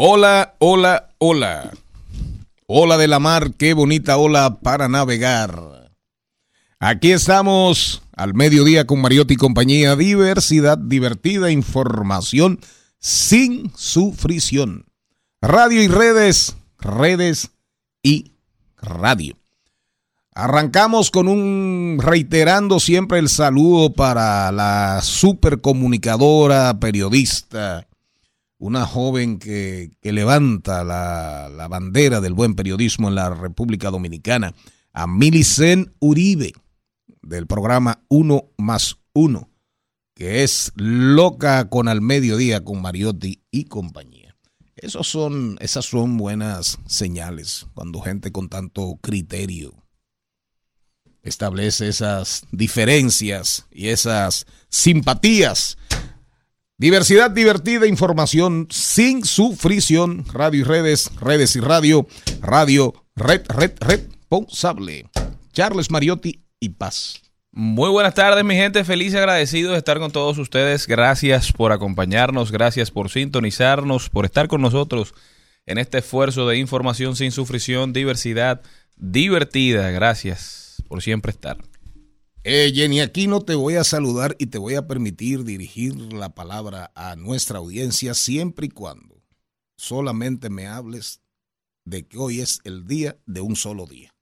Hola, 0.00 0.54
hola, 0.60 1.08
hola. 1.18 1.72
Hola 2.68 2.98
de 2.98 3.08
la 3.08 3.18
mar, 3.18 3.54
qué 3.58 3.74
bonita 3.74 4.16
ola 4.16 4.60
para 4.60 4.86
navegar. 4.86 5.90
Aquí 6.78 7.10
estamos 7.10 8.00
al 8.14 8.32
mediodía 8.32 8.86
con 8.86 9.00
Mariotti 9.00 9.34
y 9.34 9.36
compañía. 9.36 9.96
Diversidad, 9.96 10.78
divertida, 10.78 11.50
información 11.50 12.60
sin 13.00 13.72
sufrición. 13.74 14.86
Radio 15.42 15.82
y 15.82 15.88
redes, 15.88 16.56
redes 16.78 17.50
y 18.00 18.34
radio. 18.76 19.34
Arrancamos 20.32 21.10
con 21.10 21.26
un 21.26 21.98
reiterando 22.00 22.78
siempre 22.78 23.18
el 23.18 23.28
saludo 23.28 23.92
para 23.92 24.52
la 24.52 25.00
supercomunicadora, 25.02 26.78
periodista, 26.78 27.87
una 28.58 28.86
joven 28.86 29.38
que, 29.38 29.92
que 30.00 30.12
levanta 30.12 30.84
la, 30.84 31.48
la 31.48 31.68
bandera 31.68 32.20
del 32.20 32.34
buen 32.34 32.54
periodismo 32.54 33.08
en 33.08 33.14
la 33.14 33.30
República 33.30 33.90
Dominicana, 33.90 34.54
a 34.92 35.06
Milicen 35.06 35.94
Uribe 36.00 36.52
del 37.22 37.46
programa 37.46 38.02
Uno 38.08 38.50
más 38.56 38.98
Uno, 39.12 39.50
que 40.14 40.42
es 40.42 40.72
loca 40.74 41.68
con 41.68 41.88
al 41.88 42.00
mediodía 42.00 42.64
con 42.64 42.82
Mariotti 42.82 43.42
y 43.50 43.64
compañía. 43.64 44.36
Esos 44.76 45.08
son, 45.08 45.56
esas 45.60 45.86
son 45.86 46.16
buenas 46.16 46.78
señales 46.86 47.66
cuando 47.74 48.00
gente 48.00 48.32
con 48.32 48.48
tanto 48.48 48.98
criterio 49.00 49.74
establece 51.22 51.88
esas 51.88 52.44
diferencias 52.52 53.66
y 53.70 53.88
esas 53.88 54.46
simpatías. 54.68 55.78
Diversidad 56.80 57.32
divertida, 57.32 57.88
información 57.88 58.68
sin 58.70 59.24
sufrición, 59.24 60.24
radio 60.32 60.60
y 60.60 60.62
redes, 60.62 61.10
redes 61.20 61.56
y 61.56 61.60
radio, 61.60 62.06
radio, 62.40 62.94
red, 63.16 63.42
red, 63.48 63.72
responsable. 63.80 65.10
Charles 65.52 65.90
Mariotti 65.90 66.44
y 66.60 66.68
paz. 66.68 67.20
Muy 67.50 67.90
buenas 67.90 68.14
tardes, 68.14 68.44
mi 68.44 68.54
gente. 68.54 68.84
Feliz 68.84 69.12
y 69.12 69.16
agradecido 69.16 69.72
de 69.72 69.78
estar 69.78 69.98
con 69.98 70.12
todos 70.12 70.38
ustedes. 70.38 70.86
Gracias 70.86 71.52
por 71.52 71.72
acompañarnos, 71.72 72.52
gracias 72.52 72.92
por 72.92 73.10
sintonizarnos, 73.10 74.08
por 74.08 74.24
estar 74.24 74.46
con 74.46 74.60
nosotros 74.60 75.14
en 75.66 75.78
este 75.78 75.98
esfuerzo 75.98 76.46
de 76.46 76.58
información 76.58 77.16
sin 77.16 77.32
sufrición, 77.32 77.92
diversidad 77.92 78.62
divertida. 78.94 79.90
Gracias 79.90 80.80
por 80.86 81.02
siempre 81.02 81.32
estar. 81.32 81.58
Eh, 82.44 82.72
Jenny, 82.74 83.00
aquí 83.00 83.26
no 83.26 83.42
te 83.42 83.54
voy 83.54 83.74
a 83.76 83.84
saludar 83.84 84.36
y 84.38 84.46
te 84.46 84.58
voy 84.58 84.74
a 84.74 84.86
permitir 84.86 85.44
dirigir 85.44 85.94
la 86.12 86.34
palabra 86.34 86.92
a 86.94 87.16
nuestra 87.16 87.58
audiencia 87.58 88.14
siempre 88.14 88.66
y 88.66 88.70
cuando 88.70 89.22
solamente 89.76 90.48
me 90.48 90.66
hables 90.66 91.20
de 91.84 92.06
que 92.06 92.16
hoy 92.18 92.40
es 92.40 92.60
el 92.64 92.86
día 92.86 93.18
de 93.26 93.40
un 93.40 93.56
solo 93.56 93.86
día. 93.86 94.14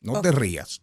No 0.00 0.20
te 0.20 0.30
rías. 0.32 0.80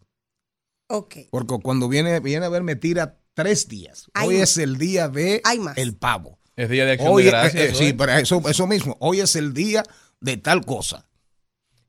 Ok. 0.88 1.16
Porque 1.30 1.58
cuando 1.62 1.88
viene, 1.88 2.20
viene 2.20 2.46
a 2.46 2.50
ver, 2.50 2.62
me 2.62 2.76
tira 2.76 3.18
tres 3.34 3.68
días. 3.68 4.08
Hay 4.14 4.28
Hoy 4.28 4.34
más. 4.38 4.50
es 4.50 4.58
el 4.58 4.76
día 4.76 5.08
de 5.08 5.40
Hay 5.44 5.58
más. 5.58 5.76
el 5.78 5.96
pavo. 5.96 6.38
Es 6.54 6.68
día 6.68 6.84
de 6.84 6.92
acción 6.92 7.12
Hoy, 7.12 7.22
de 7.24 7.28
eh, 7.28 7.32
gracias. 7.32 7.62
eh, 7.70 7.74
sí, 7.74 7.84
hoy. 7.86 7.92
pero 7.94 8.12
eso, 8.12 8.42
eso 8.48 8.66
mismo. 8.66 8.96
Hoy 9.00 9.20
es 9.20 9.34
el 9.36 9.52
día 9.54 9.82
de 10.20 10.36
tal 10.36 10.64
cosa. 10.64 11.08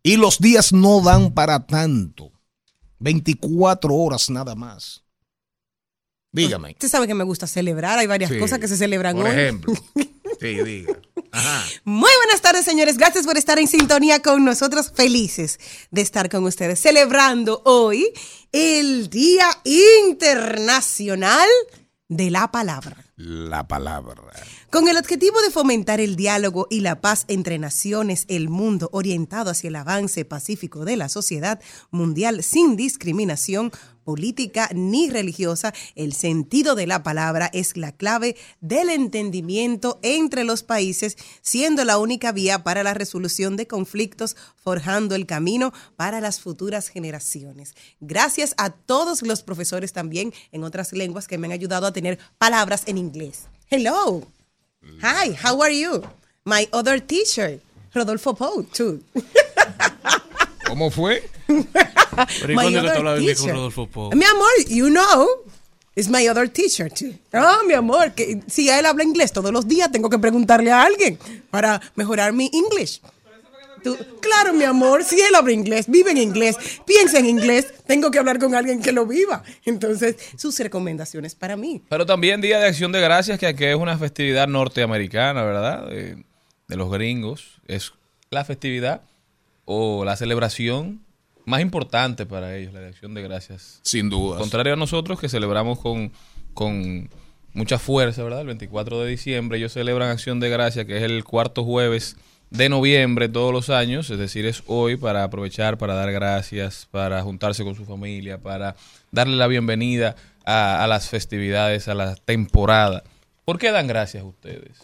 Y 0.01 0.17
los 0.17 0.39
días 0.39 0.71
no 0.73 1.01
dan 1.01 1.33
para 1.33 1.67
tanto. 1.67 2.31
24 2.99 3.93
horas 3.93 4.29
nada 4.29 4.55
más. 4.55 5.03
Dígame. 6.31 6.71
Usted 6.71 6.89
sabe 6.89 7.07
que 7.07 7.13
me 7.13 7.23
gusta 7.23 7.47
celebrar. 7.47 7.97
Hay 7.97 8.05
varias 8.07 8.31
Sí. 8.31 8.37
cosas 8.37 8.59
que 8.59 8.67
se 8.67 8.77
celebran 8.77 9.15
Por 9.15 9.25
hoy. 9.25 9.31
ejemplo. 9.31 9.73
Sí, 10.39 10.53
diga. 10.63 10.95
Ajá. 11.31 11.65
Muy 11.83 12.11
buenas 12.23 12.41
tardes, 12.43 12.63
señores. 12.63 12.97
Gracias 12.97 13.25
por 13.25 13.37
estar 13.39 13.57
en 13.57 13.67
sintonía 13.67 14.21
con 14.21 14.45
nosotros. 14.45 14.91
Felices 14.93 15.59
de 15.89 16.01
estar 16.01 16.29
con 16.29 16.43
ustedes. 16.43 16.79
Celebrando 16.79 17.63
hoy 17.65 18.05
el 18.51 19.09
Día 19.09 19.49
Internacional 20.07 21.47
de 22.09 22.31
la 22.31 22.51
Palabra. 22.51 23.05
La 23.17 23.67
palabra. 23.67 24.15
Con 24.69 24.87
el 24.87 24.97
objetivo 24.97 25.41
de 25.41 25.49
fomentar 25.49 25.99
el 25.99 26.15
diálogo 26.15 26.67
y 26.69 26.81
la 26.81 27.01
paz 27.01 27.25
entre 27.27 27.57
naciones, 27.57 28.25
el 28.27 28.47
mundo 28.47 28.89
orientado 28.93 29.49
hacia 29.49 29.69
el 29.69 29.75
avance 29.75 30.23
pacífico 30.23 30.85
de 30.85 30.97
la 30.97 31.09
sociedad 31.09 31.59
mundial 31.89 32.43
sin 32.43 32.75
discriminación 32.75 33.71
política 34.07 34.69
ni 34.73 35.09
religiosa, 35.09 35.73
el 35.95 36.13
sentido 36.13 36.75
de 36.75 36.87
la 36.87 37.03
palabra 37.03 37.49
es 37.51 37.75
la 37.75 37.91
clave 37.91 38.37
del 38.61 38.87
entendimiento 38.89 39.99
entre 40.01 40.45
los 40.45 40.63
países, 40.63 41.17
siendo 41.41 41.83
la 41.83 41.97
única 41.97 42.31
vía 42.31 42.63
para 42.63 42.83
la 42.83 42.93
resolución 42.93 43.57
de 43.57 43.67
conflictos, 43.67 44.37
forjando 44.55 45.13
el 45.13 45.25
camino 45.25 45.73
para 45.97 46.21
las 46.21 46.39
futuras 46.39 46.87
generaciones. 46.87 47.75
Gracias 47.99 48.53
a 48.55 48.69
todos 48.69 49.23
los 49.23 49.43
profesores 49.43 49.91
también 49.91 50.33
en 50.53 50.63
otras 50.63 50.93
lenguas 50.93 51.27
que 51.27 51.37
me 51.37 51.47
han 51.47 51.51
ayudado 51.51 51.85
a 51.85 51.91
tener 51.91 52.17
palabras 52.37 52.83
en 52.85 52.97
inglés. 52.97 53.47
Hello. 53.69 54.23
Hi, 55.01 55.35
how 55.43 55.61
are 55.61 55.77
you? 55.77 56.01
My 56.45 56.69
other 56.71 57.01
teacher, 57.01 57.59
Rodolfo 57.93 58.33
Pou, 58.33 58.63
too. 58.63 59.03
¿Cómo 60.67 60.91
fue? 60.91 61.23
Pero 61.47 62.53
¿y 62.53 62.55
My 62.55 62.63
cuándo 62.63 62.71
que 62.71 62.79
other 62.79 62.91
tú 62.93 62.97
hablabas 62.99 63.21
inglés 63.21 63.39
con. 63.41 63.49
Rodolfo 63.51 63.87
Po? 63.87 64.11
Mi 64.11 64.25
amor, 64.25 64.47
you 64.67 64.87
know, 64.89 65.27
is 65.95 66.09
my 66.09 66.27
other 66.27 66.49
teacher, 66.49 66.91
too. 66.91 67.13
Oh, 67.33 67.65
mi 67.67 67.73
amor, 67.73 68.13
que 68.13 68.41
si 68.47 68.69
él 68.69 68.85
habla 68.85 69.03
inglés 69.03 69.31
todos 69.31 69.51
los 69.51 69.67
días, 69.67 69.91
tengo 69.91 70.09
que 70.09 70.19
preguntarle 70.19 70.71
a 70.71 70.83
alguien 70.83 71.17
para 71.49 71.81
mejorar 71.95 72.33
mi 72.33 72.49
English. 72.53 73.01
Tú- 73.83 73.95
claro, 74.19 74.53
mi 74.53 74.63
amor, 74.63 75.03
si 75.03 75.19
él 75.21 75.35
habla 75.35 75.53
inglés, 75.53 75.85
vive 75.87 76.09
en 76.11 76.17
inglés, 76.17 76.57
piensa 76.85 77.19
en 77.19 77.27
inglés, 77.27 77.67
tengo 77.85 78.09
que 78.09 78.17
hablar 78.17 78.39
con 78.39 78.55
alguien 78.55 78.81
que 78.81 78.91
lo 78.91 79.05
viva. 79.05 79.43
Entonces, 79.65 80.15
sus 80.35 80.59
recomendaciones 80.59 81.35
para 81.35 81.55
mí. 81.55 81.83
Pero 81.87 82.05
también 82.05 82.41
Día 82.41 82.59
de 82.59 82.65
Acción 82.67 82.91
de 82.91 82.99
Gracias, 82.99 83.37
que 83.39 83.45
aquí 83.45 83.65
es 83.65 83.75
una 83.75 83.97
festividad 83.97 84.47
norteamericana, 84.47 85.43
¿verdad? 85.43 85.87
De, 85.87 86.23
de 86.67 86.75
los 86.75 86.91
gringos. 86.91 87.61
Es 87.67 87.93
la 88.31 88.43
festividad 88.43 89.03
o 89.69 90.05
la 90.05 90.15
celebración 90.15 91.01
más 91.45 91.61
importante 91.61 92.25
para 92.25 92.55
ellos, 92.55 92.73
la 92.73 92.79
de 92.79 92.87
Acción 92.87 93.13
de 93.13 93.21
Gracias. 93.21 93.79
Sin 93.83 94.09
duda. 94.09 94.39
Contrario 94.39 94.73
a 94.73 94.75
nosotros 94.77 95.19
que 95.19 95.27
celebramos 95.27 95.79
con, 95.79 96.13
con 96.53 97.09
mucha 97.53 97.77
fuerza, 97.77 98.23
¿verdad? 98.23 98.41
El 98.41 98.47
24 98.47 99.01
de 99.01 99.09
diciembre 99.09 99.57
ellos 99.57 99.73
celebran 99.73 100.09
Acción 100.09 100.39
de 100.39 100.49
Gracias, 100.49 100.85
que 100.85 100.97
es 100.97 101.03
el 101.03 101.23
cuarto 101.25 101.65
jueves 101.65 102.15
de 102.49 102.69
noviembre 102.69 103.27
todos 103.27 103.51
los 103.51 103.69
años, 103.69 104.09
es 104.09 104.17
decir, 104.17 104.45
es 104.45 104.63
hoy 104.67 104.95
para 104.95 105.25
aprovechar, 105.25 105.77
para 105.77 105.95
dar 105.95 106.13
gracias, 106.13 106.87
para 106.89 107.21
juntarse 107.21 107.65
con 107.65 107.75
su 107.75 107.83
familia, 107.83 108.37
para 108.37 108.77
darle 109.11 109.35
la 109.35 109.47
bienvenida 109.47 110.15
a, 110.45 110.81
a 110.81 110.87
las 110.87 111.09
festividades, 111.09 111.89
a 111.89 111.93
la 111.93 112.15
temporada. 112.15 113.03
¿Por 113.43 113.57
qué 113.57 113.71
dan 113.71 113.87
gracias 113.87 114.23
ustedes? 114.23 114.77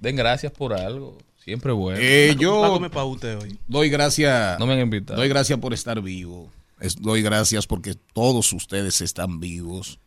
Den 0.00 0.16
gracias 0.16 0.50
por 0.50 0.74
algo, 0.74 1.18
siempre 1.48 1.72
bueno. 1.72 1.98
Eh, 2.02 2.36
yo 2.38 2.60
comer 2.74 2.90
pa' 2.90 3.04
usted 3.04 3.38
hoy. 3.38 3.58
doy 3.66 3.88
gracias. 3.88 4.58
no 4.58 4.66
me 4.66 4.74
han 4.74 4.80
invitado. 4.80 5.18
Doy 5.18 5.28
gracias 5.30 5.58
por 5.58 5.72
estar 5.72 6.00
vivo. 6.02 6.50
Es- 6.78 6.96
doy 6.96 7.22
gracias 7.22 7.66
porque 7.66 7.94
todos 8.12 8.52
ustedes 8.52 9.00
están 9.00 9.40
vivos. 9.40 9.98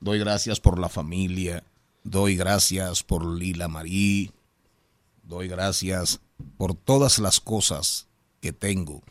Doy 0.00 0.18
gracias 0.18 0.58
por 0.58 0.80
la 0.80 0.88
familia. 0.88 1.62
Doy 2.02 2.36
gracias 2.36 3.04
por 3.04 3.24
Lila 3.24 3.68
Marí. 3.68 4.32
Doy 5.22 5.46
gracias 5.46 6.20
por 6.58 6.74
todas 6.74 7.20
las 7.20 7.38
cosas 7.38 8.08
que 8.40 8.52
tengo, 8.52 9.02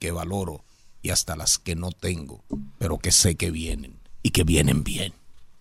que 0.00 0.10
valoro 0.10 0.64
y 1.00 1.10
hasta 1.10 1.36
las 1.36 1.58
que 1.60 1.76
no 1.76 1.92
tengo, 1.92 2.42
pero 2.78 2.98
que 2.98 3.12
sé 3.12 3.36
que 3.36 3.52
vienen 3.52 4.00
y 4.20 4.30
que 4.30 4.42
vienen 4.42 4.82
bien. 4.82 5.12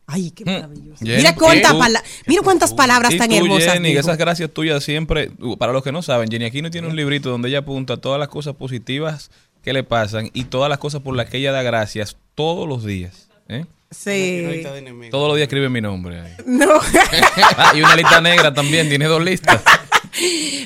Ay, 0.05 0.31
qué 0.31 0.43
maravilloso. 0.45 0.99
Jenny, 1.05 1.17
Mira, 1.17 1.35
cuántas 1.35 1.71
tú- 1.71 1.79
pala- 1.79 2.03
mira 2.27 2.41
cuántas 2.43 2.73
palabras 2.73 3.15
tan 3.17 3.29
tú, 3.29 3.35
hermosas. 3.35 3.73
Jenny, 3.73 3.91
esas 3.95 4.17
gracias 4.17 4.49
tuyas 4.51 4.83
siempre, 4.83 5.31
uh, 5.39 5.55
para 5.57 5.71
los 5.71 5.81
que 5.83 5.91
no 5.91 6.01
saben, 6.01 6.29
Jenny 6.29 6.45
Aquino 6.45 6.69
tiene 6.69 6.87
un 6.87 6.95
librito 6.95 7.29
donde 7.29 7.47
ella 7.49 7.59
apunta 7.59 7.97
todas 7.97 8.19
las 8.19 8.27
cosas 8.27 8.55
positivas 8.55 9.31
que 9.63 9.71
le 9.71 9.83
pasan 9.83 10.29
y 10.33 10.43
todas 10.45 10.69
las 10.69 10.77
cosas 10.77 11.01
por 11.01 11.15
las 11.15 11.29
que 11.29 11.37
ella 11.37 11.51
da 11.53 11.61
gracias 11.63 12.17
todos 12.35 12.67
los 12.67 12.83
días. 12.83 13.29
¿eh? 13.47 13.65
Sí. 13.91 14.63
Todos 15.09 15.27
los 15.29 15.37
días 15.37 15.45
escribe 15.47 15.69
mi 15.69 15.79
nombre. 15.79 16.19
ahí. 16.19 16.31
No. 16.45 16.67
Y 17.75 17.81
una 17.81 17.95
lista 17.95 18.19
negra 18.19 18.53
también, 18.53 18.89
tiene 18.89 19.05
dos 19.05 19.23
listas. 19.23 19.61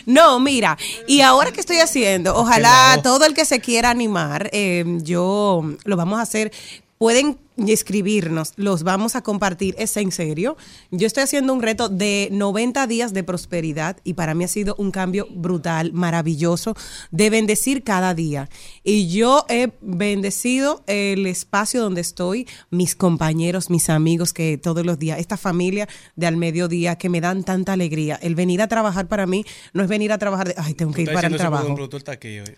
No, 0.06 0.40
mira, 0.42 0.78
y 1.08 1.22
ahora 1.22 1.52
que 1.54 1.62
estoy 1.62 1.78
haciendo, 1.78 2.36
ojalá 2.36 3.00
todo 3.02 3.26
el 3.26 3.34
que 3.34 3.46
se 3.46 3.62
quiera 3.62 3.90
animar, 3.90 4.50
eh, 4.52 4.84
yo 5.04 5.64
lo 5.86 5.96
vamos 5.96 6.20
a 6.20 6.24
hacer. 6.24 6.52
Pueden 6.98 7.38
escribirnos, 7.58 8.54
los 8.56 8.84
vamos 8.84 9.16
a 9.16 9.22
compartir. 9.22 9.76
Es 9.78 9.98
en 9.98 10.12
serio. 10.12 10.58
Yo 10.92 11.08
estoy 11.08 11.24
haciendo 11.24 11.54
un 11.54 11.62
reto 11.62 11.90
de 11.90 12.30
90 12.32 12.88
días 12.88 13.14
de 13.14 13.24
prosperidad 13.24 13.98
y 14.04 14.14
para 14.14 14.34
mí 14.34 14.44
ha 14.44 14.48
sido 14.48 14.76
un 14.78 14.92
cambio 14.92 15.28
brutal, 15.32 15.94
maravilloso, 15.94 16.76
de 17.12 17.30
bendecir 17.30 17.84
cada 17.84 18.14
día. 18.14 18.50
Y 18.84 19.08
yo 19.08 19.46
he 19.50 19.72
bendecido 19.82 20.84
el 20.88 21.26
espacio 21.26 21.82
donde 21.82 22.02
estoy, 22.02 22.48
mis 22.70 22.96
compañeros, 22.96 23.70
mis 23.70 23.90
amigos 23.90 24.34
que 24.34 24.58
todos 24.58 24.86
los 24.86 25.00
días, 25.00 25.20
esta 25.20 25.38
familia 25.38 25.88
de 26.16 26.28
al 26.28 26.38
mediodía 26.38 26.98
que 26.98 27.10
me 27.10 27.22
dan 27.22 27.44
tanta 27.44 27.74
alegría. 27.74 28.20
El 28.22 28.36
venir 28.36 28.62
a 28.62 28.68
trabajar 28.68 29.08
para 29.08 29.26
mí 29.26 29.46
no 29.74 29.84
es 29.84 29.90
venir 29.90 30.12
a 30.12 30.18
trabajar 30.18 30.50
de, 30.50 30.56
ay, 30.58 30.74
tengo 30.74 30.94
que 30.94 31.04
ir 31.04 31.12
para 31.12 31.28
el 31.28 31.38
trabajo. 31.38 31.76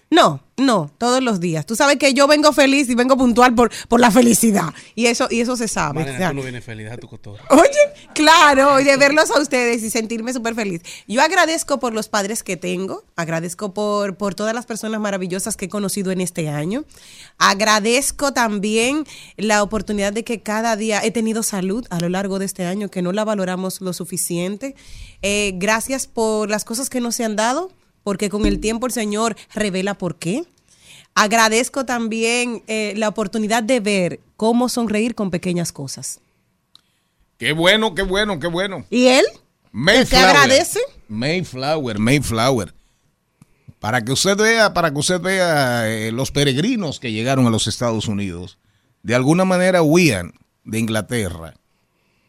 No, 0.09 0.41
no, 0.57 0.91
todos 0.97 1.23
los 1.23 1.39
días. 1.39 1.65
Tú 1.65 1.75
sabes 1.75 1.97
que 1.97 2.13
yo 2.13 2.27
vengo 2.27 2.51
feliz 2.53 2.89
y 2.89 2.95
vengo 2.95 3.17
puntual 3.17 3.55
por, 3.55 3.71
por 3.87 3.99
la 3.99 4.11
felicidad. 4.11 4.73
Y 4.95 5.07
eso, 5.07 5.27
y 5.29 5.41
eso 5.41 5.55
se 5.55 5.67
sabe. 5.67 6.03
O 6.03 6.17
sea, 6.17 6.31
vienes 6.31 6.63
feliz, 6.63 6.85
deja 6.85 6.97
tu 6.97 7.07
cotorra. 7.07 7.43
Oye, 7.49 8.11
claro, 8.13 8.79
y 8.79 8.83
de 8.83 8.97
verlos 8.97 9.31
a 9.31 9.39
ustedes 9.39 9.83
y 9.83 9.89
sentirme 9.89 10.33
súper 10.33 10.55
feliz. 10.55 10.81
Yo 11.07 11.21
agradezco 11.21 11.79
por 11.79 11.93
los 11.93 12.09
padres 12.09 12.43
que 12.43 12.57
tengo, 12.57 13.03
agradezco 13.15 13.73
por, 13.73 14.17
por 14.17 14.35
todas 14.35 14.53
las 14.53 14.65
personas 14.65 14.99
maravillosas 14.99 15.55
que 15.55 15.65
he 15.65 15.69
conocido 15.69 16.11
en 16.11 16.21
este 16.21 16.49
año. 16.49 16.85
Agradezco 17.37 18.33
también 18.33 19.05
la 19.37 19.63
oportunidad 19.63 20.13
de 20.13 20.23
que 20.23 20.41
cada 20.41 20.75
día 20.75 21.03
he 21.03 21.11
tenido 21.11 21.43
salud 21.43 21.85
a 21.89 21.99
lo 21.99 22.09
largo 22.09 22.39
de 22.39 22.45
este 22.45 22.65
año, 22.65 22.89
que 22.89 23.01
no 23.01 23.11
la 23.11 23.23
valoramos 23.23 23.81
lo 23.81 23.93
suficiente. 23.93 24.75
Eh, 25.21 25.53
gracias 25.55 26.07
por 26.07 26.49
las 26.49 26.65
cosas 26.65 26.89
que 26.89 27.01
no 27.01 27.11
se 27.11 27.23
han 27.23 27.35
dado, 27.35 27.71
porque 28.03 28.29
con 28.29 28.45
el 28.45 28.59
tiempo 28.59 28.87
el 28.87 28.93
Señor 28.93 29.35
revela 29.53 29.93
por 29.97 30.17
qué. 30.17 30.43
Agradezco 31.15 31.85
también 31.85 32.63
eh, 32.67 32.93
la 32.95 33.09
oportunidad 33.09 33.63
de 33.63 33.79
ver 33.79 34.19
cómo 34.37 34.69
sonreír 34.69 35.15
con 35.15 35.31
pequeñas 35.31 35.71
cosas. 35.71 36.21
Qué 37.37 37.53
bueno, 37.53 37.95
qué 37.95 38.03
bueno, 38.03 38.39
qué 38.39 38.47
bueno. 38.47 38.85
¿Y 38.89 39.07
él? 39.07 39.25
Mayflower. 39.71 40.25
agradece? 40.25 40.79
Mayflower, 41.07 41.99
Mayflower. 41.99 42.73
Para 43.79 44.03
que 44.03 44.11
usted 44.11 44.35
vea, 44.35 44.73
para 44.73 44.91
que 44.91 44.99
usted 44.99 45.21
vea 45.21 45.89
eh, 45.89 46.11
los 46.11 46.31
peregrinos 46.31 46.99
que 46.99 47.11
llegaron 47.11 47.47
a 47.47 47.49
los 47.49 47.67
Estados 47.67 48.07
Unidos, 48.07 48.57
de 49.03 49.15
alguna 49.15 49.45
manera 49.45 49.81
huían 49.81 50.33
de 50.65 50.79
Inglaterra 50.79 51.55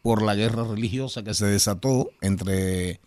por 0.01 0.21
la 0.21 0.35
guerra 0.35 0.63
religiosa 0.63 1.23
que 1.23 1.33
se 1.33 1.45
desató 1.45 2.09
entre 2.21 2.99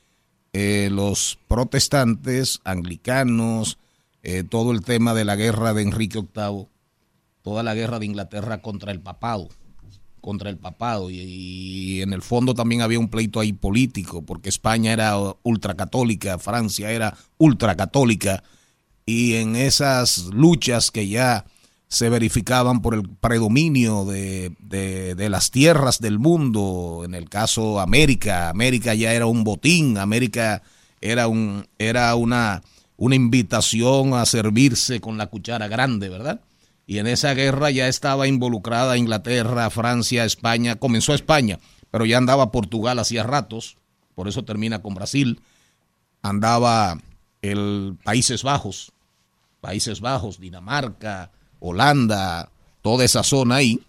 eh, 0.52 0.88
los 0.92 1.38
protestantes, 1.48 2.60
anglicanos, 2.64 3.78
eh, 4.24 4.42
todo 4.42 4.72
el 4.72 4.82
tema 4.82 5.14
de 5.14 5.24
la 5.24 5.36
guerra 5.36 5.74
de 5.74 5.82
Enrique 5.82 6.18
VIII, 6.18 6.66
toda 7.42 7.62
la 7.62 7.74
guerra 7.74 8.00
de 8.00 8.06
Inglaterra 8.06 8.60
contra 8.60 8.90
el 8.90 9.00
papado 9.00 9.48
contra 10.24 10.48
el 10.48 10.56
papado. 10.56 11.10
Y, 11.10 12.00
en 12.00 12.14
el 12.14 12.22
fondo 12.22 12.54
también 12.54 12.80
había 12.80 12.98
un 12.98 13.10
pleito 13.10 13.40
ahí 13.40 13.52
político 13.52 14.22
porque 14.22 14.48
España 14.48 14.92
era 14.92 15.14
ultracatólica, 15.42 16.38
Francia 16.38 16.90
era 16.90 17.14
ultracatólica 17.36 18.42
y 19.04 19.34
en 19.34 19.54
esas 19.54 20.24
luchas 20.32 20.90
que 20.90 21.08
ya 21.08 21.44
se 21.88 22.08
verificaban 22.08 22.80
por 22.80 22.94
el 22.94 23.06
predominio 23.06 24.06
de, 24.06 24.56
de, 24.60 25.14
de 25.14 25.28
las 25.28 25.50
tierras 25.50 26.00
del 26.00 26.18
mundo, 26.18 27.02
en 27.04 27.14
el 27.14 27.28
caso 27.28 27.78
América, 27.78 28.48
América 28.48 28.94
ya 28.94 29.12
era 29.12 29.26
un 29.26 29.44
botín, 29.44 29.98
América 29.98 30.62
era, 31.02 31.28
un, 31.28 31.66
era 31.78 32.14
una, 32.14 32.62
una 32.96 33.14
invitación 33.14 34.14
a 34.14 34.25
servirse 34.26 35.00
con 35.00 35.19
la 35.19 35.26
cuchara 35.26 35.69
grande, 35.69 36.08
¿verdad? 36.08 36.41
Y 36.87 36.99
en 36.99 37.06
esa 37.06 37.35
guerra 37.35 37.70
ya 37.70 37.88
estaba 37.88 38.29
involucrada 38.29 38.99
Inglaterra, 38.99 39.70
Francia, 39.70 40.25
España. 40.25 40.76
Comenzó 40.76 41.14
España, 41.14 41.58
pero 41.91 42.05
ya 42.05 42.19
andaba 42.19 42.52
Portugal 42.52 42.99
hacía 42.99 43.23
ratos, 43.23 43.76
por 44.14 44.29
eso 44.29 44.44
termina 44.44 44.82
con 44.82 44.94
Brasil. 44.94 45.41
Andaba 46.23 46.99
el 47.43 47.96
Países 48.05 48.43
Bajos, 48.43 48.93
Países 49.61 50.00
Bajos, 50.00 50.38
Dinamarca, 50.38 51.31
Holanda, 51.58 52.50
toda 52.82 53.05
esa 53.05 53.23
zona 53.23 53.56
ahí, 53.56 53.81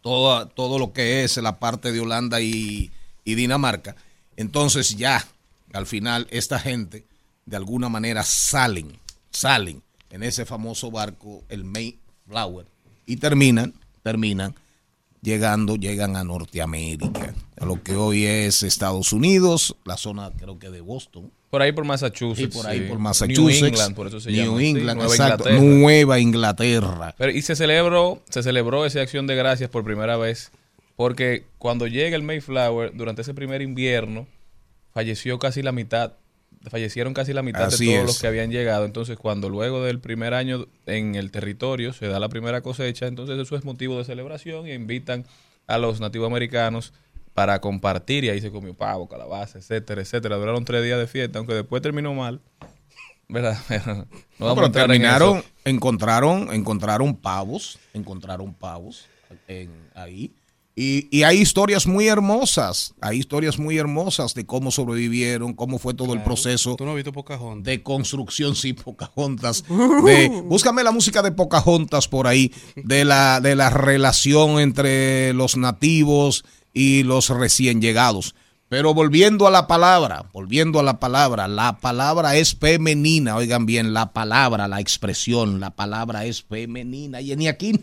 todo, 0.00 0.46
todo 0.46 0.78
lo 0.78 0.92
que 0.92 1.24
es 1.24 1.36
la 1.38 1.58
parte 1.58 1.92
de 1.92 2.00
Holanda 2.00 2.40
y, 2.40 2.92
y 3.24 3.34
Dinamarca. 3.34 3.96
Entonces 4.36 4.96
ya, 4.96 5.24
al 5.72 5.86
final, 5.86 6.28
esta 6.30 6.58
gente 6.58 7.04
de 7.46 7.56
alguna 7.56 7.88
manera 7.88 8.22
salen, 8.22 8.92
salen 9.30 9.82
en 10.10 10.22
ese 10.22 10.44
famoso 10.44 10.90
barco, 10.90 11.42
el 11.48 11.64
Mayflower, 11.64 12.66
y 13.06 13.16
terminan, 13.16 13.74
terminan 14.02 14.54
llegando, 15.22 15.76
llegan 15.76 16.16
a 16.16 16.24
Norteamérica, 16.24 17.34
a 17.58 17.64
lo 17.64 17.82
que 17.82 17.94
hoy 17.96 18.24
es 18.26 18.62
Estados 18.62 19.12
Unidos, 19.12 19.76
la 19.84 19.96
zona 19.96 20.30
creo 20.36 20.58
que 20.58 20.68
de 20.70 20.80
Boston, 20.80 21.30
Por 21.48 21.62
ahí 21.62 21.72
por 21.72 21.84
Massachusetts. 21.84 22.54
y 22.54 22.58
por 22.58 22.66
ahí 22.66 22.80
sí. 22.80 22.84
por 22.86 22.98
Massachusetts, 22.98 23.60
New 23.60 23.68
England, 23.68 23.94
por 23.94 24.06
eso 24.08 24.20
se 24.20 24.30
New 24.32 24.44
llama 24.44 24.62
England, 24.62 24.98
Nueva 24.98 25.14
exacto, 25.14 25.48
Inglaterra. 25.48 25.78
Nueva 25.78 26.20
Inglaterra. 26.20 27.14
Pero, 27.16 27.32
y 27.32 27.42
se 27.42 27.54
celebró, 27.56 28.22
se 28.28 28.42
celebró 28.42 28.84
esa 28.84 29.00
acción 29.00 29.26
de 29.26 29.36
gracias 29.36 29.70
por 29.70 29.84
primera 29.84 30.16
vez, 30.16 30.50
porque 30.96 31.44
cuando 31.58 31.86
llega 31.86 32.16
el 32.16 32.22
Mayflower, 32.22 32.92
durante 32.94 33.22
ese 33.22 33.32
primer 33.32 33.62
invierno, 33.62 34.26
falleció 34.92 35.38
casi 35.38 35.62
la 35.62 35.72
mitad, 35.72 36.12
fallecieron 36.70 37.14
casi 37.14 37.32
la 37.32 37.42
mitad 37.42 37.64
Así 37.64 37.86
de 37.86 37.92
todos 37.92 38.00
es. 38.00 38.06
los 38.06 38.20
que 38.20 38.26
habían 38.26 38.50
llegado. 38.50 38.84
Entonces, 38.84 39.16
cuando 39.18 39.48
luego 39.48 39.82
del 39.82 40.00
primer 40.00 40.34
año 40.34 40.66
en 40.86 41.14
el 41.14 41.30
territorio 41.30 41.92
se 41.92 42.06
da 42.06 42.20
la 42.20 42.28
primera 42.28 42.60
cosecha, 42.60 43.06
entonces 43.06 43.38
eso 43.38 43.56
es 43.56 43.64
motivo 43.64 43.98
de 43.98 44.04
celebración 44.04 44.66
y 44.66 44.72
invitan 44.72 45.26
a 45.66 45.78
los 45.78 46.00
nativos 46.00 46.26
americanos 46.26 46.92
para 47.34 47.60
compartir 47.60 48.24
y 48.24 48.28
ahí 48.28 48.40
se 48.40 48.50
comió 48.50 48.74
pavo, 48.74 49.08
calabaza, 49.08 49.58
etcétera, 49.58 50.02
etcétera. 50.02 50.36
Duraron 50.36 50.64
tres 50.64 50.84
días 50.84 50.98
de 50.98 51.06
fiesta, 51.06 51.38
aunque 51.38 51.54
después 51.54 51.82
terminó 51.82 52.14
mal. 52.14 52.40
¿Verdad? 53.28 53.56
no 54.38 54.54
pero 54.54 54.66
en 54.66 54.72
terminaron, 54.72 55.42
encontraron, 55.64 56.52
encontraron 56.52 57.16
pavos, 57.16 57.78
encontraron 57.94 58.52
pavos 58.52 59.06
en, 59.48 59.70
ahí. 59.94 60.32
Y, 60.74 61.08
y 61.16 61.24
hay 61.24 61.38
historias 61.38 61.86
muy 61.86 62.08
hermosas, 62.08 62.94
hay 63.02 63.18
historias 63.18 63.58
muy 63.58 63.76
hermosas 63.76 64.32
de 64.32 64.46
cómo 64.46 64.70
sobrevivieron, 64.70 65.52
cómo 65.52 65.78
fue 65.78 65.92
todo 65.92 66.14
el 66.14 66.22
proceso 66.22 66.76
Tú 66.76 66.86
no 66.86 66.92
has 66.92 66.96
visto 66.96 67.12
Pocahontas. 67.12 67.64
de 67.64 67.82
construcción, 67.82 68.56
sí, 68.56 68.72
Pocahontas. 68.72 69.64
De, 70.04 70.28
búscame 70.44 70.82
la 70.82 70.90
música 70.90 71.20
de 71.20 71.30
Pocahontas 71.32 72.08
por 72.08 72.26
ahí, 72.26 72.52
de 72.74 73.04
la, 73.04 73.40
de 73.40 73.54
la 73.54 73.68
relación 73.68 74.60
entre 74.60 75.34
los 75.34 75.58
nativos 75.58 76.44
y 76.72 77.02
los 77.02 77.28
recién 77.28 77.82
llegados. 77.82 78.34
Pero 78.70 78.94
volviendo 78.94 79.46
a 79.46 79.50
la 79.50 79.66
palabra, 79.66 80.30
volviendo 80.32 80.80
a 80.80 80.82
la 80.82 80.98
palabra, 80.98 81.46
la 81.46 81.76
palabra 81.76 82.36
es 82.36 82.54
femenina, 82.54 83.36
oigan 83.36 83.66
bien, 83.66 83.92
la 83.92 84.14
palabra, 84.14 84.66
la 84.68 84.80
expresión, 84.80 85.60
la 85.60 85.68
palabra 85.68 86.24
es 86.24 86.42
femenina. 86.42 87.20
Y 87.20 87.36
ni 87.36 87.48
aquí. 87.48 87.78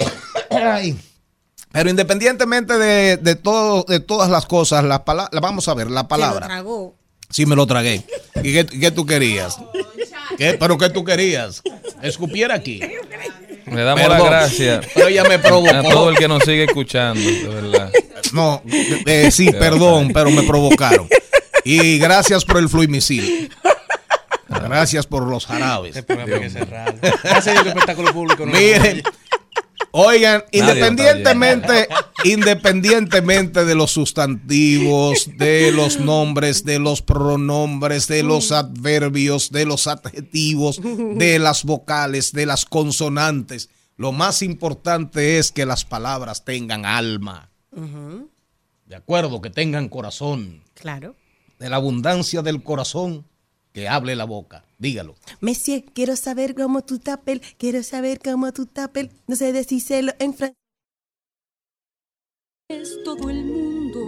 Ay. 0.50 0.96
Pero 1.72 1.90
independientemente 1.90 2.78
de, 2.78 3.16
de, 3.18 3.34
todo, 3.34 3.84
de 3.88 4.00
todas 4.00 4.30
las 4.30 4.46
cosas, 4.46 4.84
la 4.84 5.04
pala- 5.04 5.28
la- 5.32 5.40
vamos 5.40 5.68
a 5.68 5.74
ver, 5.74 5.88
la 5.90 6.00
Se 6.00 6.04
lo 6.04 6.08
palabra. 6.08 6.46
tragó. 6.46 6.96
Sí, 7.30 7.44
me 7.44 7.54
lo 7.56 7.66
tragué. 7.66 8.04
¿Y 8.42 8.52
qué, 8.54 8.64
qué 8.66 8.90
tú 8.90 9.04
querías? 9.04 9.58
¿Qué? 10.38 10.54
¿Pero 10.58 10.78
qué 10.78 10.88
tú 10.88 11.04
querías? 11.04 11.62
Escupiera 12.02 12.54
aquí. 12.54 12.80
Le 13.66 13.82
damos 13.82 14.00
Perdón. 14.06 14.18
las 14.18 14.28
gracias 14.30 14.86
Pero 14.94 15.08
ella 15.08 15.24
me 15.24 15.34
a 15.34 15.42
todo 15.42 15.62
provocó. 15.64 16.08
el 16.10 16.16
que 16.16 16.26
nos 16.28 16.42
sigue 16.44 16.64
escuchando, 16.64 17.20
de 17.20 17.48
verdad. 17.48 17.92
No, 18.32 18.62
eh, 19.06 19.30
sí, 19.30 19.50
perdón, 19.52 20.10
pero 20.14 20.30
me 20.30 20.42
provocaron. 20.44 21.06
Y 21.64 21.98
gracias 21.98 22.44
por 22.46 22.56
el 22.58 22.68
fluimisil. 22.70 23.50
Gracias 24.48 25.06
por 25.06 25.26
los 25.26 25.44
jarabes. 25.46 25.96
Este 25.96 26.14
programa 26.14 26.40
que. 26.40 26.48
Gracias 27.22 27.46
a 27.48 27.50
Dios 27.52 27.62
que 27.62 27.68
espectáculo 27.68 28.12
público 28.14 28.46
no 28.46 28.52
Miren, 28.52 29.02
oigan, 29.92 30.44
independientemente, 30.52 31.88
independientemente 32.24 33.64
de 33.64 33.74
los 33.74 33.90
sustantivos, 33.90 35.30
de 35.36 35.72
los 35.72 36.00
nombres, 36.00 36.64
de 36.64 36.78
los 36.78 37.02
pronombres, 37.02 38.08
de 38.08 38.22
los 38.22 38.52
adverbios, 38.52 39.50
de 39.50 39.64
los 39.66 39.86
adjetivos, 39.86 40.80
de 40.82 41.38
las 41.40 41.64
vocales, 41.64 42.32
de 42.32 42.46
las 42.46 42.64
consonantes, 42.64 43.68
lo 43.98 44.12
más 44.12 44.42
importante 44.42 45.38
es 45.38 45.50
que 45.50 45.66
las 45.66 45.84
palabras 45.84 46.44
tengan 46.44 46.86
alma. 46.86 47.50
De 48.86 48.94
acuerdo, 48.94 49.42
que 49.42 49.50
tengan 49.50 49.88
corazón. 49.88 50.62
Claro. 50.74 51.16
De 51.58 51.68
la 51.68 51.76
abundancia 51.76 52.42
del 52.42 52.62
corazón, 52.62 53.26
que 53.78 53.88
hable 53.88 54.16
la 54.16 54.24
boca. 54.24 54.64
Dígalo. 54.78 55.14
Monsieur, 55.40 55.84
quiero 55.94 56.16
saber 56.16 56.56
cómo 56.56 56.82
tú 56.82 56.98
tapel, 56.98 57.40
quiero 57.58 57.84
saber 57.84 58.18
cómo 58.18 58.52
tú 58.52 58.66
tapel. 58.66 59.12
No 59.28 59.36
sé 59.36 59.52
decírselo 59.52 60.12
en 60.18 60.34
francés. 60.34 60.56
es 62.68 63.00
todo 63.04 63.30
el 63.30 63.44
mundo 63.44 64.00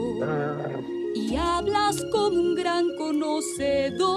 y 1.14 1.36
hablas 1.36 2.04
como 2.10 2.40
un 2.40 2.56
gran 2.56 2.96
conocedor, 2.96 4.10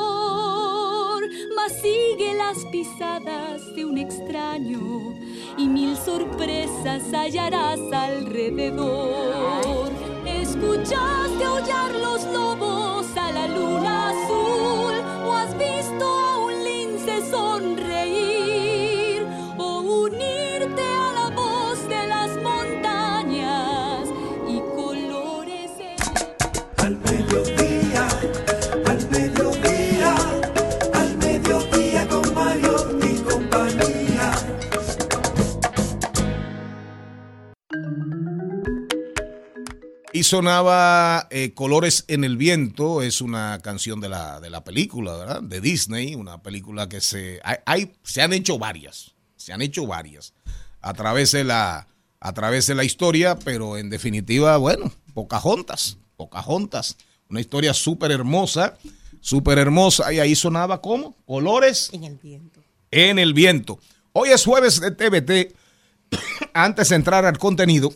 mas 1.55 1.72
sigue 1.81 2.33
las 2.33 2.65
pisadas 2.72 3.62
de 3.75 3.86
un 3.86 4.00
extraño 4.00 5.13
y 5.57 5.67
mil 5.67 5.95
sorpresas 5.95 7.03
hallarás 7.13 7.79
alrededor. 7.91 9.91
¿Escuchaste 10.25 11.43
aullar 11.45 11.93
los 11.93 12.25
lobos 12.25 13.05
a 13.15 13.31
la 13.31 13.48
luna 13.48 14.10
azul 14.10 15.02
has 15.43 15.57
visto 15.57 16.05
a 16.05 16.38
un 16.45 16.63
lince 16.63 17.21
sonreír 17.29 18.32
Y 40.15 40.24
sonaba 40.24 41.27
eh, 41.32 41.53
Colores 41.55 42.05
en 42.08 42.24
el 42.24 42.38
Viento, 42.38 43.01
es 43.01 43.20
una 43.20 43.60
canción 43.63 44.00
de 44.00 44.10
la, 44.10 44.39
de 44.39 44.51
la 44.51 44.63
película, 44.63 45.17
¿verdad? 45.17 45.41
De 45.41 45.60
Disney, 45.60 46.13
una 46.13 46.41
película 46.43 46.88
que 46.88 47.01
se... 47.01 47.39
Hay, 47.43 47.58
hay- 47.65 47.93
se 48.03 48.22
han 48.22 48.32
hecho 48.32 48.60
varias, 48.60 49.15
se 49.36 49.53
han 49.53 49.63
hecho 49.63 49.88
varias 49.88 50.34
a 50.82 50.93
través 50.93 51.32
de 51.32 51.43
la, 51.43 51.88
a 52.20 52.34
través 52.34 52.67
de 52.67 52.75
la 52.75 52.84
historia, 52.84 53.39
pero 53.39 53.75
en 53.77 53.89
definitiva, 53.89 54.58
bueno, 54.58 54.91
Pocahontas, 55.15 55.98
Pocahontas, 56.15 56.96
una 57.29 57.41
historia 57.41 57.74
súper 57.74 58.12
hermosa, 58.12 58.77
súper 59.20 59.58
hermosa, 59.58 60.13
y 60.13 60.20
ahí 60.20 60.36
sonaba 60.36 60.79
como 60.79 61.15
Colores 61.25 61.89
En 61.91 62.03
el 62.03 62.17
viento. 62.17 62.62
en 62.91 63.17
el 63.17 63.34
viento. 63.34 63.79
Hoy 64.12 64.29
es 64.29 64.46
jueves 64.46 64.79
de 64.79 64.91
TVT. 64.91 65.55
Antes 66.53 66.89
de 66.89 66.98
entrar 66.98 67.25
al 67.25 67.39
contenido, 67.39 67.91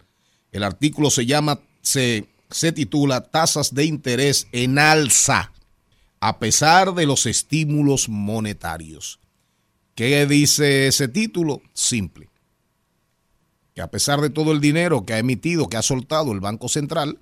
El 0.52 0.64
artículo 0.64 1.10
se 1.10 1.26
llama, 1.26 1.60
se, 1.82 2.28
se 2.52 2.72
titula 2.72 3.22
Tasas 3.22 3.74
de 3.74 3.86
interés 3.86 4.48
en 4.52 4.78
alza, 4.78 5.52
a 6.20 6.38
pesar 6.38 6.94
de 6.94 7.08
los 7.08 7.26
estímulos 7.26 8.10
monetarios. 8.10 9.20
¿Qué 9.96 10.28
dice 10.28 10.88
ese 10.88 11.08
título? 11.08 11.64
Simple. 11.74 12.30
Que 13.74 13.82
a 13.82 13.90
pesar 13.90 14.22
de 14.22 14.30
todo 14.30 14.52
el 14.52 14.62
dinero 14.62 15.04
que 15.04 15.14
ha 15.14 15.20
emitido, 15.20 15.68
que 15.68 15.78
ha 15.78 15.82
soltado 15.82 16.32
el 16.32 16.42
Banco 16.42 16.70
Central, 16.70 17.20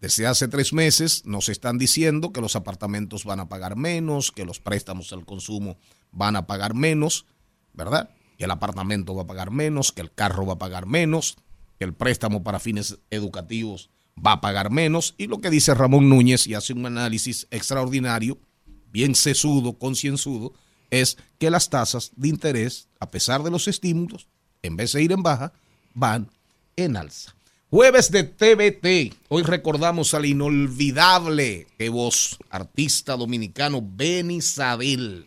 desde 0.00 0.26
hace 0.26 0.48
tres 0.48 0.72
meses 0.72 1.24
nos 1.24 1.48
están 1.48 1.78
diciendo 1.78 2.32
que 2.32 2.40
los 2.40 2.54
apartamentos 2.54 3.24
van 3.24 3.40
a 3.40 3.48
pagar 3.48 3.76
menos, 3.76 4.30
que 4.30 4.44
los 4.44 4.60
préstamos 4.60 5.12
al 5.12 5.24
consumo 5.24 5.78
van 6.12 6.36
a 6.36 6.46
pagar 6.46 6.74
menos, 6.74 7.26
¿verdad? 7.72 8.10
Que 8.36 8.44
el 8.44 8.50
apartamento 8.50 9.14
va 9.14 9.22
a 9.22 9.26
pagar 9.26 9.50
menos, 9.50 9.92
que 9.92 10.02
el 10.02 10.12
carro 10.12 10.44
va 10.44 10.54
a 10.54 10.58
pagar 10.58 10.86
menos, 10.86 11.36
que 11.78 11.84
el 11.84 11.94
préstamo 11.94 12.42
para 12.42 12.60
fines 12.60 12.98
educativos 13.10 13.90
va 14.24 14.32
a 14.32 14.40
pagar 14.40 14.70
menos. 14.70 15.14
Y 15.16 15.26
lo 15.28 15.40
que 15.40 15.50
dice 15.50 15.74
Ramón 15.74 16.08
Núñez 16.08 16.46
y 16.46 16.54
hace 16.54 16.72
un 16.72 16.84
análisis 16.86 17.46
extraordinario, 17.50 18.38
bien 18.90 19.14
sesudo, 19.14 19.78
concienzudo, 19.78 20.52
es 20.90 21.16
que 21.38 21.50
las 21.50 21.70
tasas 21.70 22.12
de 22.16 22.28
interés, 22.28 22.88
a 23.00 23.10
pesar 23.10 23.42
de 23.42 23.50
los 23.50 23.66
estímulos, 23.68 24.28
en 24.62 24.76
vez 24.76 24.92
de 24.92 25.02
ir 25.02 25.12
en 25.12 25.22
baja, 25.22 25.52
van 25.94 26.30
en 26.76 26.96
alza. 26.96 27.35
Jueves 27.76 28.10
de 28.10 28.24
TVT. 28.24 29.14
Hoy 29.28 29.42
recordamos 29.42 30.14
al 30.14 30.24
inolvidable 30.24 31.66
que 31.76 31.90
voz, 31.90 32.38
artista 32.48 33.18
dominicano 33.18 33.86
Benny 33.86 34.40
Sadel. 34.40 35.26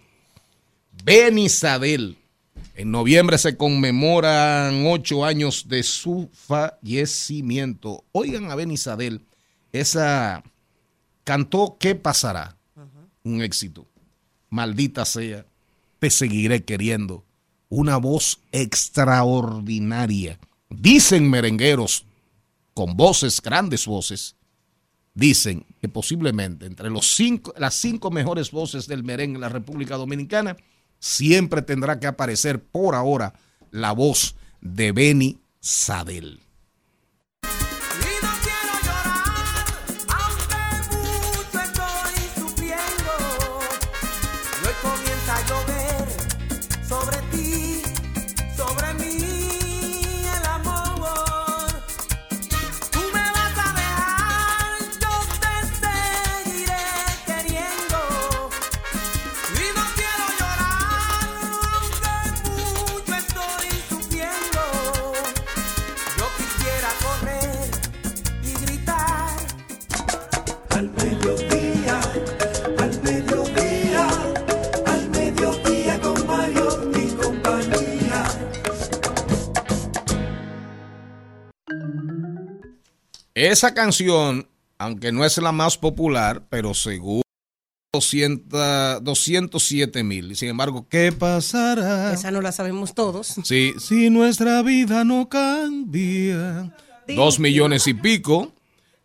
Benny 1.03 1.47
Sadel. 1.47 2.17
En 2.73 2.89
noviembre 2.89 3.37
se 3.37 3.55
conmemoran 3.55 4.83
ocho 4.87 5.25
años 5.25 5.67
de 5.67 5.83
su 5.83 6.27
fallecimiento. 6.33 8.03
Oigan 8.13 8.49
a 8.49 8.55
Benny 8.55 8.77
Sadel. 8.77 9.21
Esa 9.71 10.43
cantó 11.25 11.77
¿Qué 11.79 11.93
pasará? 11.93 12.57
Un 13.23 13.43
éxito. 13.43 13.85
Maldita 14.49 15.05
sea. 15.05 15.45
Te 15.99 16.09
seguiré 16.09 16.63
queriendo. 16.63 17.23
Una 17.69 17.97
voz 17.97 18.39
extraordinaria. 18.51 20.39
Dicen 20.71 21.29
merengueros 21.29 22.05
con 22.79 22.95
voces, 22.95 23.41
grandes 23.41 23.85
voces, 23.85 24.37
dicen 25.13 25.65
que 25.81 25.89
posiblemente 25.89 26.65
entre 26.65 26.89
los 26.89 27.13
cinco, 27.13 27.53
las 27.57 27.75
cinco 27.75 28.09
mejores 28.09 28.51
voces 28.51 28.87
del 28.87 29.03
merengue 29.03 29.35
en 29.35 29.41
la 29.41 29.49
República 29.49 29.97
Dominicana, 29.97 30.55
siempre 30.97 31.61
tendrá 31.61 31.99
que 31.99 32.07
aparecer 32.07 32.63
por 32.63 32.95
ahora 32.95 33.33
la 33.71 33.91
voz 33.91 34.37
de 34.61 34.93
Benny 34.93 35.41
Sadel. 35.59 36.39
Esa 83.39 83.73
canción, 83.73 84.49
aunque 84.77 85.13
no 85.13 85.23
es 85.23 85.37
la 85.37 85.53
más 85.53 85.77
popular, 85.77 86.43
pero 86.49 86.73
según 86.73 87.21
200, 87.93 89.01
207 89.01 90.03
mil. 90.03 90.35
Sin 90.35 90.49
embargo, 90.49 90.87
¿qué 90.89 91.13
pasará? 91.13 92.11
Esa 92.11 92.31
no 92.31 92.41
la 92.41 92.51
sabemos 92.51 92.93
todos. 92.93 93.35
Sí, 93.45 93.75
si 93.79 94.09
nuestra 94.09 94.61
vida 94.61 95.05
no 95.05 95.29
cambia. 95.29 96.75
Dos 97.07 97.39
millones 97.39 97.87
y 97.87 97.93
pico. 97.93 98.51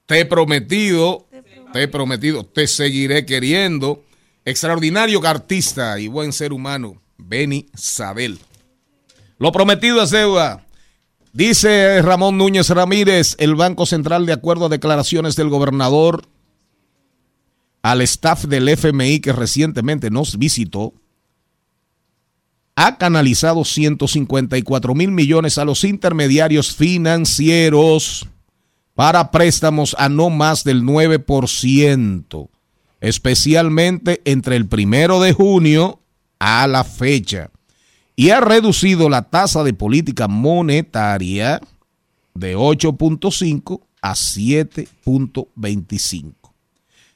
Te 0.04 0.18
he 0.18 0.24
prometido, 0.24 1.28
te 1.72 1.84
he 1.84 1.86
prometido, 1.86 2.44
te 2.44 2.66
seguiré 2.66 3.24
queriendo. 3.24 4.02
Extraordinario 4.44 5.24
artista 5.24 6.00
y 6.00 6.08
buen 6.08 6.32
ser 6.32 6.52
humano, 6.52 7.00
Benny 7.18 7.66
Sabel. 7.76 8.40
Lo 9.38 9.52
prometido 9.52 10.02
es 10.02 10.10
deuda. 10.10 10.66
Dice 11.34 12.00
Ramón 12.00 12.38
Núñez 12.38 12.70
Ramírez, 12.70 13.34
el 13.40 13.56
Banco 13.56 13.86
Central, 13.86 14.24
de 14.24 14.32
acuerdo 14.32 14.66
a 14.66 14.68
declaraciones 14.68 15.34
del 15.34 15.48
gobernador, 15.48 16.28
al 17.82 18.02
staff 18.02 18.44
del 18.44 18.68
FMI 18.68 19.18
que 19.18 19.32
recientemente 19.32 20.10
nos 20.10 20.38
visitó, 20.38 20.94
ha 22.76 22.98
canalizado 22.98 23.64
154 23.64 24.94
mil 24.94 25.10
millones 25.10 25.58
a 25.58 25.64
los 25.64 25.82
intermediarios 25.82 26.72
financieros 26.72 28.28
para 28.94 29.32
préstamos 29.32 29.96
a 29.98 30.08
no 30.08 30.30
más 30.30 30.62
del 30.62 30.84
9%, 30.84 32.48
especialmente 33.00 34.22
entre 34.24 34.54
el 34.54 34.68
primero 34.68 35.20
de 35.20 35.32
junio 35.32 36.00
a 36.38 36.68
la 36.68 36.84
fecha, 36.84 37.50
y 38.16 38.30
ha 38.30 38.40
reducido 38.40 39.08
la 39.08 39.22
tasa 39.22 39.62
de 39.64 39.74
política 39.74 40.28
monetaria 40.28 41.60
de 42.34 42.56
8.5 42.56 43.80
a 44.02 44.12
7.25. 44.12 46.34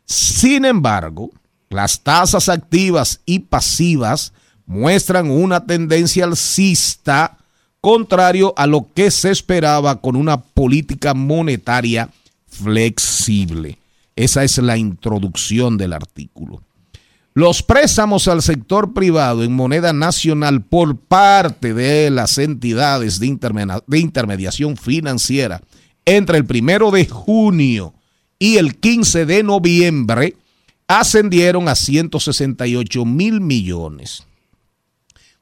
Sin 0.05 0.65
embargo, 0.65 1.31
las 1.69 2.01
tasas 2.01 2.49
activas 2.49 3.21
y 3.27 3.41
pasivas 3.41 4.33
muestran 4.67 5.31
una 5.31 5.67
tendencia 5.67 6.25
alcista 6.25 7.37
contrario 7.81 8.55
a 8.57 8.67
lo 8.67 8.89
que 8.95 9.11
se 9.11 9.31
esperaba 9.31 10.01
con 10.01 10.17
una 10.17 10.41
política 10.41 11.13
monetaria 11.15 12.09
flexible. 12.47 13.79
Esa 14.17 14.45
es 14.45 14.59
la 14.59 14.77
introducción 14.77 15.79
del 15.79 15.93
artículo. 15.93 16.63
Los 17.39 17.63
préstamos 17.63 18.27
al 18.27 18.43
sector 18.43 18.93
privado 18.93 19.45
en 19.45 19.53
moneda 19.53 19.93
nacional 19.93 20.61
por 20.61 20.97
parte 20.97 21.73
de 21.73 22.11
las 22.11 22.37
entidades 22.37 23.21
de, 23.21 23.39
intermediación 23.97 24.77
financiera 24.77 25.63
entre 26.05 26.39
el 26.39 26.45
primero 26.45 26.91
de 26.91 27.07
junio 27.07 27.95
y 28.41 28.57
el 28.57 28.75
15 28.75 29.25
de 29.25 29.45
noviembre 29.45 30.35
ascendieron 30.89 31.69
a 31.69 31.77
168 31.77 33.05
mil 33.05 33.41
millones. 33.41 34.25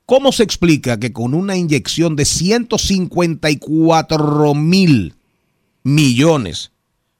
¿Cómo 0.05 0.33
se 0.33 0.43
explica 0.43 1.00
que 1.00 1.15
con 1.15 1.33
una 1.33 1.57
inyección 1.57 2.15
de 2.15 2.26
154 2.26 4.55
mil 4.55 5.15
millones 5.83 6.73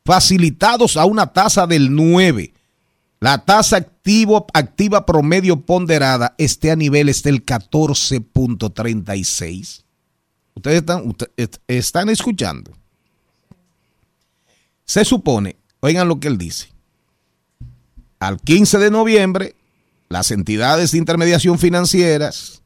facilitados 0.05 0.99
a 0.99 1.07
una 1.07 1.33
tasa 1.33 1.67
del 1.67 1.95
9, 1.95 2.53
la 3.21 3.45
tasa 3.45 3.77
activo, 3.79 4.47
activa 4.53 5.07
promedio 5.07 5.61
ponderada 5.61 6.35
esté 6.39 6.71
a 6.71 6.77
niveles 6.77 7.23
del 7.23 7.45
14.36? 7.45 9.83
Ustedes 10.55 10.79
están, 10.79 11.17
están 11.67 12.09
escuchando. 12.09 12.71
Se 14.85 15.05
supone 15.05 15.57
Oigan 15.81 16.09
lo 16.09 16.19
que 16.21 16.29
él 16.29 16.39
dice. 16.39 16.69
Al 18.19 18.41
15 18.41 18.79
de 18.79 18.91
noviembre, 18.91 19.55
las 20.09 20.31
entidades 20.31 20.93
de 20.93 20.99
intermediación 20.99 21.59
financieras, 21.59 22.63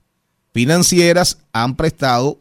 financieras 0.54 1.38
han 1.52 1.74
prestado 1.76 2.40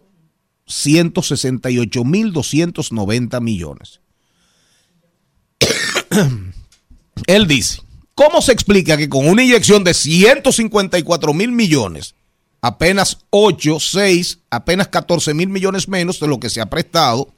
168.290 0.67 3.41
millones. 3.41 3.99
él 7.27 7.47
dice, 7.47 7.81
¿cómo 8.19 8.41
se 8.41 8.51
explica 8.51 8.97
que 8.97 9.07
con 9.07 9.29
una 9.29 9.43
inyección 9.43 9.85
de 9.85 9.93
154 9.93 11.33
mil 11.33 11.53
millones, 11.53 12.15
apenas 12.59 13.19
8, 13.29 13.79
6, 13.79 14.39
apenas 14.49 14.89
14 14.89 15.33
mil 15.33 15.47
millones 15.47 15.87
menos 15.87 16.19
de 16.19 16.27
lo 16.27 16.37
que 16.37 16.49
se 16.49 16.59
ha 16.59 16.65
prestado, 16.65 17.29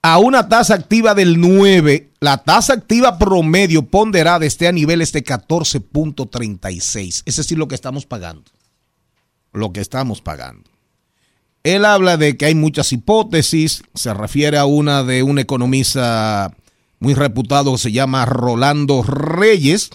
a 0.00 0.18
una 0.18 0.48
tasa 0.48 0.74
activa 0.74 1.12
del 1.16 1.40
9, 1.40 2.10
la 2.20 2.44
tasa 2.44 2.74
activa 2.74 3.18
promedio 3.18 3.82
ponderada 3.82 4.46
esté 4.46 4.68
a 4.68 4.72
niveles 4.72 5.10
de 5.10 5.24
14.36. 5.24 7.22
Es 7.26 7.34
decir, 7.34 7.58
lo 7.58 7.66
que 7.66 7.74
estamos 7.74 8.06
pagando. 8.06 8.44
Lo 9.52 9.72
que 9.72 9.80
estamos 9.80 10.20
pagando. 10.20 10.70
Él 11.64 11.84
habla 11.84 12.16
de 12.16 12.36
que 12.36 12.46
hay 12.46 12.54
muchas 12.54 12.92
hipótesis, 12.92 13.82
se 13.92 14.14
refiere 14.14 14.56
a 14.56 14.66
una 14.66 15.02
de 15.02 15.24
un 15.24 15.40
economista 15.40 16.54
muy 17.00 17.14
reputado 17.14 17.76
se 17.78 17.92
llama 17.92 18.24
Rolando 18.24 19.02
Reyes. 19.02 19.90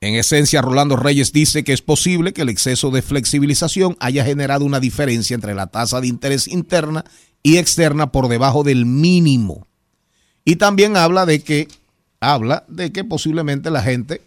En 0.00 0.14
esencia, 0.14 0.62
Rolando 0.62 0.96
Reyes 0.96 1.32
dice 1.32 1.62
que 1.62 1.72
es 1.72 1.82
posible 1.82 2.32
que 2.32 2.42
el 2.42 2.48
exceso 2.48 2.90
de 2.90 3.02
flexibilización 3.02 3.96
haya 4.00 4.24
generado 4.24 4.64
una 4.64 4.80
diferencia 4.80 5.34
entre 5.34 5.54
la 5.54 5.68
tasa 5.68 6.00
de 6.00 6.08
interés 6.08 6.48
interna 6.48 7.04
y 7.42 7.58
externa 7.58 8.10
por 8.10 8.28
debajo 8.28 8.64
del 8.64 8.86
mínimo. 8.86 9.66
Y 10.44 10.56
también 10.56 10.96
habla 10.96 11.24
de 11.26 11.40
que 11.40 11.68
habla 12.20 12.64
de 12.68 12.92
que 12.92 13.04
posiblemente 13.04 13.70
la 13.70 13.82
gente 13.82 14.22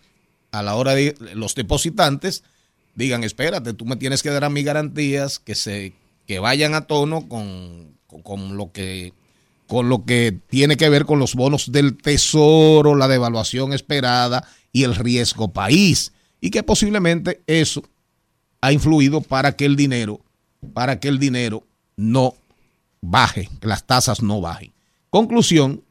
a 0.51 0.63
la 0.63 0.75
hora 0.75 0.95
de 0.95 1.15
los 1.33 1.55
depositantes 1.55 2.43
digan, 2.95 3.23
espérate, 3.23 3.73
tú 3.73 3.85
me 3.85 3.97
tienes 3.97 4.23
que 4.23 4.29
dar 4.29 4.45
a 4.45 4.49
mis 4.49 4.65
garantías 4.65 5.39
que 5.39 5.55
se 5.55 5.93
que 6.25 6.39
vayan 6.39 6.73
a 6.73 6.81
tono 6.87 7.27
con, 7.27 7.97
con 8.23 8.57
lo 8.57 8.71
que 8.71 9.13
con 9.67 9.89
lo 9.89 10.05
que 10.05 10.37
tiene 10.47 10.77
que 10.77 10.89
ver 10.89 11.05
con 11.05 11.19
los 11.19 11.35
bonos 11.35 11.71
del 11.71 11.97
tesoro, 11.97 12.95
la 12.95 13.07
devaluación 13.07 13.73
esperada 13.73 14.47
y 14.71 14.83
el 14.83 14.95
riesgo 14.95 15.49
país. 15.49 16.13
Y 16.41 16.51
que 16.51 16.63
posiblemente 16.63 17.41
eso 17.47 17.83
ha 18.61 18.71
influido 18.71 19.21
para 19.21 19.55
que 19.55 19.65
el 19.65 19.75
dinero, 19.75 20.21
para 20.73 20.99
que 20.99 21.07
el 21.07 21.19
dinero 21.19 21.63
no 21.95 22.35
baje, 23.01 23.49
que 23.59 23.67
las 23.67 23.85
tasas 23.85 24.21
no 24.21 24.41
bajen. 24.41 24.73
Conclusión, 25.09 25.83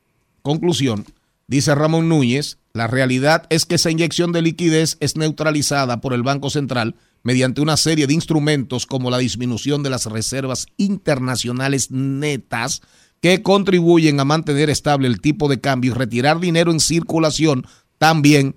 conclusión, 0.42 1.06
dice 1.46 1.74
Ramón 1.74 2.08
Núñez, 2.08 2.58
la 2.74 2.88
realidad 2.88 3.46
es 3.50 3.66
que 3.66 3.76
esa 3.76 3.92
inyección 3.92 4.32
de 4.32 4.42
liquidez 4.42 4.96
es 4.98 5.16
neutralizada 5.16 6.00
por 6.00 6.12
el 6.12 6.24
Banco 6.24 6.50
Central 6.50 6.96
mediante 7.22 7.60
una 7.60 7.76
serie 7.76 8.08
de 8.08 8.14
instrumentos 8.14 8.84
como 8.84 9.10
la 9.10 9.18
disminución 9.18 9.84
de 9.84 9.90
las 9.90 10.06
reservas 10.06 10.66
internacionales 10.76 11.92
netas 11.92 12.82
que 13.20 13.42
contribuyen 13.42 14.18
a 14.18 14.24
mantener 14.24 14.70
estable 14.70 15.06
el 15.06 15.20
tipo 15.20 15.48
de 15.48 15.60
cambio 15.60 15.92
y 15.92 15.94
retirar 15.94 16.40
dinero 16.40 16.72
en 16.72 16.80
circulación 16.80 17.64
también, 17.96 18.56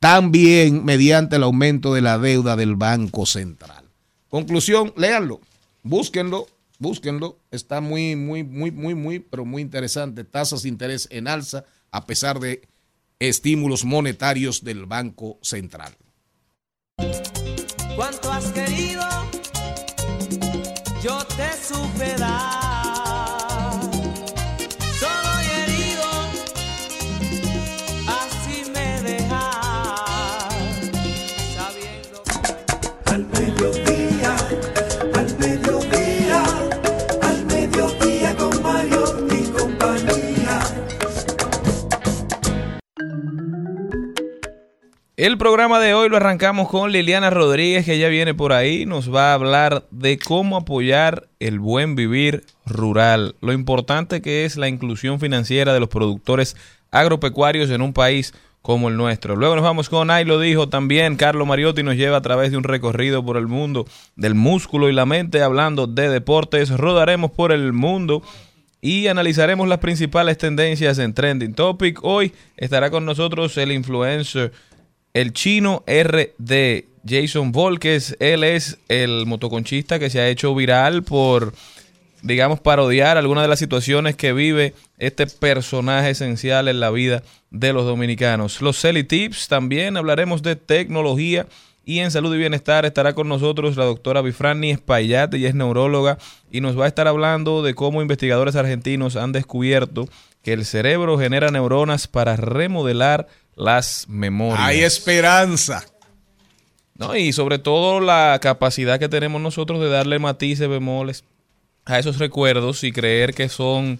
también 0.00 0.84
mediante 0.84 1.36
el 1.36 1.44
aumento 1.44 1.94
de 1.94 2.02
la 2.02 2.18
deuda 2.18 2.56
del 2.56 2.74
Banco 2.74 3.24
Central. 3.24 3.84
Conclusión, 4.28 4.92
léanlo, 4.96 5.40
búsquenlo, 5.84 6.48
búsquenlo, 6.80 7.38
está 7.52 7.80
muy, 7.80 8.16
muy, 8.16 8.42
muy, 8.42 8.72
muy, 8.72 8.96
muy, 8.96 9.20
pero 9.20 9.44
muy 9.44 9.62
interesante. 9.62 10.24
Tasas 10.24 10.64
de 10.64 10.70
interés 10.70 11.06
en 11.12 11.28
alza 11.28 11.64
a 11.92 12.04
pesar 12.04 12.40
de 12.40 12.62
estímulos 13.18 13.84
monetarios 13.84 14.64
del 14.64 14.86
Banco 14.86 15.38
Central. 15.42 15.96
El 45.16 45.38
programa 45.38 45.78
de 45.78 45.94
hoy 45.94 46.08
lo 46.08 46.16
arrancamos 46.16 46.68
con 46.68 46.90
Liliana 46.90 47.30
Rodríguez, 47.30 47.84
que 47.84 48.00
ya 48.00 48.08
viene 48.08 48.34
por 48.34 48.52
ahí. 48.52 48.84
Nos 48.84 49.14
va 49.14 49.30
a 49.30 49.34
hablar 49.34 49.86
de 49.92 50.18
cómo 50.18 50.56
apoyar 50.56 51.28
el 51.38 51.60
buen 51.60 51.94
vivir 51.94 52.42
rural. 52.66 53.36
Lo 53.40 53.52
importante 53.52 54.20
que 54.20 54.44
es 54.44 54.56
la 54.56 54.66
inclusión 54.66 55.20
financiera 55.20 55.72
de 55.72 55.78
los 55.78 55.88
productores 55.88 56.56
agropecuarios 56.90 57.70
en 57.70 57.80
un 57.80 57.92
país 57.92 58.34
como 58.60 58.88
el 58.88 58.96
nuestro. 58.96 59.36
Luego 59.36 59.54
nos 59.54 59.62
vamos 59.62 59.88
con, 59.88 60.10
ahí 60.10 60.24
lo 60.24 60.40
dijo 60.40 60.68
también, 60.68 61.14
Carlos 61.14 61.46
Mariotti 61.46 61.84
nos 61.84 61.94
lleva 61.94 62.16
a 62.16 62.22
través 62.22 62.50
de 62.50 62.56
un 62.56 62.64
recorrido 62.64 63.24
por 63.24 63.36
el 63.36 63.46
mundo 63.46 63.86
del 64.16 64.34
músculo 64.34 64.88
y 64.88 64.92
la 64.92 65.06
mente, 65.06 65.42
hablando 65.42 65.86
de 65.86 66.08
deportes. 66.08 66.70
Rodaremos 66.70 67.30
por 67.30 67.52
el 67.52 67.72
mundo 67.72 68.24
y 68.80 69.06
analizaremos 69.06 69.68
las 69.68 69.78
principales 69.78 70.38
tendencias 70.38 70.98
en 70.98 71.14
Trending 71.14 71.54
Topic. 71.54 72.00
Hoy 72.02 72.32
estará 72.56 72.90
con 72.90 73.04
nosotros 73.04 73.56
el 73.58 73.70
influencer, 73.70 74.52
el 75.14 75.32
chino 75.32 75.84
RD, 75.86 76.84
Jason 77.08 77.52
Volques. 77.52 78.16
Él 78.18 78.44
es 78.44 78.78
el 78.88 79.26
motoconchista 79.26 79.98
que 79.98 80.10
se 80.10 80.20
ha 80.20 80.28
hecho 80.28 80.54
viral 80.54 81.04
por, 81.04 81.54
digamos, 82.22 82.60
parodiar 82.60 83.16
algunas 83.16 83.44
de 83.44 83.48
las 83.48 83.60
situaciones 83.60 84.16
que 84.16 84.32
vive 84.32 84.74
este 84.98 85.26
personaje 85.26 86.10
esencial 86.10 86.68
en 86.68 86.80
la 86.80 86.90
vida 86.90 87.22
de 87.50 87.72
los 87.72 87.86
dominicanos. 87.86 88.60
Los 88.60 88.80
Celi 88.80 89.04
Tips, 89.04 89.48
también 89.48 89.96
hablaremos 89.96 90.42
de 90.42 90.56
tecnología 90.56 91.46
y 91.86 92.00
en 92.00 92.10
salud 92.10 92.34
y 92.34 92.38
bienestar 92.38 92.84
estará 92.84 93.14
con 93.14 93.28
nosotros 93.28 93.76
la 93.76 93.84
doctora 93.84 94.22
Bifrani 94.22 94.70
Espaillat, 94.70 95.32
ella 95.34 95.48
es 95.48 95.54
neuróloga 95.54 96.18
y 96.50 96.60
nos 96.60 96.78
va 96.78 96.86
a 96.86 96.88
estar 96.88 97.06
hablando 97.06 97.62
de 97.62 97.74
cómo 97.74 98.00
investigadores 98.00 98.56
argentinos 98.56 99.16
han 99.16 99.32
descubierto 99.32 100.08
que 100.42 100.54
el 100.54 100.64
cerebro 100.64 101.18
genera 101.18 101.50
neuronas 101.50 102.08
para 102.08 102.36
remodelar 102.36 103.28
las 103.56 104.06
memorias. 104.08 104.66
Hay 104.66 104.80
esperanza. 104.82 105.84
¿no? 106.96 107.16
Y 107.16 107.32
sobre 107.32 107.58
todo 107.58 108.00
la 108.00 108.38
capacidad 108.40 108.98
que 108.98 109.08
tenemos 109.08 109.40
nosotros 109.40 109.80
de 109.80 109.88
darle 109.88 110.18
matices, 110.18 110.68
bemoles 110.68 111.24
a 111.84 111.98
esos 111.98 112.18
recuerdos 112.18 112.84
y 112.84 112.92
creer 112.92 113.34
que 113.34 113.48
son 113.48 113.98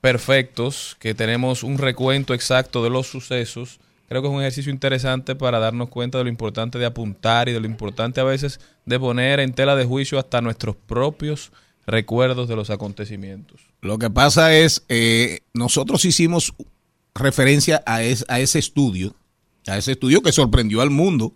perfectos, 0.00 0.96
que 0.98 1.14
tenemos 1.14 1.62
un 1.62 1.78
recuento 1.78 2.34
exacto 2.34 2.82
de 2.82 2.90
los 2.90 3.06
sucesos. 3.06 3.78
Creo 4.08 4.20
que 4.20 4.28
es 4.28 4.34
un 4.34 4.40
ejercicio 4.40 4.72
interesante 4.72 5.34
para 5.34 5.58
darnos 5.58 5.88
cuenta 5.88 6.18
de 6.18 6.24
lo 6.24 6.30
importante 6.30 6.78
de 6.78 6.86
apuntar 6.86 7.48
y 7.48 7.52
de 7.52 7.60
lo 7.60 7.66
importante 7.66 8.20
a 8.20 8.24
veces 8.24 8.60
de 8.84 8.98
poner 8.98 9.40
en 9.40 9.54
tela 9.54 9.76
de 9.76 9.84
juicio 9.84 10.18
hasta 10.18 10.40
nuestros 10.40 10.76
propios 10.76 11.52
recuerdos 11.86 12.48
de 12.48 12.56
los 12.56 12.70
acontecimientos. 12.70 13.60
Lo 13.80 13.98
que 13.98 14.10
pasa 14.10 14.54
es, 14.54 14.84
eh, 14.88 15.40
nosotros 15.54 16.04
hicimos 16.04 16.54
referencia 17.14 17.82
a, 17.86 18.02
es- 18.02 18.24
a 18.28 18.40
ese 18.40 18.58
estudio, 18.58 19.14
a 19.66 19.76
ese 19.78 19.92
estudio 19.92 20.22
que 20.22 20.32
sorprendió 20.32 20.80
al 20.80 20.90
mundo, 20.90 21.34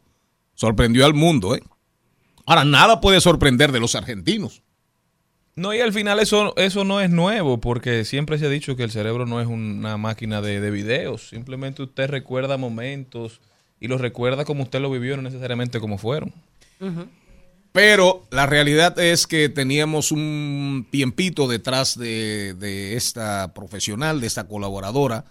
sorprendió 0.55 1.05
al 1.07 1.15
mundo, 1.15 1.55
¿eh? 1.55 1.63
Ahora, 2.47 2.65
nada 2.65 3.01
puede 3.01 3.21
sorprender 3.21 3.73
de 3.73 3.81
los 3.81 3.95
argentinos. 3.95 4.63
No, 5.57 5.75
y 5.75 5.81
al 5.81 5.93
final 5.93 6.21
eso, 6.21 6.55
eso 6.57 6.85
no 6.85 7.01
es 7.01 7.11
nuevo, 7.11 7.59
porque 7.61 8.05
siempre 8.05 8.39
se 8.39 8.47
ha 8.47 8.51
dicho 8.51 8.77
que 8.77 8.83
el 8.85 8.91
cerebro 8.91 9.27
no 9.27 9.41
es 9.41 9.47
una 9.47 9.97
máquina 9.97 10.41
de, 10.43 10.61
de 10.61 10.71
videos. 10.71 11.29
Simplemente 11.31 11.83
usted 11.83 12.09
recuerda 12.09 12.57
momentos 12.59 13.41
y 13.81 13.89
los 13.89 14.01
recuerda 14.01 14.45
como 14.45 14.63
usted 14.65 14.81
lo 14.81 14.91
vivió, 14.91 15.17
no 15.17 15.23
necesariamente 15.23 15.81
como 15.81 15.99
fueron. 15.99 16.33
Pero 17.73 18.27
la 18.31 18.47
realidad 18.47 18.99
es 18.99 19.27
que 19.27 19.49
teníamos 19.49 20.13
un 20.13 20.87
tiempito 20.91 21.47
detrás 21.49 21.99
de, 21.99 22.55
de 22.55 22.97
esta 22.97 23.53
profesional, 23.55 24.21
de 24.21 24.27
esta 24.27 24.47
colaboradora, 24.49 25.25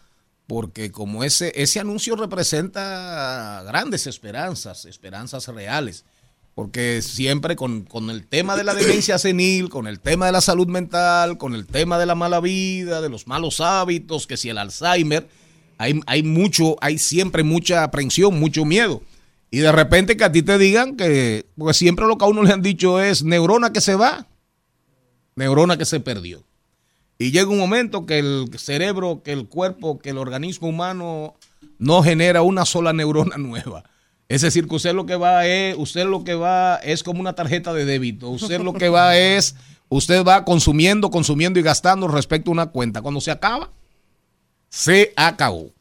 porque 0.48 0.92
como 0.92 1.24
ese, 1.24 1.52
ese 1.56 1.80
anuncio 1.80 2.16
representa 2.16 3.64
grandes 3.66 4.08
esperanzas, 4.08 4.86
esperanzas 4.86 5.48
reales, 5.48 6.06
porque 6.54 7.02
siempre 7.02 7.56
con, 7.56 7.82
con 7.82 8.10
el 8.10 8.28
tema 8.28 8.56
de 8.56 8.64
la 8.64 8.74
demencia 8.74 9.18
senil, 9.18 9.70
con 9.70 9.88
el 9.88 10.00
tema 10.00 10.28
de 10.28 10.32
la 10.32 10.42
salud 10.42 10.68
mental, 10.68 11.38
con 11.38 11.56
el 11.56 11.66
tema 11.66 11.98
de 11.98 12.06
la 12.06 12.16
mala 12.16 12.40
vida, 12.40 13.02
de 13.02 13.10
los 13.10 13.28
malos 13.28 13.60
hábitos, 13.60 14.28
que 14.28 14.38
si 14.38 14.50
el 14.50 14.58
Alzheimer, 14.58 15.28
hay, 15.78 16.00
hay 16.06 16.24
mucho, 16.24 16.78
hay 16.80 16.98
siempre 16.98 17.44
mucha 17.44 17.84
aprensión, 17.84 18.40
mucho 18.40 18.64
miedo. 18.66 19.02
Y 19.52 19.60
de 19.60 19.72
repente 19.72 20.16
que 20.16 20.24
a 20.24 20.32
ti 20.32 20.44
te 20.44 20.58
digan 20.58 20.96
que, 20.96 21.46
porque 21.58 21.74
siempre 21.74 22.06
lo 22.08 22.18
que 22.18 22.26
a 22.26 22.28
uno 22.28 22.44
le 22.44 22.54
han 22.54 22.62
dicho 22.62 23.02
es 23.02 23.24
neurona 23.24 23.74
que 23.74 23.82
se 23.82 23.96
va, 23.96 24.28
neurona 25.36 25.78
que 25.78 25.86
se 25.86 26.00
perdió. 26.00 26.44
Y 27.18 27.32
llega 27.32 27.50
un 27.50 27.60
momento 27.60 28.06
que 28.06 28.20
el 28.20 28.50
cerebro, 28.58 29.22
que 29.24 29.32
el 29.32 29.48
cuerpo, 29.48 30.00
que 30.00 30.10
el 30.10 30.18
organismo 30.18 30.68
humano 30.68 31.36
no 31.78 32.04
genera 32.04 32.42
una 32.42 32.66
sola 32.66 32.94
neurona 32.94 33.38
nueva. 33.38 33.84
Es 34.28 34.42
decir, 34.42 34.68
que 34.68 34.76
usted 34.76 34.94
lo 34.94 35.06
que 35.06 35.16
va 35.16 35.46
es, 35.46 35.76
usted 35.78 36.06
lo 36.06 36.24
que 36.24 36.34
va 36.34 36.78
es 36.78 37.04
como 37.04 37.20
una 37.20 37.34
tarjeta 37.34 37.74
de 37.74 37.86
débito. 37.86 38.30
Usted 38.30 38.60
lo 38.62 38.74
que 38.74 38.90
va 38.90 39.16
es, 39.18 39.56
usted 39.88 40.24
va 40.26 40.44
consumiendo, 40.44 41.12
consumiendo 41.12 41.60
y 41.60 41.64
gastando 41.64 42.08
respecto 42.08 42.50
a 42.50 42.54
una 42.54 42.66
cuenta. 42.68 43.02
Cuando 43.02 43.22
se 43.22 43.32
acaba, 43.32 43.70
se 44.70 45.14
acabó. 45.16 45.72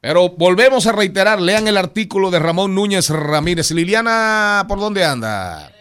Pero 0.00 0.30
volvemos 0.30 0.86
a 0.86 0.92
reiterar, 0.92 1.40
lean 1.40 1.66
el 1.66 1.76
artículo 1.76 2.30
de 2.30 2.38
Ramón 2.38 2.74
Núñez 2.74 3.10
Ramírez. 3.10 3.70
Liliana, 3.70 4.64
¿por 4.68 4.78
dónde 4.78 5.04
anda? 5.04 5.72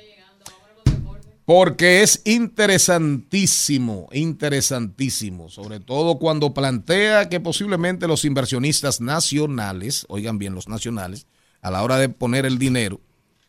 Porque 1.48 2.04
es 2.04 2.22
interesantísimo, 2.26 4.10
interesantísimo, 4.12 5.48
sobre 5.48 5.80
todo 5.80 6.20
cuando 6.20 6.54
plantea 6.54 7.30
que 7.30 7.40
posiblemente 7.40 8.06
los 8.06 8.26
inversionistas 8.26 9.00
nacionales, 9.00 10.06
oigan 10.10 10.40
bien, 10.40 10.54
los 10.54 10.68
nacionales, 10.68 11.26
a 11.62 11.72
la 11.72 11.84
hora 11.84 11.96
de 12.00 12.10
poner 12.10 12.46
el 12.46 12.58
dinero, 12.58 13.00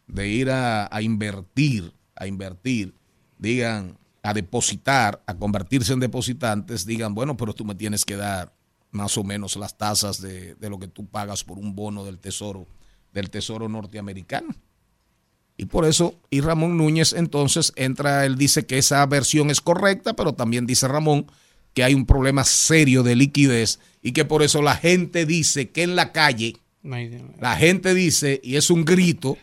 de 0.06 0.28
ir 0.28 0.48
a, 0.48 0.88
invertir, 1.02 1.92
a 2.14 2.28
invertir, 2.28 2.94
digan, 3.36 3.98
a 4.22 4.32
depositar, 4.32 5.20
a 5.26 5.34
convertirse 5.34 5.92
en 5.92 5.98
depositantes, 5.98 6.86
digan, 6.86 7.16
bueno, 7.16 7.36
pero 7.36 7.52
tú 7.52 7.64
me 7.64 7.74
tienes 7.74 8.04
que 8.04 8.14
dar 8.14 8.54
más 8.92 9.18
o 9.18 9.24
menos 9.24 9.56
las 9.56 9.76
tasas 9.76 10.22
de, 10.22 10.54
de 10.54 10.70
lo 10.70 10.78
que 10.78 10.86
tú 10.86 11.08
pagas 11.08 11.42
por 11.42 11.58
un 11.58 11.74
bono 11.74 12.04
del 12.04 12.20
tesoro, 12.20 12.68
del 13.12 13.28
tesoro 13.28 13.68
norteamericano. 13.68 14.54
Y 15.60 15.66
por 15.66 15.84
eso, 15.84 16.14
y 16.30 16.40
Ramón 16.40 16.76
Núñez 16.76 17.12
entonces 17.12 17.72
entra, 17.74 18.24
él 18.24 18.38
dice 18.38 18.64
que 18.64 18.78
esa 18.78 19.04
versión 19.06 19.50
es 19.50 19.60
correcta, 19.60 20.14
pero 20.14 20.32
también 20.32 20.66
dice 20.66 20.86
Ramón 20.86 21.26
que 21.74 21.82
hay 21.82 21.94
un 21.94 22.06
problema 22.06 22.44
serio 22.44 23.02
de 23.02 23.16
liquidez 23.16 23.80
y 24.00 24.12
que 24.12 24.24
por 24.24 24.44
eso 24.44 24.62
la 24.62 24.76
gente 24.76 25.26
dice 25.26 25.70
que 25.70 25.82
en 25.82 25.96
la 25.96 26.12
calle, 26.12 26.56
la 27.40 27.56
gente 27.56 27.92
dice, 27.92 28.40
y 28.42 28.54
es 28.54 28.70
un 28.70 28.84
grito, 28.84 29.36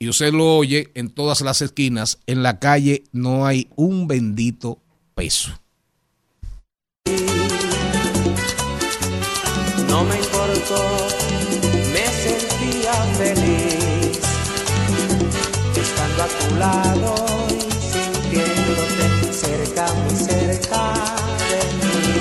y 0.00 0.08
usted 0.08 0.32
lo 0.32 0.56
oye 0.56 0.90
en 0.94 1.10
todas 1.10 1.42
las 1.42 1.62
esquinas, 1.62 2.18
en 2.26 2.42
la 2.42 2.58
calle 2.58 3.04
no 3.12 3.46
hay 3.46 3.68
un 3.76 4.08
bendito 4.08 4.80
peso. 5.14 5.52
No 9.88 10.04
me 10.04 10.16
importó, 10.16 11.08
me 11.92 12.06
sentía 12.06 12.92
feliz 13.16 13.79
a 16.20 16.26
tu 16.26 16.56
lado 16.56 17.14
y 17.48 17.60
sintiéndote 17.60 19.32
cerca, 19.32 19.86
muy 19.92 20.16
cerca 20.16 20.92
de 21.48 21.60
mí. 21.80 22.20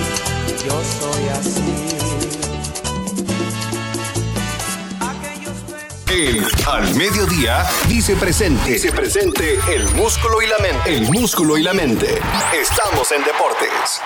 Yo 0.66 0.82
soy 1.00 1.24
así. 1.30 2.00
El 6.12 6.46
Al 6.68 6.96
Mediodía 6.96 7.66
dice 7.88 8.16
presente. 8.16 8.72
Dice 8.72 8.92
presente 8.92 9.60
el 9.74 9.84
músculo 9.96 10.42
y 10.42 10.48
la 10.48 10.58
mente. 10.60 10.96
El 10.96 11.12
músculo 11.12 11.58
y 11.58 11.64
la 11.64 11.74
mente. 11.74 12.20
Estamos 12.54 13.12
en 13.12 13.24
deportes. 13.24 14.02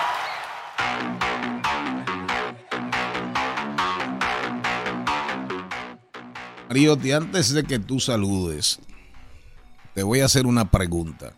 Mariotti, 6.68 7.12
antes 7.12 7.54
de 7.54 7.62
que 7.62 7.78
tú 7.78 8.00
saludes, 8.00 8.80
te 9.94 10.02
voy 10.02 10.20
a 10.20 10.26
hacer 10.26 10.46
una 10.46 10.70
pregunta. 10.70 11.34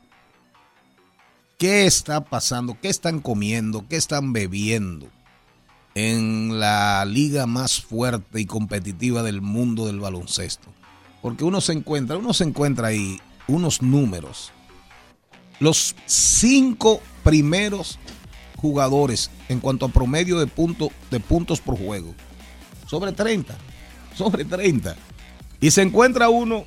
¿Qué 1.59 1.87
está 1.87 2.25
pasando? 2.25 2.77
¿Qué 2.81 2.89
están 2.89 3.21
comiendo? 3.21 3.87
¿Qué 3.89 3.97
están 3.97 4.33
bebiendo 4.33 5.09
en 5.95 6.59
la 6.59 7.05
liga 7.05 7.47
más 7.47 7.81
fuerte 7.81 8.41
y 8.41 8.47
competitiva 8.47 9.23
del 9.23 9.41
mundo 9.41 9.87
del 9.87 10.01
baloncesto? 10.01 10.69
Porque 11.23 11.45
uno 11.45 11.61
se 11.61 11.73
encuentra, 11.73 12.17
uno 12.17 12.35
se 12.35 12.45
encuentra 12.45 12.89
ahí 12.89 13.21
unos 13.47 13.83
números. 13.83 14.53
Los 15.61 15.95
cinco 16.07 17.01
primeros 17.23 17.99
jugadores 18.57 19.31
en 19.49 19.61
cuanto 19.61 19.87
a 19.87 19.91
promedio 19.91 20.39
de, 20.39 20.47
punto, 20.47 20.91
de 21.11 21.21
puntos 21.21 21.61
por 21.61 21.79
juego. 21.79 22.15
Sobre 22.87 23.13
30. 23.13 23.57
Sobre 24.15 24.45
30. 24.45 24.97
Y 25.61 25.71
se 25.71 25.83
encuentra 25.83 26.29
uno 26.29 26.65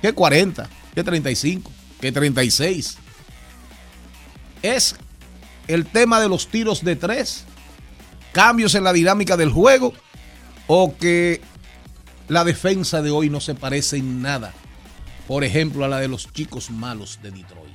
que 0.00 0.12
40, 0.12 0.68
que 0.94 1.04
35, 1.04 1.70
que 2.00 2.12
36. 2.12 2.98
Es 4.62 4.96
el 5.68 5.86
tema 5.86 6.20
de 6.20 6.28
los 6.28 6.48
tiros 6.48 6.84
de 6.84 6.96
tres, 6.96 7.44
cambios 8.32 8.74
en 8.74 8.84
la 8.84 8.92
dinámica 8.92 9.36
del 9.36 9.50
juego 9.50 9.92
o 10.66 10.96
que 10.96 11.40
la 12.28 12.44
defensa 12.44 13.02
de 13.02 13.10
hoy 13.10 13.30
no 13.30 13.40
se 13.40 13.54
parece 13.54 13.96
en 13.96 14.22
nada, 14.22 14.52
por 15.26 15.44
ejemplo, 15.44 15.84
a 15.84 15.88
la 15.88 16.00
de 16.00 16.08
los 16.08 16.32
chicos 16.32 16.70
malos 16.70 17.20
de 17.22 17.30
Detroit. 17.30 17.74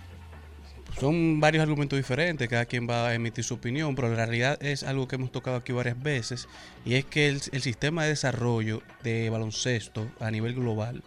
Son 1.00 1.42
varios 1.42 1.62
argumentos 1.62 1.98
diferentes, 1.98 2.48
cada 2.48 2.66
quien 2.66 2.88
va 2.90 3.08
a 3.08 3.14
emitir 3.14 3.44
su 3.44 3.56
opinión, 3.56 3.96
pero 3.96 4.08
la 4.08 4.16
realidad 4.16 4.58
es 4.64 4.84
algo 4.84 5.10
que 5.10 5.16
hemos 5.16 5.30
tocado 5.30 5.58
aquí 5.58 5.74
varias 5.74 6.02
veces, 6.02 6.48
y 6.86 6.96
es 6.96 7.04
que 7.04 7.28
el, 7.28 7.42
el 7.52 7.62
sistema 7.62 8.04
de 8.04 8.10
desarrollo 8.10 8.82
de 9.04 9.30
baloncesto 9.30 10.10
a 10.22 10.32
nivel 10.32 10.56
global 10.56 11.04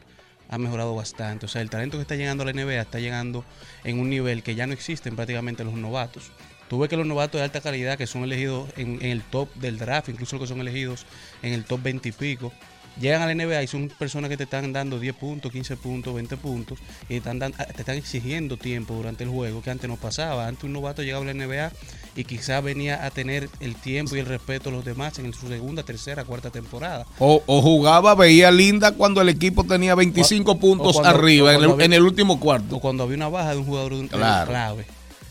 ha 0.48 0.58
mejorado 0.58 0.94
bastante. 0.94 1.46
O 1.46 1.48
sea, 1.48 1.62
el 1.62 1.70
talento 1.70 1.98
que 1.98 2.02
está 2.02 2.16
llegando 2.16 2.42
a 2.42 2.46
la 2.46 2.52
NBA 2.52 2.80
está 2.80 3.00
llegando 3.00 3.44
en 3.84 3.98
un 3.98 4.10
nivel 4.10 4.42
que 4.42 4.54
ya 4.54 4.66
no 4.66 4.72
existe 4.72 5.08
en 5.08 5.16
prácticamente 5.16 5.64
los 5.64 5.74
novatos. 5.74 6.30
Tú 6.68 6.78
ves 6.78 6.90
que 6.90 6.96
los 6.96 7.06
novatos 7.06 7.38
de 7.38 7.44
alta 7.44 7.60
calidad 7.60 7.96
que 7.96 8.06
son 8.06 8.24
elegidos 8.24 8.68
en, 8.76 8.96
en 8.96 9.10
el 9.10 9.22
top 9.22 9.52
del 9.54 9.78
draft, 9.78 10.08
incluso 10.10 10.36
los 10.36 10.44
que 10.44 10.48
son 10.48 10.60
elegidos 10.60 11.06
en 11.42 11.54
el 11.54 11.64
top 11.64 11.82
20 11.82 12.08
y 12.08 12.12
pico, 12.12 12.52
llegan 13.00 13.22
a 13.22 13.26
la 13.26 13.34
NBA 13.34 13.62
y 13.62 13.66
son 13.66 13.88
personas 13.88 14.28
que 14.30 14.36
te 14.36 14.44
están 14.44 14.72
dando 14.72 14.98
10 14.98 15.14
puntos, 15.14 15.50
15 15.52 15.76
puntos, 15.76 16.14
20 16.14 16.36
puntos 16.36 16.78
y 17.04 17.06
te 17.08 17.16
están, 17.18 17.38
dan- 17.38 17.52
te 17.52 17.80
están 17.80 17.96
exigiendo 17.96 18.56
tiempo 18.56 18.94
durante 18.94 19.24
el 19.24 19.30
juego 19.30 19.62
que 19.62 19.70
antes 19.70 19.88
no 19.88 19.96
pasaba. 19.96 20.46
Antes 20.46 20.64
un 20.64 20.72
novato 20.72 21.02
llegaba 21.02 21.22
a 21.22 21.26
la 21.26 21.34
NBA 21.34 21.72
y 22.16 22.24
quizás 22.24 22.62
venía 22.64 23.04
a 23.04 23.10
tener 23.10 23.48
el 23.60 23.76
tiempo 23.76 24.16
y 24.16 24.18
el 24.18 24.26
respeto 24.26 24.70
de 24.70 24.76
los 24.76 24.84
demás 24.84 25.18
en 25.18 25.32
su 25.32 25.48
segunda, 25.48 25.82
tercera, 25.84 26.24
cuarta 26.24 26.50
temporada. 26.50 27.06
O, 27.18 27.42
o 27.46 27.62
jugaba, 27.62 28.14
veía 28.14 28.50
linda 28.50 28.92
cuando 28.92 29.20
el 29.20 29.28
equipo 29.28 29.64
tenía 29.64 29.94
25 29.94 30.52
O- 30.52 30.58
puntos 30.58 30.96
o 30.96 31.00
cuando- 31.02 31.18
arriba 31.18 31.50
en 31.50 31.54
el, 31.54 31.60
cuando 31.60 31.74
había- 31.74 31.86
en 31.86 31.92
el 31.92 32.02
último 32.02 32.40
cuarto. 32.40 32.76
o 32.76 32.80
cuando 32.80 33.04
había 33.04 33.16
una 33.16 33.28
baja 33.28 33.52
de 33.52 33.58
un 33.58 33.64
jugador 33.64 33.94
de 33.94 34.00
un- 34.00 34.08
Claro. 34.08 34.50
clave. 34.50 34.86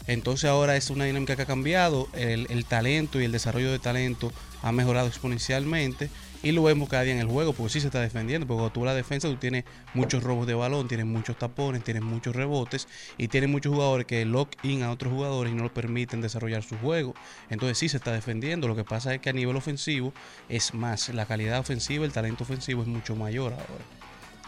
Entonces 0.08 0.50
ahora 0.50 0.78
es 0.78 0.90
una 0.90 1.04
dinámica 1.04 1.36
que 1.36 1.42
ha 1.42 1.46
cambiado, 1.46 2.08
el, 2.14 2.48
el 2.50 2.64
talento 2.64 3.20
y 3.20 3.26
el 3.26 3.34
desarrollo 3.34 3.70
de 3.72 3.80
talento 3.80 4.32
ha 4.64 4.72
mejorado 4.72 5.08
exponencialmente 5.08 6.10
y 6.44 6.52
lo 6.52 6.64
vemos 6.64 6.88
cada 6.88 7.04
día 7.04 7.14
en 7.14 7.20
el 7.20 7.28
juego, 7.28 7.54
porque 7.54 7.74
sí 7.74 7.82
se 7.82 7.88
está 7.88 8.00
defendiendo, 8.00 8.46
porque 8.46 8.60
cuando 8.60 8.74
tú 8.74 8.86
la 8.86 8.94
defensa 8.94 9.28
tú 9.28 9.38
tienes 9.38 9.64
muchos 9.94 10.24
robos 10.24 10.48
de 10.48 10.54
balón, 10.54 10.88
tienes 10.88 11.06
muchos 11.06 11.38
tapones, 11.38 11.84
tienes 11.84 12.04
muchos 12.04 12.36
rebotes 12.36 12.88
y 13.18 13.28
tienes 13.28 13.50
muchos 13.50 13.74
jugadores 13.74 14.06
que 14.06 14.24
lock 14.26 14.52
in 14.64 14.84
a 14.84 14.92
otros 14.92 15.12
jugadores 15.12 15.52
y 15.52 15.56
no 15.56 15.64
lo 15.64 15.74
permiten 15.74 16.22
desarrollar 16.22 16.64
su 16.64 16.78
juego. 16.78 17.16
Entonces 17.50 17.78
sí 17.78 17.90
se 17.90 17.98
está 17.98 18.12
defendiendo, 18.12 18.68
lo 18.68 18.76
que 18.76 18.84
pasa 18.84 19.14
es 19.14 19.22
que 19.22 19.30
a 19.30 19.34
nivel 19.34 19.56
ofensivo 19.56 20.14
es 20.48 20.74
más, 20.74 21.10
la 21.10 21.26
calidad 21.26 21.60
ofensiva, 21.60 22.06
el 22.06 22.12
talento 22.12 22.44
ofensivo 22.44 22.82
es 22.82 22.88
mucho 22.88 23.16
mayor 23.16 23.54
ahora, 23.54 23.86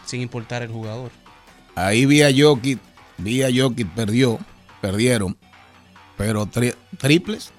sin 0.06 0.20
importar 0.20 0.62
el 0.62 0.70
jugador. 0.70 1.10
Ahí 1.74 2.06
vi 2.06 2.22
a 2.22 2.30
Jokic, 2.34 2.78
vi 3.18 3.42
a 3.42 3.48
Jokic, 3.54 3.88
perdió, 3.94 4.38
perdieron, 4.80 5.36
pero 6.16 6.46
tri- 6.46 6.74
triples. 6.98 7.52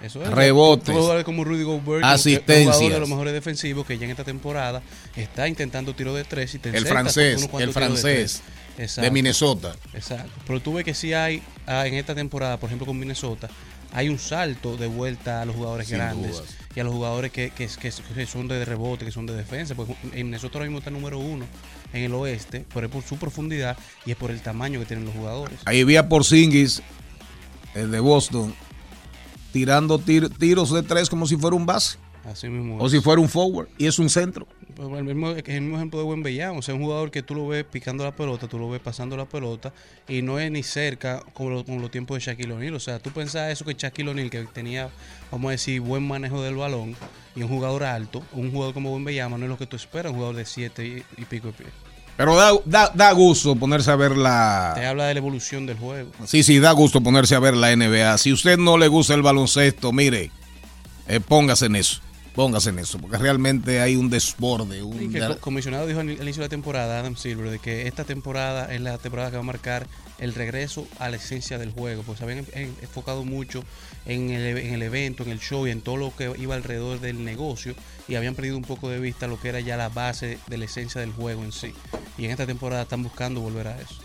Eso 0.00 0.22
es. 0.22 0.30
Rebotes. 0.30 0.94
Como 1.24 1.42
Rudy 1.44 1.64
Gobert, 1.64 2.04
Asistencias. 2.04 2.66
un 2.66 2.72
jugador 2.74 2.92
de 2.94 3.00
los 3.00 3.08
mejores 3.08 3.32
defensivos 3.32 3.84
que 3.86 3.98
ya 3.98 4.04
en 4.04 4.10
esta 4.12 4.24
temporada 4.24 4.80
está 5.16 5.48
intentando 5.48 5.94
tiro 5.94 6.14
de 6.14 6.24
tres 6.24 6.54
y 6.54 6.58
te 6.58 6.68
El 6.76 6.86
francés, 6.86 7.48
el 7.58 7.66
de 7.66 7.72
francés 7.72 8.42
de 8.76 8.84
Exacto. 8.84 9.10
Minnesota. 9.12 9.74
Exacto. 9.94 10.30
Pero 10.46 10.60
tú 10.60 10.74
ves 10.74 10.84
que 10.84 10.94
sí 10.94 11.12
hay 11.14 11.42
ah, 11.66 11.86
en 11.86 11.94
esta 11.94 12.14
temporada, 12.14 12.58
por 12.58 12.68
ejemplo 12.68 12.86
con 12.86 12.96
Minnesota, 12.98 13.48
hay 13.92 14.08
un 14.08 14.18
salto 14.20 14.76
de 14.76 14.86
vuelta 14.86 15.42
a 15.42 15.44
los 15.46 15.56
jugadores 15.56 15.88
Sin 15.88 15.96
grandes 15.96 16.32
dudas. 16.32 16.46
y 16.76 16.78
a 16.80 16.84
los 16.84 16.92
jugadores 16.92 17.32
que, 17.32 17.50
que, 17.50 17.66
que- 17.66 17.90
que 18.14 18.26
son 18.26 18.46
de 18.46 18.64
rebote, 18.64 19.04
que 19.04 19.10
son 19.10 19.26
de 19.26 19.34
defensa. 19.34 19.74
Porque 19.74 19.96
en 20.12 20.26
Minnesota 20.26 20.58
ahora 20.58 20.66
mismo 20.66 20.78
está 20.78 20.90
número 20.92 21.18
uno 21.18 21.44
en 21.92 22.04
el 22.04 22.14
oeste, 22.14 22.64
pero 22.72 22.86
es 22.86 22.92
por 22.92 23.02
su 23.02 23.16
profundidad 23.16 23.76
y 24.06 24.12
es 24.12 24.16
por 24.16 24.30
el 24.30 24.40
tamaño 24.42 24.78
que 24.78 24.86
tienen 24.86 25.06
los 25.06 25.14
jugadores. 25.14 25.58
Ahí 25.64 25.82
vi 25.82 25.96
a 25.96 26.08
Porzingis, 26.08 26.82
el 27.74 27.90
de 27.90 27.98
Boston, 27.98 28.54
tirando 29.58 29.98
tir- 29.98 30.30
tiros 30.38 30.72
de 30.72 30.82
tres 30.82 31.10
como 31.10 31.26
si 31.26 31.36
fuera 31.36 31.56
un 31.56 31.66
base 31.66 31.98
Así 32.24 32.48
mismo. 32.48 32.76
o 32.78 32.86
es. 32.86 32.92
si 32.92 33.00
fuera 33.00 33.20
un 33.20 33.28
forward 33.28 33.68
y 33.78 33.86
es 33.86 33.98
un 33.98 34.08
centro. 34.08 34.46
Pues, 34.76 34.88
El 34.96 35.04
mismo, 35.04 35.30
es 35.32 35.42
el 35.48 35.60
mismo 35.62 35.76
ejemplo 35.76 35.98
de 35.98 36.04
Wembanyama, 36.04 36.56
o 36.58 36.62
sea, 36.62 36.72
un 36.74 36.82
jugador 36.82 37.10
que 37.10 37.22
tú 37.24 37.34
lo 37.34 37.48
ves 37.48 37.64
picando 37.64 38.04
la 38.04 38.14
pelota, 38.14 38.46
tú 38.46 38.58
lo 38.60 38.70
ves 38.70 38.80
pasando 38.80 39.16
la 39.16 39.24
pelota 39.24 39.72
y 40.06 40.22
no 40.22 40.38
es 40.38 40.48
ni 40.52 40.62
cerca 40.62 41.20
como, 41.32 41.50
lo- 41.50 41.64
como 41.64 41.80
los 41.80 41.90
tiempos 41.90 42.16
de 42.16 42.24
Shaquille 42.24 42.52
O'Neal. 42.52 42.74
O 42.74 42.80
sea, 42.80 43.00
tú 43.00 43.10
pensabas 43.10 43.50
eso 43.52 43.64
que 43.64 43.74
Shaquille 43.74 44.10
O'Neal, 44.10 44.30
que 44.30 44.44
tenía, 44.44 44.88
vamos 45.32 45.48
a 45.48 45.52
decir, 45.52 45.80
buen 45.80 46.06
manejo 46.06 46.40
del 46.42 46.54
balón 46.54 46.94
y 47.34 47.42
un 47.42 47.48
jugador 47.48 47.82
alto, 47.82 48.22
un 48.32 48.52
jugador 48.52 48.72
como 48.74 48.94
Wembanyama 48.94 49.36
no 49.36 49.46
es 49.46 49.50
lo 49.50 49.58
que 49.58 49.66
tú 49.66 49.74
esperas, 49.74 50.10
un 50.12 50.18
jugador 50.18 50.36
de 50.36 50.44
7 50.44 50.86
y, 50.86 51.02
y 51.20 51.24
pico 51.24 51.48
de 51.48 51.52
pie. 51.54 51.66
Pero 52.18 52.34
da, 52.34 52.50
da, 52.64 52.90
da 52.92 53.12
gusto 53.12 53.54
ponerse 53.54 53.92
a 53.92 53.94
ver 53.94 54.16
la... 54.16 54.72
Te 54.74 54.84
habla 54.84 55.06
de 55.06 55.14
la 55.14 55.18
evolución 55.18 55.66
del 55.66 55.78
juego. 55.78 56.10
Sí, 56.26 56.42
sí, 56.42 56.58
da 56.58 56.72
gusto 56.72 57.00
ponerse 57.00 57.36
a 57.36 57.38
ver 57.38 57.56
la 57.56 57.74
NBA. 57.74 58.18
Si 58.18 58.32
usted 58.32 58.58
no 58.58 58.76
le 58.76 58.88
gusta 58.88 59.14
el 59.14 59.22
baloncesto, 59.22 59.92
mire, 59.92 60.32
eh, 61.06 61.20
póngase 61.20 61.66
en 61.66 61.76
eso. 61.76 62.00
Póngase 62.38 62.70
en 62.70 62.78
eso, 62.78 63.00
porque 63.00 63.18
realmente 63.18 63.80
hay 63.80 63.96
un 63.96 64.08
desborde. 64.10 64.80
Un, 64.80 65.10
que 65.10 65.18
el 65.18 65.26
co- 65.26 65.38
comisionado 65.40 65.88
dijo 65.88 65.98
al 65.98 66.08
inicio 66.08 66.34
de 66.40 66.46
la 66.46 66.48
temporada, 66.48 67.00
Adam 67.00 67.16
Silver, 67.16 67.50
de 67.50 67.58
que 67.58 67.88
esta 67.88 68.04
temporada 68.04 68.72
es 68.72 68.80
la 68.80 68.96
temporada 68.96 69.30
que 69.30 69.36
va 69.38 69.42
a 69.42 69.44
marcar 69.44 69.88
el 70.20 70.32
regreso 70.34 70.86
a 71.00 71.08
la 71.10 71.16
esencia 71.16 71.58
del 71.58 71.72
juego, 71.72 72.04
pues 72.04 72.18
se 72.18 72.24
habían 72.24 72.46
en- 72.52 72.76
enfocado 72.80 73.24
mucho 73.24 73.64
en 74.06 74.30
el, 74.30 74.56
en 74.56 74.72
el 74.72 74.82
evento, 74.82 75.24
en 75.24 75.30
el 75.30 75.40
show 75.40 75.66
y 75.66 75.72
en 75.72 75.80
todo 75.80 75.96
lo 75.96 76.14
que 76.14 76.32
iba 76.38 76.54
alrededor 76.54 77.00
del 77.00 77.24
negocio 77.24 77.74
y 78.06 78.14
habían 78.14 78.36
perdido 78.36 78.56
un 78.56 78.62
poco 78.62 78.88
de 78.88 79.00
vista 79.00 79.26
lo 79.26 79.40
que 79.40 79.48
era 79.48 79.58
ya 79.58 79.76
la 79.76 79.88
base 79.88 80.38
de 80.46 80.58
la 80.58 80.66
esencia 80.66 81.00
del 81.00 81.10
juego 81.10 81.42
en 81.42 81.50
sí. 81.50 81.72
Y 82.18 82.24
en 82.26 82.30
esta 82.30 82.46
temporada 82.46 82.82
están 82.82 83.02
buscando 83.02 83.40
volver 83.40 83.66
a 83.66 83.80
eso. 83.80 83.96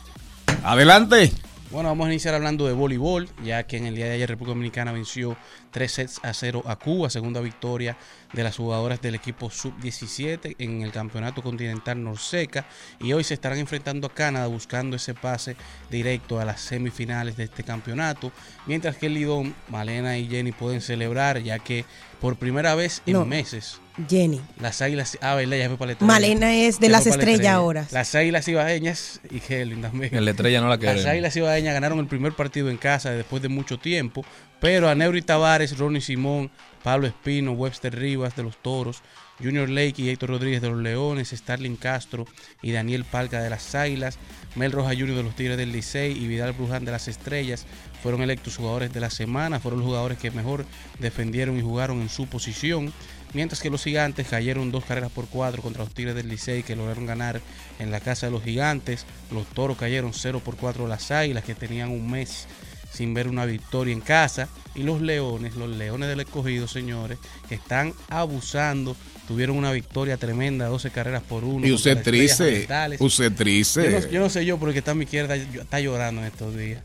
Adelante. 0.63 1.31
Bueno, 1.71 1.89
vamos 1.89 2.07
a 2.07 2.11
iniciar 2.11 2.35
hablando 2.35 2.67
de 2.67 2.73
voleibol, 2.73 3.27
ya 3.43 3.63
que 3.63 3.77
en 3.77 3.85
el 3.87 3.95
día 3.95 4.05
de 4.05 4.11
ayer 4.13 4.29
República 4.29 4.51
Dominicana 4.53 4.91
venció 4.91 5.35
3 5.73 5.91
sets 5.91 6.19
a 6.23 6.33
0 6.33 6.63
a 6.65 6.77
Cuba, 6.77 7.09
segunda 7.09 7.41
victoria 7.41 7.97
de 8.31 8.43
las 8.43 8.55
jugadoras 8.55 9.01
del 9.01 9.15
equipo 9.15 9.49
sub-17 9.49 10.55
en 10.59 10.81
el 10.83 10.91
Campeonato 10.91 11.41
Continental 11.41 12.01
Norseca. 12.03 12.65
Y 12.99 13.11
hoy 13.13 13.23
se 13.23 13.33
estarán 13.33 13.57
enfrentando 13.59 14.07
a 14.07 14.13
Canadá 14.13 14.47
buscando 14.47 14.95
ese 14.95 15.13
pase 15.13 15.55
directo 15.91 16.39
a 16.39 16.45
las 16.45 16.61
semifinales 16.61 17.35
de 17.35 17.43
este 17.45 17.63
campeonato. 17.63 18.31
Mientras 18.65 18.95
que 18.97 19.07
el 19.07 19.15
Lidón, 19.15 19.53
Malena 19.67 20.17
y 20.17 20.27
Jenny 20.27 20.51
pueden 20.51 20.79
celebrar, 20.81 21.41
ya 21.43 21.59
que 21.59 21.85
por 22.21 22.37
primera 22.37 22.73
vez 22.75 23.01
en 23.05 23.13
No. 23.13 23.25
meses 23.25 23.79
Jenny. 24.09 24.41
las 24.59 24.81
águilas. 24.81 25.17
Ah, 25.21 25.35
verdad, 25.35 25.57
ya 25.57 25.67
fue 25.67 25.77
para 25.77 25.87
la 25.87 25.91
estrella. 25.93 26.13
Malena 26.13 26.55
es 26.55 26.79
de 26.79 26.87
Ya 26.87 26.91
las 26.93 27.05
estrellas 27.05 27.29
estrella. 27.31 27.53
ahora. 27.55 27.87
Las 27.91 28.15
águilas 28.15 28.47
ibaeñas 28.47 29.19
y 29.29 29.41
Helen 29.53 29.81
también. 29.81 30.15
En 30.15 30.23
la 30.25 30.31
estrella 30.31 30.61
no 30.61 30.67
la 30.67 30.75
Las 30.77 30.79
queremos. 30.79 31.05
Águilas 31.05 31.35
Ibaeñas 31.35 31.73
ganaron 31.73 31.99
el 31.99 32.07
primer 32.07 32.33
partido 32.33 32.69
en 32.69 32.77
casa 32.77 33.11
después 33.11 33.41
de 33.43 33.49
mucho 33.49 33.77
tiempo, 33.77 34.23
pero 34.63 34.87
a 34.87 34.95
Neuri 34.95 35.21
Tavares, 35.21 35.77
Ronnie 35.77 35.99
Simón, 35.99 36.49
Pablo 36.83 37.05
Espino, 37.05 37.51
Webster 37.51 37.93
Rivas 37.93 38.37
de 38.37 38.43
los 38.43 38.55
Toros, 38.55 39.01
Junior 39.37 39.67
Lake 39.67 40.01
y 40.01 40.09
Héctor 40.09 40.29
Rodríguez 40.29 40.61
de 40.61 40.69
los 40.69 40.79
Leones, 40.79 41.31
Starling 41.31 41.75
Castro 41.75 42.25
y 42.61 42.71
Daniel 42.71 43.03
Palca 43.03 43.41
de 43.41 43.49
las 43.49 43.75
Águilas, 43.75 44.17
Mel 44.55 44.71
Roja 44.71 44.91
Junior 44.91 45.17
de 45.17 45.23
los 45.23 45.35
Tigres 45.35 45.57
del 45.57 45.73
Licey 45.73 46.13
y 46.13 46.27
Vidal 46.27 46.53
Bruján 46.53 46.85
de 46.85 46.93
las 46.93 47.09
Estrellas 47.09 47.65
fueron 48.01 48.21
electos 48.21 48.55
jugadores 48.55 48.93
de 48.93 49.01
la 49.01 49.09
semana, 49.09 49.59
fueron 49.59 49.81
los 49.81 49.87
jugadores 49.87 50.17
que 50.17 50.31
mejor 50.31 50.65
defendieron 50.99 51.57
y 51.57 51.61
jugaron 51.61 51.99
en 51.99 52.07
su 52.07 52.27
posición. 52.27 52.93
Mientras 53.33 53.59
que 53.59 53.69
los 53.69 53.83
gigantes 53.83 54.27
cayeron 54.29 54.71
dos 54.71 54.85
carreras 54.85 55.11
por 55.11 55.27
cuatro 55.27 55.61
contra 55.61 55.83
los 55.83 55.93
Tigres 55.93 56.15
del 56.15 56.29
Licey 56.29 56.63
que 56.63 56.77
lograron 56.77 57.05
ganar 57.05 57.41
en 57.79 57.91
la 57.91 57.99
casa 57.99 58.27
de 58.27 58.31
los 58.31 58.43
gigantes. 58.43 59.05
Los 59.29 59.45
toros 59.47 59.75
cayeron 59.75 60.13
0 60.13 60.41
por 60.45 60.55
4 60.55 60.85
a 60.85 60.87
las 60.87 61.11
águilas 61.11 61.43
que 61.43 61.53
tenían 61.53 61.89
un 61.89 62.09
mes 62.09 62.47
sin 62.93 63.13
ver 63.13 63.27
una 63.27 63.45
victoria 63.45 63.93
en 63.93 64.01
casa. 64.01 64.47
Y 64.75 64.83
los 64.83 65.01
leones, 65.01 65.55
los 65.55 65.69
leones 65.69 66.09
del 66.09 66.19
escogido, 66.21 66.67
señores, 66.67 67.17
que 67.49 67.55
están 67.55 67.93
abusando. 68.09 68.95
Tuvieron 69.27 69.57
una 69.57 69.71
victoria 69.71 70.17
tremenda, 70.17 70.67
12 70.67 70.91
carreras 70.91 71.23
por 71.23 71.43
uno. 71.43 71.65
Y 71.65 71.71
usted 71.71 72.01
triste. 72.03 72.67
Usted 72.99 73.31
Yo 73.31 73.31
no, 73.31 73.35
triste. 73.35 74.09
yo 74.11 74.19
no 74.19 74.29
sé 74.29 74.45
yo, 74.45 74.57
porque 74.57 74.79
está 74.79 74.91
a 74.91 74.95
mi 74.95 75.05
izquierda, 75.05 75.35
está 75.35 75.79
llorando 75.79 76.21
en 76.21 76.27
estos 76.27 76.55
días. 76.55 76.81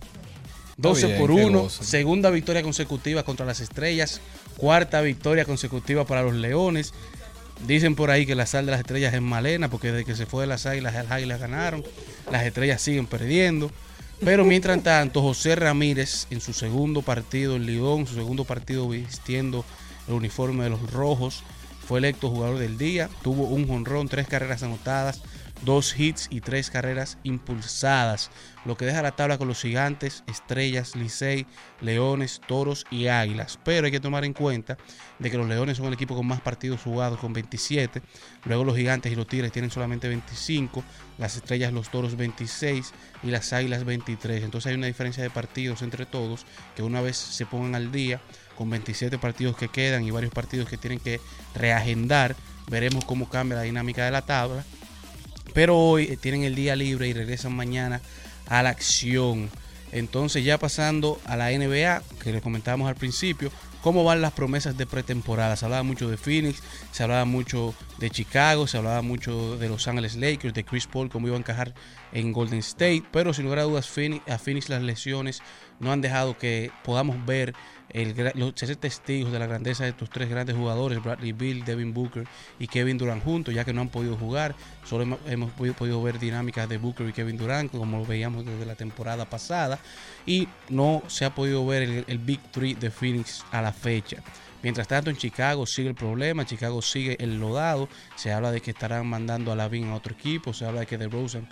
12 0.77 1.07
bien, 1.07 1.19
por 1.19 1.35
qué 1.35 1.45
1, 1.45 1.61
gozo. 1.61 1.83
segunda 1.83 2.31
victoria 2.31 2.63
consecutiva 2.63 3.25
contra 3.25 3.45
las 3.45 3.59
estrellas, 3.59 4.21
cuarta 4.57 5.01
victoria 5.01 5.45
consecutiva 5.45 6.07
para 6.07 6.23
los 6.23 6.35
leones. 6.35 6.95
Dicen 7.67 7.97
por 7.97 8.13
ahí 8.13 8.25
que 8.25 8.37
la 8.37 8.47
sal 8.47 8.67
de 8.67 8.71
las 8.71 8.81
estrellas 8.81 9.13
es 9.13 9.21
malena, 9.21 9.69
porque 9.69 9.91
desde 9.91 10.05
que 10.05 10.15
se 10.15 10.27
fue 10.27 10.43
de 10.43 10.47
las 10.47 10.67
águilas, 10.67 10.95
las 10.95 11.11
águilas 11.11 11.41
ganaron. 11.41 11.83
Las 12.31 12.45
estrellas 12.45 12.81
siguen 12.81 13.07
perdiendo. 13.07 13.73
Pero 14.25 14.45
mientras 14.45 14.83
tanto, 14.83 15.23
José 15.23 15.55
Ramírez 15.55 16.27
en 16.31 16.41
su 16.41 16.53
segundo 16.53 17.03
partido 17.03 17.57
en 17.57 17.67
Lidón, 17.67 18.07
su 18.07 18.15
segundo 18.15 18.45
partido 18.45 18.89
vistiendo 18.89 19.65
el 20.09 20.15
uniforme 20.15 20.65
de 20.65 20.71
los 20.71 20.93
rojos, 20.93 21.45
fue 21.87 22.01
electo 22.01 22.29
jugador 22.29 22.59
del 22.59 22.77
día. 22.79 23.09
Tuvo 23.23 23.45
un 23.45 23.67
jonrón, 23.69 24.09
tres 24.09 24.27
carreras 24.27 24.63
anotadas, 24.63 25.23
dos 25.65 25.99
hits 25.99 26.29
y 26.31 26.41
tres 26.41 26.71
carreras 26.71 27.19
impulsadas. 27.23 28.31
Lo 28.65 28.77
que 28.77 28.85
deja 28.85 29.03
la 29.03 29.13
tabla 29.13 29.39
con 29.39 29.49
los 29.49 29.63
gigantes, 29.63 30.25
estrellas, 30.27 30.95
Licey, 30.95 31.47
leones, 31.81 32.41
toros 32.47 32.85
y 32.91 33.07
águilas. 33.07 33.59
Pero 33.65 33.87
hay 33.87 33.93
que 33.93 34.01
tomar 34.01 34.25
en 34.25 34.35
cuenta 34.35 34.77
de 35.19 35.31
que 35.31 35.39
los 35.39 35.49
leones 35.49 35.79
son 35.79 35.87
el 35.87 35.95
equipo 35.95 36.15
con 36.15 36.27
más 36.27 36.41
partidos 36.41 36.83
jugados 36.83 37.19
con 37.19 37.33
27. 37.33 38.03
Luego 38.45 38.65
los 38.65 38.77
gigantes 38.77 39.13
y 39.13 39.17
los 39.17 39.27
tigres 39.27 39.53
tienen 39.53 39.71
solamente 39.71 40.09
25. 40.09 40.85
Las 41.19 41.37
estrellas, 41.37 41.73
los 41.73 41.91
toros 41.91 42.17
26 42.17 42.93
y 43.23 43.31
las 43.31 43.53
águilas 43.53 43.85
23. 43.85 44.45
Entonces 44.45 44.71
hay 44.71 44.77
una 44.77 44.87
diferencia 44.87 45.23
de 45.23 45.31
partidos 45.31 45.83
entre 45.83 46.07
todos 46.07 46.47
que 46.77 46.83
una 46.83 47.01
vez 47.01 47.17
se 47.17 47.47
pongan 47.47 47.75
al 47.75 47.91
día 47.91 48.21
con 48.57 48.71
27 48.71 49.19
partidos 49.19 49.57
que 49.57 49.69
quedan 49.69 50.05
y 50.05 50.11
varios 50.11 50.33
partidos 50.33 50.69
que 50.69 50.77
tienen 50.77 51.01
que 51.01 51.21
reagendar. 51.55 52.37
Veremos 52.69 53.05
cómo 53.05 53.29
cambia 53.29 53.57
la 53.57 53.63
dinámica 53.63 54.05
de 54.05 54.11
la 54.11 54.23
tabla. 54.23 54.65
Pero 55.59 55.77
hoy 55.77 56.05
eh, 56.05 56.17
tienen 56.17 56.45
el 56.45 56.55
día 56.55 56.77
libre 56.77 57.09
y 57.09 57.13
regresan 57.13 57.53
mañana 57.53 58.01
a 58.47 58.63
la 58.63 58.69
acción. 58.69 59.51
Entonces 59.91 60.45
ya 60.45 60.57
pasando 60.57 61.21
a 61.25 61.37
la 61.37 61.51
NBA, 61.51 62.01
que 62.23 62.31
les 62.31 62.43
comentábamos 62.43 62.89
al 62.89 62.95
principio, 62.95 63.51
cómo 63.83 64.05
van 64.05 64.21
las 64.21 64.31
promesas 64.31 64.79
de 64.79 64.87
pretemporada. 64.87 65.57
Se 65.57 65.65
hablaba 65.65 65.83
mucho 65.83 66.09
de 66.09 66.17
Phoenix, 66.17 66.63
se 66.93 67.03
hablaba 67.03 67.25
mucho 67.25 67.75
de 67.99 68.09
Chicago, 68.09 68.69
se 68.69 68.77
hablaba 68.77 69.03
mucho 69.03 69.59
de 69.59 69.69
Los 69.69 69.89
Ángeles 69.89 70.15
Lakers, 70.15 70.55
de 70.55 70.65
Chris 70.65 70.87
Paul, 70.87 71.11
cómo 71.11 71.27
iba 71.27 71.35
a 71.35 71.41
encajar 71.41 71.75
en 72.13 72.33
Golden 72.33 72.61
State, 72.61 73.03
pero 73.11 73.35
sin 73.35 73.43
lugar 73.43 73.59
a 73.59 73.63
dudas 73.65 73.91
a 74.29 74.39
Phoenix 74.39 74.69
las 74.69 74.83
lesiones 74.83 75.43
no 75.81 75.91
han 75.91 76.01
dejado 76.01 76.39
que 76.39 76.71
podamos 76.85 77.27
ver 77.27 77.53
el, 77.91 78.33
los, 78.35 78.53
ser 78.55 78.75
testigos 78.77 79.33
de 79.33 79.39
la 79.39 79.47
grandeza 79.47 79.85
de 79.85 79.91
estos 79.91 80.11
tres 80.11 80.29
grandes 80.29 80.57
jugadores, 80.57 81.03
Bradley 81.03 81.33
Bill, 81.33 81.65
Devin 81.65 81.95
Booker 81.95 82.27
y 82.59 82.67
Kevin 82.67 82.99
Durant 82.99 83.23
juntos, 83.23 83.55
ya 83.55 83.65
que 83.65 83.73
no 83.73 83.81
han 83.81 83.89
podido 83.89 84.17
jugar. 84.17 84.55
Solo 84.85 85.19
hemos, 85.27 85.51
podido, 85.53 86.03
ver 86.03 86.19
dinámicas 86.19 86.69
de 86.69 86.79
Booker 86.79 87.09
y 87.09 87.13
Kevin 87.13 87.37
Durant, 87.37 87.71
como 87.71 87.99
lo 87.99 88.07
veíamos 88.07 88.45
desde 88.45 88.67
la 88.67 88.75
temporada 88.75 89.25
pasada, 89.25 89.79
y 90.27 90.49
no 90.69 91.03
se 91.07 91.25
ha 91.25 91.35
podido 91.35 91.67
ver 91.67 91.83
el, 91.83 92.05
el 92.07 92.19
Big 92.19 92.41
Three 92.51 92.75
de 92.75 92.91
Phoenix 92.91 93.45
a 93.51 93.63
la 93.63 93.73
fecha. 93.73 94.23
Mientras 94.63 94.89
tanto, 94.89 95.11
en 95.11 95.17
Chicago 95.17 95.67
sigue 95.67 95.91
el 95.91 95.95
problema, 95.95 96.45
Chicago 96.45 96.83
sigue 96.83 97.17
enlodado. 97.21 97.89
Se 98.17 98.33
habla 98.33 98.51
de 98.51 98.61
que 98.61 98.73
estarán 98.73 99.07
mandando 99.07 99.53
a 99.53 99.57
Lavin 99.57 99.89
a 99.89 99.95
otro 99.95 100.15
equipo, 100.15 100.53
se 100.53 100.65
habla 100.65 100.81
de 100.81 100.87
que 100.87 100.99
DeRozan 100.99 101.49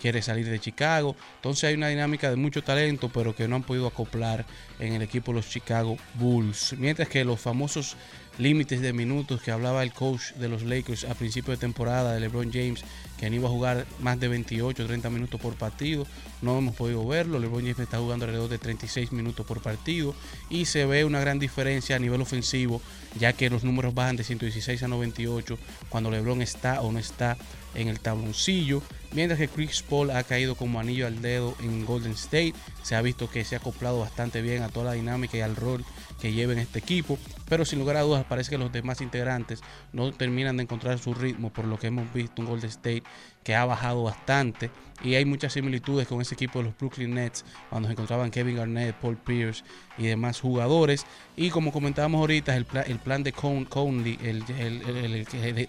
quiere 0.00 0.22
salir 0.22 0.48
de 0.48 0.60
Chicago. 0.60 1.16
Entonces 1.36 1.64
hay 1.64 1.74
una 1.74 1.88
dinámica 1.88 2.30
de 2.30 2.36
mucho 2.36 2.62
talento, 2.62 3.10
pero 3.12 3.34
que 3.34 3.48
no 3.48 3.56
han 3.56 3.62
podido 3.62 3.86
acoplar 3.86 4.44
en 4.78 4.94
el 4.94 5.02
equipo 5.02 5.32
de 5.32 5.36
los 5.36 5.48
Chicago 5.48 5.96
Bulls. 6.14 6.74
Mientras 6.78 7.08
que 7.08 7.24
los 7.24 7.40
famosos 7.40 7.96
límites 8.38 8.80
de 8.80 8.92
minutos 8.92 9.40
que 9.42 9.50
hablaba 9.50 9.82
el 9.82 9.92
coach 9.92 10.32
de 10.32 10.48
los 10.48 10.62
Lakers 10.62 11.04
a 11.04 11.14
principio 11.14 11.52
de 11.52 11.56
temporada 11.56 12.14
de 12.14 12.20
LeBron 12.20 12.52
James, 12.52 12.84
que 13.18 13.30
no 13.30 13.36
iba 13.36 13.48
a 13.48 13.52
jugar 13.52 13.86
más 14.00 14.18
de 14.18 14.28
28 14.28 14.86
30 14.86 15.10
minutos 15.10 15.40
por 15.40 15.54
partido, 15.54 16.06
no 16.42 16.58
hemos 16.58 16.74
podido 16.74 17.06
verlo. 17.06 17.38
LeBron 17.38 17.60
James 17.60 17.78
está 17.78 17.98
jugando 17.98 18.24
alrededor 18.24 18.50
de 18.50 18.58
36 18.58 19.12
minutos 19.12 19.46
por 19.46 19.62
partido 19.62 20.14
y 20.50 20.64
se 20.64 20.84
ve 20.84 21.04
una 21.04 21.20
gran 21.20 21.38
diferencia 21.38 21.96
a 21.96 21.98
nivel 21.98 22.20
ofensivo, 22.20 22.82
ya 23.18 23.32
que 23.32 23.50
los 23.50 23.62
números 23.64 23.94
bajan 23.94 24.16
de 24.16 24.24
116 24.24 24.82
a 24.82 24.88
98 24.88 25.58
cuando 25.88 26.10
LeBron 26.10 26.42
está 26.42 26.80
o 26.80 26.90
no 26.90 26.98
está 26.98 27.36
en 27.74 27.88
el 27.88 28.00
tabloncillo. 28.00 28.82
Mientras 29.14 29.38
que 29.38 29.48
Chris 29.48 29.82
Paul 29.82 30.10
ha 30.10 30.22
caído 30.24 30.56
como 30.56 30.80
anillo 30.80 31.06
al 31.06 31.22
dedo 31.22 31.54
en 31.60 31.86
Golden 31.86 32.12
State. 32.12 32.52
Se 32.82 32.96
ha 32.96 33.00
visto 33.02 33.30
que 33.30 33.44
se 33.44 33.54
ha 33.54 33.58
acoplado 33.58 34.00
bastante 34.00 34.42
bien 34.42 34.62
a 34.62 34.68
toda 34.68 34.86
la 34.86 34.92
dinámica 34.92 35.36
y 35.38 35.40
al 35.40 35.56
rol 35.56 35.84
que 36.20 36.32
lleva 36.32 36.52
en 36.52 36.58
este 36.58 36.80
equipo. 36.80 37.16
Pero 37.48 37.64
sin 37.64 37.78
lugar 37.78 37.96
a 37.96 38.02
dudas 38.02 38.24
parece 38.24 38.50
que 38.50 38.58
los 38.58 38.72
demás 38.72 39.00
integrantes 39.00 39.60
no 39.92 40.12
terminan 40.12 40.56
de 40.56 40.64
encontrar 40.64 40.98
su 40.98 41.14
ritmo 41.14 41.52
por 41.52 41.64
lo 41.64 41.78
que 41.78 41.86
hemos 41.86 42.12
visto 42.12 42.42
un 42.42 42.48
Golden 42.48 42.68
State 42.70 43.04
que 43.44 43.54
ha 43.54 43.64
bajado 43.64 44.02
bastante. 44.02 44.70
Y 45.02 45.14
hay 45.14 45.24
muchas 45.24 45.52
similitudes 45.52 46.08
con 46.08 46.20
ese 46.20 46.34
equipo 46.34 46.58
de 46.58 46.66
los 46.66 46.78
Brooklyn 46.78 47.14
Nets 47.14 47.44
cuando 47.70 47.88
se 47.88 47.92
encontraban 47.92 48.30
Kevin 48.30 48.56
Garnett, 48.56 48.96
Paul 48.96 49.16
Pierce 49.16 49.62
y 49.96 50.06
demás 50.06 50.40
jugadores. 50.40 51.06
Y 51.36 51.50
como 51.50 51.72
comentábamos 51.72 52.18
ahorita, 52.20 52.56
el, 52.56 52.64
pla- 52.64 52.82
el 52.82 52.98
plan 52.98 53.22
de 53.22 53.32
Con- 53.32 53.64
Conley, 53.66 54.18
el 54.22 54.44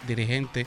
dirigente 0.08 0.65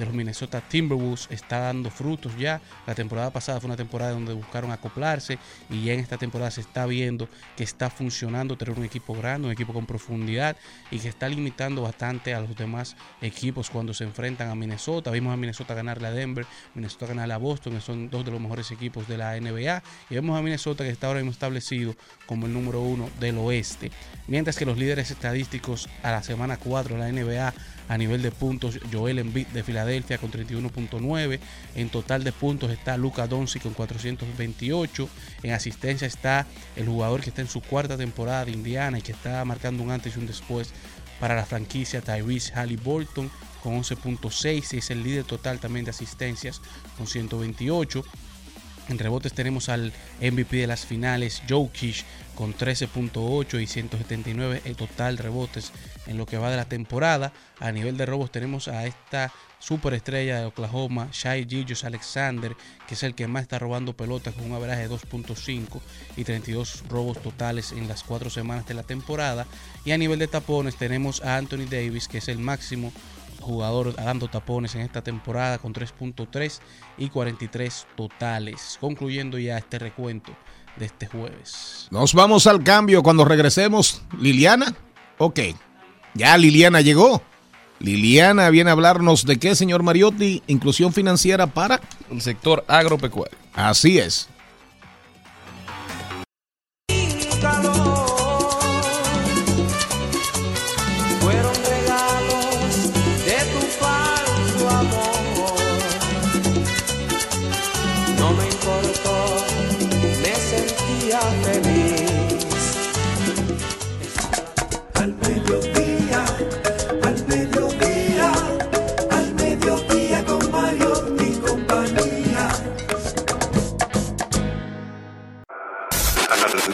de 0.00 0.06
los 0.06 0.14
Minnesota 0.14 0.62
Timberwolves 0.62 1.28
está 1.30 1.58
dando 1.58 1.90
frutos 1.90 2.32
ya. 2.38 2.60
La 2.86 2.94
temporada 2.94 3.30
pasada 3.30 3.60
fue 3.60 3.68
una 3.68 3.76
temporada 3.76 4.12
donde 4.12 4.32
buscaron 4.32 4.72
acoplarse 4.72 5.38
y 5.68 5.84
ya 5.84 5.92
en 5.92 6.00
esta 6.00 6.16
temporada 6.16 6.50
se 6.50 6.62
está 6.62 6.86
viendo 6.86 7.28
que 7.54 7.64
está 7.64 7.90
funcionando 7.90 8.56
tener 8.56 8.78
un 8.78 8.84
equipo 8.84 9.14
grande, 9.14 9.48
un 9.48 9.52
equipo 9.52 9.74
con 9.74 9.84
profundidad 9.84 10.56
y 10.90 10.98
que 10.98 11.08
está 11.08 11.28
limitando 11.28 11.82
bastante 11.82 12.32
a 12.32 12.40
los 12.40 12.56
demás 12.56 12.96
equipos 13.20 13.68
cuando 13.68 13.92
se 13.92 14.04
enfrentan 14.04 14.48
a 14.48 14.54
Minnesota. 14.54 15.10
Vimos 15.10 15.34
a 15.34 15.36
Minnesota 15.36 15.74
ganarle 15.74 16.08
a 16.08 16.12
Denver, 16.12 16.46
Minnesota 16.74 17.06
ganarle 17.08 17.34
a 17.34 17.38
Boston, 17.38 17.74
que 17.74 17.80
son 17.82 18.08
dos 18.08 18.24
de 18.24 18.30
los 18.30 18.40
mejores 18.40 18.70
equipos 18.70 19.06
de 19.06 19.18
la 19.18 19.38
NBA. 19.38 19.82
Y 20.08 20.14
vemos 20.14 20.38
a 20.38 20.40
Minnesota 20.40 20.82
que 20.82 20.90
está 20.90 21.08
ahora 21.08 21.20
mismo 21.20 21.32
establecido 21.32 21.94
como 22.24 22.46
el 22.46 22.54
número 22.54 22.80
uno 22.80 23.10
del 23.20 23.36
oeste. 23.36 23.90
Mientras 24.28 24.56
que 24.56 24.64
los 24.64 24.78
líderes 24.78 25.10
estadísticos 25.10 25.90
a 26.02 26.10
la 26.10 26.22
semana 26.22 26.56
4 26.56 26.96
de 26.96 27.00
la 27.00 27.12
NBA 27.12 27.52
a 27.90 27.98
nivel 27.98 28.22
de 28.22 28.30
puntos, 28.30 28.78
Joel 28.92 29.18
Embiid 29.18 29.48
de 29.48 29.64
Filadelfia 29.64 30.16
con 30.16 30.30
31.9. 30.30 31.40
En 31.74 31.90
total 31.90 32.22
de 32.22 32.30
puntos 32.30 32.70
está 32.70 32.96
Luka 32.96 33.26
Doncic 33.26 33.64
con 33.64 33.74
428. 33.74 35.08
En 35.42 35.50
asistencia 35.50 36.06
está 36.06 36.46
el 36.76 36.86
jugador 36.86 37.20
que 37.20 37.30
está 37.30 37.42
en 37.42 37.48
su 37.48 37.60
cuarta 37.60 37.96
temporada 37.96 38.44
de 38.44 38.52
Indiana 38.52 39.00
y 39.00 39.02
que 39.02 39.10
está 39.10 39.44
marcando 39.44 39.82
un 39.82 39.90
antes 39.90 40.14
y 40.14 40.20
un 40.20 40.28
después 40.28 40.72
para 41.18 41.34
la 41.34 41.44
franquicia 41.44 42.00
Tyrese 42.00 42.52
Halliburton 42.54 43.28
con 43.60 43.82
11.6 43.82 44.72
y 44.72 44.78
es 44.78 44.90
el 44.90 45.02
líder 45.02 45.24
total 45.24 45.58
también 45.58 45.84
de 45.84 45.90
asistencias 45.90 46.62
con 46.96 47.08
128. 47.08 48.04
En 48.88 48.98
rebotes 48.98 49.32
tenemos 49.32 49.68
al 49.68 49.92
MVP 50.20 50.58
de 50.58 50.66
las 50.68 50.86
finales, 50.86 51.42
Jokic, 51.48 52.04
con 52.40 52.56
13.8 52.56 53.60
y 53.60 53.66
179 53.66 54.62
en 54.64 54.74
total 54.74 55.18
rebotes 55.18 55.72
en 56.06 56.16
lo 56.16 56.24
que 56.24 56.38
va 56.38 56.50
de 56.50 56.56
la 56.56 56.64
temporada. 56.64 57.34
A 57.58 57.70
nivel 57.70 57.98
de 57.98 58.06
robos 58.06 58.32
tenemos 58.32 58.66
a 58.66 58.86
esta 58.86 59.30
superestrella 59.58 60.40
de 60.40 60.46
Oklahoma, 60.46 61.10
Shai 61.12 61.44
Gilgeous 61.46 61.84
Alexander, 61.84 62.56
que 62.88 62.94
es 62.94 63.02
el 63.02 63.14
que 63.14 63.26
más 63.26 63.42
está 63.42 63.58
robando 63.58 63.94
pelotas 63.94 64.32
con 64.32 64.46
un 64.46 64.54
average 64.54 64.88
de 64.88 64.94
2.5 64.94 65.82
y 66.16 66.24
32 66.24 66.84
robos 66.88 67.20
totales 67.20 67.72
en 67.72 67.86
las 67.88 68.02
cuatro 68.02 68.30
semanas 68.30 68.66
de 68.66 68.72
la 68.72 68.84
temporada. 68.84 69.46
Y 69.84 69.90
a 69.90 69.98
nivel 69.98 70.18
de 70.18 70.26
tapones 70.26 70.76
tenemos 70.76 71.22
a 71.22 71.36
Anthony 71.36 71.66
Davis, 71.68 72.08
que 72.08 72.18
es 72.18 72.28
el 72.28 72.38
máximo 72.38 72.90
jugador 73.42 73.94
dando 73.96 74.28
tapones 74.28 74.74
en 74.74 74.80
esta 74.80 75.02
temporada 75.02 75.58
con 75.58 75.74
3.3 75.74 76.58
y 76.96 77.10
43 77.10 77.86
totales. 77.96 78.78
Concluyendo 78.80 79.38
ya 79.38 79.58
este 79.58 79.78
recuento 79.78 80.34
de 80.76 80.86
este 80.86 81.06
jueves. 81.06 81.88
Nos 81.90 82.14
vamos 82.14 82.46
al 82.46 82.62
cambio 82.62 83.02
cuando 83.02 83.24
regresemos. 83.24 84.02
Liliana, 84.18 84.74
ok. 85.18 85.40
Ya 86.14 86.36
Liliana 86.36 86.80
llegó. 86.80 87.22
Liliana 87.78 88.50
viene 88.50 88.70
a 88.70 88.74
hablarnos 88.74 89.24
de 89.24 89.38
qué, 89.38 89.54
señor 89.54 89.82
Mariotti, 89.82 90.42
inclusión 90.46 90.92
financiera 90.92 91.46
para 91.46 91.80
el 92.10 92.20
sector 92.20 92.64
agropecuario. 92.68 93.36
Así 93.54 93.98
es. 93.98 94.28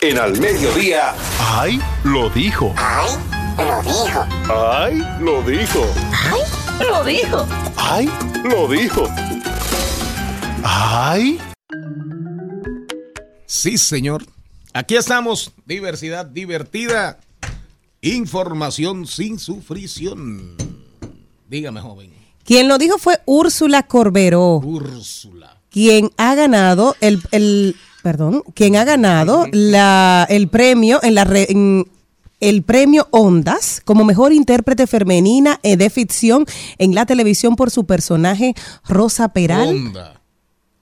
En 0.08 0.18
al 0.20 0.38
mediodía. 0.38 1.16
¡Ay! 1.40 1.80
Lo 2.04 2.30
dijo. 2.30 2.72
¡Ay! 2.78 3.10
Lo 3.58 3.82
dijo. 3.82 4.24
¡Ay! 4.48 5.02
Lo 5.20 5.42
dijo. 5.42 5.84
¡Ay! 6.12 6.42
Lo 6.78 7.04
dijo. 7.04 7.46
¡Ay! 7.76 8.10
Lo 8.44 8.68
dijo. 8.68 9.08
¡Ay! 10.62 11.40
Sí, 13.46 13.76
señor. 13.78 14.24
Aquí 14.72 14.94
estamos. 14.94 15.50
Diversidad 15.64 16.24
divertida. 16.24 17.18
Información 18.00 19.08
sin 19.08 19.40
sufrición. 19.40 20.56
Dígame, 21.48 21.80
joven. 21.80 22.12
Quien 22.44 22.68
lo 22.68 22.78
dijo 22.78 22.98
fue 22.98 23.18
Úrsula 23.24 23.82
Corberó. 23.88 24.58
Úrsula. 24.58 25.56
Quien 25.68 26.12
ha 26.16 26.36
ganado 26.36 26.94
el, 27.00 27.20
el 27.32 27.74
perdón, 28.06 28.44
quien 28.54 28.76
ha 28.76 28.84
ganado 28.84 29.46
la, 29.50 30.28
el 30.30 30.46
premio 30.46 31.00
en 31.02 31.16
la 31.16 31.24
re- 31.24 31.50
en 31.50 31.88
el 32.38 32.62
premio 32.62 33.08
Ondas 33.10 33.82
como 33.84 34.04
mejor 34.04 34.32
intérprete 34.32 34.86
femenina 34.86 35.58
eh, 35.64 35.76
de 35.76 35.90
ficción 35.90 36.46
en 36.78 36.94
la 36.94 37.04
televisión 37.04 37.56
por 37.56 37.72
su 37.72 37.84
personaje 37.84 38.54
Rosa 38.86 39.30
Peral. 39.30 39.70
Honda. 39.70 40.20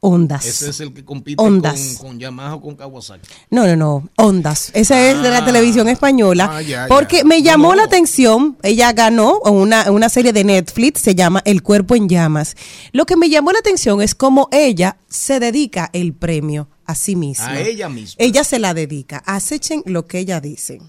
Ondas. 0.07 0.45
Ese 0.45 0.69
es 0.69 0.81
el 0.81 0.93
que 0.93 1.03
compite 1.03 1.43
Ondas. 1.43 1.95
con, 1.97 2.09
con 2.09 2.19
Yamaha 2.19 2.57
o 2.57 2.61
con 2.61 2.77
Kawasaki. 2.77 3.27
No, 3.49 3.67
no, 3.67 3.75
no, 3.75 4.07
Ondas. 4.19 4.71
Esa 4.75 5.01
es 5.11 5.23
de 5.23 5.31
la 5.31 5.39
Ah. 5.39 5.45
televisión 5.47 5.89
española. 5.89 6.51
Ah, 6.53 6.61
ya, 6.61 6.85
porque 6.89 7.19
ya. 7.19 7.25
me 7.25 7.39
No, 7.39 7.45
llamó 7.47 7.69
no. 7.71 7.77
la 7.77 7.85
atención, 7.85 8.59
ella 8.63 8.93
ganó 8.93 9.39
una, 9.47 9.91
una 9.91 10.11
serie 10.11 10.35
de 10.35 10.45
Netflix, 10.45 11.01
se 11.01 11.15
llama 11.15 11.41
El 11.47 11.63
cuerpo 11.63 11.97
en 11.97 12.07
llamas. 12.11 12.55
Lo 12.93 13.07
que 13.07 13.17
me 13.17 13.31
llamó 13.31 13.51
la 13.53 13.61
atención 13.61 14.03
es 14.03 14.15
cómo 14.15 14.49
ella 14.53 14.99
se 15.09 15.41
dedica 15.41 15.89
el 15.95 16.13
premio 16.13 16.69
a 16.87 16.95
sí 16.95 17.17
misma. 17.17 17.49
A 17.49 17.61
ella 17.61 17.89
misma. 17.89 18.17
Ella 18.19 18.45
se 18.45 18.59
la 18.59 18.75
dedica. 18.75 19.23
Acechen 19.27 19.83
lo 19.87 20.07
que 20.07 20.19
ella 20.19 20.41
dice. 20.41 20.81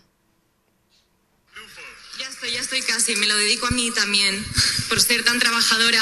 Ya 2.20 2.30
estoy, 2.30 2.52
ya 2.52 2.62
estoy 2.62 2.82
casi. 2.82 3.16
Me 3.16 3.28
lo 3.28 3.36
dedico 3.36 3.68
a 3.68 3.72
mí 3.72 3.92
también, 3.92 4.46
por 4.90 5.02
ser 5.02 5.24
tan 5.24 5.40
trabajadora, 5.40 6.02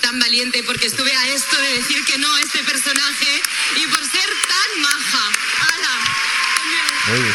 tan 0.00 0.18
valiente, 0.18 0.62
porque 0.64 0.86
estuve 0.86 1.14
a 1.14 1.28
esto 1.28 1.56
de 1.60 1.74
decir 1.74 2.04
que 2.04 2.18
no 2.18 2.34
a 2.34 2.40
este 2.40 2.58
personaje 2.64 3.42
y 3.76 3.86
por 3.86 4.00
ser 4.00 4.28
tan 4.48 4.82
maja. 4.82 5.32
¡Hala! 5.60 6.04
Muy 7.08 7.18
bien. 7.20 7.34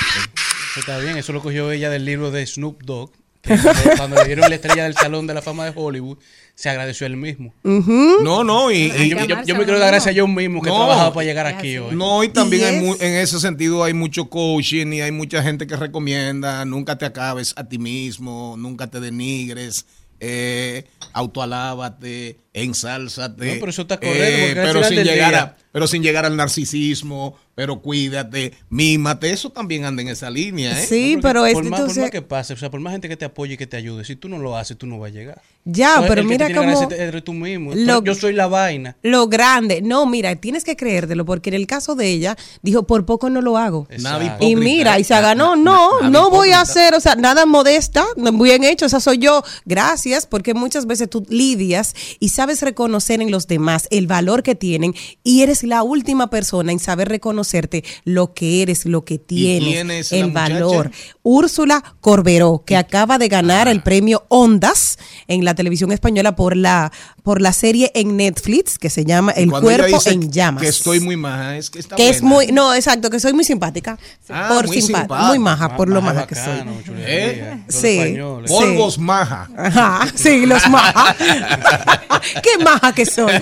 Eso 0.71 0.79
está 0.79 0.97
bien, 0.99 1.17
eso 1.17 1.31
lo 1.33 1.41
cogió 1.41 1.71
ella 1.71 1.89
del 1.89 2.05
libro 2.05 2.31
de 2.31 2.45
Snoop 2.45 2.83
Dogg. 2.83 3.24
Que 3.45 3.57
cuando, 3.97 4.15
le 4.17 4.25
dieron 4.25 4.49
la 4.49 4.55
estrella 4.55 4.83
del 4.83 4.93
Salón 4.95 5.27
de 5.27 5.33
la 5.33 5.41
Fama 5.41 5.65
de 5.65 5.73
Hollywood, 5.75 6.17
se 6.55 6.69
agradeció 6.69 7.05
él 7.07 7.17
mismo. 7.17 7.53
No, 7.63 8.43
no, 8.43 8.71
y, 8.71 8.91
Y 8.97 9.09
yo, 9.09 9.17
yo- 9.25 9.43
yo 9.45 9.55
me 9.55 9.63
quiero 9.65 9.79
dar 9.79 9.89
gracias 9.91 10.07
a 10.07 10.11
yo 10.15 10.27
mismo 10.27 10.61
que 10.61 10.69
he 10.69 10.71
No. 10.71 10.77
trabajado 10.79 11.13
para 11.13 11.25
llegar 11.25 11.47
aquí 11.47 11.77
hoy. 11.77 11.95
No, 11.95 12.23
y 12.23 12.29
también 12.29 12.61
Y 12.61 12.65
hay 12.65 12.81
mu- 12.81 12.95
en 12.99 13.13
ese 13.15 13.39
sentido 13.39 13.83
hay 13.83 13.93
mucho 13.93 14.29
coaching 14.29 14.93
y 14.93 15.01
hay 15.01 15.11
mucha 15.11 15.43
gente 15.43 15.67
que 15.67 15.75
recomienda, 15.75 16.63
nunca 16.65 16.97
te 16.97 17.05
acabes 17.05 17.53
a 17.57 17.65
ti 17.65 17.77
mismo, 17.77 18.55
nunca 18.57 18.87
te 18.87 18.99
denigres, 18.99 19.85
eh, 20.21 20.85
autoalábate, 21.13 22.37
ensálzate. 22.53 23.45
No, 23.55 23.59
pero 23.59 23.69
eso 23.69 23.81
está 23.83 23.97
correcto, 23.97 24.23
eh, 24.23 24.49
al 24.59 24.65
pero, 24.67 24.83
sin 24.83 25.03
llegar 25.03 25.35
a, 25.35 25.57
pero 25.71 25.87
sin 25.87 26.03
llegar 26.03 26.25
al 26.25 26.35
narcisismo, 26.37 27.37
pero 27.55 27.81
cuídate, 27.81 28.53
mímate, 28.69 29.31
eso 29.31 29.49
también 29.49 29.85
anda 29.85 30.01
en 30.01 30.09
esa 30.09 30.29
línea, 30.29 30.77
¿eh? 30.79 30.85
Sí, 30.85 31.13
Porque 31.15 31.21
pero 31.27 31.45
es 31.45 31.53
por 31.53 31.63
más, 31.63 31.69
por 31.71 31.79
entonces... 31.79 32.01
más 32.03 32.11
que 32.11 32.21
pase, 32.21 32.53
o 32.53 32.57
sea, 32.57 32.69
por 32.69 32.79
más 32.81 32.91
gente 32.91 33.07
que 33.09 33.17
te 33.17 33.25
apoye 33.25 33.53
y 33.53 33.57
que 33.57 33.65
te 33.67 33.77
ayude, 33.77 34.03
si 34.05 34.15
tú 34.15 34.27
no 34.29 34.37
lo 34.37 34.57
haces, 34.57 34.77
tú 34.77 34.85
no 34.87 34.99
vas 34.99 35.11
a 35.11 35.13
llegar. 35.13 35.41
Ya, 35.67 35.95
Entonces, 35.95 36.09
pero 36.09 36.21
el 36.21 36.27
que 36.27 36.33
mira 36.33 36.45
tiene 36.47 36.61
que 36.61 36.65
cómo... 36.67 36.77
agradecer 36.79 37.07
eres 37.07 37.23
tú 37.23 37.33
mismo. 37.33 37.73
lo- 37.73 38.03
yo 38.03 38.13
soy 38.13 38.33
la 38.33 38.45
vaina. 38.45 38.97
Lo 39.01 39.27
grande. 39.27 39.81
No, 39.81 40.05
mira, 40.05 40.35
tienes 40.35 40.63
que 40.63 40.75
creértelo, 40.75 41.25
porque 41.25 41.49
en 41.49 41.55
el 41.55 41.65
caso 41.65 41.95
de 41.95 42.07
ella, 42.11 42.37
dijo, 42.61 42.83
por 42.83 43.05
poco 43.05 43.29
no 43.31 43.41
lo 43.41 43.57
hago. 43.57 43.87
Exacto. 43.89 44.45
Y 44.45 44.55
mira, 44.55 44.99
y 44.99 45.03
se 45.03 45.19
ganó, 45.19 45.55
no, 45.55 46.01
na- 46.01 46.09
no 46.09 46.19
nada 46.19 46.27
voy 46.29 46.51
a 46.51 46.61
hacer, 46.61 46.93
o 46.93 46.99
sea, 46.99 47.15
nada 47.15 47.45
modesta, 47.47 48.05
bien 48.33 48.63
hecho, 48.63 48.85
esa 48.85 48.99
soy 48.99 49.17
yo. 49.17 49.43
Gracias, 49.65 50.27
porque 50.27 50.53
muchas 50.53 50.85
veces 50.85 51.09
tú 51.09 51.25
lidias 51.29 51.95
y 52.19 52.29
sabes 52.29 52.61
reconocer 52.61 53.21
en 53.21 53.31
los 53.31 53.47
demás 53.47 53.87
el 53.89 54.05
valor 54.07 54.43
que 54.43 54.53
tienen 54.55 54.93
y 55.23 55.41
eres 55.41 55.63
la 55.63 55.81
última 55.81 56.29
persona 56.29 56.71
en 56.73 56.79
saber 56.79 57.07
reconocerte 57.45 57.83
lo 58.03 58.33
que 58.33 58.61
eres, 58.61 58.85
lo 58.85 59.05
que 59.05 59.19
tienes, 59.19 60.11
el 60.11 60.27
muchacha? 60.27 60.49
valor. 60.49 60.91
Úrsula 61.23 61.83
Corberó, 62.01 62.63
que 62.65 62.75
acaba 62.75 63.17
de 63.17 63.27
ganar 63.27 63.67
el 63.67 63.81
premio 63.81 64.25
Ondas 64.29 64.97
en 65.27 65.45
la 65.45 65.55
televisión 65.55 65.91
española 65.91 66.35
por 66.35 66.55
la 66.55 66.91
por 67.25 67.41
la 67.41 67.51
serie 67.53 67.91
en 67.95 68.15
Netflix 68.17 68.77
que 68.77 68.91
se 68.91 69.03
llama 69.03 69.31
El 69.31 69.49
cuerpo 69.49 69.99
en 70.05 70.31
llamas. 70.31 70.61
Que 70.61 70.69
estoy 70.69 70.99
muy 70.99 71.17
maja, 71.17 71.57
es 71.57 71.71
que 71.71 71.79
está 71.79 71.95
que 71.95 72.07
es 72.07 72.21
buena. 72.21 72.35
muy, 72.35 72.47
no, 72.51 72.73
exacto, 72.75 73.09
que 73.09 73.19
soy 73.19 73.33
muy 73.33 73.43
simpática. 73.43 73.97
Ah, 74.29 74.45
por 74.53 74.67
muy 74.67 74.77
simpa- 74.77 74.99
simpática. 75.01 75.27
muy 75.29 75.39
maja, 75.39 75.75
por 75.75 75.89
lo 75.89 76.01
Maja 76.03 76.13
maja 76.13 76.27
que 76.27 76.35
soy. 76.35 76.63
¿Eh? 76.99 77.57
los 77.65 77.75
Sí. 77.75 77.87
españoles. 77.97 78.51
Sí. 78.51 78.57
Polvos 78.57 78.97
maja. 78.99 79.49
Ajá, 79.57 80.07
sí, 80.15 80.45
los 80.45 80.69
maja. 80.69 81.15
Qué 82.43 82.63
maja 82.63 82.93
que 82.93 83.05
soy. 83.07 83.33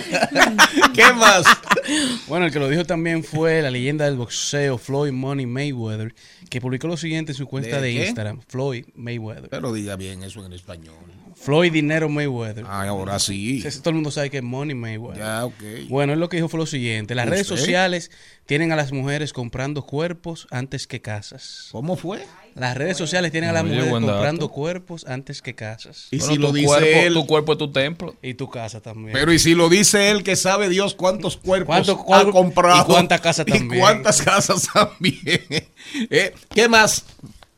¿Qué 0.93 1.11
más? 1.13 1.43
Bueno, 2.27 2.45
el 2.45 2.53
que 2.53 2.59
lo 2.59 2.69
dijo 2.69 2.85
también 2.85 3.21
fue 3.23 3.61
la 3.61 3.69
leyenda 3.69 4.05
del 4.05 4.15
boxeo 4.15 4.77
Floyd 4.77 5.11
Money 5.11 5.45
Mayweather, 5.45 6.15
que 6.49 6.61
publicó 6.61 6.87
lo 6.87 6.95
siguiente 6.95 7.33
en 7.33 7.37
su 7.37 7.47
cuenta 7.47 7.81
¿De 7.81 7.93
de? 7.93 8.05
Instagram. 8.05 8.39
Floyd 8.47 8.85
Mayweather. 8.95 9.49
Pero 9.49 9.73
diga 9.73 9.97
bien 9.97 10.23
eso 10.23 10.45
en 10.45 10.53
español. 10.53 10.95
Floyd 11.43 11.71
Dinero 11.73 12.07
Mayweather. 12.09 12.65
Ah, 12.67 12.87
ahora 12.87 13.19
sí. 13.19 13.63
Todo 13.79 13.89
el 13.89 13.95
mundo 13.95 14.11
sabe 14.11 14.29
que 14.29 14.37
es 14.37 14.43
Money 14.43 14.75
Mayweather. 14.75 15.19
Ya, 15.23 15.45
ok. 15.45 15.53
Bueno, 15.89 16.13
él 16.13 16.19
lo 16.19 16.29
que 16.29 16.37
dijo 16.37 16.47
fue 16.49 16.59
lo 16.59 16.65
siguiente. 16.65 17.15
Las 17.15 17.27
redes 17.27 17.47
sociales 17.47 18.11
tienen 18.45 18.71
a 18.71 18.75
las 18.75 18.91
mujeres 18.91 19.33
comprando 19.33 19.85
cuerpos 19.85 20.47
antes 20.51 20.87
que 20.87 21.01
casas. 21.01 21.69
¿Cómo 21.71 21.95
fue? 21.95 22.23
Las 22.55 22.77
redes 22.77 22.97
sociales 22.97 23.31
tienen 23.31 23.49
a 23.49 23.53
las 23.53 23.63
mujeres 23.63 23.89
comprando 23.89 24.49
cuerpos 24.49 25.05
antes 25.07 25.41
que 25.41 25.55
casas. 25.55 26.07
Y 26.11 26.19
Bueno, 26.19 26.33
si 26.33 26.39
lo 26.39 26.51
dice 26.51 26.67
cuerpo, 26.67 26.85
él. 26.87 27.13
Tu 27.15 27.25
cuerpo 27.25 27.51
es 27.53 27.57
tu 27.57 27.71
templo. 27.71 28.15
Y 28.21 28.35
tu 28.35 28.49
casa 28.49 28.79
también. 28.79 29.11
Pero 29.13 29.33
y 29.33 29.39
si 29.39 29.55
lo 29.55 29.69
dice 29.69 30.11
él 30.11 30.23
que 30.23 30.35
sabe 30.35 30.69
Dios 30.69 30.93
cuántos 30.93 31.35
cuerpos 31.37 31.67
¿Cuánto- 31.67 32.13
ha 32.13 32.31
comprado. 32.31 32.81
y 32.83 32.85
cuántas 32.85 33.21
casas 33.21 33.45
Y 33.47 33.51
también? 33.51 33.81
cuántas 33.81 34.21
casas 34.21 34.69
también. 34.73 35.17
Eh, 36.09 36.33
¿Qué 36.53 36.69
más? 36.69 37.03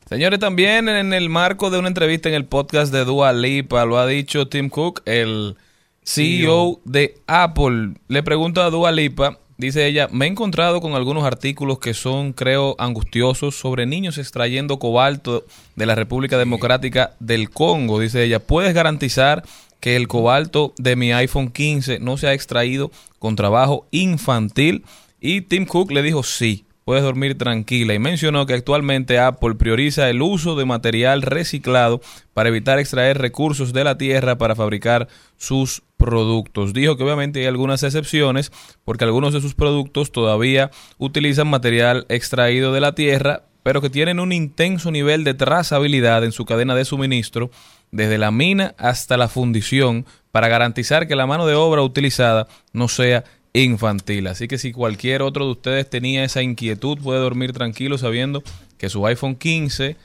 Señores, 0.08 0.38
también 0.38 0.88
en 0.88 1.12
el 1.12 1.28
marco 1.28 1.68
de 1.68 1.80
una 1.80 1.88
entrevista 1.88 2.28
en 2.28 2.36
el 2.36 2.44
podcast 2.44 2.92
de 2.92 3.04
Dua 3.04 3.32
Lipa, 3.32 3.84
lo 3.84 3.98
ha 3.98 4.06
dicho 4.06 4.46
Tim 4.46 4.68
Cook, 4.68 5.02
el 5.04 5.56
CEO 6.04 6.78
de 6.84 7.16
Apple. 7.26 7.94
Le 8.06 8.22
pregunto 8.22 8.62
a 8.62 8.70
Dua 8.70 8.92
Lipa, 8.92 9.40
dice 9.58 9.84
ella, 9.84 10.08
me 10.12 10.26
he 10.26 10.28
encontrado 10.28 10.80
con 10.80 10.94
algunos 10.94 11.24
artículos 11.24 11.80
que 11.80 11.92
son, 11.92 12.32
creo, 12.34 12.76
angustiosos 12.78 13.56
sobre 13.56 13.84
niños 13.84 14.16
extrayendo 14.16 14.78
cobalto 14.78 15.44
de 15.74 15.86
la 15.86 15.96
República 15.96 16.38
Democrática 16.38 17.16
del 17.18 17.50
Congo. 17.50 17.98
Dice 17.98 18.22
ella, 18.22 18.38
¿puedes 18.38 18.74
garantizar 18.74 19.42
que 19.80 19.96
el 19.96 20.06
cobalto 20.06 20.72
de 20.78 20.94
mi 20.94 21.12
iPhone 21.12 21.50
15 21.50 21.98
no 21.98 22.16
se 22.16 22.28
ha 22.28 22.32
extraído 22.32 22.92
con 23.18 23.34
trabajo 23.34 23.88
infantil? 23.90 24.84
Y 25.20 25.40
Tim 25.40 25.66
Cook 25.66 25.90
le 25.90 26.02
dijo, 26.02 26.22
sí 26.22 26.65
puedes 26.86 27.02
dormir 27.02 27.36
tranquila 27.36 27.94
y 27.94 27.98
mencionó 27.98 28.46
que 28.46 28.54
actualmente 28.54 29.18
Apple 29.18 29.56
prioriza 29.56 30.08
el 30.08 30.22
uso 30.22 30.54
de 30.54 30.64
material 30.64 31.22
reciclado 31.22 32.00
para 32.32 32.48
evitar 32.48 32.78
extraer 32.78 33.18
recursos 33.18 33.72
de 33.72 33.82
la 33.82 33.98
tierra 33.98 34.38
para 34.38 34.54
fabricar 34.54 35.08
sus 35.36 35.82
productos. 35.96 36.72
Dijo 36.72 36.96
que 36.96 37.02
obviamente 37.02 37.40
hay 37.40 37.46
algunas 37.46 37.82
excepciones 37.82 38.52
porque 38.84 39.02
algunos 39.02 39.34
de 39.34 39.40
sus 39.40 39.56
productos 39.56 40.12
todavía 40.12 40.70
utilizan 40.96 41.48
material 41.48 42.06
extraído 42.08 42.72
de 42.72 42.80
la 42.80 42.94
tierra, 42.94 43.42
pero 43.64 43.82
que 43.82 43.90
tienen 43.90 44.20
un 44.20 44.30
intenso 44.30 44.92
nivel 44.92 45.24
de 45.24 45.34
trazabilidad 45.34 46.22
en 46.22 46.30
su 46.30 46.44
cadena 46.44 46.76
de 46.76 46.84
suministro 46.84 47.50
desde 47.90 48.16
la 48.16 48.30
mina 48.30 48.76
hasta 48.78 49.16
la 49.16 49.26
fundición 49.26 50.06
para 50.30 50.46
garantizar 50.46 51.08
que 51.08 51.16
la 51.16 51.26
mano 51.26 51.46
de 51.46 51.56
obra 51.56 51.82
utilizada 51.82 52.46
no 52.72 52.86
sea 52.86 53.24
infantil. 53.64 54.26
Así 54.26 54.48
que 54.48 54.58
si 54.58 54.72
cualquier 54.72 55.22
otro 55.22 55.46
de 55.46 55.52
ustedes 55.52 55.88
tenía 55.88 56.24
esa 56.24 56.42
inquietud, 56.42 56.98
puede 56.98 57.20
dormir 57.20 57.52
tranquilo 57.52 57.98
sabiendo 57.98 58.42
que 58.78 58.88
su 58.88 59.06
iPhone 59.06 59.36
15 59.36 59.96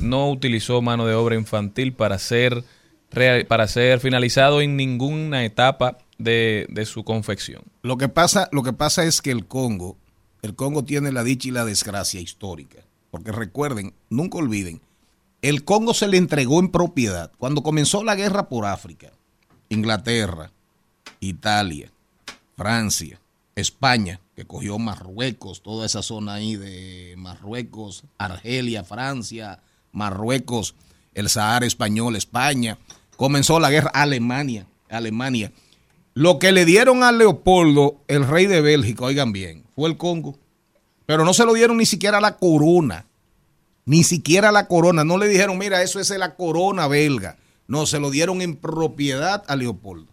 no 0.00 0.30
utilizó 0.30 0.80
mano 0.82 1.06
de 1.06 1.14
obra 1.14 1.34
infantil 1.34 1.92
para 1.92 2.18
ser, 2.18 2.64
para 3.48 3.68
ser 3.68 4.00
finalizado 4.00 4.60
en 4.60 4.76
ninguna 4.76 5.44
etapa 5.44 5.98
de, 6.18 6.66
de 6.70 6.86
su 6.86 7.04
confección. 7.04 7.62
Lo 7.82 7.98
que 7.98 8.08
pasa, 8.08 8.48
lo 8.52 8.62
que 8.62 8.72
pasa 8.72 9.04
es 9.04 9.20
que 9.20 9.30
el 9.30 9.46
Congo, 9.46 9.96
el 10.42 10.54
Congo 10.54 10.84
tiene 10.84 11.12
la 11.12 11.24
dicha 11.24 11.48
y 11.48 11.52
la 11.52 11.64
desgracia 11.64 12.20
histórica. 12.20 12.78
Porque 13.10 13.30
recuerden, 13.30 13.94
nunca 14.10 14.38
olviden, 14.38 14.80
el 15.42 15.64
Congo 15.64 15.94
se 15.94 16.08
le 16.08 16.16
entregó 16.16 16.58
en 16.58 16.70
propiedad 16.70 17.30
cuando 17.38 17.62
comenzó 17.62 18.02
la 18.02 18.14
guerra 18.14 18.48
por 18.48 18.64
África. 18.64 19.12
Inglaterra, 19.68 20.50
Italia, 21.20 21.92
Francia, 22.56 23.20
España, 23.56 24.20
que 24.34 24.44
cogió 24.44 24.78
Marruecos, 24.78 25.62
toda 25.62 25.86
esa 25.86 26.02
zona 26.02 26.34
ahí 26.34 26.56
de 26.56 27.14
Marruecos, 27.16 28.04
Argelia, 28.18 28.84
Francia, 28.84 29.60
Marruecos, 29.92 30.74
el 31.14 31.28
Sahara 31.28 31.66
español, 31.66 32.16
España. 32.16 32.78
Comenzó 33.16 33.60
la 33.60 33.70
guerra 33.70 33.90
Alemania, 33.94 34.66
Alemania. 34.88 35.52
Lo 36.14 36.38
que 36.38 36.52
le 36.52 36.64
dieron 36.64 37.02
a 37.02 37.12
Leopoldo, 37.12 37.96
el 38.08 38.26
rey 38.26 38.46
de 38.46 38.60
Bélgica, 38.60 39.04
oigan 39.04 39.32
bien, 39.32 39.64
fue 39.74 39.88
el 39.88 39.96
Congo. 39.96 40.38
Pero 41.06 41.24
no 41.24 41.34
se 41.34 41.44
lo 41.44 41.52
dieron 41.52 41.76
ni 41.76 41.86
siquiera 41.86 42.20
la 42.20 42.36
corona. 42.36 43.06
Ni 43.84 44.04
siquiera 44.04 44.50
la 44.50 44.66
corona. 44.66 45.04
No 45.04 45.18
le 45.18 45.28
dijeron, 45.28 45.58
mira, 45.58 45.82
eso 45.82 46.00
es 46.00 46.08
la 46.10 46.36
corona 46.36 46.88
belga. 46.88 47.36
No, 47.66 47.86
se 47.86 47.98
lo 47.98 48.10
dieron 48.10 48.40
en 48.40 48.56
propiedad 48.56 49.44
a 49.46 49.56
Leopoldo. 49.56 50.06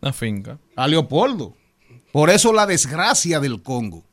Una 0.00 0.12
finca. 0.12 0.58
A 0.74 0.88
Leopoldo. 0.88 1.54
Por 2.12 2.30
eso 2.30 2.52
la 2.52 2.66
desgracia 2.66 3.40
del 3.40 3.62
Congo. 3.62 4.04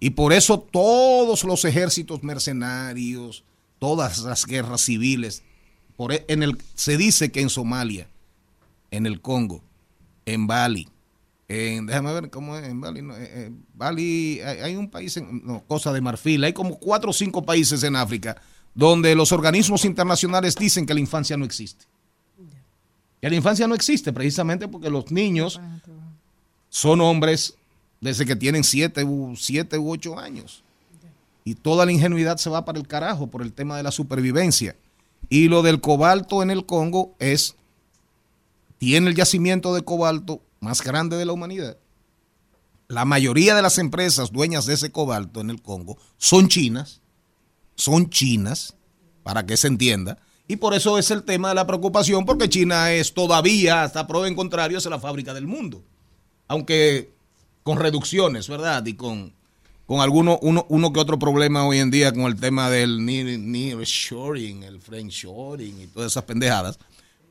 Y 0.00 0.10
por 0.10 0.32
eso 0.32 0.58
todos 0.58 1.44
los 1.44 1.64
ejércitos 1.64 2.22
mercenarios, 2.22 3.44
todas 3.78 4.18
las 4.18 4.44
guerras 4.46 4.82
civiles, 4.82 5.42
por 5.96 6.12
e- 6.12 6.24
en 6.28 6.42
el, 6.42 6.58
se 6.74 6.96
dice 6.96 7.30
que 7.30 7.40
en 7.40 7.48
Somalia, 7.48 8.08
en 8.90 9.06
el 9.06 9.20
Congo, 9.20 9.62
en 10.26 10.46
Bali, 10.46 10.88
en, 11.48 11.86
déjame 11.86 12.12
ver 12.12 12.30
cómo 12.30 12.56
es, 12.56 12.66
en 12.66 12.80
Bali, 12.80 13.02
no, 13.02 13.16
eh, 13.16 13.30
eh, 13.32 13.52
Bali, 13.74 14.40
hay, 14.40 14.58
hay 14.60 14.76
un 14.76 14.90
país, 14.90 15.16
en, 15.16 15.46
no, 15.46 15.62
Cosa 15.66 15.92
de 15.92 16.00
Marfil, 16.00 16.44
hay 16.44 16.52
como 16.52 16.78
cuatro 16.78 17.10
o 17.10 17.14
cinco 17.14 17.44
países 17.44 17.82
en 17.82 17.96
África 17.96 18.36
donde 18.74 19.14
los 19.14 19.32
organismos 19.32 19.86
internacionales 19.86 20.54
dicen 20.54 20.84
que 20.84 20.92
la 20.92 21.00
infancia 21.00 21.36
no 21.38 21.46
existe. 21.46 21.86
Que 23.22 23.30
la 23.30 23.36
infancia 23.36 23.66
no 23.66 23.74
existe 23.74 24.12
precisamente 24.12 24.68
porque 24.68 24.90
los 24.90 25.10
niños 25.10 25.58
son 26.68 27.00
hombres 27.00 27.56
desde 28.00 28.26
que 28.26 28.36
tienen 28.36 28.64
siete 28.64 29.04
u, 29.04 29.34
siete 29.36 29.78
u 29.78 29.90
ocho 29.90 30.18
años. 30.18 30.62
Y 31.44 31.54
toda 31.54 31.86
la 31.86 31.92
ingenuidad 31.92 32.38
se 32.38 32.50
va 32.50 32.64
para 32.64 32.78
el 32.78 32.86
carajo 32.86 33.28
por 33.28 33.42
el 33.42 33.52
tema 33.52 33.76
de 33.76 33.82
la 33.82 33.92
supervivencia. 33.92 34.76
Y 35.28 35.48
lo 35.48 35.62
del 35.62 35.80
cobalto 35.80 36.42
en 36.42 36.50
el 36.50 36.66
Congo 36.66 37.14
es, 37.18 37.56
tiene 38.78 39.10
el 39.10 39.16
yacimiento 39.16 39.74
de 39.74 39.82
cobalto 39.82 40.40
más 40.60 40.82
grande 40.82 41.16
de 41.16 41.24
la 41.24 41.32
humanidad. 41.32 41.76
La 42.88 43.04
mayoría 43.04 43.54
de 43.54 43.62
las 43.62 43.78
empresas 43.78 44.30
dueñas 44.30 44.66
de 44.66 44.74
ese 44.74 44.90
cobalto 44.92 45.40
en 45.40 45.50
el 45.50 45.62
Congo 45.62 45.98
son 46.18 46.48
chinas, 46.48 47.00
son 47.74 48.10
chinas, 48.10 48.76
para 49.22 49.44
que 49.44 49.56
se 49.56 49.66
entienda. 49.66 50.18
Y 50.46 50.56
por 50.56 50.72
eso 50.72 50.98
es 50.98 51.10
el 51.10 51.24
tema 51.24 51.48
de 51.48 51.56
la 51.56 51.66
preocupación, 51.66 52.24
porque 52.24 52.48
China 52.48 52.92
es 52.92 53.12
todavía, 53.12 53.82
hasta 53.82 54.06
prueba 54.06 54.28
en 54.28 54.36
contrario, 54.36 54.78
es 54.78 54.86
la 54.86 55.00
fábrica 55.00 55.34
del 55.34 55.48
mundo. 55.48 55.82
Aunque 56.48 57.10
con 57.62 57.78
reducciones, 57.78 58.48
¿verdad? 58.48 58.84
Y 58.86 58.94
con, 58.94 59.32
con 59.86 60.00
alguno, 60.00 60.38
uno, 60.42 60.66
uno 60.68 60.92
que 60.92 61.00
otro 61.00 61.18
problema 61.18 61.66
hoy 61.66 61.78
en 61.78 61.90
día 61.90 62.12
con 62.12 62.22
el 62.22 62.36
tema 62.36 62.70
del 62.70 63.04
near, 63.04 63.38
nearshoring, 63.38 64.62
el 64.62 64.80
friendshoring 64.80 65.80
y 65.80 65.86
todas 65.86 66.12
esas 66.12 66.24
pendejadas. 66.24 66.78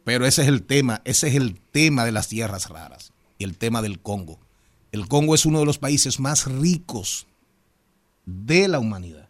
Pero 0.03 0.26
ese 0.26 0.43
es 0.43 0.47
el 0.47 0.63
tema, 0.63 1.01
ese 1.03 1.28
es 1.30 1.36
el 1.36 1.59
tema 1.72 2.05
de 2.05 2.11
las 2.11 2.28
tierras 2.28 2.70
raras 2.70 3.11
y 3.38 3.43
el 3.43 3.57
tema 3.57 3.82
del 3.82 3.99
Congo. 3.99 4.39
El 4.91 5.07
Congo 5.07 5.36
es 5.36 5.45
uno 5.45 5.59
de 5.59 5.66
los 5.66 5.78
países 5.78 6.20
más 6.20 6.45
ricos 6.45 7.28
de 8.26 8.68
la 8.68 8.80
humanidad 8.80 9.30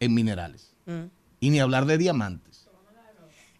en 0.00 0.14
minerales. 0.14 0.72
Y 1.40 1.50
ni 1.50 1.60
hablar 1.60 1.84
de 1.84 1.98
diamantes. 1.98 2.66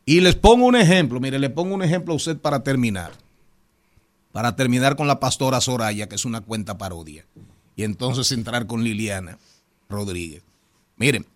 Y 0.06 0.20
les 0.20 0.34
pongo 0.36 0.66
un 0.66 0.76
ejemplo, 0.76 1.20
mire, 1.20 1.38
le 1.38 1.50
pongo 1.50 1.74
un 1.74 1.82
ejemplo 1.82 2.14
a 2.14 2.16
usted 2.16 2.38
para 2.38 2.62
terminar. 2.62 3.12
Para 4.32 4.56
terminar 4.56 4.96
con 4.96 5.06
la 5.06 5.20
pastora 5.20 5.60
Soraya, 5.60 6.08
que 6.08 6.14
es 6.14 6.24
una 6.24 6.40
cuenta 6.40 6.78
parodia. 6.78 7.26
Y 7.76 7.84
entonces 7.84 8.32
entrar 8.32 8.66
con 8.66 8.84
Liliana 8.84 9.38
Rodríguez. 9.88 10.42
Miren, 10.96 11.26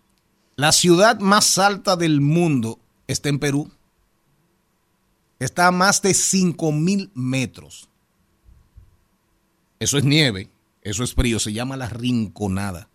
la 0.55 0.71
ciudad 0.71 1.19
más 1.19 1.57
alta 1.57 1.95
del 1.95 2.21
mundo 2.21 2.79
está 3.07 3.29
en 3.29 3.39
Perú. 3.39 3.71
Está 5.39 5.67
a 5.67 5.71
más 5.71 6.01
de 6.01 6.13
5 6.13 6.71
mil 6.71 7.11
metros. 7.15 7.89
Eso 9.79 9.97
es 9.97 10.03
nieve, 10.05 10.49
eso 10.81 11.03
es 11.03 11.13
frío, 11.13 11.39
se 11.39 11.51
llama 11.51 11.75
la 11.75 11.89
rinconada. 11.89 12.87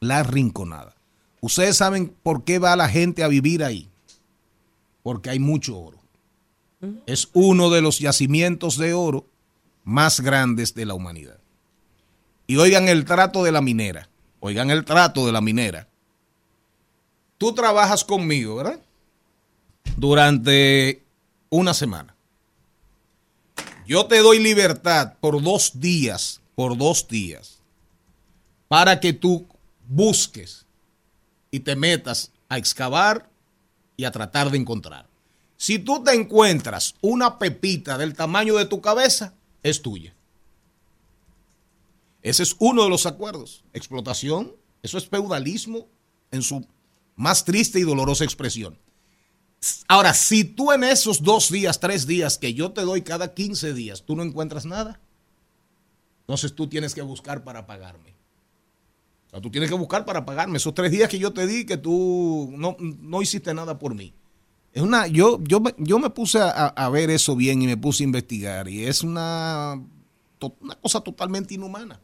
La 0.00 0.22
rinconada. 0.22 0.94
Ustedes 1.40 1.76
saben 1.76 2.14
por 2.22 2.44
qué 2.44 2.58
va 2.58 2.76
la 2.76 2.88
gente 2.88 3.22
a 3.22 3.28
vivir 3.28 3.62
ahí. 3.62 3.88
Porque 5.02 5.30
hay 5.30 5.38
mucho 5.38 5.78
oro. 5.78 5.98
Es 7.06 7.28
uno 7.32 7.70
de 7.70 7.80
los 7.80 7.98
yacimientos 7.98 8.76
de 8.76 8.92
oro 8.92 9.26
más 9.84 10.20
grandes 10.20 10.74
de 10.74 10.86
la 10.86 10.94
humanidad. 10.94 11.38
Y 12.46 12.56
oigan 12.56 12.88
el 12.88 13.04
trato 13.04 13.44
de 13.44 13.52
la 13.52 13.60
minera. 13.60 14.08
Oigan 14.40 14.70
el 14.70 14.84
trato 14.84 15.24
de 15.24 15.32
la 15.32 15.40
minera. 15.40 15.88
Tú 17.38 17.54
trabajas 17.54 18.04
conmigo, 18.04 18.56
¿verdad? 18.56 18.80
Durante 19.96 21.02
una 21.50 21.72
semana. 21.72 22.14
Yo 23.86 24.06
te 24.06 24.18
doy 24.18 24.38
libertad 24.38 25.14
por 25.20 25.42
dos 25.42 25.78
días, 25.78 26.40
por 26.54 26.76
dos 26.76 27.06
días, 27.06 27.60
para 28.68 28.98
que 28.98 29.12
tú 29.12 29.46
busques 29.86 30.64
y 31.50 31.60
te 31.60 31.76
metas 31.76 32.32
a 32.48 32.56
excavar 32.56 33.28
y 33.96 34.04
a 34.04 34.10
tratar 34.10 34.50
de 34.50 34.58
encontrar. 34.58 35.06
Si 35.56 35.78
tú 35.78 36.02
te 36.02 36.12
encuentras 36.14 36.94
una 37.00 37.38
pepita 37.38 37.96
del 37.98 38.14
tamaño 38.14 38.56
de 38.56 38.66
tu 38.66 38.80
cabeza, 38.80 39.34
es 39.64 39.82
tuya. 39.82 40.14
Ese 42.22 42.44
es 42.44 42.54
uno 42.60 42.84
de 42.84 42.90
los 42.90 43.06
acuerdos. 43.06 43.64
Explotación, 43.72 44.54
eso 44.82 44.96
es 44.96 45.08
feudalismo 45.08 45.88
en 46.30 46.42
su 46.42 46.64
más 47.16 47.44
triste 47.44 47.80
y 47.80 47.82
dolorosa 47.82 48.24
expresión. 48.24 48.78
Ahora, 49.88 50.14
si 50.14 50.44
tú 50.44 50.72
en 50.72 50.84
esos 50.84 51.22
dos 51.22 51.50
días, 51.50 51.80
tres 51.80 52.06
días 52.06 52.38
que 52.38 52.54
yo 52.54 52.72
te 52.72 52.82
doy 52.82 53.02
cada 53.02 53.34
15 53.34 53.74
días, 53.74 54.04
tú 54.04 54.14
no 54.14 54.22
encuentras 54.22 54.66
nada, 54.66 55.00
entonces 56.20 56.54
tú 56.54 56.68
tienes 56.68 56.94
que 56.94 57.02
buscar 57.02 57.44
para 57.44 57.66
pagarme. 57.66 58.14
O 59.26 59.30
sea, 59.30 59.40
tú 59.40 59.50
tienes 59.50 59.70
que 59.70 59.76
buscar 59.76 60.04
para 60.04 60.24
pagarme. 60.24 60.58
Esos 60.58 60.74
tres 60.74 60.90
días 60.90 61.08
que 61.08 61.18
yo 61.18 61.32
te 61.32 61.46
di 61.46 61.64
que 61.64 61.78
tú 61.78 62.50
no, 62.52 62.76
no 62.78 63.22
hiciste 63.22 63.54
nada 63.54 63.78
por 63.78 63.94
mí. 63.94 64.14
Es 64.74 64.82
una, 64.82 65.06
yo, 65.06 65.40
yo, 65.44 65.60
me- 65.60 65.74
yo 65.78 65.98
me 65.98 66.10
puse 66.10 66.38
a, 66.40 66.50
a 66.66 66.88
ver 66.90 67.08
eso 67.08 67.34
bien 67.36 67.62
y 67.62 67.66
me 67.66 67.76
puse 67.76 68.02
a 68.02 68.04
investigar 68.04 68.68
y 68.68 68.84
es 68.84 69.02
una, 69.02 69.80
una 70.60 70.74
cosa 70.76 71.00
totalmente 71.00 71.54
inhumana. 71.54 72.00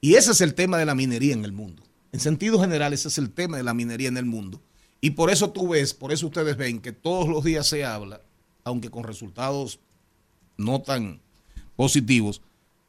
Y 0.00 0.14
ese 0.14 0.30
es 0.30 0.40
el 0.40 0.54
tema 0.54 0.78
de 0.78 0.86
la 0.86 0.94
minería 0.94 1.34
en 1.34 1.44
el 1.44 1.52
mundo. 1.52 1.82
En 2.12 2.20
sentido 2.20 2.60
general, 2.60 2.92
ese 2.92 3.08
es 3.08 3.18
el 3.18 3.30
tema 3.32 3.56
de 3.56 3.64
la 3.64 3.74
minería 3.74 4.06
en 4.08 4.16
el 4.16 4.24
mundo. 4.24 4.60
Y 5.00 5.10
por 5.10 5.28
eso 5.30 5.50
tú 5.50 5.68
ves, 5.70 5.92
por 5.92 6.12
eso 6.12 6.26
ustedes 6.28 6.56
ven 6.56 6.80
que 6.80 6.92
todos 6.92 7.28
los 7.28 7.42
días 7.44 7.66
se 7.66 7.84
habla, 7.84 8.20
aunque 8.64 8.88
con 8.90 9.02
resultados 9.04 9.80
no 10.56 10.80
tan 10.82 11.20
positivos, 11.74 12.40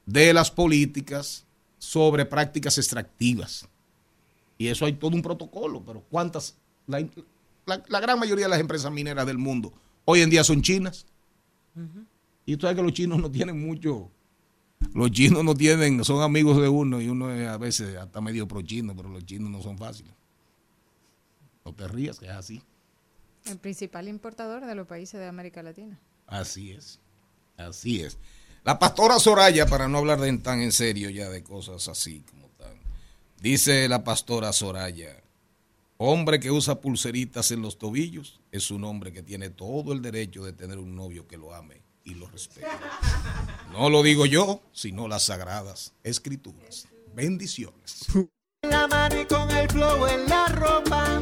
de 0.05 0.33
las 0.33 0.51
políticas 0.51 1.45
sobre 1.79 2.25
prácticas 2.25 2.77
extractivas. 2.77 3.67
Y 4.59 4.67
eso 4.67 4.85
hay 4.85 4.93
todo 4.93 5.15
un 5.15 5.21
protocolo, 5.23 5.83
pero 5.85 6.01
¿cuántas? 6.09 6.55
La, 6.85 7.05
la- 7.67 7.83
la 7.87 7.99
gran 7.99 8.17
mayoría 8.19 8.45
de 8.45 8.49
las 8.49 8.59
empresas 8.59 8.91
mineras 8.91 9.25
del 9.27 9.37
mundo 9.37 9.71
hoy 10.05 10.21
en 10.21 10.29
día 10.29 10.43
son 10.43 10.61
chinas. 10.61 11.05
Y 12.45 12.55
tú 12.57 12.61
sabes 12.61 12.77
que 12.77 12.81
los 12.83 12.93
chinos 12.93 13.19
no 13.19 13.29
tienen 13.29 13.59
mucho. 13.63 14.09
Los 14.93 15.11
chinos 15.11 15.43
no 15.43 15.53
tienen, 15.53 16.03
son 16.03 16.21
amigos 16.23 16.59
de 16.61 16.69
uno 16.69 17.01
y 17.01 17.09
uno 17.09 17.31
es 17.31 17.47
a 17.47 17.57
veces 17.57 17.95
hasta 17.97 18.21
medio 18.21 18.47
pro 18.47 18.61
chino, 18.61 18.95
pero 18.95 19.09
los 19.09 19.25
chinos 19.25 19.49
no 19.51 19.61
son 19.61 19.77
fáciles. 19.77 20.13
No 21.65 21.73
te 21.73 21.87
rías, 21.87 22.19
que 22.19 22.25
es 22.25 22.31
así. 22.31 22.61
El 23.45 23.57
principal 23.57 24.07
importador 24.07 24.65
de 24.65 24.75
los 24.75 24.87
países 24.87 25.19
de 25.19 25.27
América 25.27 25.61
Latina. 25.61 25.99
Así 26.25 26.71
es. 26.71 26.99
Así 27.57 28.01
es. 28.01 28.17
La 28.63 28.79
pastora 28.79 29.19
Soraya, 29.19 29.65
para 29.65 29.87
no 29.87 29.97
hablar 29.97 30.19
de 30.19 30.35
tan 30.39 30.61
en 30.61 30.71
serio 30.71 31.09
ya 31.09 31.29
de 31.29 31.43
cosas 31.43 31.87
así 31.87 32.23
como 32.29 32.47
tan. 32.57 32.75
Dice 33.41 33.87
la 33.89 34.03
pastora 34.03 34.51
Soraya, 34.53 35.21
hombre 35.97 36.39
que 36.39 36.51
usa 36.51 36.79
pulseritas 36.79 37.51
en 37.51 37.61
los 37.61 37.77
tobillos 37.77 38.39
es 38.51 38.71
un 38.71 38.83
hombre 38.83 39.11
que 39.11 39.23
tiene 39.23 39.49
todo 39.49 39.93
el 39.93 40.01
derecho 40.01 40.43
de 40.43 40.53
tener 40.53 40.77
un 40.77 40.95
novio 40.95 41.27
que 41.27 41.37
lo 41.37 41.53
ame 41.53 41.81
y 42.03 42.15
lo 42.15 42.27
respete. 42.27 42.67
No 43.71 43.89
lo 43.89 44.01
digo 44.01 44.25
yo, 44.25 44.61
sino 44.71 45.07
las 45.07 45.25
sagradas 45.25 45.93
escrituras. 46.03 46.87
Bendiciones. 47.13 48.05
la 48.61 48.87
mano 48.87 49.21
y 49.21 49.25
con 49.25 49.49
el 49.51 49.69
flow 49.69 50.07
en 50.07 50.29
la 50.29 50.47
ropa. 50.47 51.21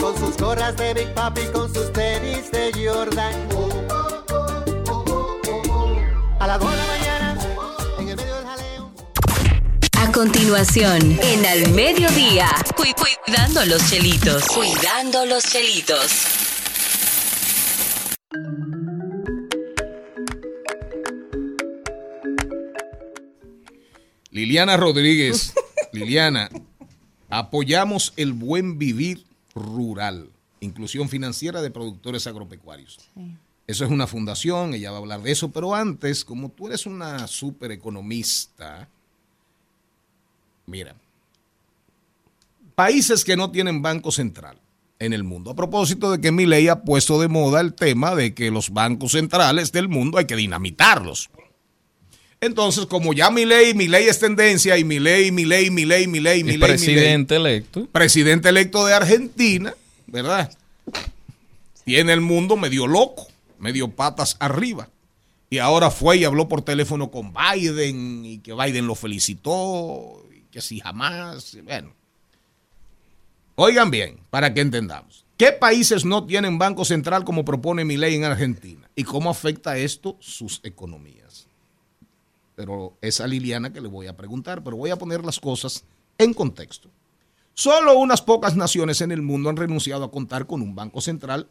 Con 0.00 0.18
sus 0.18 0.36
gorras 0.38 0.76
de 0.76 0.94
Big 0.94 1.14
Papi, 1.14 1.42
con 1.52 1.72
sus 1.72 1.92
tenis 1.92 2.50
de 2.50 2.72
Jordan. 2.74 3.48
A 6.40 6.46
las 6.46 6.58
2 6.58 6.70
de 6.70 6.76
la 6.76 6.99
continuación, 10.24 11.18
en 11.22 11.46
Al 11.46 11.70
Mediodía, 11.72 12.46
cu- 12.76 12.84
cuidando 12.94 13.64
los 13.64 13.88
chelitos. 13.88 14.44
Cuidando 14.48 15.24
los 15.24 15.42
chelitos. 15.44 16.10
Liliana 24.30 24.76
Rodríguez, 24.76 25.52
Liliana, 25.92 26.50
apoyamos 27.28 28.12
el 28.16 28.32
buen 28.32 28.78
vivir 28.78 29.24
rural, 29.54 30.30
inclusión 30.60 31.08
financiera 31.08 31.62
de 31.62 31.70
productores 31.70 32.26
agropecuarios. 32.26 32.98
Eso 33.66 33.84
es 33.84 33.90
una 33.90 34.06
fundación, 34.06 34.74
ella 34.74 34.90
va 34.90 34.98
a 34.98 35.00
hablar 35.00 35.22
de 35.22 35.32
eso, 35.32 35.50
pero 35.50 35.74
antes, 35.74 36.24
como 36.24 36.50
tú 36.50 36.66
eres 36.68 36.86
una 36.86 37.26
super 37.26 37.70
economista, 37.72 38.88
mira, 40.70 40.94
países 42.74 43.24
que 43.24 43.36
no 43.36 43.50
tienen 43.50 43.82
banco 43.82 44.10
central 44.12 44.58
en 44.98 45.12
el 45.12 45.24
mundo. 45.24 45.50
A 45.50 45.56
propósito 45.56 46.12
de 46.12 46.20
que 46.20 46.30
mi 46.32 46.46
ley 46.46 46.68
ha 46.68 46.82
puesto 46.82 47.20
de 47.20 47.28
moda 47.28 47.60
el 47.60 47.74
tema 47.74 48.14
de 48.14 48.34
que 48.34 48.50
los 48.50 48.70
bancos 48.70 49.12
centrales 49.12 49.72
del 49.72 49.88
mundo 49.88 50.18
hay 50.18 50.26
que 50.26 50.36
dinamitarlos. 50.36 51.30
Entonces, 52.42 52.86
como 52.86 53.12
ya 53.12 53.30
mi 53.30 53.44
ley, 53.44 53.74
mi 53.74 53.86
ley 53.86 54.06
es 54.06 54.18
tendencia 54.18 54.78
y 54.78 54.84
mi 54.84 54.98
ley, 54.98 55.30
mi 55.30 55.44
ley, 55.44 55.70
mi 55.70 55.84
ley, 55.84 56.06
mi 56.06 56.20
ley, 56.20 56.42
mi 56.42 56.52
Y 56.54 56.56
ley, 56.56 56.68
presidente 56.68 57.36
electo. 57.36 57.86
presidente 57.92 58.48
electo 58.48 58.86
de 58.86 58.94
Argentina, 58.94 59.74
¿verdad? 60.06 60.50
Tiene 61.84 62.12
el 62.14 62.22
mundo 62.22 62.56
medio 62.56 62.86
loco, 62.86 63.26
medio 63.58 63.88
patas 63.90 64.36
arriba. 64.38 64.88
Y 65.50 65.58
ahora 65.58 65.90
fue 65.90 66.18
y 66.18 66.24
habló 66.24 66.48
por 66.48 66.62
teléfono 66.62 67.10
con 67.10 67.34
Biden 67.34 68.24
y 68.24 68.38
que 68.38 68.54
Biden 68.54 68.86
lo 68.86 68.94
felicitó 68.94 70.24
que 70.50 70.60
si 70.60 70.80
jamás, 70.80 71.56
bueno. 71.64 71.94
Oigan 73.56 73.90
bien, 73.90 74.20
para 74.30 74.52
que 74.54 74.60
entendamos. 74.60 75.24
¿Qué 75.36 75.52
países 75.52 76.04
no 76.04 76.26
tienen 76.26 76.58
banco 76.58 76.84
central 76.84 77.24
como 77.24 77.44
propone 77.44 77.84
mi 77.84 77.96
ley 77.96 78.14
en 78.14 78.24
Argentina? 78.24 78.90
¿Y 78.94 79.04
cómo 79.04 79.30
afecta 79.30 79.78
esto 79.78 80.16
sus 80.20 80.60
economías? 80.64 81.46
Pero 82.56 82.96
es 83.00 83.20
a 83.20 83.26
Liliana 83.26 83.72
que 83.72 83.80
le 83.80 83.88
voy 83.88 84.06
a 84.06 84.16
preguntar, 84.16 84.62
pero 84.62 84.76
voy 84.76 84.90
a 84.90 84.96
poner 84.96 85.24
las 85.24 85.40
cosas 85.40 85.84
en 86.18 86.34
contexto. 86.34 86.90
Solo 87.54 87.98
unas 87.98 88.22
pocas 88.22 88.56
naciones 88.56 89.00
en 89.00 89.12
el 89.12 89.22
mundo 89.22 89.50
han 89.50 89.56
renunciado 89.56 90.04
a 90.04 90.10
contar 90.10 90.46
con 90.46 90.62
un 90.62 90.74
banco 90.74 91.00
central 91.00 91.48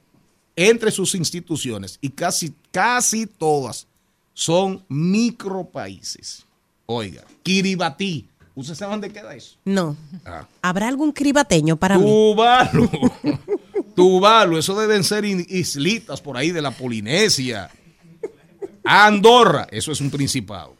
entre 0.55 0.91
sus 0.91 1.15
instituciones 1.15 1.97
y 2.01 2.09
casi, 2.09 2.53
casi 2.71 3.25
todas 3.25 3.87
son 4.33 4.83
micropaíses. 4.87 6.45
Oiga, 6.85 7.23
Kiribati. 7.43 8.27
¿Ustedes 8.55 8.77
saben 8.77 9.01
de 9.01 9.09
qué 9.09 9.21
da 9.21 9.35
eso? 9.35 9.57
No. 9.65 9.95
Ah. 10.25 10.47
¿Habrá 10.61 10.87
algún 10.87 11.11
cribateño 11.11 11.77
para 11.77 11.97
mí? 11.97 12.05
Tuvalu. 12.05 12.89
Tuvalu, 13.95 14.57
eso 14.57 14.79
deben 14.79 15.03
ser 15.03 15.25
islitas 15.25 16.21
por 16.21 16.37
ahí 16.37 16.51
de 16.51 16.61
la 16.61 16.71
Polinesia. 16.71 17.69
Andorra, 18.83 19.67
eso 19.71 19.91
es 19.91 20.01
un 20.01 20.09
principado. 20.09 20.75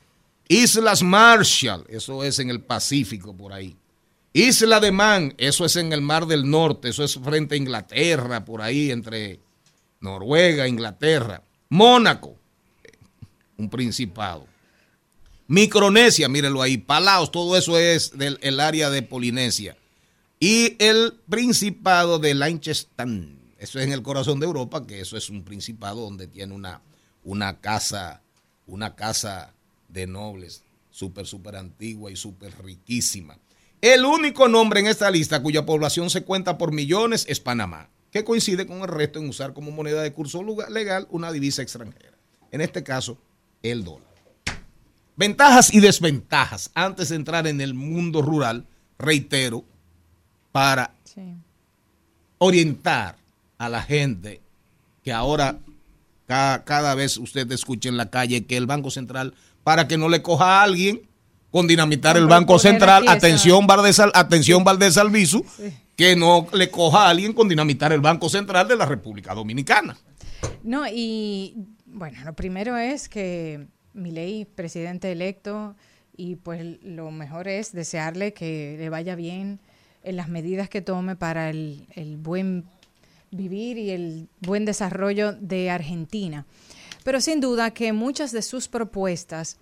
Islas 0.48 1.04
Marshall, 1.04 1.86
eso 1.90 2.24
es 2.24 2.40
en 2.40 2.50
el 2.50 2.62
Pacífico 2.62 3.36
por 3.36 3.54
ahí. 3.54 3.76
Isla 4.34 4.80
de 4.80 4.92
Man, 4.92 5.34
eso 5.38 5.66
es 5.66 5.76
en 5.76 5.94
el 5.94 6.02
Mar 6.02 6.26
del 6.26 6.50
Norte, 6.50 6.90
eso 6.90 7.04
es 7.04 7.20
frente 7.20 7.56
a 7.56 7.58
Inglaterra, 7.58 8.46
por 8.46 8.62
ahí 8.62 8.92
entre 8.92 9.40
Noruega, 10.02 10.68
Inglaterra. 10.68 11.44
Mónaco, 11.70 12.36
un 13.58 13.70
principado. 13.70 14.49
Micronesia, 15.50 16.30
mírenlo 16.30 16.62
ahí. 16.62 16.78
Palaos, 16.78 17.32
todo 17.32 17.58
eso 17.58 17.80
es 17.80 18.16
del 18.16 18.38
el 18.44 18.60
área 18.60 18.92
de 18.92 19.02
Polinesia. 19.02 19.76
Y 20.40 20.76
el 20.78 21.16
principado 21.28 22.20
de 22.20 22.36
Liechtenstein, 22.36 23.40
eso 23.58 23.80
es 23.80 23.86
en 23.88 23.92
el 23.92 24.04
corazón 24.04 24.40
de 24.40 24.46
Europa, 24.46 24.86
que 24.86 25.02
eso 25.02 25.18
es 25.18 25.28
un 25.28 25.44
principado 25.44 26.02
donde 26.02 26.28
tiene 26.28 26.54
una, 26.54 26.84
una 27.24 27.60
casa, 27.62 28.22
una 28.68 28.96
casa 28.96 29.56
de 29.88 30.06
nobles, 30.06 30.62
súper, 30.92 31.26
súper 31.26 31.56
antigua 31.56 32.12
y 32.12 32.16
súper 32.16 32.54
riquísima. 32.64 33.40
El 33.82 34.06
único 34.06 34.48
nombre 34.48 34.82
en 34.82 34.86
esta 34.86 35.10
lista 35.10 35.42
cuya 35.42 35.66
población 35.66 36.12
se 36.12 36.24
cuenta 36.24 36.60
por 36.60 36.72
millones 36.72 37.26
es 37.28 37.40
Panamá, 37.40 37.90
que 38.12 38.24
coincide 38.24 38.68
con 38.68 38.82
el 38.82 38.88
resto 38.88 39.18
en 39.18 39.28
usar 39.28 39.54
como 39.54 39.72
moneda 39.72 40.04
de 40.04 40.14
curso 40.14 40.46
legal 40.70 41.08
una 41.10 41.32
divisa 41.32 41.64
extranjera. 41.64 42.20
En 42.52 42.62
este 42.62 42.84
caso, 42.84 43.18
el 43.64 43.84
dólar. 43.84 44.09
Ventajas 45.20 45.74
y 45.74 45.82
desventajas. 45.82 46.72
Antes 46.74 47.10
de 47.10 47.18
entrar 47.18 47.46
en 47.46 47.60
el 47.60 47.74
mundo 47.74 48.22
rural, 48.22 48.66
reitero, 48.98 49.66
para 50.54 50.94
orientar 52.38 53.18
a 53.58 53.68
la 53.70 53.82
gente 53.82 54.42
que 55.04 55.12
ahora 55.12 55.58
ca- 56.26 56.64
cada, 56.66 56.96
vez 56.96 57.18
usted 57.18 57.52
escuche 57.52 57.90
en 57.90 57.98
la 57.98 58.10
calle 58.10 58.46
que 58.46 58.56
el 58.58 58.66
Banco 58.66 58.90
Central, 58.92 59.34
para 59.64 59.88
que 59.90 59.98
no 59.98 60.08
le 60.10 60.22
coja 60.22 60.60
a 60.60 60.64
alguien 60.64 61.02
con 61.52 61.68
dinamitar 61.68 62.16
el 62.16 62.28
Banco 62.28 62.58
Central, 62.60 63.06
atención 63.10 63.68
Valdés, 63.68 64.00
Al- 64.00 64.12
atención 64.14 64.64
Valdés 64.64 64.98
Albizu, 64.98 65.44
que 65.98 66.16
no 66.16 66.48
le 66.54 66.70
coja 66.72 67.08
a 67.08 67.10
alguien 67.10 67.34
con 67.34 67.50
dinamitar 67.50 67.92
el 67.92 68.00
Banco 68.02 68.30
Central 68.30 68.68
de 68.70 68.78
la 68.78 68.86
República 68.86 69.34
Dominicana. 69.34 69.98
No, 70.64 70.86
y 70.88 71.56
bueno, 71.86 72.20
lo 72.24 72.34
primero 72.34 72.78
es 72.78 73.10
que 73.10 73.68
Milei, 74.00 74.46
presidente 74.46 75.12
electo, 75.12 75.76
y 76.16 76.36
pues 76.36 76.82
lo 76.84 77.12
mejor 77.12 77.48
es 77.48 77.72
desearle 77.72 78.34
que 78.34 78.76
le 78.78 78.90
vaya 78.90 79.16
bien 79.16 79.60
en 80.04 80.16
las 80.16 80.30
medidas 80.30 80.70
que 80.70 80.82
tome 80.82 81.16
para 81.16 81.50
el, 81.50 81.88
el 81.96 82.18
buen 82.18 82.66
vivir 83.32 83.78
y 83.78 83.92
el 83.92 84.28
buen 84.42 84.66
desarrollo 84.66 85.34
de 85.34 85.70
Argentina. 85.70 86.46
Pero 87.04 87.22
sin 87.22 87.40
duda 87.40 87.72
que 87.72 87.94
muchas 87.94 88.32
de 88.32 88.42
sus 88.42 88.68
propuestas 88.68 89.58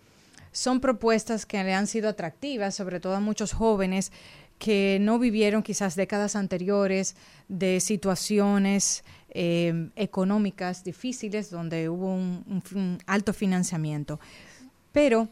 son 0.51 0.79
propuestas 0.79 1.45
que 1.45 1.63
le 1.63 1.73
han 1.73 1.88
sido 1.88 2.09
atractivas, 2.09 2.75
sobre 2.75 2.99
todo 2.99 3.15
a 3.15 3.19
muchos 3.19 3.53
jóvenes 3.53 4.11
que 4.57 4.97
no 4.99 5.19
vivieron 5.19 5.61
quizás 5.61 5.95
décadas 5.95 6.35
anteriores 6.35 7.15
de 7.47 7.79
situaciones 7.79 9.03
eh, 9.39 9.89
económicas 9.95 10.83
difíciles 10.83 11.51
donde 11.51 11.89
hubo 11.89 12.11
un, 12.11 12.43
un 12.49 12.61
fi- 12.63 12.75
un 12.75 12.97
alto 13.05 13.33
financiamiento. 13.33 14.19
Pero 14.91 15.27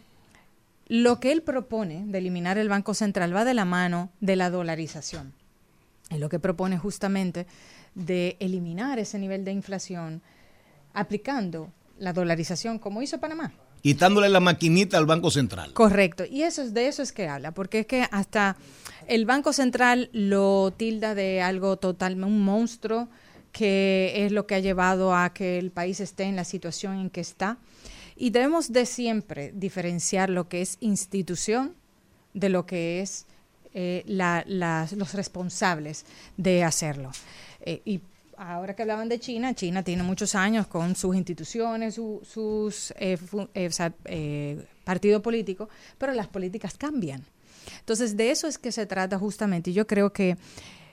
lo 0.88 1.20
que 1.20 1.32
él 1.32 1.42
propone 1.42 2.04
de 2.06 2.20
eliminar 2.20 2.60
el 2.60 2.70
Banco 2.70 2.94
Central 2.94 3.36
va 3.36 3.44
de 3.46 3.56
la 3.56 3.66
mano 3.66 4.12
de 4.22 4.36
la 4.36 4.52
dolarización. 4.52 5.34
Es 6.12 6.20
lo 6.20 6.30
que 6.30 6.38
propone 6.38 6.78
justamente 6.78 7.48
de 7.96 8.38
eliminar 8.40 9.00
ese 9.00 9.18
nivel 9.18 9.44
de 9.44 9.52
inflación 9.54 10.22
aplicando 10.94 11.72
la 11.98 12.14
dolarización 12.14 12.78
como 12.78 13.02
hizo 13.02 13.20
Panamá. 13.20 13.54
Quitándole 13.82 14.30
la 14.30 14.40
maquinita 14.40 14.98
al 14.98 15.06
Banco 15.06 15.30
Central. 15.32 15.74
Correcto, 15.74 16.26
y 16.30 16.44
eso 16.44 16.62
es 16.62 16.74
de 16.74 16.88
eso 16.88 17.02
es 17.02 17.12
que 17.12 17.28
habla, 17.28 17.52
porque 17.52 17.80
es 17.82 17.86
que 17.86 18.06
hasta 18.12 18.56
el 19.08 19.26
Banco 19.26 19.54
Central 19.54 20.10
lo 20.12 20.72
tilda 20.76 21.16
de 21.16 21.42
algo 21.42 21.78
totalmente 21.78 22.28
un 22.28 22.44
monstruo 22.44 23.08
que 23.58 24.26
es 24.26 24.34
lo 24.34 24.46
que 24.48 24.56
ha 24.56 24.60
llevado 24.60 25.16
a 25.16 25.34
que 25.34 25.58
el 25.58 25.72
país 25.72 26.02
esté 26.02 26.24
en 26.24 26.36
la 26.36 26.44
situación 26.44 26.98
en 27.00 27.10
que 27.10 27.22
está. 27.22 27.58
Y 28.18 28.32
debemos 28.32 28.74
de 28.74 28.86
siempre 28.86 29.54
diferenciar 29.56 30.30
lo 30.30 30.50
que 30.50 30.62
es 30.62 30.76
institución 30.82 31.74
de 32.34 32.50
lo 32.50 32.66
que 32.66 33.02
es 33.02 33.26
eh, 33.78 34.04
la- 34.08 34.44
las- 34.48 34.92
los 34.94 35.14
responsables 35.14 36.06
de 36.38 36.64
hacerlo. 36.66 37.12
Eh, 37.62 37.82
y 37.86 38.02
ahora 38.38 38.74
que 38.76 38.82
hablaban 38.84 39.08
de 39.10 39.20
China, 39.20 39.54
China 39.54 39.84
tiene 39.84 40.04
muchos 40.04 40.34
años 40.36 40.68
con 40.68 40.96
sus 40.96 41.16
instituciones, 41.16 41.96
su- 41.96 42.22
sus 42.24 42.92
eh, 42.98 43.18
eh, 43.54 43.70
eh, 44.06 44.66
partido 44.86 45.22
político, 45.22 45.68
pero 45.98 46.14
las 46.14 46.28
políticas 46.28 46.76
cambian. 46.78 47.24
Entonces, 47.80 48.16
de 48.16 48.32
eso 48.32 48.48
es 48.48 48.58
que 48.58 48.72
se 48.72 48.86
trata 48.86 49.18
justamente. 49.20 49.72
Y 49.72 49.74
yo 49.74 49.88
creo 49.88 50.14
que 50.14 50.38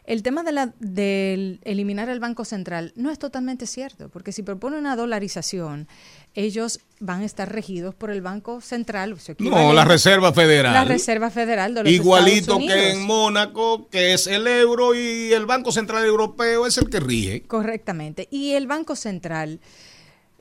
el 0.05 0.23
tema 0.23 0.43
de, 0.43 0.53
la, 0.53 0.75
de 0.81 1.61
eliminar 1.63 2.09
el 2.09 2.19
Banco 2.19 2.45
Central 2.45 2.93
no 2.97 3.11
es 3.11 3.19
totalmente 3.19 3.67
cierto, 3.67 4.09
porque 4.09 4.33
si 4.33 4.43
propone 4.43 4.77
una 4.77 4.97
dolarización, 4.97 5.87
ellos 6.35 6.81
van 6.99 7.23
a 7.23 7.25
estar 7.25 7.53
regidos 7.53 7.95
por 7.95 8.11
el 8.11 8.21
Banco 8.21 8.61
Central. 8.61 9.17
No, 9.39 9.73
la 9.73 9.85
Reserva 9.85 10.33
Federal. 10.33 10.73
La 10.73 10.85
Reserva 10.85 11.31
Federal 11.31 11.75
de 11.75 11.85
los 11.85 11.93
Igualito 11.93 12.59
que 12.59 12.91
en 12.91 13.03
Mónaco, 13.03 13.89
que 13.91 14.13
es 14.13 14.27
el 14.27 14.47
euro 14.49 14.95
y 14.95 15.33
el 15.33 15.47
Banco 15.47 15.71
Central 15.71 16.05
Europeo 16.05 16.67
es 16.67 16.79
el 16.79 16.91
que 16.91 16.99
rige. 16.99 17.43
Correctamente. 17.43 18.27
Y 18.31 18.53
el 18.53 18.67
Banco 18.67 18.97
Central, 18.97 19.61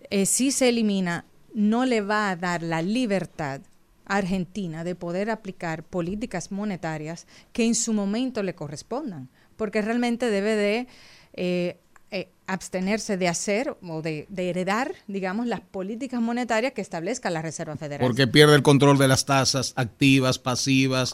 eh, 0.09 0.25
si 0.25 0.51
se 0.51 0.69
elimina, 0.69 1.25
no 1.53 1.85
le 1.85 2.01
va 2.01 2.31
a 2.31 2.35
dar 2.35 2.63
la 2.63 2.81
libertad 2.81 3.61
a 4.05 4.17
Argentina 4.17 4.83
de 4.83 4.95
poder 4.95 5.29
aplicar 5.29 5.83
políticas 5.83 6.51
monetarias 6.51 7.27
que 7.53 7.65
en 7.65 7.75
su 7.75 7.93
momento 7.93 8.41
le 8.41 8.55
correspondan, 8.55 9.29
porque 9.61 9.83
realmente 9.83 10.31
debe 10.31 10.55
de 10.55 10.87
eh, 11.33 11.77
eh, 12.09 12.29
abstenerse 12.47 13.15
de 13.15 13.27
hacer 13.27 13.77
o 13.87 14.01
de, 14.01 14.25
de 14.27 14.49
heredar, 14.49 14.95
digamos, 15.05 15.45
las 15.45 15.61
políticas 15.61 16.19
monetarias 16.19 16.71
que 16.73 16.81
establezca 16.81 17.29
la 17.29 17.43
Reserva 17.43 17.77
Federal. 17.77 17.99
Porque 18.07 18.25
pierde 18.25 18.55
el 18.55 18.63
control 18.63 18.97
de 18.97 19.07
las 19.07 19.27
tasas 19.27 19.73
activas, 19.75 20.39
pasivas. 20.39 21.13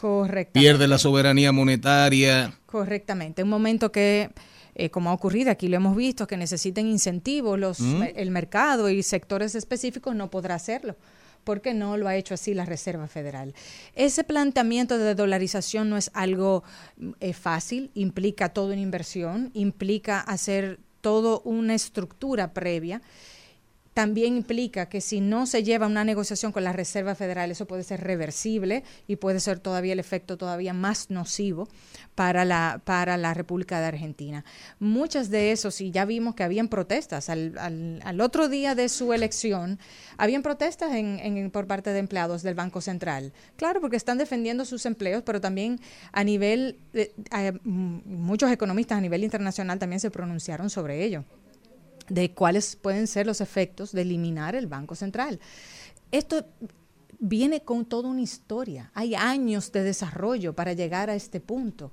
Pierde 0.52 0.88
la 0.88 0.96
soberanía 0.96 1.52
monetaria. 1.52 2.58
Correctamente. 2.64 3.42
Un 3.42 3.50
momento 3.50 3.92
que, 3.92 4.30
eh, 4.74 4.88
como 4.88 5.10
ha 5.10 5.12
ocurrido, 5.12 5.50
aquí 5.50 5.68
lo 5.68 5.76
hemos 5.76 5.94
visto, 5.94 6.26
que 6.26 6.38
necesiten 6.38 6.86
incentivos, 6.86 7.58
los, 7.58 7.80
Mm. 7.80 8.04
el 8.16 8.30
mercado 8.30 8.88
y 8.88 9.02
sectores 9.02 9.56
específicos 9.56 10.16
no 10.16 10.30
podrá 10.30 10.54
hacerlo 10.54 10.96
porque 11.44 11.74
no 11.74 11.96
lo 11.96 12.08
ha 12.08 12.16
hecho 12.16 12.34
así 12.34 12.54
la 12.54 12.64
Reserva 12.64 13.06
Federal. 13.08 13.54
Ese 13.94 14.24
planteamiento 14.24 14.98
de 14.98 15.14
dolarización 15.14 15.88
no 15.90 15.96
es 15.96 16.10
algo 16.14 16.64
mm, 16.96 17.10
eh, 17.20 17.32
fácil, 17.32 17.90
implica 17.94 18.50
toda 18.50 18.72
una 18.72 18.82
inversión, 18.82 19.50
implica 19.54 20.20
hacer 20.20 20.78
toda 21.00 21.40
una 21.44 21.74
estructura 21.74 22.52
previa 22.52 23.00
también 23.98 24.36
implica 24.36 24.88
que 24.88 25.00
si 25.00 25.20
no 25.20 25.44
se 25.44 25.64
lleva 25.64 25.88
una 25.88 26.04
negociación 26.04 26.52
con 26.52 26.62
la 26.62 26.72
Reserva 26.72 27.16
Federal, 27.16 27.50
eso 27.50 27.66
puede 27.66 27.82
ser 27.82 28.00
reversible 28.00 28.84
y 29.08 29.16
puede 29.16 29.40
ser 29.40 29.58
todavía 29.58 29.92
el 29.92 29.98
efecto 29.98 30.36
todavía 30.36 30.72
más 30.72 31.10
nocivo 31.10 31.68
para 32.14 32.44
la, 32.44 32.80
para 32.84 33.16
la 33.16 33.34
República 33.34 33.80
de 33.80 33.86
Argentina. 33.86 34.44
Muchas 34.78 35.30
de 35.30 35.50
esos, 35.50 35.80
y 35.80 35.90
ya 35.90 36.04
vimos 36.04 36.36
que 36.36 36.44
habían 36.44 36.68
protestas, 36.68 37.28
al, 37.28 37.58
al- 37.58 38.00
al 38.04 38.20
otro 38.20 38.48
día 38.48 38.76
de 38.76 38.88
su 38.88 39.12
elección, 39.12 39.80
habían 40.16 40.42
protestas 40.44 40.94
en- 40.94 41.18
en- 41.18 41.50
por 41.50 41.66
parte 41.66 41.92
de 41.92 41.98
empleados 41.98 42.44
del 42.44 42.54
Banco 42.54 42.80
Central. 42.80 43.32
Claro, 43.56 43.80
porque 43.80 43.96
están 43.96 44.16
defendiendo 44.18 44.64
sus 44.64 44.86
empleos, 44.86 45.24
pero 45.26 45.40
también 45.40 45.80
a 46.12 46.22
nivel, 46.22 46.78
eh, 46.94 47.12
muchos 47.64 48.48
economistas 48.52 48.98
a 48.98 49.00
nivel 49.00 49.24
internacional 49.24 49.80
también 49.80 49.98
se 49.98 50.12
pronunciaron 50.12 50.70
sobre 50.70 51.04
ello 51.04 51.24
de 52.08 52.32
cuáles 52.32 52.76
pueden 52.76 53.06
ser 53.06 53.26
los 53.26 53.40
efectos 53.40 53.92
de 53.92 54.02
eliminar 54.02 54.54
el 54.54 54.66
Banco 54.66 54.94
Central. 54.94 55.40
Esto 56.10 56.46
viene 57.18 57.62
con 57.62 57.84
toda 57.84 58.08
una 58.08 58.22
historia. 58.22 58.90
Hay 58.94 59.14
años 59.14 59.72
de 59.72 59.82
desarrollo 59.82 60.54
para 60.54 60.72
llegar 60.72 61.10
a 61.10 61.14
este 61.14 61.40
punto. 61.40 61.92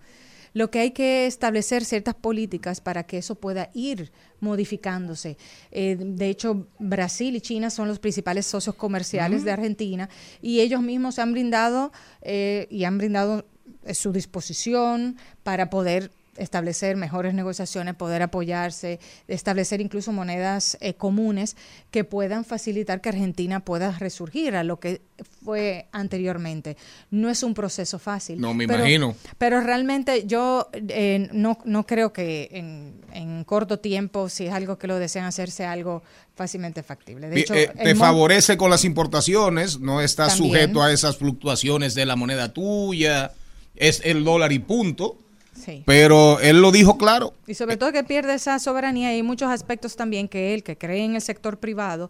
Lo 0.54 0.72
que 0.72 0.80
hay 0.80 0.92
que 0.92 1.26
establecer 1.26 1.84
ciertas 1.84 2.16
políticas 2.16 2.80
para 2.80 3.04
que 3.04 3.18
eso 3.18 3.36
pueda 3.36 3.72
ir 3.74 4.14
modificándose. 4.40 5.38
Eh, 5.72 5.98
de 6.00 6.30
hecho, 6.30 6.68
Brasil 6.80 7.36
y 7.36 7.42
China 7.42 7.70
son 7.70 7.90
los 7.90 8.00
principales 8.00 8.46
socios 8.46 8.76
comerciales 8.76 9.44
de 9.44 9.52
Argentina 9.52 10.10
y 10.42 10.62
ellos 10.62 10.82
mismos 10.82 11.16
se 11.16 11.22
han 11.22 11.34
brindado 11.34 11.92
eh, 12.22 12.68
y 12.70 12.86
han 12.86 12.98
brindado 12.98 13.46
eh, 13.84 13.94
su 13.94 14.14
disposición 14.14 15.18
para 15.44 15.70
poder 15.70 16.10
establecer 16.38 16.96
mejores 16.98 17.34
negociaciones, 17.34 17.96
poder 17.96 18.22
apoyarse, 18.22 19.00
establecer 19.28 19.82
incluso 19.82 20.12
monedas 20.12 20.78
eh, 20.82 20.94
comunes 20.94 21.56
que 21.92 22.04
puedan 22.04 22.44
facilitar 22.46 23.02
que 23.02 23.10
Argentina 23.10 23.62
pueda 23.62 23.92
resurgir 23.98 24.56
a 24.56 24.64
lo 24.64 24.80
que 24.80 25.02
fue 25.44 25.88
anteriormente. 25.92 26.76
No 27.12 27.30
es 27.30 27.42
un 27.44 27.54
proceso 27.54 28.00
fácil. 28.00 28.40
No, 28.42 28.54
me 28.54 28.68
pero- 28.68 28.80
imagino. 28.80 29.16
Pero 29.38 29.62
realmente 29.62 30.26
yo 30.28 30.70
eh, 30.74 31.30
no, 31.32 31.58
no 31.66 31.86
creo 31.86 32.12
que 32.12 32.50
en, 32.52 33.02
en 33.14 33.44
corto 33.44 33.80
tiempo, 33.80 34.28
si 34.30 34.48
es 34.48 34.54
algo 34.54 34.78
que 34.78 34.88
lo 34.88 35.00
desean 35.00 35.26
hacer, 35.26 35.50
sea 35.52 35.72
algo 35.72 36.04
fácilmente 36.36 36.84
factible. 36.84 37.30
De 37.30 37.40
hecho, 37.40 37.54
eh, 37.54 37.72
te 37.82 37.96
favorece 37.96 38.58
con 38.58 38.70
las 38.70 38.84
importaciones, 38.84 39.80
no 39.80 40.02
estás 40.02 40.34
También. 40.38 40.54
sujeto 40.54 40.84
a 40.84 40.92
esas 40.92 41.16
fluctuaciones 41.18 41.96
de 41.96 42.06
la 42.06 42.16
moneda 42.18 42.52
tuya, 42.52 43.32
es 43.76 44.02
el 44.04 44.24
dólar 44.26 44.52
y 44.52 44.60
punto. 44.60 45.18
Sí. 45.56 45.84
Pero 45.86 46.40
él 46.40 46.62
lo 46.62 46.72
dijo 46.72 46.98
claro. 46.98 47.34
Y 47.48 47.54
sobre 47.54 47.78
todo 47.78 47.92
que 47.92 48.04
pierde 48.04 48.34
esa 48.34 48.60
soberanía 48.60 49.12
y 49.14 49.16
hay 49.16 49.24
muchos 49.24 49.50
aspectos 49.50 49.96
también 49.96 50.28
que 50.28 50.54
él, 50.54 50.64
que 50.64 50.78
cree 50.78 51.04
en 51.04 51.16
el 51.16 51.22
sector 51.22 51.58
privado, 51.58 52.10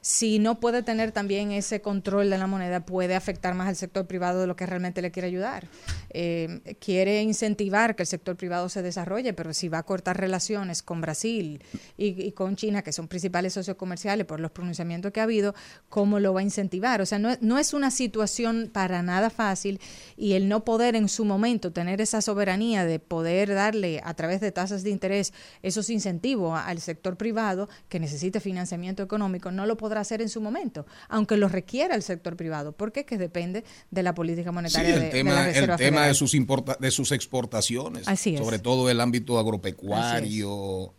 si 0.00 0.38
no 0.38 0.60
puede 0.60 0.82
tener 0.82 1.12
también 1.12 1.52
ese 1.52 1.80
control 1.80 2.30
de 2.30 2.38
la 2.38 2.46
moneda, 2.46 2.84
puede 2.84 3.14
afectar 3.14 3.54
más 3.54 3.68
al 3.68 3.76
sector 3.76 4.06
privado 4.06 4.40
de 4.40 4.46
lo 4.46 4.56
que 4.56 4.66
realmente 4.66 5.02
le 5.02 5.10
quiere 5.10 5.28
ayudar. 5.28 5.66
Eh, 6.10 6.76
quiere 6.80 7.22
incentivar 7.22 7.96
que 7.96 8.02
el 8.02 8.06
sector 8.06 8.36
privado 8.36 8.68
se 8.68 8.82
desarrolle, 8.82 9.32
pero 9.32 9.52
si 9.52 9.68
va 9.68 9.78
a 9.78 9.82
cortar 9.82 10.18
relaciones 10.18 10.82
con 10.82 11.00
Brasil 11.00 11.62
y, 11.96 12.32
con 12.32 12.56
China, 12.56 12.82
que 12.82 12.92
son 12.92 13.08
principales 13.08 13.52
socios 13.52 13.76
comerciales 13.76 14.26
por 14.26 14.40
los 14.40 14.50
pronunciamientos 14.50 15.12
que 15.12 15.20
ha 15.20 15.24
habido, 15.24 15.54
¿cómo 15.88 16.20
lo 16.20 16.32
va 16.32 16.40
a 16.40 16.44
incentivar? 16.44 17.00
O 17.00 17.06
sea, 17.06 17.18
no, 17.18 17.36
no 17.40 17.58
es 17.58 17.74
una 17.74 17.90
situación 17.90 18.70
para 18.72 19.02
nada 19.02 19.30
fácil 19.30 19.80
y 20.16 20.32
el 20.32 20.48
no 20.48 20.64
poder 20.64 20.96
en 20.96 21.08
su 21.08 21.24
momento 21.24 21.72
tener 21.72 22.00
esa 22.00 22.22
soberanía 22.22 22.84
de 22.84 22.98
poder 22.98 23.54
darle 23.54 24.00
a 24.04 24.14
través 24.14 24.40
de 24.40 24.52
tasas 24.52 24.82
de 24.82 24.90
interés 24.90 25.32
esos 25.62 25.90
incentivos 25.90 26.58
al 26.58 26.80
sector 26.80 27.16
privado 27.16 27.68
que 27.88 28.00
necesite 28.00 28.40
financiamiento 28.40 29.02
económico, 29.02 29.50
no 29.50 29.66
lo 29.66 29.76
podrá 29.88 30.02
hacer 30.02 30.20
en 30.20 30.28
su 30.28 30.42
momento, 30.42 30.84
aunque 31.08 31.38
lo 31.38 31.48
requiera 31.48 31.94
el 31.94 32.02
sector 32.02 32.36
privado, 32.36 32.72
porque 32.72 33.00
es 33.00 33.06
que 33.06 33.16
depende 33.16 33.64
de 33.90 34.02
la 34.02 34.14
política 34.14 34.50
Sí, 34.50 34.54
monetaria 34.54 34.88
de, 34.90 34.94
el 34.94 35.00
de 35.00 35.06
la 35.06 35.10
tema, 35.12 35.48
el 35.48 35.54
tema 35.64 35.76
Federal. 35.78 36.08
de 36.08 36.14
sus 36.14 36.34
importa- 36.34 36.76
de 36.78 36.90
sus 36.90 37.10
exportaciones, 37.12 38.06
Así 38.06 38.34
es. 38.34 38.40
sobre 38.40 38.58
todo 38.58 38.90
el 38.90 39.00
ámbito 39.00 39.38
agropecuario. 39.38 40.92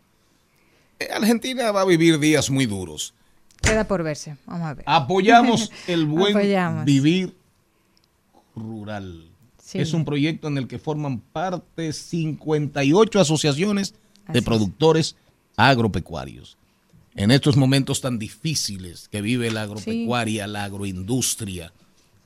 Argentina 1.14 1.70
va 1.70 1.82
a 1.82 1.84
vivir 1.84 2.18
días 2.18 2.50
muy 2.50 2.66
duros. 2.66 3.14
Queda 3.62 3.84
por 3.84 4.02
verse, 4.02 4.36
vamos 4.46 4.66
a 4.68 4.74
ver. 4.74 4.84
Apoyamos 4.88 5.70
el 5.86 6.06
buen 6.06 6.36
Apoyamos. 6.36 6.84
vivir 6.84 7.36
rural. 8.56 9.28
Sí. 9.62 9.78
Es 9.78 9.92
un 9.92 10.04
proyecto 10.04 10.48
en 10.48 10.58
el 10.58 10.66
que 10.66 10.80
forman 10.80 11.20
parte 11.20 11.92
58 11.92 13.20
asociaciones 13.20 13.94
de 14.28 14.40
es. 14.40 14.44
productores 14.44 15.14
agropecuarios. 15.56 16.56
En 17.14 17.30
estos 17.30 17.56
momentos 17.56 18.00
tan 18.00 18.18
difíciles 18.18 19.08
que 19.08 19.20
vive 19.20 19.50
la 19.50 19.62
agropecuaria, 19.62 20.46
la 20.46 20.64
agroindustria, 20.64 21.72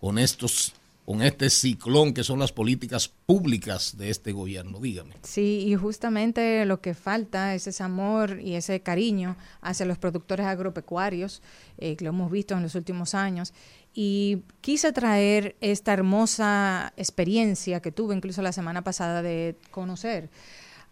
con 0.00 0.18
estos 0.18 0.74
con 1.04 1.20
este 1.20 1.50
ciclón 1.50 2.14
que 2.14 2.24
son 2.24 2.38
las 2.38 2.52
políticas 2.52 3.08
públicas 3.26 3.98
de 3.98 4.08
este 4.10 4.32
gobierno, 4.32 4.80
dígame. 4.80 5.14
Sí, 5.22 5.64
y 5.66 5.74
justamente 5.74 6.64
lo 6.64 6.80
que 6.80 6.94
falta 6.94 7.54
es 7.54 7.66
ese 7.66 7.82
amor 7.82 8.40
y 8.40 8.54
ese 8.54 8.80
cariño 8.80 9.36
hacia 9.60 9.84
los 9.84 9.98
productores 9.98 10.46
agropecuarios, 10.46 11.42
eh, 11.76 11.96
que 11.96 12.04
lo 12.04 12.10
hemos 12.10 12.30
visto 12.30 12.54
en 12.54 12.62
los 12.62 12.74
últimos 12.74 13.14
años. 13.14 13.52
Y 13.92 14.38
quise 14.60 14.92
traer 14.92 15.56
esta 15.60 15.92
hermosa 15.92 16.92
experiencia 16.96 17.80
que 17.80 17.92
tuve 17.92 18.16
incluso 18.16 18.40
la 18.40 18.52
semana 18.52 18.82
pasada 18.82 19.22
de 19.22 19.56
conocer 19.70 20.30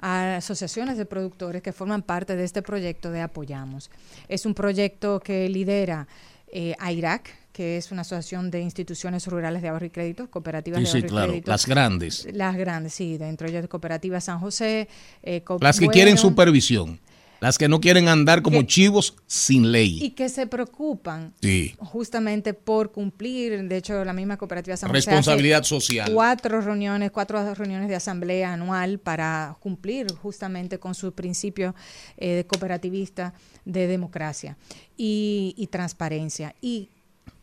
a 0.02 0.36
asociaciones 0.36 0.98
de 0.98 1.06
productores 1.06 1.62
que 1.62 1.72
forman 1.72 2.02
parte 2.02 2.36
de 2.36 2.44
este 2.44 2.60
proyecto 2.60 3.10
de 3.10 3.20
Apoyamos. 3.22 3.90
Es 4.28 4.44
un 4.44 4.52
proyecto 4.52 5.20
que 5.20 5.48
lidera 5.48 6.06
eh, 6.48 6.74
AIRAC, 6.78 7.30
que 7.52 7.76
es 7.76 7.92
una 7.92 8.00
asociación 8.02 8.50
de 8.50 8.60
instituciones 8.60 9.26
rurales 9.26 9.62
de 9.62 9.68
ahorro 9.68 9.86
y 9.86 9.90
crédito, 9.90 10.28
cooperativas 10.30 10.80
Sí, 10.80 10.84
de 10.84 10.90
sí, 10.90 10.96
ahorro 10.96 11.06
y 11.06 11.08
claro, 11.10 11.28
crédito. 11.28 11.50
las 11.50 11.66
grandes. 11.66 12.28
Las 12.32 12.56
grandes, 12.56 12.94
sí, 12.94 13.16
dentro 13.16 13.46
de 13.46 13.52
ellas 13.58 13.68
Cooperativa 13.68 14.20
San 14.20 14.38
José. 14.40 14.88
eh, 15.22 15.42
Las 15.60 15.78
que 15.78 15.84
Bueno, 15.86 15.92
quieren 15.92 16.18
supervisión, 16.18 16.98
las 17.42 17.58
que 17.58 17.66
no 17.66 17.80
quieren 17.80 18.06
andar 18.06 18.40
como 18.40 18.62
chivos 18.62 19.16
sin 19.26 19.72
ley. 19.72 19.98
Y 20.00 20.10
que 20.10 20.28
se 20.28 20.46
preocupan 20.46 21.34
Sí. 21.42 21.74
justamente 21.80 22.54
por 22.54 22.92
cumplir, 22.92 23.64
de 23.64 23.76
hecho 23.76 24.04
la 24.04 24.12
misma 24.12 24.36
Cooperativa 24.36 24.76
San 24.76 24.88
José 24.88 25.10
Responsabilidad 25.10 25.64
social. 25.64 26.12
Cuatro 26.14 26.60
reuniones, 26.60 27.10
cuatro 27.10 27.52
reuniones 27.52 27.88
de 27.88 27.96
asamblea 27.96 28.52
anual 28.52 29.00
para 29.00 29.56
cumplir 29.58 30.06
justamente 30.14 30.78
con 30.78 30.94
su 30.94 31.14
principio 31.14 31.74
eh, 32.16 32.28
de 32.36 32.46
cooperativista 32.46 33.34
de 33.64 33.88
democracia 33.88 34.56
y, 34.96 35.52
y 35.56 35.66
transparencia. 35.66 36.54
Y 36.60 36.90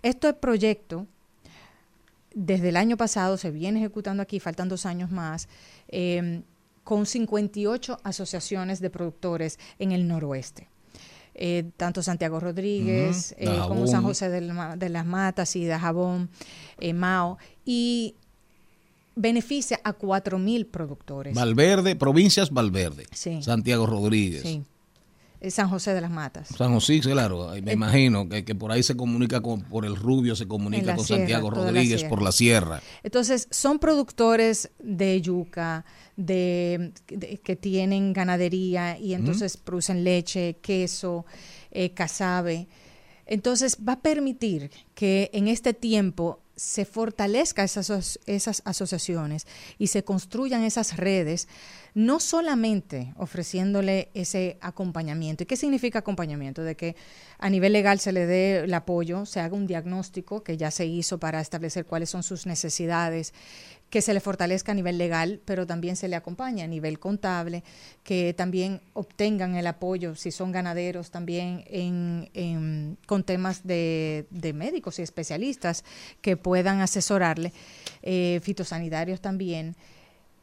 este 0.01 0.31
proyecto, 0.31 1.07
desde 2.33 2.69
el 2.69 2.77
año 2.77 2.95
pasado, 2.95 3.35
se 3.35 3.51
viene 3.51 3.79
ejecutando 3.79 4.23
aquí, 4.23 4.39
faltan 4.39 4.69
dos 4.69 4.85
años 4.85 5.11
más, 5.11 5.49
eh, 5.89 6.41
con 6.89 7.05
58 7.05 7.99
asociaciones 8.03 8.79
de 8.81 8.89
productores 8.89 9.59
en 9.77 9.91
el 9.91 10.07
noroeste. 10.07 10.69
Eh, 11.35 11.69
tanto 11.77 12.01
Santiago 12.01 12.39
Rodríguez 12.39 13.35
eh, 13.37 13.45
como. 13.67 13.85
San 13.85 14.01
José 14.01 14.29
del 14.29 14.51
de 14.75 14.89
las 14.89 15.05
Matas 15.05 15.55
y 15.55 15.67
Dajabón, 15.67 16.31
eh, 16.79 16.93
Mao, 16.93 17.37
y 17.63 18.15
beneficia 19.15 19.79
a 19.83 19.95
4.000 19.95 20.65
productores. 20.65 21.35
Valverde, 21.35 21.95
provincias 21.95 22.49
Valverde. 22.49 23.05
Sí. 23.11 23.43
Santiago 23.43 23.85
Rodríguez. 23.85 24.41
Sí. 24.41 24.63
San 25.49 25.69
José 25.69 25.93
de 25.93 26.01
las 26.01 26.11
Matas. 26.11 26.49
San 26.49 26.73
José, 26.73 26.99
claro, 26.99 27.51
me 27.63 27.71
imagino 27.73 28.27
que, 28.27 28.43
que 28.43 28.55
por 28.55 28.71
ahí 28.71 28.83
se 28.83 28.97
comunica 28.97 29.39
con, 29.41 29.61
por 29.61 29.85
el 29.85 29.95
Rubio, 29.95 30.35
se 30.35 30.47
comunica 30.47 30.95
con 30.95 31.05
sierra, 31.05 31.19
Santiago 31.21 31.51
la 31.51 31.57
Rodríguez 31.57 32.03
por 32.03 32.21
la 32.21 32.31
sierra. 32.31 32.81
Entonces, 33.03 33.47
son 33.49 33.79
productores 33.79 34.69
de 34.79 35.21
yuca, 35.21 35.85
de, 36.17 36.91
de- 37.07 37.37
que 37.41 37.55
tienen 37.55 38.11
ganadería 38.11 38.97
y 38.99 39.13
entonces 39.13 39.55
producen 39.55 40.03
leche, 40.03 40.57
queso, 40.61 41.25
eh, 41.71 41.91
casabe. 41.93 42.67
Entonces, 43.25 43.77
va 43.87 43.93
a 43.93 43.99
permitir 44.01 44.71
que 44.95 45.29
en 45.33 45.47
este 45.47 45.73
tiempo 45.73 46.41
se 46.55 46.83
fortalezca 46.83 47.63
esas, 47.63 48.19
esas 48.25 48.61
asociaciones 48.65 49.47
y 49.77 49.87
se 49.87 50.03
construyan 50.03 50.63
esas 50.63 50.97
redes, 50.97 51.47
no 51.93 52.19
solamente 52.19 53.13
ofreciéndole 53.17 54.09
ese 54.13 54.57
acompañamiento. 54.61 55.43
¿Y 55.43 55.45
qué 55.45 55.55
significa 55.55 55.99
acompañamiento? 55.99 56.63
De 56.63 56.75
que 56.75 56.95
a 57.37 57.49
nivel 57.49 57.73
legal 57.73 57.99
se 57.99 58.11
le 58.11 58.25
dé 58.25 58.59
el 58.59 58.73
apoyo, 58.73 59.25
se 59.25 59.39
haga 59.39 59.55
un 59.55 59.67
diagnóstico 59.67 60.43
que 60.43 60.57
ya 60.57 60.71
se 60.71 60.85
hizo 60.85 61.19
para 61.19 61.41
establecer 61.41 61.85
cuáles 61.85 62.09
son 62.09 62.23
sus 62.23 62.45
necesidades, 62.45 63.33
que 63.89 64.01
se 64.01 64.13
le 64.13 64.19
fortalezca 64.19 64.71
a 64.71 64.75
nivel 64.75 64.97
legal, 64.97 65.41
pero 65.45 65.65
también 65.65 65.95
se 65.95 66.07
le 66.07 66.15
acompaña 66.15 66.65
a 66.65 66.67
nivel 66.67 66.99
contable, 66.99 67.63
que 68.03 68.33
también 68.33 68.81
obtengan 68.93 69.55
el 69.55 69.65
apoyo, 69.65 70.15
si 70.15 70.31
son 70.31 70.51
ganaderos, 70.51 71.09
también 71.09 71.63
en, 71.67 72.97
con 73.07 73.23
temas 73.23 73.65
de, 73.65 74.27
de 74.29 74.53
médicos 74.53 74.99
y 74.99 75.01
especialistas 75.01 75.83
que 76.21 76.37
puedan 76.37 76.81
asesorarle, 76.81 77.51
eh, 78.03 78.39
fitosanitarios 78.43 79.21
también. 79.21 79.75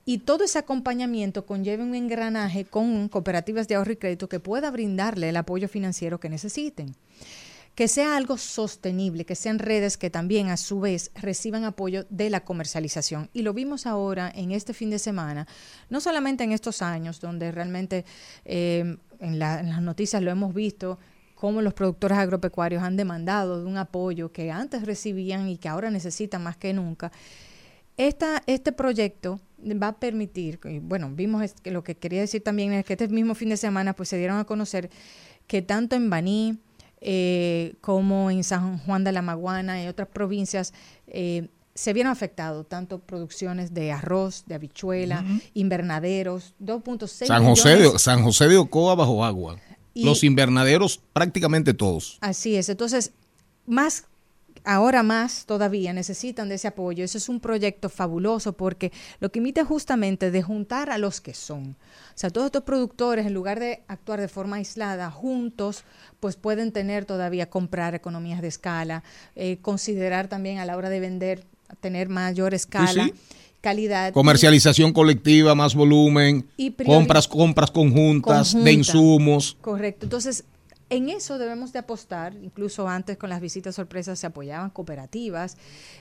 Y 0.08 0.18
todo 0.18 0.44
ese 0.44 0.60
acompañamiento 0.60 1.44
conlleva 1.44 1.82
un 1.82 1.96
engranaje 1.96 2.64
con 2.64 3.08
cooperativas 3.08 3.66
de 3.66 3.74
ahorro 3.74 3.92
y 3.92 3.96
crédito 3.96 4.28
que 4.28 4.38
pueda 4.40 4.70
brindarle 4.70 5.28
el 5.28 5.36
apoyo 5.36 5.68
financiero 5.68 6.20
que 6.20 6.30
necesiten 6.30 6.94
que 7.74 7.88
sea 7.88 8.16
algo 8.16 8.38
sostenible, 8.38 9.26
que 9.26 9.34
sean 9.34 9.58
redes 9.58 9.98
que 9.98 10.08
también 10.08 10.48
a 10.48 10.56
su 10.56 10.80
vez 10.80 11.10
reciban 11.14 11.64
apoyo 11.64 12.06
de 12.08 12.30
la 12.30 12.42
comercialización. 12.42 13.28
Y 13.34 13.42
lo 13.42 13.52
vimos 13.52 13.84
ahora 13.84 14.32
en 14.34 14.50
este 14.50 14.72
fin 14.72 14.88
de 14.88 14.98
semana, 14.98 15.46
no 15.90 16.00
solamente 16.00 16.42
en 16.42 16.52
estos 16.52 16.80
años, 16.80 17.20
donde 17.20 17.52
realmente 17.52 18.06
eh, 18.46 18.96
en, 19.20 19.32
en 19.34 19.38
las 19.38 19.82
noticias 19.82 20.22
lo 20.22 20.30
hemos 20.30 20.54
visto, 20.54 20.98
cómo 21.34 21.60
los 21.60 21.74
productores 21.74 22.16
agropecuarios 22.16 22.82
han 22.82 22.96
demandado 22.96 23.60
de 23.60 23.66
un 23.66 23.76
apoyo 23.76 24.32
que 24.32 24.50
antes 24.50 24.86
recibían 24.86 25.46
y 25.46 25.58
que 25.58 25.68
ahora 25.68 25.90
necesitan 25.90 26.42
más 26.42 26.56
que 26.56 26.72
nunca. 26.72 27.12
Esta, 27.96 28.42
este 28.46 28.72
proyecto 28.72 29.40
va 29.82 29.88
a 29.88 29.96
permitir, 29.98 30.60
y 30.64 30.78
bueno, 30.80 31.10
vimos 31.12 31.52
que 31.62 31.70
lo 31.70 31.82
que 31.82 31.94
quería 31.96 32.20
decir 32.20 32.42
también 32.42 32.72
es 32.72 32.84
que 32.84 32.92
este 32.92 33.08
mismo 33.08 33.34
fin 33.34 33.48
de 33.48 33.56
semana 33.56 33.94
pues 33.94 34.08
se 34.10 34.18
dieron 34.18 34.38
a 34.38 34.44
conocer 34.44 34.90
que 35.46 35.62
tanto 35.62 35.96
en 35.96 36.10
Baní 36.10 36.58
eh, 37.00 37.74
como 37.80 38.30
en 38.30 38.44
San 38.44 38.78
Juan 38.78 39.02
de 39.04 39.12
la 39.12 39.22
Maguana 39.22 39.82
y 39.82 39.86
otras 39.86 40.08
provincias 40.08 40.72
eh, 41.06 41.48
se 41.74 41.92
vieron 41.92 42.10
afectados 42.12 42.66
tanto 42.68 42.98
producciones 43.00 43.72
de 43.74 43.92
arroz, 43.92 44.44
de 44.46 44.54
habichuela, 44.54 45.22
Ujú. 45.26 45.40
invernaderos, 45.54 46.54
2.6 46.62 47.26
San 47.26 47.44
José, 47.44 47.68
de, 47.70 47.76
millones. 47.76 48.02
San 48.02 48.22
José 48.22 48.48
de 48.48 48.56
Ocoa 48.56 48.94
bajo 48.94 49.24
agua. 49.24 49.58
Y- 49.94 50.04
Los 50.04 50.24
invernaderos 50.24 51.00
prácticamente 51.12 51.74
todos. 51.74 52.18
Así 52.20 52.56
es. 52.56 52.68
Entonces, 52.70 53.12
más 53.66 54.04
ahora 54.64 55.02
más 55.02 55.46
todavía 55.46 55.92
necesitan 55.92 56.48
de 56.48 56.56
ese 56.56 56.68
apoyo. 56.68 57.04
Eso 57.04 57.18
es 57.18 57.28
un 57.28 57.40
proyecto 57.40 57.88
fabuloso 57.88 58.52
porque 58.52 58.92
lo 59.20 59.30
que 59.30 59.38
imita 59.38 59.64
justamente 59.64 60.30
de 60.30 60.42
juntar 60.42 60.90
a 60.90 60.98
los 60.98 61.20
que 61.20 61.34
son. 61.34 61.76
O 62.16 62.18
sea, 62.18 62.30
todos 62.30 62.46
estos 62.46 62.62
productores, 62.62 63.26
en 63.26 63.34
lugar 63.34 63.60
de 63.60 63.82
actuar 63.88 64.20
de 64.20 64.28
forma 64.28 64.56
aislada, 64.56 65.10
juntos, 65.10 65.84
pues 66.20 66.36
pueden 66.36 66.72
tener 66.72 67.04
todavía, 67.04 67.50
comprar 67.50 67.94
economías 67.94 68.40
de 68.40 68.48
escala, 68.48 69.04
eh, 69.34 69.58
considerar 69.60 70.28
también 70.28 70.58
a 70.58 70.64
la 70.64 70.76
hora 70.76 70.88
de 70.88 71.00
vender, 71.00 71.44
tener 71.80 72.08
mayor 72.08 72.54
escala. 72.54 73.04
sí. 73.04 73.12
calidad. 73.60 74.12
Comercialización 74.12 74.92
colectiva, 74.92 75.54
más 75.54 75.74
volumen, 75.74 76.46
Y 76.56 76.70
compras, 76.70 77.26
compras 77.26 77.70
conjuntas 77.70 78.54
de 78.54 78.72
insumos. 78.72 79.56
Correcto. 79.60 80.06
Entonces, 80.06 80.44
en 80.88 81.08
eso 81.08 81.38
debemos 81.38 81.72
de 81.72 81.80
apostar. 81.80 82.34
Incluso 82.34 82.88
antes 82.88 83.16
con 83.16 83.30
las 83.30 83.40
visitas 83.40 83.74
sorpresas 83.74 84.18
se 84.18 84.26
apoyaban 84.26 84.70
cooperativas, 84.70 85.56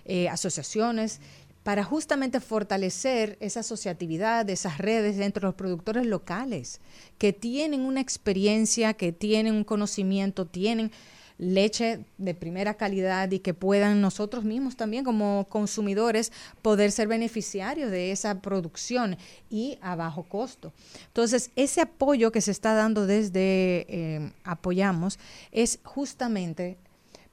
eh, 0.05 0.29
asociaciones, 0.29 1.19
para 1.63 1.83
justamente 1.83 2.39
fortalecer 2.41 3.37
esa 3.39 3.61
asociatividad, 3.61 4.47
esas 4.51 4.77
redes 4.77 5.17
entre 5.17 5.41
los 5.41 5.55
productores 5.55 6.05
locales, 6.05 6.79
que 7.17 7.33
tienen 7.33 7.81
una 7.81 8.01
experiencia, 8.01 8.93
que 8.93 9.11
tienen 9.11 9.55
un 9.55 9.63
conocimiento, 9.63 10.45
tienen 10.45 10.91
leche 11.37 12.05
de 12.17 12.33
primera 12.33 12.75
calidad 12.75 13.29
y 13.31 13.39
que 13.39 13.53
puedan 13.53 14.01
nosotros 14.01 14.43
mismos 14.43 14.75
también 14.75 15.03
como 15.03 15.47
consumidores 15.49 16.31
poder 16.61 16.91
ser 16.91 17.07
beneficiarios 17.07 17.91
de 17.91 18.11
esa 18.11 18.41
producción 18.41 19.17
y 19.49 19.77
a 19.81 19.95
bajo 19.95 20.23
costo. 20.23 20.73
Entonces, 21.07 21.51
ese 21.55 21.81
apoyo 21.81 22.31
que 22.31 22.41
se 22.41 22.51
está 22.51 22.73
dando 22.73 23.05
desde 23.05 23.85
eh, 23.89 24.31
Apoyamos 24.43 25.19
es 25.51 25.79
justamente 25.83 26.77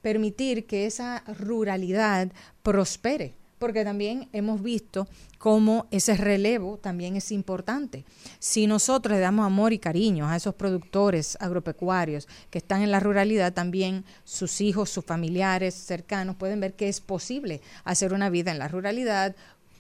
permitir 0.01 0.67
que 0.67 0.87
esa 0.87 1.23
ruralidad 1.39 2.33
prospere, 2.63 3.35
porque 3.63 3.85
también 3.85 4.29
hemos 4.33 4.61
visto 4.61 5.07
cómo 5.39 5.87
ese 5.93 6.17
relevo 6.17 6.79
también 6.79 7.15
es 7.15 7.31
importante. 7.31 8.05
Si 8.41 8.67
nosotros 8.67 9.15
le 9.15 9.21
damos 9.21 9.47
amor 9.47 9.73
y 9.73 9.79
cariño 9.79 10.29
a 10.29 10.35
esos 10.35 10.57
productores 10.57 11.39
agropecuarios 11.39 12.27
que 12.51 12.59
están 12.59 12.83
en 12.83 12.91
la 12.91 12.99
ruralidad, 12.99 13.53
también 13.53 14.05
sus 14.25 14.61
hijos, 14.61 14.91
sus 14.91 15.05
familiares 15.05 15.75
cercanos 15.75 16.35
pueden 16.35 16.59
ver 16.59 16.75
que 16.75 16.89
es 16.89 17.01
posible 17.01 17.61
hacer 17.85 18.13
una 18.15 18.31
vida 18.31 18.51
en 18.51 18.59
la 18.59 18.67
ruralidad 18.67 19.37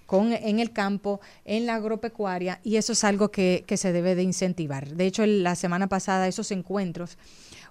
con, 0.07 0.33
en 0.33 0.61
el 0.61 0.71
campo, 0.71 1.21
en 1.45 1.67
la 1.67 1.75
agropecuaria, 1.75 2.61
y 2.63 2.77
eso 2.77 2.93
es 2.93 3.03
algo 3.03 3.33
que, 3.33 3.65
que 3.67 3.77
se 3.77 3.93
debe 3.93 4.15
de 4.15 4.23
incentivar. 4.23 4.91
De 4.91 5.07
hecho, 5.07 5.27
la 5.27 5.57
semana 5.57 5.89
pasada 5.89 6.29
esos 6.29 6.53
encuentros, 6.53 7.19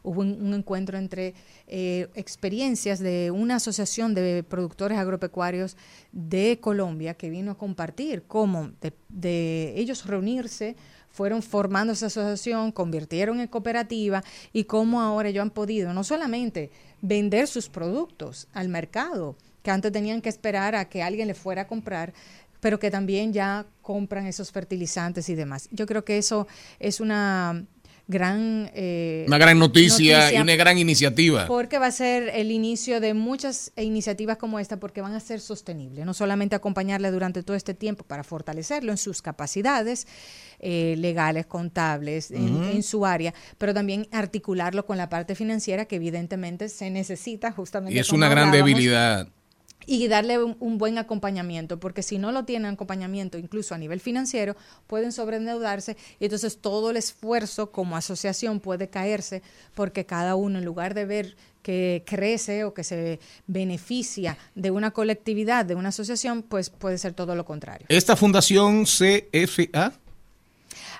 hubo 0.03 0.21
un, 0.21 0.53
encuentro 0.53 0.97
entre 0.97 1.33
eh, 1.67 2.07
experiencias 2.15 2.99
de 2.99 3.31
una 3.31 3.55
asociación 3.55 4.13
de 4.13 4.43
productores 4.43 4.97
agropecuarios 4.97 5.77
de 6.11 6.59
Colombia 6.61 7.13
que 7.13 7.29
vino 7.29 7.51
a 7.51 7.57
compartir 7.57 8.23
cómo 8.23 8.71
de, 8.81 8.93
de 9.09 9.73
ellos 9.75 10.05
reunirse, 10.05 10.75
fueron 11.09 11.43
formando 11.43 11.93
esa 11.93 12.07
asociación, 12.07 12.71
convirtieron 12.71 13.39
en 13.39 13.47
cooperativa 13.47 14.23
y 14.53 14.63
cómo 14.63 15.01
ahora 15.01 15.29
ellos 15.29 15.41
han 15.41 15.51
podido 15.51 15.93
no 15.93 16.03
solamente 16.03 16.71
vender 17.01 17.47
sus 17.47 17.69
productos 17.69 18.47
al 18.53 18.69
mercado, 18.69 19.35
que 19.61 19.71
antes 19.71 19.91
tenían 19.91 20.21
que 20.21 20.29
esperar 20.29 20.75
a 20.75 20.85
que 20.85 21.03
alguien 21.03 21.27
le 21.27 21.33
fuera 21.33 21.63
a 21.63 21.67
comprar, 21.67 22.13
pero 22.61 22.79
que 22.79 22.91
también 22.91 23.33
ya 23.33 23.65
compran 23.81 24.27
esos 24.27 24.51
fertilizantes 24.51 25.27
y 25.29 25.35
demás. 25.35 25.67
Yo 25.71 25.85
creo 25.85 26.05
que 26.05 26.17
eso 26.17 26.47
es 26.79 26.99
una 26.99 27.65
gran... 28.11 28.69
eh, 28.75 29.25
Una 29.27 29.39
gran 29.39 29.57
noticia, 29.57 30.17
noticia 30.19 30.37
y 30.37 30.41
una 30.41 30.55
gran 30.55 30.77
iniciativa. 30.77 31.47
porque 31.47 31.79
va 31.79 31.87
a 31.87 31.91
ser 31.91 32.29
el 32.35 32.51
inicio 32.51 32.99
de 32.99 33.15
muchas 33.15 33.71
iniciativas 33.75 34.37
como 34.37 34.59
esta, 34.59 34.77
porque 34.79 35.01
van 35.01 35.13
a 35.13 35.19
ser 35.19 35.39
sostenibles. 35.39 36.05
No 36.05 36.13
solamente 36.13 36.55
acompañarle 36.55 37.09
durante 37.09 37.41
todo 37.41 37.57
este 37.57 37.73
tiempo 37.73 38.03
para 38.03 38.23
fortalecerlo 38.23 38.91
en 38.91 38.97
sus 38.97 39.23
capacidades 39.23 40.05
eh, 40.59 40.93
legales, 40.99 41.47
contables, 41.47 42.29
en, 42.29 42.63
en 42.65 42.83
su 42.83 43.03
área, 43.05 43.33
pero 43.57 43.73
también 43.73 44.07
articularlo 44.11 44.85
con 44.85 44.97
la 44.97 45.09
parte 45.09 45.33
financiera 45.33 45.85
que 45.85 45.95
evidentemente 45.95 46.69
se 46.69 46.91
necesita 46.91 47.51
justamente. 47.51 47.95
Y 47.95 47.99
es 47.99 48.11
una 48.11 48.29
gran 48.29 48.51
debilidad. 48.51 49.27
Y 49.85 50.07
darle 50.07 50.43
un, 50.43 50.77
buen 50.77 50.97
acompañamiento, 50.97 51.79
porque 51.79 52.03
si 52.03 52.17
no 52.17 52.31
lo 52.31 52.45
tienen 52.45 52.73
acompañamiento, 52.73 53.37
incluso 53.37 53.75
a 53.75 53.77
nivel 53.77 53.99
financiero, 53.99 54.55
pueden 54.87 55.11
sobreendeudarse 55.11 55.97
y 56.19 56.25
entonces 56.25 56.57
todo 56.59 56.91
el 56.91 56.97
esfuerzo 56.97 57.71
como 57.71 57.95
asociación 57.95 58.59
puede 58.59 58.89
caerse 58.89 59.41
porque 59.75 60.05
cada 60.05 60.35
uno, 60.35 60.59
en 60.59 60.65
lugar 60.65 60.93
de 60.93 61.05
ver 61.05 61.35
que 61.61 62.03
crece 62.05 62.63
o 62.63 62.73
que 62.73 62.83
se 62.83 63.19
beneficia 63.47 64.37
de 64.55 64.71
una 64.71 64.91
colectividad, 64.91 65.65
de 65.65 65.75
una 65.75 65.89
asociación, 65.89 66.41
pues 66.41 66.69
puede 66.69 66.97
ser 66.97 67.13
todo 67.13 67.35
lo 67.35 67.45
contrario. 67.45 67.85
Esta 67.89 68.15
fundación 68.15 68.85
CFA, 68.85 69.93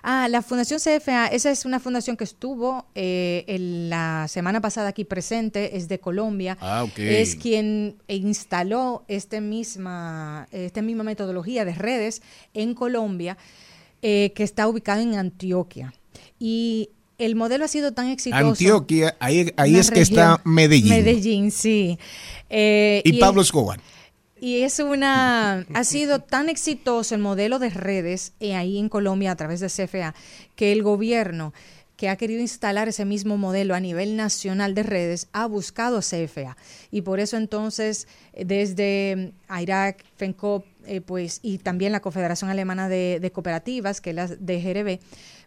Ah, 0.04 0.28
la 0.30 0.42
Fundación 0.42 0.80
CFA, 0.80 1.28
esa 1.28 1.52
es 1.52 1.66
una 1.66 1.80
fundación 1.80 2.18
que 2.18 2.24
estuvo 2.24 2.86
eh, 2.96 3.44
el- 3.48 3.90
la 3.90 4.28
semana 4.28 4.62
pasada 4.62 4.90
aquí 4.90 5.04
presente, 5.06 5.78
es 5.78 5.88
de 5.88 6.00
Colombia. 6.00 6.58
Ah, 6.62 6.84
ok. 6.84 7.00
Es 7.00 7.36
quien 7.36 7.98
instaló 8.08 9.04
este 9.08 9.42
misma, 9.42 10.48
esta 10.52 10.82
misma 10.82 11.04
metodología 11.04 11.66
de 11.66 11.74
redes 11.76 12.22
en 12.54 12.74
Colombia, 12.74 13.38
eh, 14.02 14.32
que 14.36 14.44
está 14.44 14.68
ubicado 14.68 15.02
en 15.02 15.16
Antioquia. 15.16 15.94
Y 16.40 16.90
el 17.18 17.36
modelo 17.36 17.66
ha 17.66 17.68
sido 17.68 17.92
tan 17.94 18.08
exitoso. 18.10 18.44
Antioquia, 18.48 19.16
ahí, 19.20 19.52
ahí 19.58 19.76
es 19.78 19.92
que 19.92 20.02
está 20.02 20.42
Medellín. 20.44 20.90
Medellín, 20.90 21.52
sí. 21.52 22.00
Eh, 22.50 23.02
Y 23.06 23.14
es- 23.14 23.20
Pablo 23.20 23.42
Escobar. 23.44 23.80
Y 24.42 24.64
es 24.64 24.80
una, 24.80 25.66
ha 25.74 25.84
sido 25.86 26.20
tan 26.20 26.50
exitoso 26.50 27.16
el 27.16 27.22
modelo 27.22 27.60
de 27.60 27.70
redes 27.70 28.34
eh, 28.42 28.56
ahí 28.56 28.78
en 28.78 28.90
Colombia 28.90 29.32
a 29.32 29.36
través 29.38 29.62
de 29.62 29.68
CFA 29.68 30.14
que 30.58 30.74
el 30.74 30.84
gobierno 30.84 31.54
que 31.96 32.10
ha 32.10 32.16
querido 32.16 32.42
instalar 32.42 32.90
ese 32.90 33.06
mismo 33.06 33.38
modelo 33.38 33.76
a 33.76 33.80
nivel 33.80 34.18
nacional 34.18 34.74
de 34.74 34.82
redes 34.82 35.28
ha 35.34 35.46
buscado 35.46 36.00
CFA. 36.00 36.58
Y 36.90 37.04
por 37.04 37.20
eso 37.20 37.38
entonces 37.38 38.08
eh, 38.34 38.44
desde 38.44 39.16
mm, 39.16 39.52
AIRAC, 39.54 40.04
FENCOP, 40.16 40.66
eh, 40.88 41.02
pues, 41.02 41.40
y 41.44 41.60
también 41.60 41.92
la 41.92 42.00
Confederación 42.00 42.50
Alemana 42.50 42.90
de, 42.90 43.20
de 43.22 43.32
Cooperativas, 43.32 44.02
que 44.02 44.10
es 44.10 44.16
la 44.16 44.26
DGRB, 44.26 45.00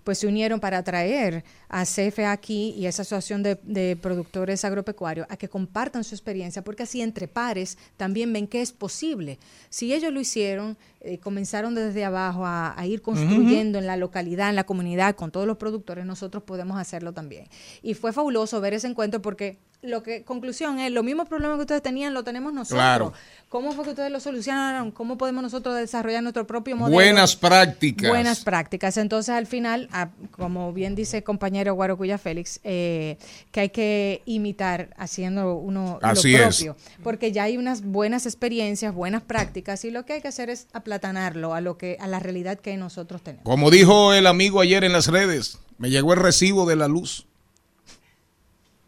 pues 0.05 0.19
se 0.19 0.27
unieron 0.27 0.61
para 0.61 0.79
atraer 0.79 1.45
a 1.69 1.85
CFA 1.85 2.31
aquí 2.31 2.75
y 2.77 2.87
a 2.87 2.91
esa 2.91 3.03
asociación 3.03 3.43
de, 3.43 3.59
de 3.63 3.97
productores 3.97 4.65
agropecuarios 4.65 5.27
a 5.31 5.37
que 5.37 5.49
compartan 5.49 6.05
su 6.05 6.15
experiencia, 6.15 6.63
porque 6.63 6.85
así 6.85 7.01
entre 7.01 7.27
pares 7.27 7.79
también 7.97 8.33
ven 8.33 8.47
que 8.47 8.61
es 8.61 8.73
posible. 8.73 9.39
Si 9.71 9.93
ellos 9.93 10.13
lo 10.13 10.21
hicieron, 10.21 10.77
eh, 11.01 11.19
comenzaron 11.19 11.75
desde 11.75 12.05
abajo 12.05 12.47
a, 12.47 12.79
a 12.79 12.87
ir 12.87 13.03
construyendo 13.03 13.79
en 13.79 13.87
la 13.87 13.97
localidad, 13.97 14.51
en 14.51 14.57
la 14.57 14.65
comunidad, 14.65 15.17
con 15.17 15.31
todos 15.31 15.47
los 15.47 15.57
productores, 15.57 16.05
nosotros 16.05 16.43
podemos 16.45 16.79
hacerlo 16.79 17.13
también. 17.13 17.49
Y 17.83 17.95
fue 17.95 18.13
fabuloso 18.13 18.61
ver 18.61 18.75
ese 18.75 18.87
encuentro 18.87 19.21
porque 19.23 19.59
lo 19.85 20.03
que, 20.03 20.23
conclusión 20.23 20.79
es, 20.79 20.91
los 20.91 21.05
mismos 21.05 21.29
problemas 21.29 21.57
que 21.57 21.63
ustedes 21.63 21.83
tenían, 21.83 22.15
lo 22.15 22.25
tenemos 22.25 22.53
nosotros. 22.53 22.81
Claro. 22.81 23.13
¿Cómo 23.49 23.73
fue 23.73 23.85
que 23.85 23.91
ustedes 23.91 24.11
lo 24.11 24.19
solucionaron? 24.19 24.91
¿Cómo 24.91 25.17
podemos 25.17 25.43
nosotros 25.43 25.77
desarrollar 25.77 26.23
nuestro 26.23 26.47
propio 26.47 26.75
modelo? 26.75 26.95
Buenas 26.95 27.37
prácticas. 27.37 28.09
Buenas 28.09 28.43
prácticas. 28.43 28.97
Entonces, 28.97 29.35
al 29.35 29.47
final, 29.47 29.89
como 30.33 30.73
bien 30.73 30.95
dice 30.95 31.19
el 31.19 31.23
compañero 31.23 31.75
Guarocuya 31.75 32.19
Félix, 32.19 32.61
eh, 32.65 33.17
que 33.53 33.61
hay 33.61 33.69
que 33.69 34.23
imitar 34.25 34.95
haciendo 34.97 35.55
uno 35.55 35.99
Así 36.03 36.33
lo 36.33 36.39
es. 36.39 36.57
propio, 36.57 36.77
porque 37.03 37.31
ya 37.31 37.45
hay 37.45 37.57
unas 37.57 37.83
buenas 37.83 38.27
experiencias, 38.27 38.93
buenas 38.93 39.23
prácticas, 39.23 39.85
y 39.85 39.91
lo 39.91 40.05
que 40.05 40.15
hay 40.15 40.21
que 40.21 40.29
hacer 40.29 40.51
es 40.51 40.67
aplatanarlo 40.73 41.55
a 41.55 41.61
lo 41.61 41.79
que 41.79 41.97
a 42.01 42.09
la 42.09 42.19
realidad 42.19 42.59
que 42.59 42.77
nosotros 42.77 43.23
tenemos. 43.23 43.45
Como 43.45 43.71
dijo 43.71 44.15
el 44.15 44.27
amigo 44.27 44.61
ayer 44.61 44.83
en 44.83 44.93
las 44.93 45.07
redes, 45.07 45.59
me 45.79 45.91
llegó 45.91 46.15
el 46.15 46.21
recibo 46.21 46.67
de 46.67 46.77
la 46.77 46.89
luz. 46.89 47.27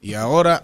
Y 0.07 0.15
ahora, 0.15 0.63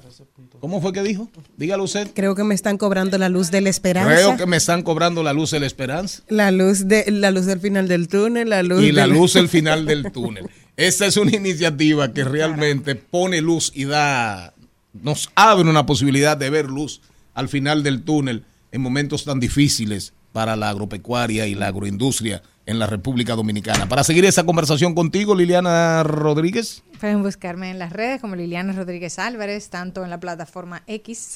¿cómo 0.61 0.81
fue 0.81 0.93
que 0.93 1.03
dijo? 1.03 1.29
Dígalo 1.57 1.83
usted. 1.83 2.09
Creo 2.15 2.37
que 2.37 2.45
me 2.45 2.55
están 2.55 2.79
cobrando 2.79 3.19
la 3.19 3.29
luz 3.29 3.51
de 3.51 3.61
la 3.61 3.71
esperanza. 3.71 4.09
Creo 4.15 4.37
que 4.37 4.47
me 4.47 4.57
están 4.57 4.83
cobrando 4.83 5.25
la 5.25 5.33
luz 5.33 5.51
de 5.51 5.59
la 5.59 5.67
esperanza 5.67 6.23
La 6.29 6.53
luz 6.53 6.87
de 6.87 7.11
la 7.11 7.33
luz 7.33 7.47
del 7.47 7.59
final 7.59 7.89
del 7.89 8.07
túnel, 8.07 8.51
la 8.51 8.63
luz 8.63 8.85
y 8.85 8.93
la 8.93 9.03
del- 9.03 9.11
luz 9.15 9.35
el 9.35 9.49
final 9.49 9.85
del 9.87 10.13
túnel. 10.13 10.49
Esta 10.77 11.07
es 11.07 11.17
una 11.17 11.35
iniciativa 11.35 12.13
que 12.13 12.23
realmente 12.23 12.95
pone 12.95 13.41
luz 13.41 13.73
y 13.75 13.85
da, 13.85 14.55
nos 14.93 15.29
abre 15.35 15.69
una 15.69 15.87
posibilidad 15.87 16.37
de 16.37 16.49
ver 16.49 16.67
luz 16.67 17.01
al 17.35 17.49
final 17.49 17.83
del 17.83 18.03
túnel 18.05 18.45
en 18.71 18.81
momentos 18.81 19.25
tan 19.25 19.41
difíciles 19.41 20.13
para 20.33 20.57
la 20.57 20.71
agropecuaria 20.71 21.47
y 21.47 21.55
la 21.55 21.69
agroindustria 21.69 22.43
en 22.65 22.79
la 22.79 22.87
República 22.87 23.35
Dominicana. 23.35 23.89
Para 23.89 24.05
seguir 24.05 24.25
esa 24.25 24.45
conversación 24.45 24.95
contigo, 24.95 25.35
Liliana 25.35 26.03
Rodríguez. 26.05 26.83
Pueden 27.01 27.23
buscarme 27.23 27.71
en 27.71 27.79
las 27.79 27.93
redes 27.93 28.21
como 28.21 28.37
Liliana 28.37 28.73
Rodríguez 28.73 29.19
Álvarez, 29.19 29.69
tanto 29.69 30.05
en 30.05 30.11
la 30.11 30.21
plataforma 30.21 30.85
X, 30.87 31.33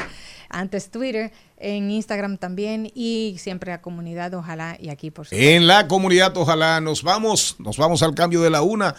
antes 0.49 0.91
Twitter, 0.91 1.33
en 1.57 1.91
Instagram 1.91 2.39
también 2.39 2.91
y 2.95 3.37
siempre 3.39 3.73
a 3.73 3.83
comunidad, 3.83 4.33
ojalá, 4.35 4.77
y 4.81 4.89
aquí 4.89 5.11
por 5.11 5.27
supuesto. 5.27 5.45
En 5.45 5.67
la 5.67 5.89
comunidad, 5.89 6.37
ojalá 6.37 6.81
nos 6.81 7.03
vamos, 7.03 7.57
nos 7.59 7.77
vamos 7.77 8.03
al 8.03 8.15
cambio 8.15 8.41
de 8.43 8.51
la 8.51 8.63
una. 8.63 8.95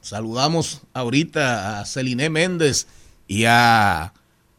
Saludamos 0.00 0.82
ahorita 0.94 1.78
a 1.78 1.84
Celine 1.84 2.28
Méndez 2.28 2.88
y 3.28 3.44
a 3.44 4.12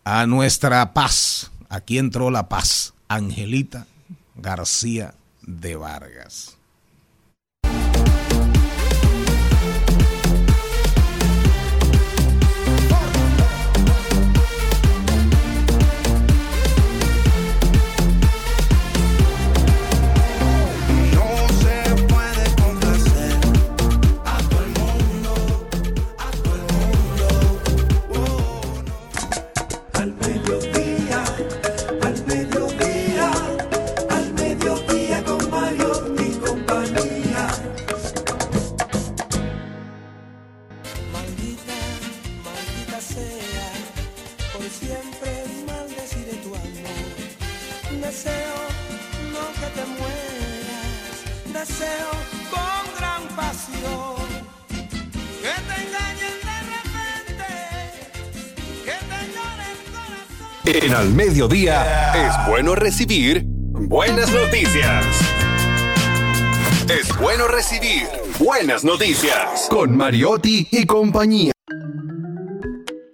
a 0.03 0.25
nuestra 0.25 0.93
paz. 0.93 1.51
Aquí 1.69 1.97
entró 1.97 2.29
la 2.29 2.49
paz. 2.49 2.92
Angelita 3.07 3.87
García 4.35 5.13
de 5.41 5.75
Vargas. 5.75 6.57
En 60.93 60.99
al 60.99 61.09
mediodía 61.09 62.13
es 62.13 62.47
bueno 62.47 62.75
recibir 62.75 63.41
buenas 63.47 64.31
noticias. 64.31 65.03
Es 66.87 67.17
bueno 67.17 67.47
recibir 67.47 68.03
buenas 68.37 68.83
noticias 68.83 69.67
con 69.71 69.97
Mariotti 69.97 70.67
y 70.69 70.85
compañía. 70.85 71.51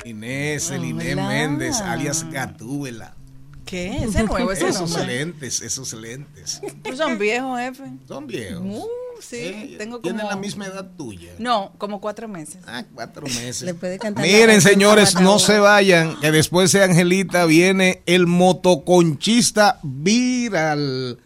Inés, 0.03 0.71
el 0.71 0.83
Inés 0.83 1.15
Méndez, 1.15 1.79
alias 1.79 2.29
Gatúbela. 2.29 3.15
¿Qué? 3.63 4.03
Ese 4.03 4.23
nuevo, 4.23 4.51
ese 4.51 4.67
Esos 4.67 4.97
nombre. 4.97 5.15
lentes, 5.15 5.61
esos 5.61 5.93
lentes. 5.93 6.61
Pues 6.83 6.97
son 6.97 7.17
viejos, 7.17 7.57
jefe. 7.61 7.83
Son 8.09 8.27
viejos. 8.27 8.89
Sí, 9.21 9.37
Eh, 9.37 9.75
tengo 9.77 10.01
como... 10.01 10.01
Tienen 10.01 10.27
la 10.27 10.35
misma 10.35 10.67
edad 10.67 10.89
tuya. 10.97 11.31
No, 11.37 11.73
como 11.77 12.01
cuatro 12.01 12.27
meses. 12.27 12.61
Ah, 12.67 12.83
cuatro 12.93 13.25
meses. 13.27 13.61
Le 13.63 13.73
puede 13.73 13.99
cantar 13.99 14.25
Miren, 14.25 14.61
señores, 14.61 15.15
no 15.19 15.39
se 15.39 15.59
vayan, 15.59 16.19
que 16.19 16.31
después 16.31 16.71
de 16.71 16.83
Angelita 16.83 17.45
viene 17.45 18.01
el 18.05 18.27
motoconchista 18.27 19.79
viral. 19.83 21.19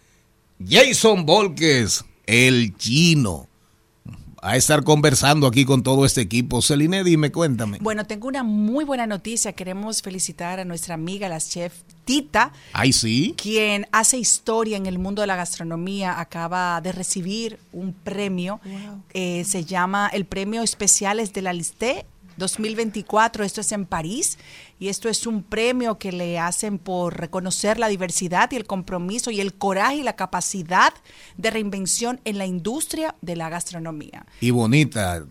Jason 0.65 1.25
Volques, 1.25 2.05
el 2.25 2.75
chino. 2.77 3.47
A 4.41 4.57
estar 4.57 4.83
conversando 4.83 5.47
aquí 5.47 5.63
con 5.63 5.83
todo 5.83 6.05
este 6.05 6.19
equipo. 6.19 6.61
Celine, 6.61 7.05
dime, 7.05 7.31
cuéntame. 7.31 7.77
Bueno, 7.79 8.05
tengo 8.05 8.27
una 8.27 8.43
muy 8.43 8.83
buena 8.83 9.07
noticia. 9.07 9.53
Queremos 9.53 10.01
felicitar 10.01 10.59
a 10.59 10.65
nuestra 10.65 10.95
amiga, 10.95 11.29
la 11.29 11.39
chef 11.39 11.73
Tita, 12.05 12.51
Ay, 12.73 12.91
sí. 12.93 13.33
quien 13.37 13.87
hace 13.91 14.17
historia 14.17 14.77
en 14.77 14.85
el 14.85 14.99
mundo 14.99 15.21
de 15.21 15.27
la 15.27 15.35
gastronomía. 15.35 16.19
Acaba 16.19 16.81
de 16.81 16.91
recibir 16.91 17.59
un 17.71 17.93
premio. 17.93 18.59
Eh, 19.13 19.43
se 19.45 19.63
llama 19.65 20.09
el 20.11 20.25
Premio 20.25 20.61
Especiales 20.63 21.33
de 21.33 21.41
la 21.41 21.53
Liste 21.53 22.05
2024. 22.37 23.43
Esto 23.43 23.61
es 23.61 23.71
en 23.71 23.85
París. 23.85 24.37
Y 24.79 24.89
esto 24.89 25.07
es 25.07 25.25
un 25.27 25.43
premio 25.43 25.97
que 25.97 26.11
le 26.11 26.39
hacen 26.39 26.77
por 26.77 27.17
reconocer 27.17 27.79
la 27.79 27.87
diversidad 27.87 28.51
y 28.51 28.55
el 28.57 28.65
compromiso 28.65 29.31
y 29.31 29.39
el 29.39 29.53
coraje 29.53 29.97
y 29.97 30.03
la 30.03 30.15
capacidad 30.15 30.93
de 31.37 31.51
reinvención 31.51 32.19
en 32.25 32.37
la 32.37 32.45
industria 32.45 33.15
de 33.21 33.35
la 33.35 33.49
gastronomía. 33.49 34.25
Y 34.41 34.49
bonita, 34.51 35.25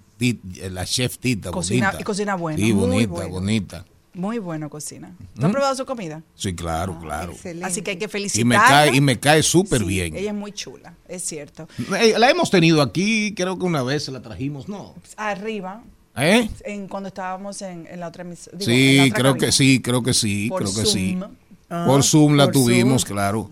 la 0.70 0.84
chef 0.86 1.18
Tita, 1.18 1.50
Cocina- 1.50 1.86
bonita. 1.88 2.00
y 2.00 2.04
cocina 2.04 2.34
buena, 2.36 2.56
Sí, 2.58 2.72
muy 2.72 2.86
bonita, 3.06 3.10
buena. 3.12 3.28
bonita. 3.30 3.84
Muy 4.14 4.38
bueno 4.38 4.68
cocina. 4.68 5.14
¿Tú 5.34 5.40
¿Mm? 5.40 5.44
has 5.46 5.52
probado 5.52 5.74
su 5.74 5.86
comida? 5.86 6.22
Sí, 6.34 6.54
claro, 6.54 6.98
claro. 7.00 7.32
Así 7.62 7.80
que 7.82 7.92
hay 7.92 7.96
que 7.96 8.04
Y 8.04 8.08
felicitarla. 8.08 8.46
me 8.46 8.56
cae, 8.56 8.96
y 8.96 9.00
me 9.00 9.18
cae 9.18 9.42
súper 9.42 9.80
Sí, 9.80 9.86
bien. 9.86 10.14
Ella 10.14 10.30
es 10.32 10.36
muy 10.36 10.52
chula, 10.52 10.94
es 11.08 11.22
cierto. 11.22 11.66
Eh, 11.98 12.14
La 12.18 12.28
hemos 12.30 12.50
tenido 12.50 12.82
aquí, 12.82 13.32
creo 13.34 13.58
que 13.58 13.64
una 13.64 13.82
vez 13.82 14.06
la 14.08 14.20
trajimos, 14.20 14.68
¿no? 14.68 14.94
Arriba, 15.16 15.82
¿Eh? 16.16 16.46
en, 16.66 16.88
cuando 16.88 17.08
estábamos 17.08 17.62
en, 17.62 17.86
en 17.90 18.00
la 18.00 18.08
otra 18.08 18.22
la 18.24 18.34
Sí, 18.36 19.10
creo 19.14 19.32
cabina. 19.32 19.46
que 19.46 19.52
sí, 19.52 19.80
creo 19.80 20.02
que 20.02 20.12
sí, 20.12 20.48
Por 20.50 20.62
creo 20.62 20.74
que 20.74 20.84
sí. 20.86 21.16
Zoom. 21.18 21.30
Ah, 21.70 21.84
por 21.86 22.02
Zoom 22.04 22.34
la 22.36 22.44
por 22.44 22.52
tuvimos, 22.52 23.02
Zoom. 23.06 23.12
claro. 23.14 23.50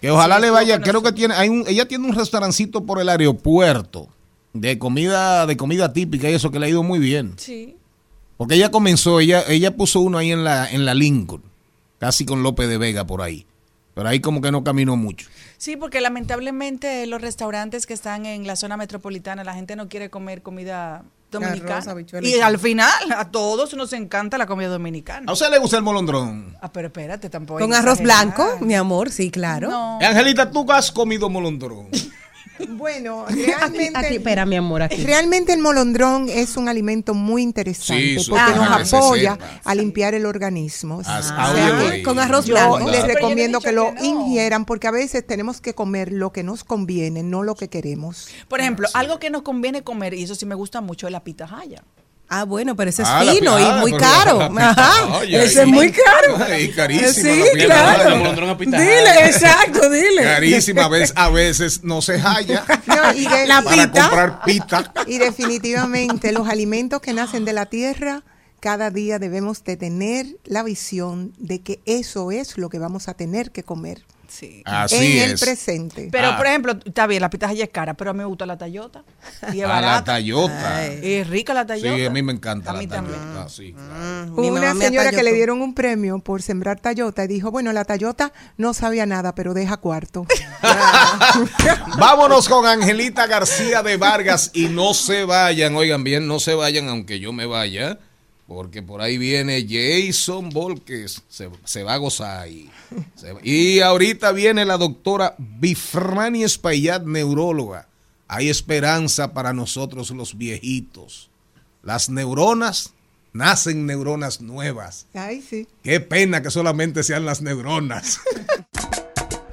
Que 0.00 0.10
ojalá 0.10 0.36
Sí, 0.36 0.42
le 0.42 0.50
vaya, 0.50 0.80
creo 0.80 1.02
que 1.04 1.12
tiene, 1.12 1.34
hay 1.34 1.48
un, 1.48 1.64
ella 1.68 1.86
tiene 1.86 2.04
un 2.08 2.14
restaurancito 2.14 2.84
por 2.84 3.00
el 3.00 3.08
aeropuerto 3.08 4.08
de 4.52 4.76
comida, 4.78 5.46
de 5.46 5.56
comida 5.56 5.92
típica 5.92 6.28
y 6.28 6.34
eso 6.34 6.50
que 6.50 6.58
le 6.58 6.66
ha 6.66 6.68
ido 6.68 6.82
muy 6.82 6.98
bien. 6.98 7.34
Sí. 7.36 7.76
Porque 8.36 8.54
ella 8.56 8.70
comenzó, 8.70 9.20
ella, 9.20 9.44
ella 9.48 9.76
puso 9.76 10.00
uno 10.00 10.18
ahí 10.18 10.32
en 10.32 10.44
la, 10.44 10.70
en 10.70 10.84
la 10.84 10.94
Lincoln, 10.94 11.42
casi 11.98 12.24
con 12.24 12.42
López 12.42 12.68
de 12.68 12.78
Vega 12.78 13.06
por 13.06 13.22
ahí. 13.22 13.46
Pero 13.94 14.08
ahí 14.08 14.20
como 14.20 14.40
que 14.40 14.50
no 14.50 14.64
caminó 14.64 14.96
mucho. 14.96 15.28
Sí, 15.56 15.76
porque 15.76 16.00
lamentablemente 16.00 17.06
los 17.06 17.20
restaurantes 17.20 17.86
que 17.86 17.94
están 17.94 18.26
en 18.26 18.46
la 18.46 18.56
zona 18.56 18.76
metropolitana, 18.76 19.44
la 19.44 19.54
gente 19.54 19.76
no 19.76 19.88
quiere 19.88 20.10
comer 20.10 20.42
comida 20.42 21.04
dominicana. 21.30 21.94
Y 22.22 22.40
al 22.40 22.58
final, 22.58 23.12
a 23.16 23.30
todos 23.30 23.74
nos 23.74 23.92
encanta 23.92 24.36
la 24.36 24.46
comida 24.46 24.68
dominicana. 24.68 25.30
¿A 25.30 25.32
usted 25.32 25.50
le 25.50 25.58
gusta 25.58 25.76
el 25.76 25.82
molondrón? 25.82 26.56
Ah, 26.60 26.72
pero 26.72 26.88
espérate, 26.88 27.30
tampoco. 27.30 27.60
Con 27.60 27.72
arroz 27.72 28.00
exagerar. 28.00 28.34
blanco, 28.34 28.64
mi 28.64 28.74
amor, 28.74 29.10
sí, 29.10 29.30
claro. 29.30 29.70
No. 29.70 29.98
Angelita, 30.00 30.50
¿tú 30.50 30.66
has 30.72 30.90
comido 30.90 31.30
molondrón? 31.30 31.88
Bueno, 32.68 33.26
realmente. 33.28 33.98
aquí, 33.98 34.16
espera, 34.16 34.46
mi 34.46 34.56
amor, 34.56 34.82
aquí. 34.82 35.02
Realmente 35.04 35.52
el 35.52 35.60
molondrón 35.60 36.28
es 36.28 36.56
un 36.56 36.68
alimento 36.68 37.14
muy 37.14 37.42
interesante 37.42 38.18
Sí, 38.20 38.30
porque 38.30 38.54
nos 38.54 38.92
apoya 38.94 39.38
a 39.64 39.74
limpiar 39.74 40.14
el 40.14 40.26
organismo. 40.26 41.00
Ah, 41.04 41.18
O 41.18 41.22
sea, 41.22 41.34
ah, 41.36 41.92
con 42.04 42.18
arroz 42.18 42.46
blanco. 42.46 42.78
les 42.90 43.00
yo 43.00 43.04
he 43.10 43.14
recomiendo 43.14 43.60
que 43.60 43.72
lo 43.72 43.94
que 43.94 44.00
no. 44.00 44.04
ingieran 44.04 44.64
porque 44.64 44.86
a 44.86 44.92
veces 44.92 45.26
tenemos 45.26 45.60
que 45.60 45.74
comer 45.74 46.12
lo 46.12 46.32
que 46.32 46.42
nos 46.42 46.64
conviene, 46.64 47.22
no 47.22 47.42
lo 47.42 47.54
que 47.54 47.68
queremos. 47.68 48.28
Por 48.48 48.60
ejemplo, 48.60 48.88
algo 48.94 49.18
que 49.18 49.30
nos 49.30 49.42
conviene 49.42 49.82
comer, 49.82 50.14
y 50.14 50.22
eso 50.22 50.34
sí 50.34 50.46
me 50.46 50.54
gusta 50.54 50.80
mucho, 50.80 51.06
es 51.06 51.12
la 51.12 51.24
pitahaya. 51.24 51.82
Ah, 52.28 52.44
bueno, 52.44 52.74
pero 52.74 52.90
ese 52.90 53.02
es 53.02 53.08
Ah, 53.10 53.20
fino 53.20 53.56
pijada, 53.56 53.78
y 53.78 53.80
muy 53.80 53.92
caro. 53.92 54.40
Ajá. 54.58 55.18
oye, 55.18 55.44
Ese 55.44 55.62
es 55.62 55.66
muy 55.68 55.92
caro. 55.92 56.38
Ay, 56.50 56.70
carísima 56.72 57.12
Sí, 57.12 57.58
la 57.58 57.64
claro. 57.66 58.56
Dile, 58.58 59.26
exacto, 59.26 59.90
dile. 59.90 60.22
Carísima, 60.22 60.84
a 60.84 60.88
veces, 60.88 61.12
a 61.16 61.28
veces 61.30 61.84
no 61.84 62.00
se 62.02 62.18
halla 62.18 62.64
No, 62.86 63.12
y, 63.14 63.26
de- 63.26 63.46
La 63.46 63.62
para 63.62 63.86
pita. 63.86 64.02
comprar 64.02 64.42
pita. 64.44 64.92
y 65.06 65.18
definitivamente 65.18 66.32
los 66.32 66.48
alimentos 66.48 67.00
que 67.00 67.12
nacen 67.12 67.44
de 67.44 67.52
la 67.52 67.66
tierra, 67.66 68.22
cada 68.60 68.90
día 68.90 69.18
debemos 69.18 69.62
de 69.64 69.76
tener 69.76 70.26
la 70.44 70.62
visión 70.62 71.34
de 71.38 71.60
que 71.60 71.80
eso 71.84 72.32
es 72.32 72.56
lo 72.56 72.70
que 72.70 72.78
vamos 72.78 73.08
a 73.08 73.14
tener 73.14 73.50
que 73.50 73.62
comer 73.62 74.02
Sí. 74.34 74.62
Así 74.64 75.18
en 75.18 75.22
el 75.24 75.30
es. 75.34 75.40
presente. 75.40 76.08
Pero, 76.10 76.30
Ah. 76.30 76.36
por 76.36 76.46
ejemplo, 76.46 76.72
está 76.84 77.06
bien, 77.06 77.20
la 77.22 77.30
pitahaya 77.30 77.62
es 77.64 77.70
cara, 77.70 77.94
pero 77.94 78.10
a 78.10 78.12
mí 78.14 78.18
me 78.18 78.24
gusta 78.24 78.46
la 78.46 78.58
tallota. 78.58 79.04
Y 79.52 79.60
es 79.60 79.64
A 79.66 79.80
la. 79.80 80.20
Y 81.02 81.12
es 81.14 81.28
rica 81.28 81.54
la 81.54 81.62
Sí, 81.62 81.66
tallota. 81.68 82.06
a 82.06 82.10
mí 82.10 82.22
me 82.22 82.32
encanta 82.32 82.70
A 82.70 82.74
la 82.74 82.78
mí 82.80 82.86
también. 82.88 83.18
tallota. 83.18 83.48
sí, 83.48 83.72
claro. 83.72 83.92
Mm, 83.94 84.32
Hubo 84.32 84.50
mamá 84.50 84.72
una 84.72 84.74
señora 84.80 85.10
que 85.12 85.22
le 85.22 85.32
dieron 85.32 85.62
un 85.62 85.72
premio 85.74 86.18
por 86.18 86.42
sembrar 86.42 86.80
tallota 86.80 87.24
y 87.24 87.28
dijo, 87.28 87.50
bueno, 87.52 87.72
la 87.72 87.84
tallota 87.84 88.32
no 88.56 88.74
sabía 88.74 89.06
nada, 89.06 89.34
pero 89.36 89.54
deja 89.54 89.76
cuarto. 89.76 90.26
Vámonos 91.98 92.48
con 92.48 92.66
Angelita 92.66 93.26
García 93.26 93.82
de 93.82 93.96
Vargas 93.96 94.50
y 94.54 94.66
no 94.68 94.94
se 94.94 95.24
vayan, 95.24 95.76
oigan 95.76 96.04
bien, 96.04 96.26
no 96.26 96.40
se 96.40 96.54
vayan 96.54 96.88
aunque 96.88 97.20
yo 97.20 97.32
me 97.32 97.46
vaya, 97.46 97.98
porque 98.54 98.82
por 98.82 99.02
ahí 99.02 99.18
viene 99.18 99.66
Jason 99.68 100.50
Volques, 100.50 101.22
se, 101.28 101.50
se 101.64 101.82
va 101.82 101.94
a 101.94 101.98
gozar 101.98 102.40
ahí. 102.40 102.70
Se 103.16 103.34
y 103.42 103.80
ahorita 103.80 104.32
viene 104.32 104.64
la 104.64 104.78
doctora 104.78 105.34
Bifrani 105.38 106.44
Espaillat, 106.44 107.04
neuróloga. 107.04 107.88
Hay 108.28 108.48
esperanza 108.48 109.32
para 109.34 109.52
nosotros 109.52 110.10
los 110.10 110.38
viejitos. 110.38 111.30
Las 111.82 112.08
neuronas, 112.08 112.94
nacen 113.32 113.84
neuronas 113.84 114.40
nuevas. 114.40 115.06
Ay, 115.12 115.42
sí. 115.42 115.66
Qué 115.82 116.00
pena 116.00 116.42
que 116.42 116.50
solamente 116.50 117.02
sean 117.02 117.26
las 117.26 117.42
neuronas. 117.42 118.20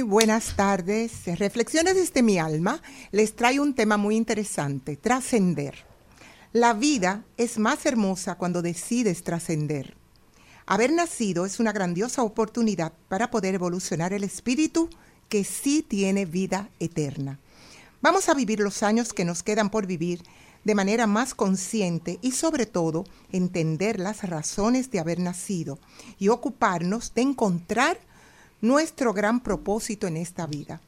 buenas 0.02 0.56
tardes. 0.56 1.24
Reflexiones 1.38 1.94
desde 1.94 2.22
mi 2.22 2.38
alma 2.38 2.82
les 3.12 3.36
trae 3.36 3.60
un 3.60 3.74
tema 3.74 3.96
muy 3.96 4.16
interesante, 4.16 4.96
trascender. 4.96 5.86
La 6.52 6.74
vida 6.74 7.24
es 7.36 7.58
más 7.58 7.86
hermosa 7.86 8.34
cuando 8.34 8.60
decides 8.60 9.22
trascender. 9.22 9.96
Haber 10.66 10.92
nacido 10.92 11.46
es 11.46 11.60
una 11.60 11.72
grandiosa 11.72 12.22
oportunidad 12.22 12.92
para 13.08 13.30
poder 13.30 13.54
evolucionar 13.54 14.12
el 14.12 14.24
espíritu 14.24 14.90
que 15.28 15.44
sí 15.44 15.84
tiene 15.86 16.26
vida 16.26 16.68
eterna. 16.80 17.38
Vamos 18.02 18.28
a 18.28 18.34
vivir 18.34 18.58
los 18.58 18.82
años 18.82 19.12
que 19.12 19.24
nos 19.24 19.42
quedan 19.42 19.70
por 19.70 19.86
vivir 19.86 20.22
de 20.64 20.74
manera 20.74 21.06
más 21.06 21.34
consciente 21.34 22.18
y 22.20 22.32
sobre 22.32 22.66
todo 22.66 23.04
entender 23.30 24.00
las 24.00 24.28
razones 24.28 24.90
de 24.90 24.98
haber 24.98 25.20
nacido 25.20 25.78
y 26.18 26.28
ocuparnos 26.28 27.14
de 27.14 27.22
encontrar 27.22 28.09
nuestro 28.61 29.12
gran 29.12 29.40
propósito 29.42 30.06
en 30.06 30.16
esta 30.16 30.46
vida. 30.46 30.80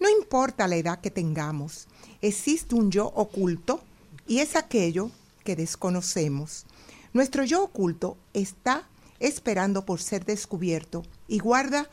No 0.00 0.08
importa 0.08 0.66
la 0.66 0.76
edad 0.76 1.00
que 1.00 1.10
tengamos, 1.10 1.86
existe 2.20 2.74
un 2.74 2.90
yo 2.90 3.06
oculto 3.06 3.80
y 4.26 4.38
es 4.38 4.56
aquello 4.56 5.10
que 5.44 5.56
desconocemos. 5.56 6.66
Nuestro 7.12 7.44
yo 7.44 7.62
oculto 7.62 8.16
está 8.32 8.88
esperando 9.20 9.84
por 9.84 10.00
ser 10.00 10.24
descubierto 10.24 11.04
y 11.28 11.38
guarda 11.38 11.88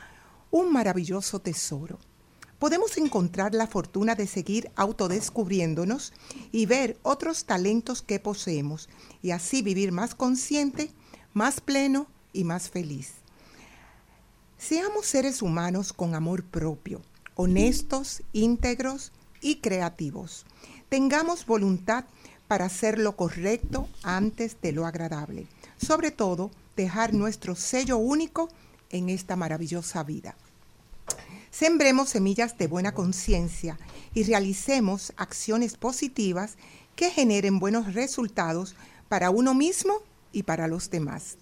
un 0.51 0.72
maravilloso 0.72 1.39
tesoro. 1.39 1.99
Podemos 2.57 2.97
encontrar 2.97 3.53
la 3.53 3.67
fortuna 3.67 4.15
de 4.15 4.28
seguir 4.28 4.72
autodescubriéndonos 4.76 6.11
y 6.51 6.65
ver 6.65 6.97
otros 7.03 7.45
talentos 7.45 8.01
que 8.01 8.20
poseemos 8.20 8.89
y 9.22 9.32
así 9.32 9.61
vivir 9.61 9.91
más 9.91 10.15
consciente, 10.15 10.91
más 11.34 11.61
pleno 11.61 12.07
y 12.34 12.43
más 12.43 12.70
feliz. 12.70 13.18
Seamos 14.60 15.05
seres 15.05 15.41
humanos 15.41 15.93
con 15.93 16.16
amor 16.16 16.43
propio, 16.43 17.01
honestos, 17.36 18.22
íntegros 18.34 19.14
y 19.39 19.62
creativos. 19.62 20.45
Tengamos 20.89 21.45
voluntad 21.45 22.03
para 22.49 22.66
hacer 22.66 22.99
lo 22.99 23.16
correcto 23.16 23.88
antes 24.03 24.57
de 24.62 24.74
lo 24.74 24.86
agradable. 24.86 25.47
Sobre 25.78 26.12
todo, 26.12 26.51
dejar 26.76 27.14
nuestro 27.14 27.55
sello 27.55 27.95
único 27.97 28.49
en 28.89 29.07
esta 29.07 29.38
maravillosa 29.38 30.03
vida. 30.03 30.36
Sembremos 31.51 32.10
semillas 32.10 32.57
de 32.57 32.68
buena 32.68 32.93
conciencia 32.93 33.80
y 34.14 34.24
realicemos 34.24 35.14
acciones 35.16 35.78
positivas 35.78 36.57
que 36.97 37.12
generen 37.12 37.60
buenos 37.60 37.93
resultados 37.93 38.76
para 39.07 39.30
uno 39.30 39.53
mismo 39.53 40.01
y 40.34 40.43
para 40.43 40.68
los 40.68 40.89
demás. 40.89 41.38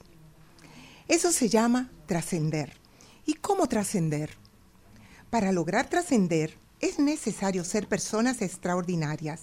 Eso 1.08 1.32
se 1.32 1.50
llama 1.50 1.90
trascender. 2.06 2.87
¿Y 3.30 3.34
cómo 3.34 3.68
trascender? 3.68 4.30
Para 5.30 5.52
lograr 5.52 5.90
trascender 5.90 6.58
es 6.80 6.98
necesario 6.98 7.66
ser 7.66 7.90
personas 7.90 8.42
extraordinarias. 8.42 9.42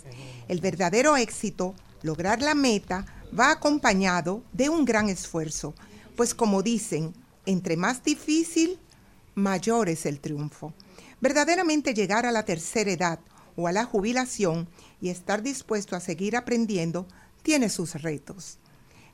El 0.49 0.63
verdadero 0.63 1.19
éxito, 1.19 1.75
lograr 2.03 2.41
la 2.41 2.55
meta, 2.55 3.05
va 3.39 3.51
acompañado 3.51 4.43
de 4.55 4.71
un 4.71 4.87
gran 4.87 5.11
esfuerzo, 5.11 5.75
pues 6.17 6.35
como 6.35 6.63
dicen, 6.63 7.13
entre 7.45 7.77
más 7.77 8.03
difícil, 8.03 8.79
mayor 9.35 9.91
es 9.91 10.07
el 10.07 10.19
triunfo. 10.19 10.73
Verdaderamente 11.21 11.93
llegar 11.93 12.25
a 12.25 12.33
la 12.33 12.47
tercera 12.47 12.91
edad 12.91 13.19
o 13.55 13.69
a 13.69 13.73
la 13.73 13.85
jubilación 13.85 14.67
y 15.03 15.11
estar 15.11 15.43
dispuesto 15.43 15.95
a 15.95 16.01
seguir 16.01 16.39
aprendiendo 16.39 17.07
tiene 17.43 17.69
sus 17.69 18.01
retos. 18.01 18.57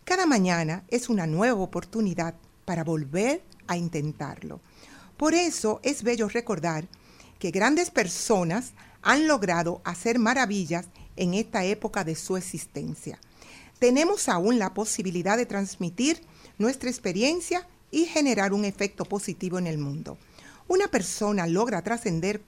Cada 0.05 0.27
mañana 0.27 0.85
es 0.87 1.09
una 1.09 1.27
nueva 1.27 1.61
oportunidad 1.61 2.37
para 2.64 2.85
volver 2.85 3.43
a 3.60 3.60
intentarlo. 3.77 4.61
Por 5.16 5.35
eso 5.35 5.81
es 5.83 6.03
bello 6.03 6.29
recordar 6.29 6.89
que 7.39 7.51
grandes 7.51 7.91
personas 7.91 8.73
han 9.03 9.27
logrado 9.27 9.81
hacer 9.85 10.18
maravillas 10.18 10.87
en 11.16 11.35
esta 11.35 11.64
época 11.64 12.05
de 12.05 12.14
su 12.14 12.37
existencia. 12.37 13.18
Tenemos 13.79 14.29
aún 14.29 14.59
la 14.59 14.75
posibilidad 14.75 15.37
de 15.37 15.47
transmitir 15.47 16.21
nuestra 16.59 16.91
experiencia 16.91 17.66
y 17.91 18.05
generar 18.05 18.53
un 18.53 18.64
efecto 18.64 19.05
positivo 19.05 19.59
en 19.59 19.66
el 19.66 19.79
mundo. 19.79 20.18
Una 20.68 20.89
persona 20.89 21.47
logra 21.47 21.83
trascender 21.83 22.43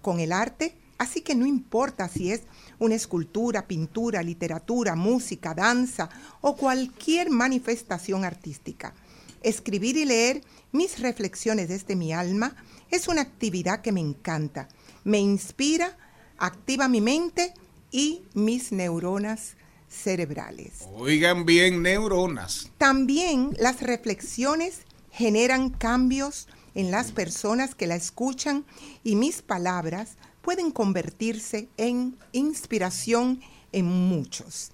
con 0.00 0.18
el 0.18 0.32
arte, 0.32 0.74
así 0.98 1.20
que 1.20 1.34
no 1.34 1.46
importa 1.46 2.08
si 2.08 2.32
es 2.32 2.42
una 2.78 2.94
escultura, 2.94 3.66
pintura, 3.68 4.22
literatura, 4.22 4.96
música, 4.96 5.54
danza 5.54 6.10
o 6.40 6.56
cualquier 6.56 7.30
manifestación 7.30 8.24
artística. 8.24 8.94
Escribir 9.42 9.96
y 9.96 10.04
leer 10.04 10.42
mis 10.70 11.00
reflexiones 11.00 11.68
desde 11.68 11.96
mi 11.96 12.12
alma 12.12 12.56
es 12.90 13.08
una 13.08 13.22
actividad 13.22 13.80
que 13.80 13.92
me 13.92 14.00
encanta, 14.00 14.68
me 15.04 15.18
inspira, 15.18 15.96
activa 16.38 16.88
mi 16.88 17.00
mente 17.00 17.52
y 17.90 18.22
mis 18.34 18.72
neuronas 18.72 19.56
cerebrales. 19.88 20.86
Oigan 20.94 21.44
bien, 21.44 21.82
neuronas. 21.82 22.70
También 22.78 23.54
las 23.58 23.82
reflexiones 23.82 24.82
generan 25.10 25.70
cambios 25.70 26.48
en 26.74 26.90
las 26.90 27.12
personas 27.12 27.74
que 27.74 27.86
la 27.86 27.96
escuchan 27.96 28.64
y 29.04 29.16
mis 29.16 29.42
palabras 29.42 30.16
pueden 30.40 30.70
convertirse 30.70 31.68
en 31.76 32.16
inspiración 32.32 33.40
en 33.72 33.86
muchos. 33.86 34.72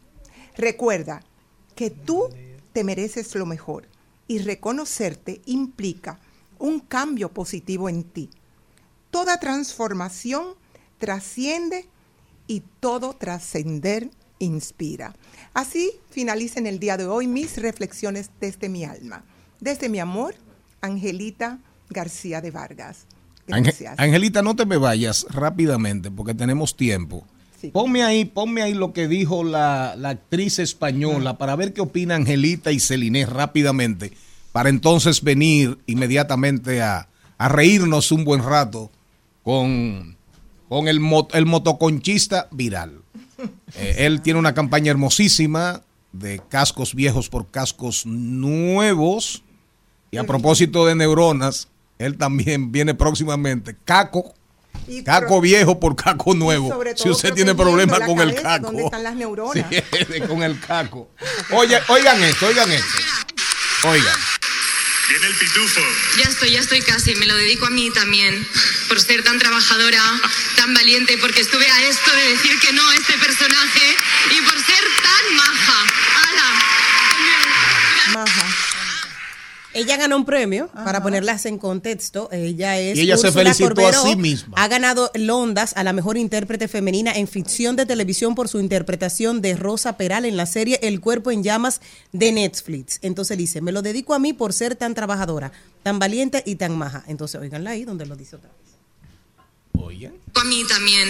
Recuerda 0.57 1.23
que 1.75 1.91
tú 1.91 2.29
te 2.73 2.85
mereces 2.85 3.35
lo 3.35 3.47
mejor 3.47 3.89
y 4.29 4.39
reconocerte 4.39 5.41
implica 5.47 6.21
un 6.59 6.81
cambio 6.81 7.33
positivo 7.33 7.89
en 7.89 8.05
ti. 8.05 8.31
Toda 9.11 9.41
transformación 9.41 10.55
trasciende 10.99 11.89
y 12.47 12.63
todo 12.81 13.15
trascender 13.15 14.11
inspira. 14.39 15.15
Así 15.55 15.93
finaliza 16.11 16.61
en 16.61 16.67
el 16.67 16.79
día 16.79 16.97
de 16.97 17.07
hoy 17.07 17.27
mis 17.27 17.57
reflexiones 17.57 18.31
desde 18.41 18.69
mi 18.69 18.85
alma. 18.85 19.25
Desde 19.61 19.89
mi 19.89 19.99
amor, 19.99 20.35
Angelita 20.81 21.59
García 21.91 22.41
de 22.41 22.51
Vargas. 22.51 23.07
Gracias. 23.47 23.99
Angelita, 23.99 24.43
no 24.43 24.55
te 24.55 24.67
me 24.67 24.77
vayas 24.77 25.27
rápidamente 25.31 26.11
porque 26.11 26.35
tenemos 26.35 26.77
tiempo. 26.77 27.27
Ponme 27.73 28.03
ahí, 28.05 28.25
ponme 28.25 28.63
ahí 28.63 28.73
lo 28.75 28.93
que 28.93 29.09
dijo 29.09 29.43
la, 29.43 29.95
la 29.97 30.11
actriz 30.11 30.59
española 30.61 31.39
para 31.39 31.57
ver 31.57 31.73
qué 31.73 31.81
opina 31.81 32.15
Angelita 32.15 32.71
y 32.71 32.79
Celine 32.79 33.27
rápidamente, 33.27 34.13
para 34.53 34.69
entonces 34.69 35.23
venir 35.23 35.77
inmediatamente 35.87 36.81
a, 36.83 37.09
a 37.37 37.49
reírnos 37.49 38.13
un 38.13 38.25
buen 38.25 38.43
rato 38.45 38.91
con, 39.43 40.17
con 40.69 40.87
el, 40.89 41.01
mo- 41.01 41.29
el 41.33 41.47
motoconchista 41.47 42.49
viral. 42.53 43.01
Eh, 43.77 43.97
él 44.07 44.21
tiene 44.23 44.41
una 44.41 44.53
campaña 44.55 44.91
hermosísima 44.91 45.83
de 46.13 46.41
cascos 46.49 46.95
viejos 46.95 47.29
por 47.29 47.49
cascos 47.51 48.05
nuevos. 48.07 49.43
Y 50.11 50.17
a 50.17 50.25
propósito 50.25 50.87
de 50.87 50.95
neuronas, 50.97 51.69
él 51.99 52.17
también 52.17 52.73
viene 52.73 52.95
próximamente. 52.95 53.77
Caco. 53.85 54.35
Y 54.87 55.03
Caco 55.03 55.41
viejo 55.41 55.81
por 55.81 55.97
caco 55.97 56.35
nuevo. 56.35 56.69
sobre 56.69 56.97
Si 56.97 57.09
usted 57.09 57.33
tiene 57.35 57.55
problemas 57.55 58.01
con 58.01 58.21
el 58.21 58.35
caco. 58.35 58.67
¿Dónde 58.67 58.85
están 58.85 59.03
las 59.03 59.15
neuronas? 59.15 59.67
Sí, 59.71 60.21
con 60.27 60.43
el 60.43 60.59
caco. 60.61 61.11
Oye, 61.51 61.81
oigan 61.89 62.23
esto, 62.23 62.47
oigan 62.47 62.71
esto. 62.71 62.99
Oigan. 63.85 64.15
Viene 65.09 65.27
el 65.27 65.35
pitufo. 65.35 65.81
Ya 66.19 66.25
estoy, 66.29 66.51
ya 66.53 66.61
estoy 66.61 66.83
casi. 66.83 67.15
Me 67.17 67.27
lo 67.27 67.35
dedico 67.37 67.67
a 67.67 67.71
mí 67.71 67.91
también. 67.91 68.47
Por 68.89 69.01
ser 69.01 69.23
tan 69.25 69.39
trabajadora, 69.39 70.03
tan 70.57 70.73
valiente, 70.75 71.17
porque 71.19 71.41
estuve 71.41 71.69
a 71.71 71.83
esto 71.83 72.11
de 72.15 72.29
decir 72.29 72.59
que 72.61 72.73
no 72.73 72.87
a 72.89 72.95
este 72.95 73.15
personaje 73.19 73.97
y 74.37 74.41
por 74.43 74.55
ser 74.55 74.85
tan 75.03 75.37
maja. 75.37 75.87
¡Hala! 76.23 76.51
Maja. 78.15 78.47
Ella 79.79 79.97
ganó 79.97 80.17
un 80.17 80.25
premio, 80.25 80.69
para 80.69 81.03
ponerlas 81.03 81.47
en 81.47 81.57
contexto. 81.57 82.29
Ella 82.33 82.79
es. 82.81 82.99
Y 82.99 83.03
ella 83.03 83.17
se 83.17 83.31
felicitó 83.31 83.87
a 83.87 83.93
sí 83.93 84.17
misma. 84.17 84.55
Ha 84.57 84.67
ganado 84.67 85.11
Londas 85.15 85.73
a 85.77 85.85
la 85.85 85.93
mejor 85.93 86.17
intérprete 86.17 86.67
femenina 86.67 87.13
en 87.13 87.29
ficción 87.29 87.77
de 87.77 87.87
televisión 87.87 88.35
por 88.35 88.49
su 88.49 88.59
interpretación 88.59 89.41
de 89.41 89.55
Rosa 89.55 89.97
Peral 89.97 90.25
en 90.25 90.37
la 90.37 90.47
serie 90.47 90.81
El 90.83 91.01
cuerpo 91.01 91.31
en 91.31 91.45
llamas 91.45 91.81
de 92.13 92.33
Netflix. 92.33 92.99
Entonces 93.03 93.39
dice: 93.39 93.61
Me 93.61 93.71
lo 93.71 93.83
dedico 93.83 94.15
a 94.15 94.19
mí 94.19 94.33
por 94.33 94.53
ser 94.53 94.75
tan 94.75 94.95
trabajadora, 94.95 95.53
tan 95.85 96.01
valiente 96.01 96.43
y 96.45 96.57
tan 96.57 96.77
maja. 96.77 97.05
Entonces, 97.07 97.41
oiganla 97.41 97.71
ahí 97.71 97.85
donde 97.85 98.05
lo 98.05 98.17
dice 98.17 98.35
otra 98.35 98.49
vez. 98.49 98.69
A 100.35 100.45
mí 100.45 100.65
también, 100.69 101.09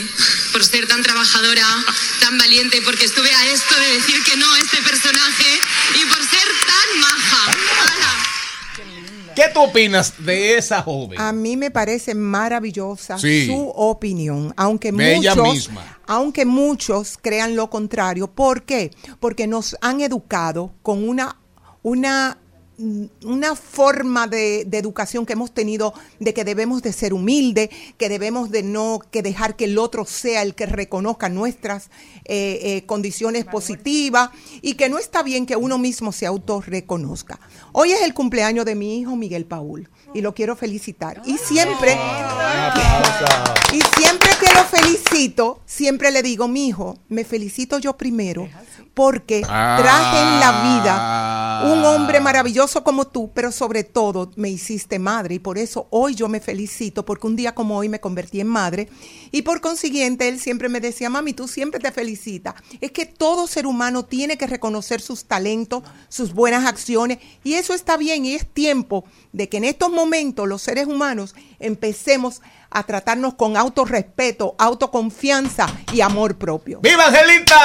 por 0.52 0.64
ser 0.64 0.86
tan 0.86 1.02
trabajadora, 1.02 1.66
tan 2.20 2.38
valiente, 2.38 2.80
porque 2.82 3.06
estuve 3.06 3.30
a 3.34 3.46
esto 3.46 3.74
de 3.74 3.92
decir 3.94 4.22
que 4.24 4.36
no 4.36 4.52
a 4.52 4.58
este 4.58 4.76
personaje 4.82 5.60
y 6.00 6.04
por 6.06 6.18
ser 6.18 6.48
tan 6.66 7.00
maja. 7.00 7.97
¿Qué 9.38 9.52
tú 9.54 9.60
opinas 9.62 10.14
de 10.18 10.56
esa 10.58 10.82
joven? 10.82 11.20
A 11.20 11.32
mí 11.32 11.56
me 11.56 11.70
parece 11.70 12.14
maravillosa 12.14 13.18
Sí. 13.18 13.46
su 13.46 13.68
opinión, 13.68 14.52
aunque 14.56 14.90
muchos, 14.92 15.36
misma. 15.54 15.98
aunque 16.06 16.44
muchos 16.44 17.18
crean 17.22 17.54
lo 17.54 17.70
contrario. 17.70 18.26
¿Por 18.30 18.62
qué? 18.64 18.90
Porque 19.20 19.46
nos 19.46 19.76
han 19.80 20.00
educado 20.00 20.72
con 20.82 21.08
una, 21.08 21.36
una 21.82 22.38
una 22.78 23.56
forma 23.56 24.26
de, 24.26 24.64
de 24.64 24.78
educación 24.78 25.26
que 25.26 25.32
hemos 25.32 25.52
tenido 25.52 25.94
de 26.20 26.32
que 26.32 26.44
debemos 26.44 26.82
de 26.82 26.92
ser 26.92 27.12
humildes, 27.12 27.70
que 27.96 28.08
debemos 28.08 28.50
de 28.50 28.62
no 28.62 29.00
que 29.10 29.22
dejar 29.22 29.56
que 29.56 29.64
el 29.64 29.78
otro 29.78 30.04
sea 30.04 30.42
el 30.42 30.54
que 30.54 30.66
reconozca 30.66 31.28
nuestras 31.28 31.90
eh, 32.24 32.60
eh, 32.62 32.86
condiciones 32.86 33.44
positivas 33.44 34.30
y 34.62 34.74
que 34.74 34.88
no 34.88 34.98
está 34.98 35.22
bien 35.22 35.46
que 35.46 35.56
uno 35.56 35.78
mismo 35.78 36.12
se 36.12 36.26
autorreconozca. 36.26 37.40
Hoy 37.72 37.92
es 37.92 38.02
el 38.02 38.14
cumpleaños 38.14 38.64
de 38.64 38.74
mi 38.74 39.00
hijo 39.00 39.16
Miguel 39.16 39.44
Paul 39.44 39.88
y 40.14 40.20
lo 40.20 40.34
quiero 40.34 40.56
felicitar. 40.56 41.22
Y 41.24 41.36
siempre, 41.38 41.98
y 43.72 43.80
siempre 43.98 44.30
que 44.40 44.54
lo 44.54 44.64
felicito, 44.64 45.60
siempre 45.66 46.10
le 46.10 46.22
digo, 46.22 46.48
mi 46.48 46.68
hijo, 46.68 46.98
me 47.08 47.24
felicito 47.24 47.78
yo 47.78 47.96
primero 47.96 48.48
porque 48.98 49.42
traje 49.42 50.22
en 50.22 50.40
la 50.40 50.80
vida 50.80 51.72
un 51.72 51.84
hombre 51.84 52.18
maravilloso 52.18 52.82
como 52.82 53.06
tú, 53.06 53.30
pero 53.32 53.52
sobre 53.52 53.84
todo 53.84 54.32
me 54.34 54.48
hiciste 54.48 54.98
madre 54.98 55.36
y 55.36 55.38
por 55.38 55.56
eso 55.56 55.86
hoy 55.90 56.16
yo 56.16 56.28
me 56.28 56.40
felicito 56.40 57.04
porque 57.04 57.28
un 57.28 57.36
día 57.36 57.54
como 57.54 57.76
hoy 57.76 57.88
me 57.88 58.00
convertí 58.00 58.40
en 58.40 58.48
madre 58.48 58.88
y 59.30 59.42
por 59.42 59.60
consiguiente 59.60 60.26
él 60.26 60.40
siempre 60.40 60.68
me 60.68 60.80
decía, 60.80 61.10
mami, 61.10 61.32
tú 61.32 61.46
siempre 61.46 61.78
te 61.78 61.92
felicitas. 61.92 62.54
Es 62.80 62.90
que 62.90 63.06
todo 63.06 63.46
ser 63.46 63.66
humano 63.68 64.04
tiene 64.04 64.36
que 64.36 64.48
reconocer 64.48 65.00
sus 65.00 65.26
talentos, 65.26 65.84
sus 66.08 66.34
buenas 66.34 66.66
acciones 66.66 67.18
y 67.44 67.54
eso 67.54 67.74
está 67.74 67.96
bien 67.96 68.24
y 68.26 68.34
es 68.34 68.46
tiempo 68.46 69.04
de 69.32 69.48
que 69.48 69.58
en 69.58 69.64
estos 69.64 69.90
momentos 69.90 69.97
los 70.46 70.62
seres 70.62 70.86
humanos 70.86 71.34
empecemos 71.58 72.40
a 72.70 72.84
tratarnos 72.84 73.34
con 73.34 73.56
autorrespeto, 73.56 74.54
autoconfianza 74.56 75.66
y 75.92 76.02
amor 76.02 76.38
propio. 76.38 76.78
¡Viva 76.80 77.06
Angelita! 77.06 77.60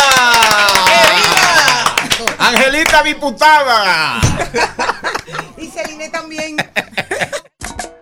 ¡Angelita 2.39 3.03
diputada! 3.03 4.19
Y 5.57 5.67
Celine 5.67 6.09
también. 6.09 6.57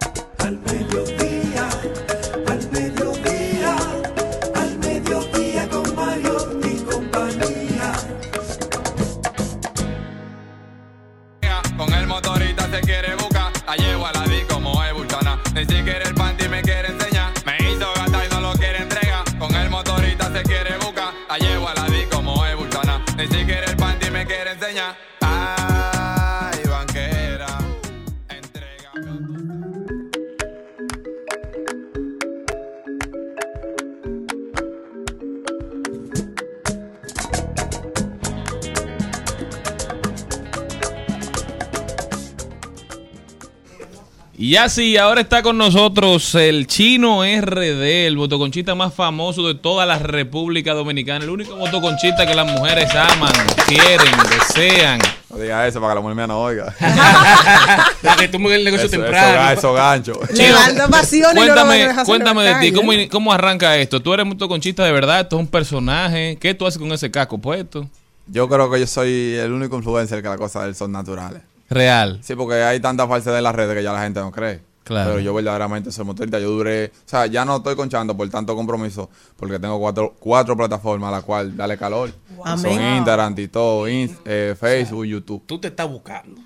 Y 44.41 44.55
así, 44.55 44.97
ahora 44.97 45.21
está 45.21 45.43
con 45.43 45.55
nosotros 45.55 46.33
el 46.33 46.65
chino 46.65 47.21
RD, 47.21 48.07
el 48.07 48.17
motoconchista 48.17 48.73
más 48.73 48.91
famoso 48.91 49.47
de 49.47 49.53
toda 49.53 49.85
la 49.85 49.99
República 49.99 50.73
Dominicana. 50.73 51.23
El 51.23 51.29
único 51.29 51.55
motoconchista 51.55 52.25
que 52.25 52.33
las 52.33 52.51
mujeres 52.51 52.89
aman, 52.95 53.31
quieren, 53.67 54.11
desean. 54.31 54.99
No 55.29 55.37
diga 55.37 55.67
eso 55.67 55.79
para 55.79 55.93
que 55.93 55.95
la 55.97 56.01
mujer 56.01 56.15
mía 56.15 56.25
no 56.25 56.41
oiga. 56.41 56.73
Que 58.17 58.27
tú 58.29 58.39
mueves 58.39 58.57
el 58.57 58.65
negocio 58.65 58.87
Eso- 58.87 58.97
temprano. 58.99 59.51
Eso 59.51 59.73
gancho. 59.73 60.13
Chino, 60.33 60.55
pasiones 60.89 61.43
y 61.43 61.47
no 61.47 61.55
lo 61.55 61.65
cuéntame, 61.67 62.03
cuéntame 62.05 62.43
la 62.43 62.57
de 62.57 62.71
ti. 62.71 62.75
¿cómo, 62.75 62.93
¿cómo 63.11 63.31
arranca 63.31 63.77
esto? 63.77 63.99
¿Tú 64.01 64.11
eres 64.11 64.25
motoconchista 64.25 64.83
de 64.83 64.91
verdad? 64.91 65.19
¿Esto 65.19 65.35
es 65.35 65.39
un 65.41 65.47
personaje? 65.47 66.39
¿Qué 66.41 66.55
tú 66.55 66.65
haces 66.65 66.79
con 66.79 66.91
ese 66.91 67.11
casco 67.11 67.37
puesto? 67.37 67.87
Yo 68.25 68.49
creo 68.49 68.71
que 68.71 68.79
yo 68.79 68.87
soy 68.87 69.35
el 69.35 69.51
único 69.51 69.77
influencer 69.77 70.23
que 70.23 70.29
las 70.29 70.37
cosas 70.37 70.63
de 70.63 70.69
él 70.69 70.75
son 70.75 70.91
naturales. 70.91 71.43
Real. 71.71 72.19
Sí, 72.21 72.35
porque 72.35 72.55
hay 72.61 72.79
tanta 72.79 73.07
falsedad 73.07 73.37
en 73.37 73.43
las 73.43 73.55
redes 73.55 73.75
que 73.75 73.81
ya 73.83 73.93
la 73.93 74.03
gente 74.03 74.19
no 74.19 74.31
cree. 74.31 74.59
Claro. 74.83 75.11
Pero 75.11 75.21
yo 75.21 75.33
verdaderamente 75.33 75.91
soy 75.91 76.03
motorista. 76.05 76.37
Yo 76.39 76.49
duré, 76.49 76.87
o 76.87 77.09
sea, 77.09 77.25
ya 77.27 77.45
no 77.45 77.57
estoy 77.57 77.75
conchando 77.75 78.15
por 78.17 78.27
tanto 78.29 78.55
compromiso, 78.55 79.09
porque 79.37 79.57
tengo 79.57 79.79
cuatro, 79.79 80.13
cuatro 80.19 80.57
plataformas 80.57 81.07
a 81.09 81.11
las 81.11 81.23
cuales 81.23 81.55
darle 81.55 81.77
calor. 81.77 82.11
Son 82.57 82.71
Instagram, 82.97 83.33
TikTok, 83.35 83.87
Inst- 83.87 84.17
eh, 84.25 84.55
Facebook, 84.59 85.05
YouTube. 85.05 85.43
Tú 85.45 85.59
te 85.59 85.69
estás 85.69 85.87
buscando. 85.89 86.41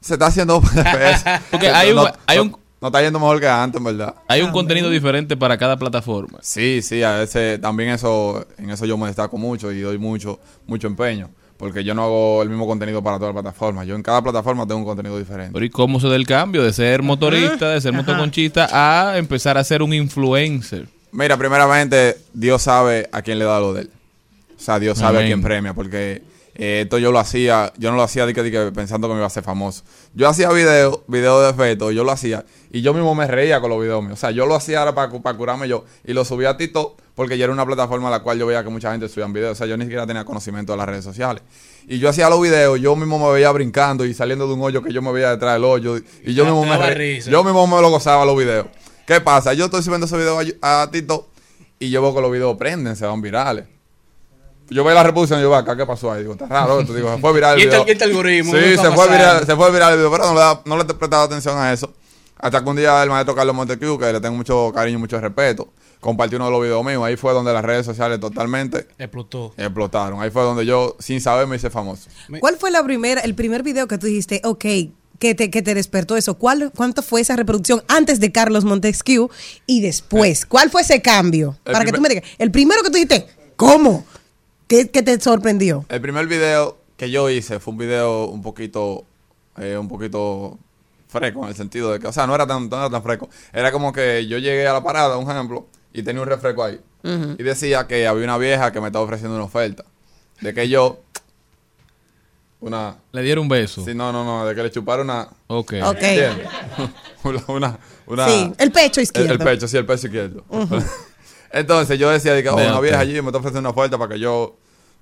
Se 0.00 0.14
está 0.14 0.26
haciendo 0.26 0.60
Porque 1.50 1.68
hay 1.68 1.90
un- 1.90 1.96
no, 1.96 2.06
hay 2.26 2.38
un- 2.38 2.56
no 2.80 2.88
está 2.88 3.02
yendo 3.02 3.18
mejor 3.18 3.40
que 3.40 3.48
antes, 3.48 3.78
en 3.78 3.84
verdad. 3.84 4.14
Hay 4.28 4.42
un 4.42 4.50
contenido 4.52 4.88
diferente 4.90 5.36
para 5.36 5.58
cada 5.58 5.76
plataforma. 5.76 6.38
Sí, 6.42 6.80
sí, 6.82 7.02
a 7.02 7.16
veces 7.18 7.60
también 7.60 7.90
eso, 7.90 8.46
en 8.58 8.70
eso 8.70 8.84
yo 8.86 8.96
me 8.96 9.06
destaco 9.08 9.36
mucho 9.36 9.72
y 9.72 9.80
doy 9.80 9.98
mucho, 9.98 10.38
mucho 10.66 10.86
empeño. 10.86 11.28
Porque 11.56 11.84
yo 11.84 11.94
no 11.94 12.02
hago 12.02 12.42
el 12.42 12.48
mismo 12.48 12.66
contenido 12.66 13.02
para 13.02 13.18
todas 13.18 13.34
las 13.34 13.42
plataformas. 13.42 13.86
Yo 13.86 13.94
en 13.94 14.02
cada 14.02 14.22
plataforma 14.22 14.66
tengo 14.66 14.80
un 14.80 14.86
contenido 14.86 15.18
diferente. 15.18 15.52
Pero 15.52 15.64
¿y 15.64 15.70
cómo 15.70 16.00
se 16.00 16.08
da 16.08 16.16
el 16.16 16.26
cambio 16.26 16.62
de 16.62 16.72
ser 16.72 17.02
motorista, 17.02 17.70
de 17.70 17.80
ser 17.80 17.92
motoconchista, 17.92 18.68
a 18.72 19.16
empezar 19.18 19.56
a 19.56 19.64
ser 19.64 19.82
un 19.82 19.94
influencer? 19.94 20.88
Mira, 21.12 21.36
primeramente, 21.36 22.18
Dios 22.32 22.62
sabe 22.62 23.08
a 23.12 23.22
quién 23.22 23.38
le 23.38 23.44
da 23.44 23.60
lo 23.60 23.72
de 23.72 23.82
él. 23.82 23.90
O 24.56 24.60
sea, 24.60 24.80
Dios 24.80 24.98
sabe 24.98 25.18
Amén. 25.18 25.26
a 25.26 25.28
quién 25.28 25.42
premia, 25.42 25.74
porque 25.74 26.22
eh, 26.56 26.80
esto 26.82 26.98
yo 26.98 27.12
lo 27.12 27.18
hacía, 27.18 27.72
yo 27.76 27.90
no 27.90 27.96
lo 27.96 28.02
hacía 28.02 28.26
de 28.26 28.34
que, 28.34 28.42
de 28.42 28.50
que 28.50 28.72
pensando 28.72 29.08
que 29.08 29.14
me 29.14 29.18
iba 29.18 29.24
a 29.24 29.28
hacer 29.28 29.44
famoso. 29.44 29.84
Yo 30.14 30.28
hacía 30.28 30.50
videos, 30.50 31.00
videos 31.06 31.42
de 31.42 31.50
efectos, 31.50 31.94
yo 31.94 32.04
lo 32.04 32.12
hacía, 32.12 32.44
y 32.70 32.80
yo 32.80 32.94
mismo 32.94 33.14
me 33.14 33.26
reía 33.26 33.60
con 33.60 33.70
los 33.70 33.80
videos 33.80 34.02
míos. 34.02 34.14
O 34.14 34.20
sea, 34.20 34.30
yo 34.30 34.46
lo 34.46 34.54
hacía 34.54 34.80
ahora 34.80 34.94
para, 34.94 35.10
para 35.20 35.36
curarme 35.36 35.68
yo, 35.68 35.84
y 36.04 36.12
lo 36.12 36.24
subía 36.24 36.50
a 36.50 36.56
TikTok, 36.56 37.00
porque 37.14 37.38
ya 37.38 37.44
era 37.44 37.52
una 37.52 37.64
plataforma 37.64 38.08
a 38.08 38.10
la 38.10 38.20
cual 38.20 38.38
yo 38.38 38.46
veía 38.46 38.62
que 38.64 38.70
mucha 38.70 38.90
gente 38.92 39.08
subía 39.08 39.26
videos. 39.26 39.52
O 39.52 39.54
sea, 39.54 39.66
yo 39.66 39.76
ni 39.76 39.84
siquiera 39.84 40.06
tenía 40.06 40.24
conocimiento 40.24 40.72
de 40.72 40.78
las 40.78 40.86
redes 40.88 41.04
sociales. 41.04 41.42
Y 41.86 41.98
yo 41.98 42.08
hacía 42.08 42.28
los 42.28 42.40
videos, 42.40 42.80
yo 42.80 42.96
mismo 42.96 43.18
me 43.24 43.32
veía 43.32 43.50
brincando 43.52 44.04
y 44.04 44.14
saliendo 44.14 44.46
de 44.48 44.54
un 44.54 44.62
hoyo 44.62 44.82
que 44.82 44.92
yo 44.92 45.00
me 45.02 45.12
veía 45.12 45.30
detrás 45.30 45.54
del 45.54 45.64
hoyo, 45.64 45.96
y 46.24 46.34
yo 46.34 46.44
mismo 46.44 46.64
me 46.64 46.76
re- 46.94 47.20
yo 47.20 47.44
mismo 47.44 47.66
me 47.66 47.80
lo 47.80 47.90
gozaba 47.90 48.24
los 48.24 48.36
videos. 48.36 48.66
¿Qué 49.06 49.20
pasa? 49.20 49.52
Yo 49.52 49.66
estoy 49.66 49.82
subiendo 49.82 50.06
esos 50.06 50.18
videos 50.18 50.44
a, 50.62 50.82
a 50.82 50.90
TikTok 50.90 51.26
y 51.78 51.90
yo 51.90 52.00
veo 52.02 52.14
que 52.14 52.20
los 52.22 52.32
videos 52.32 52.56
prenden, 52.56 52.96
se 52.96 53.04
van 53.06 53.20
virales. 53.20 53.66
Yo 54.70 54.82
veo 54.82 54.94
la 54.94 55.02
reproducción 55.02 55.38
y 55.40 55.42
yo, 55.42 55.54
acá, 55.54 55.76
¿qué 55.76 55.84
pasó 55.84 56.10
ahí? 56.10 56.20
Digo, 56.22 56.32
está 56.32 56.46
raro 56.46 56.80
esto. 56.80 56.94
Digo, 56.94 57.14
se 57.14 57.20
fue 57.20 57.34
viral 57.34 57.54
el 57.56 57.60
¿Y 57.60 57.62
este- 57.64 57.76
video. 57.76 57.86
y 57.86 57.90
este 57.92 58.04
algoritmo? 58.04 58.52
¿Qué 58.52 58.76
Sí, 58.76 58.82
se 58.82 58.90
fue, 58.92 59.08
viral, 59.10 59.44
se 59.46 59.54
fue 59.56 59.70
viral 59.70 59.92
el 59.92 59.98
video, 59.98 60.10
pero 60.10 60.24
no 60.24 60.32
le, 60.32 60.40
da- 60.40 60.62
no 60.64 60.76
le 60.78 60.82
he 60.82 60.86
prestado 60.86 61.22
atención 61.24 61.58
a 61.58 61.70
eso. 61.72 61.92
Hasta 62.44 62.62
que 62.62 62.68
un 62.68 62.76
día 62.76 63.02
el 63.02 63.08
maestro 63.08 63.34
Carlos 63.34 63.54
Montecue, 63.56 63.98
que 63.98 64.12
le 64.12 64.20
tengo 64.20 64.36
mucho 64.36 64.70
cariño 64.74 64.98
y 64.98 65.00
mucho 65.00 65.18
respeto, 65.18 65.72
compartió 65.98 66.36
uno 66.36 66.44
de 66.44 66.50
los 66.50 66.60
videos 66.60 66.84
míos. 66.84 67.02
Ahí 67.02 67.16
fue 67.16 67.32
donde 67.32 67.54
las 67.54 67.64
redes 67.64 67.86
sociales 67.86 68.20
totalmente 68.20 68.86
Explotó. 68.98 69.54
explotaron. 69.56 70.20
Ahí 70.20 70.30
fue 70.30 70.42
donde 70.42 70.66
yo, 70.66 70.94
sin 70.98 71.22
saber, 71.22 71.46
me 71.46 71.56
hice 71.56 71.70
famoso. 71.70 72.10
¿Cuál 72.40 72.56
fue 72.58 72.70
la 72.70 72.84
primera, 72.84 73.22
el 73.22 73.34
primer 73.34 73.62
video 73.62 73.88
que 73.88 73.96
tú 73.96 74.08
dijiste, 74.08 74.42
ok, 74.44 74.62
que 75.18 75.34
te, 75.34 75.48
que 75.50 75.62
te 75.62 75.74
despertó 75.74 76.18
eso? 76.18 76.34
¿Cuál, 76.34 76.70
¿Cuánto 76.76 77.00
fue 77.02 77.22
esa 77.22 77.34
reproducción 77.34 77.82
antes 77.88 78.20
de 78.20 78.30
Carlos 78.30 78.66
Montesquieu 78.66 79.30
y 79.66 79.80
después? 79.80 80.44
¿Cuál 80.44 80.68
fue 80.68 80.82
ese 80.82 81.00
cambio? 81.00 81.56
El 81.64 81.72
Para 81.72 81.86
que 81.86 81.92
tú 81.92 82.02
primer- 82.02 82.10
me 82.10 82.20
digas, 82.20 82.30
el 82.38 82.50
primero 82.50 82.82
que 82.82 82.88
tú 82.90 82.94
dijiste, 82.96 83.26
¿cómo? 83.56 84.04
¿Qué, 84.68 84.90
qué 84.90 85.02
te 85.02 85.18
sorprendió? 85.18 85.86
El 85.88 86.02
primer 86.02 86.26
video 86.26 86.76
que 86.98 87.10
yo 87.10 87.30
hice 87.30 87.58
fue 87.58 87.72
un 87.72 87.78
video 87.78 88.26
un 88.26 88.42
poquito, 88.42 89.04
eh, 89.56 89.78
un 89.78 89.88
poquito 89.88 90.58
fresco 91.18 91.42
en 91.44 91.48
el 91.48 91.54
sentido 91.54 91.92
de 91.92 91.98
que, 92.00 92.06
o 92.08 92.12
sea, 92.12 92.26
no 92.26 92.34
era 92.34 92.46
tan, 92.46 92.68
no 92.68 92.76
era 92.76 92.90
tan 92.90 93.02
fresco. 93.02 93.28
Era 93.52 93.72
como 93.72 93.92
que 93.92 94.26
yo 94.26 94.38
llegué 94.38 94.66
a 94.68 94.72
la 94.74 94.82
parada, 94.82 95.16
un 95.16 95.30
ejemplo, 95.30 95.66
y 95.92 96.02
tenía 96.02 96.20
un 96.20 96.28
refresco 96.28 96.62
ahí. 96.64 96.80
Y 97.38 97.42
decía 97.42 97.86
que 97.86 98.06
había 98.06 98.24
una 98.24 98.36
vieja 98.38 98.72
que 98.72 98.80
me 98.80 98.86
estaba 98.88 99.04
ofreciendo 99.04 99.34
una 99.36 99.44
oferta. 99.44 99.84
De 100.40 100.52
que 100.54 100.68
yo, 100.68 101.00
una... 102.60 102.96
Le 103.12 103.22
dieron 103.22 103.42
un 103.42 103.48
beso. 103.48 103.84
Sí, 103.84 103.94
no, 103.94 104.10
no, 104.12 104.24
no, 104.24 104.46
de 104.46 104.54
que 104.54 104.62
le 104.62 104.70
chupara 104.70 105.02
una... 105.02 105.28
Ok. 105.48 105.74
Ok. 105.84 105.96
¿Entiendes? 106.00 106.48
una, 107.24 107.44
una, 107.48 107.78
una- 108.06 108.28
Sí, 108.28 108.52
el 108.58 108.72
pecho 108.72 109.00
izquierdo. 109.00 109.32
el 109.32 109.38
pecho, 109.38 109.68
sí, 109.68 109.76
el 109.76 109.84
pecho 109.86 110.06
izquierdo. 110.06 110.44
Entonces 111.52 111.98
yo 111.98 112.10
decía, 112.10 112.32
de 112.34 112.42
que, 112.42 112.48
oh, 112.48 112.54
una 112.56 112.80
vieja 112.80 112.98
allí 112.98 113.12
me 113.20 113.28
está 113.28 113.38
ofreciendo 113.38 113.68
una 113.70 113.78
oferta 113.78 113.98
para 113.98 114.14
que 114.14 114.18
yo... 114.20 114.56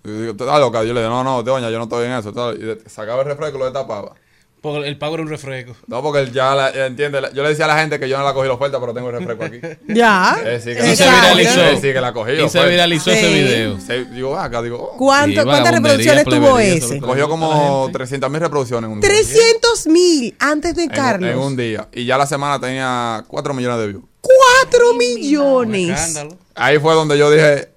y 0.04 0.10
digo, 0.10 0.34
"Tú 0.36 0.44
estás 0.44 0.58
loca?" 0.60 0.82
Yo 0.84 0.92
le 0.92 1.00
digo, 1.00 1.10
no, 1.12 1.22
no, 1.24 1.42
doña, 1.42 1.70
yo 1.70 1.78
no 1.78 1.84
estoy 1.84 2.06
en 2.06 2.12
eso. 2.12 2.30
Y 2.54 2.88
sacaba 2.90 3.22
el 3.22 3.28
refresco 3.28 3.56
y 3.56 3.58
lo 3.60 3.64
destapaba. 3.66 4.14
Porque 4.62 4.86
el 4.88 4.96
pago 4.96 5.14
era 5.14 5.24
un 5.24 5.28
refresco. 5.28 5.74
No, 5.88 6.00
porque 6.02 6.20
él 6.20 6.32
ya 6.32 6.54
la, 6.54 6.70
entiende. 6.86 7.20
la- 7.20 7.32
Yo 7.32 7.42
le 7.42 7.48
decía 7.48 7.64
a 7.64 7.68
la 7.68 7.78
gente 7.80 7.98
que 7.98 8.08
yo 8.08 8.16
no 8.16 8.22
la 8.22 8.32
cogí 8.32 8.46
la 8.46 8.54
oferta, 8.54 8.78
pero 8.78 8.94
tengo 8.94 9.10
el 9.10 9.16
refresco 9.18 9.44
aquí. 9.44 9.58
Ya. 9.92 10.36
Eh, 10.44 10.60
sí, 10.62 10.70
que 10.72 10.94
se 10.94 11.04
viralizó. 11.04 11.74
Sí, 11.80 11.92
que 11.92 12.00
la 12.00 12.12
cogí. 12.12 12.32
Y 12.34 12.48
se 12.48 12.64
viralizó 12.68 13.10
ese 13.10 13.28
video. 13.28 13.78
Sí, 13.80 14.04
digo, 14.14 14.38
acá, 14.38 14.62
digo, 14.62 14.78
oh. 14.92 14.96
¿Cuánto- 14.96 15.40
Sí, 15.40 15.44
¿Cuántas 15.46 15.74
reproducciones 15.74 16.24
tuvo 16.24 16.58
ese? 16.60 16.94
es 16.96 17.02
Cogió 17.02 17.24
a 17.24 17.28
como 17.28 17.82
gente. 17.86 17.98
300 17.98 18.30
mil 18.30 18.40
reproducciones 18.40 18.86
en 18.88 18.92
un 18.92 19.00
día. 19.00 19.10
300 19.10 19.86
mil 19.88 20.36
antes 20.38 20.76
de 20.76 20.84
En 20.84 20.90
Carlos. 20.90 21.30
En 21.30 21.38
un 21.38 21.56
día. 21.56 21.88
Y 21.92 22.04
ya 22.04 22.16
la 22.16 22.26
semana 22.26 22.60
tenía 22.60 23.24
4 23.26 23.52
millones 23.54 23.78
de 23.80 23.86
views. 23.88 24.04
4 24.20 24.94
millones. 24.94 25.90
Escándalo. 25.90 26.38
Ahí 26.54 26.78
fue 26.78 26.94
donde 26.94 27.18
yo 27.18 27.32
dije, 27.32 27.68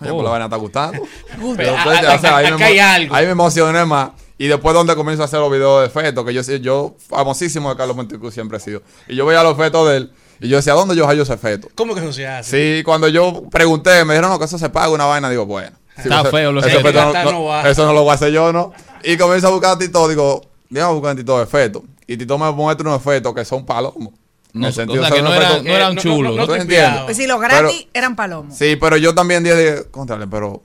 oye, 0.00 0.10
Oh. 0.10 0.14
pues 0.14 0.24
la 0.24 0.30
vaina 0.30 0.44
está 0.46 0.56
gustando. 0.56 1.00
Gusta. 1.38 1.56
Pero, 1.62 1.76
pues, 1.84 1.98
ah, 2.04 2.14
o 2.16 2.18
sea, 2.20 2.36
ahí, 2.38 2.46
acá 2.46 2.58
me, 2.58 2.64
hay 2.64 2.78
algo. 2.80 3.14
ahí 3.14 3.26
me 3.26 3.32
emocioné 3.32 3.84
más. 3.84 4.10
Y 4.42 4.48
después 4.48 4.74
donde 4.74 4.96
comienzo 4.96 5.22
a 5.22 5.26
hacer 5.26 5.38
los 5.38 5.52
videos 5.52 5.82
de 5.82 5.90
feto, 5.90 6.24
que 6.24 6.32
yo 6.32 6.42
sí- 6.42 6.60
yo 6.60 6.94
famosísimo 7.08 7.68
de 7.68 7.76
Carlos 7.76 7.94
Monticú 7.94 8.30
siempre 8.30 8.56
he 8.56 8.60
sido. 8.60 8.80
Y 9.06 9.14
yo 9.14 9.26
veía 9.26 9.42
los 9.42 9.54
fetos 9.54 9.86
de 9.90 9.96
él 9.98 10.12
y 10.40 10.48
yo 10.48 10.56
decía, 10.56 10.72
¿dónde 10.72 10.96
yo 10.96 11.06
hallo 11.06 11.24
ese 11.24 11.36
feto? 11.36 11.68
¿Cómo 11.74 11.94
que 11.94 12.00
eso 12.00 12.10
se 12.12 12.26
hace? 12.26 12.78
Sí, 12.78 12.82
cuando 12.82 13.06
yo 13.08 13.42
pregunté, 13.50 14.02
me 14.06 14.14
dijeron, 14.14 14.30
no, 14.30 14.38
que 14.38 14.46
eso 14.46 14.56
se 14.58 14.70
paga 14.70 14.88
una 14.88 15.04
vaina, 15.04 15.28
digo, 15.28 15.44
bueno. 15.44 15.72
sí, 15.96 16.04
Está 16.04 16.24
feo, 16.24 16.52
lo 16.52 16.62
sé. 16.62 16.70
feto 16.70 17.12
no- 17.12 17.12
no-. 17.32 17.66
Eso 17.68 17.84
no 17.84 17.92
lo 17.92 18.00
voy 18.02 18.12
a 18.12 18.14
hacer 18.14 18.32
yo, 18.32 18.50
¿no? 18.50 18.72
Y 19.04 19.18
comienzo 19.18 19.48
a 19.48 19.50
buscar 19.50 19.72
a 19.72 19.78
Tito, 19.78 20.08
digo, 20.08 20.40
déjame 20.70 20.94
buscar 20.94 21.10
a 21.12 21.16
Tito 21.16 21.38
de 21.38 21.44
feto. 21.44 21.84
Y 22.06 22.16
Tito 22.16 22.38
me 22.38 22.50
muestra 22.50 22.88
unos 22.88 23.02
fetos 23.02 23.34
que 23.34 23.44
son 23.44 23.66
palomos. 23.66 24.14
No, 24.54 24.60
En 24.62 24.64
el 24.64 24.72
sentido, 24.72 25.02
o 25.02 25.06
sea, 25.06 25.14
que 25.16 25.22
no 25.22 25.34
eran- 25.34 25.50
fetos- 25.52 25.64
no 25.64 25.70
eran 25.70 25.94
no- 25.96 26.00
chulos. 26.00 26.34
no-. 26.36 26.46
Pues 27.04 27.16
si 27.18 27.26
los 27.26 27.38
gratis 27.40 27.86
eran 27.92 28.16
palomos. 28.16 28.56
Sí, 28.56 28.76
pero 28.76 28.96
yo 28.96 29.14
también 29.14 29.44
dije, 29.44 29.84
contrale, 29.90 30.26
pero 30.26 30.62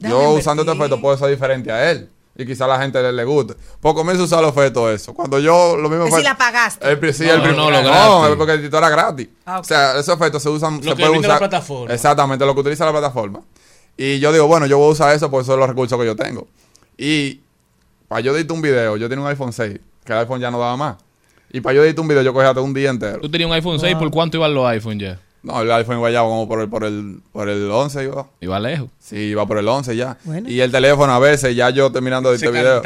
Déjame 0.00 0.20
yo 0.20 0.30
usando 0.32 0.62
este 0.64 0.74
efecto 0.74 1.00
puedo 1.00 1.16
ser 1.16 1.28
diferente 1.30 1.70
a 1.70 1.88
él. 1.92 2.10
Y 2.42 2.46
quizá 2.46 2.64
a 2.64 2.68
la 2.68 2.78
gente 2.80 3.00
le, 3.02 3.12
le 3.12 3.24
guste. 3.24 3.54
Pues 3.80 3.94
comienzo 3.94 4.22
a 4.22 4.26
usar 4.26 4.42
los 4.42 4.50
efectos 4.56 4.90
eso. 4.90 5.14
Cuando 5.14 5.38
yo 5.38 5.76
lo 5.76 5.88
mismo 5.88 6.04
Que 6.06 6.12
si 6.12 6.22
la 6.22 6.36
pagaste. 6.36 6.90
El, 6.90 7.14
sí, 7.14 7.24
No, 7.26 7.32
el 7.34 7.56
no, 7.56 7.70
lo 7.70 7.82
no, 7.82 7.88
gratis. 7.88 8.30
es 8.30 8.36
porque 8.36 8.52
el 8.52 8.62
Tito 8.62 8.78
era 8.78 8.88
gratis. 8.90 9.28
Ah. 9.46 9.60
O 9.60 9.64
sea, 9.64 9.98
esos 9.98 10.14
efectos 10.16 10.42
se 10.42 10.48
usan, 10.48 10.76
Lo 10.78 10.82
se 10.82 10.88
que 10.90 10.94
pueden 10.96 11.10
brinda 11.12 11.28
la 11.28 11.34
usar. 11.34 11.48
plataforma. 11.48 11.94
Exactamente, 11.94 12.44
lo 12.46 12.54
que 12.54 12.60
utiliza 12.60 12.84
la 12.84 12.92
plataforma. 12.92 13.40
Y 13.96 14.18
yo 14.20 14.32
digo, 14.32 14.46
bueno, 14.46 14.66
yo 14.66 14.78
voy 14.78 14.88
a 14.88 14.92
usar 14.92 15.14
eso 15.14 15.30
porque 15.30 15.42
esos 15.42 15.52
son 15.52 15.60
los 15.60 15.68
recursos 15.68 15.98
que 15.98 16.06
yo 16.06 16.16
tengo. 16.16 16.46
Y 16.96 17.40
para 18.08 18.20
yo 18.20 18.34
editar 18.36 18.54
un 18.54 18.62
video, 18.62 18.96
yo 18.96 19.08
tenía 19.08 19.22
un 19.24 19.28
iPhone 19.30 19.52
6, 19.52 19.78
que 20.04 20.12
el 20.12 20.18
iPhone 20.20 20.40
ya 20.40 20.50
no 20.50 20.58
daba 20.58 20.76
más. 20.76 20.96
Y 21.52 21.60
para 21.60 21.74
yo 21.74 21.84
editar 21.84 22.00
un 22.00 22.08
video, 22.08 22.22
yo 22.22 22.32
cogía 22.32 22.48
hasta 22.48 22.60
un 22.62 22.72
día 22.74 22.90
entero. 22.90 23.20
Tú 23.20 23.30
tenías 23.30 23.48
un 23.48 23.54
iPhone 23.54 23.78
6, 23.78 23.96
¿por 23.96 24.10
cuánto 24.10 24.38
iban 24.38 24.54
los 24.54 24.66
iPhone 24.66 24.98
ya? 24.98 25.20
No, 25.42 25.60
el 25.60 25.72
iPhone 25.72 25.98
iba 25.98 26.08
ya 26.10 26.20
como 26.20 26.46
por 26.46 26.60
el, 26.60 26.68
por 26.68 26.84
el, 26.84 27.20
por 27.32 27.48
el 27.48 27.68
11 27.68 28.04
iba. 28.04 28.26
Iba 28.40 28.60
lejos. 28.60 28.88
Sí, 29.00 29.16
iba 29.16 29.44
por 29.44 29.58
el 29.58 29.66
11 29.66 29.96
ya. 29.96 30.16
Bueno. 30.22 30.48
Y 30.48 30.60
el 30.60 30.70
teléfono 30.70 31.12
a 31.12 31.18
veces, 31.18 31.56
ya 31.56 31.68
yo 31.70 31.90
terminando 31.90 32.30
de 32.30 32.38
Se 32.38 32.46
este 32.46 32.56
video, 32.58 32.80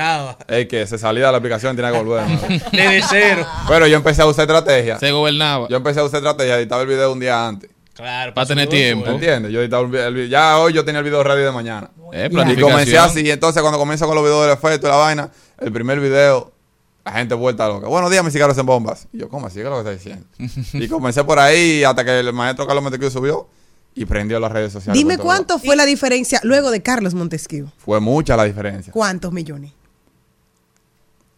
es 0.48 0.66
que 0.66 0.86
se 0.86 0.96
salía 0.96 1.26
de 1.26 1.32
la 1.32 1.38
aplicación 1.38 1.74
y 1.74 1.76
tenía 1.76 1.92
que 1.92 1.98
volver. 2.02 2.24
Desde 2.72 3.02
cero. 3.10 3.46
Pero 3.68 3.86
yo 3.86 3.96
empecé 3.96 4.22
a 4.22 4.26
usar 4.26 4.42
estrategia. 4.44 4.98
Se 4.98 5.10
gobernaba. 5.12 5.68
Yo 5.68 5.76
empecé 5.76 6.00
a 6.00 6.04
usar 6.04 6.18
estrategia, 6.18 6.56
editaba 6.56 6.80
el 6.80 6.88
video 6.88 7.12
un 7.12 7.20
día 7.20 7.46
antes. 7.46 7.68
Claro. 7.94 8.32
Para 8.32 8.46
tener 8.46 8.68
tiempo. 8.68 9.06
¿Me 9.06 9.14
entiendes? 9.14 9.52
Yo 9.52 9.60
editaba 9.60 9.82
el 9.82 9.88
vi- 9.90 9.98
el 9.98 10.14
vi- 10.14 10.28
ya 10.28 10.58
hoy 10.58 10.72
yo 10.72 10.84
tenía 10.84 10.98
el 11.00 11.04
video 11.04 11.22
ready 11.22 11.42
de 11.42 11.52
mañana. 11.52 11.90
Eh, 12.12 12.28
Y 12.30 12.60
comencé 12.60 12.96
así. 12.98 13.20
Y 13.20 13.30
entonces 13.30 13.60
cuando 13.62 13.78
comienzo 13.78 14.06
con 14.06 14.14
los 14.14 14.24
videos 14.24 14.42
del 14.46 14.52
efecto 14.54 14.86
y 14.86 14.90
la 14.90 14.96
vaina, 14.96 15.30
el 15.60 15.72
primer 15.72 16.00
video, 16.00 16.52
la 17.06 17.12
gente 17.12 17.36
vuelta 17.36 17.68
loca. 17.68 17.86
Buenos 17.86 18.10
días, 18.10 18.24
mis 18.24 18.32
cigarros 18.32 18.58
en 18.58 18.66
bombas. 18.66 19.06
Y 19.12 19.18
yo, 19.18 19.28
¿cómo 19.28 19.46
así? 19.46 19.60
¿Qué 19.60 19.62
es 19.62 19.68
lo 19.68 19.84
que 19.84 19.90
está 19.90 19.92
diciendo? 19.92 20.26
y 20.72 20.88
comencé 20.88 21.22
por 21.22 21.38
ahí 21.38 21.84
hasta 21.84 22.04
que 22.04 22.18
el 22.18 22.32
maestro 22.32 22.66
Carlos 22.66 22.82
Montecristo 22.82 23.20
subió 23.20 23.48
y 23.94 24.04
prendió 24.06 24.40
las 24.40 24.50
redes 24.50 24.72
sociales. 24.72 24.98
Dime 24.98 25.16
todo 25.16 25.26
cuánto 25.26 25.58
fue 25.60 25.76
la 25.76 25.86
diferencia 25.86 26.40
luego 26.42 26.72
de 26.72 26.82
Carlos 26.82 27.14
Montesquieu. 27.14 27.68
Fue 27.78 28.00
mucha 28.00 28.36
la 28.36 28.42
diferencia. 28.42 28.92
¿Cuántos 28.92 29.32
millones? 29.32 29.70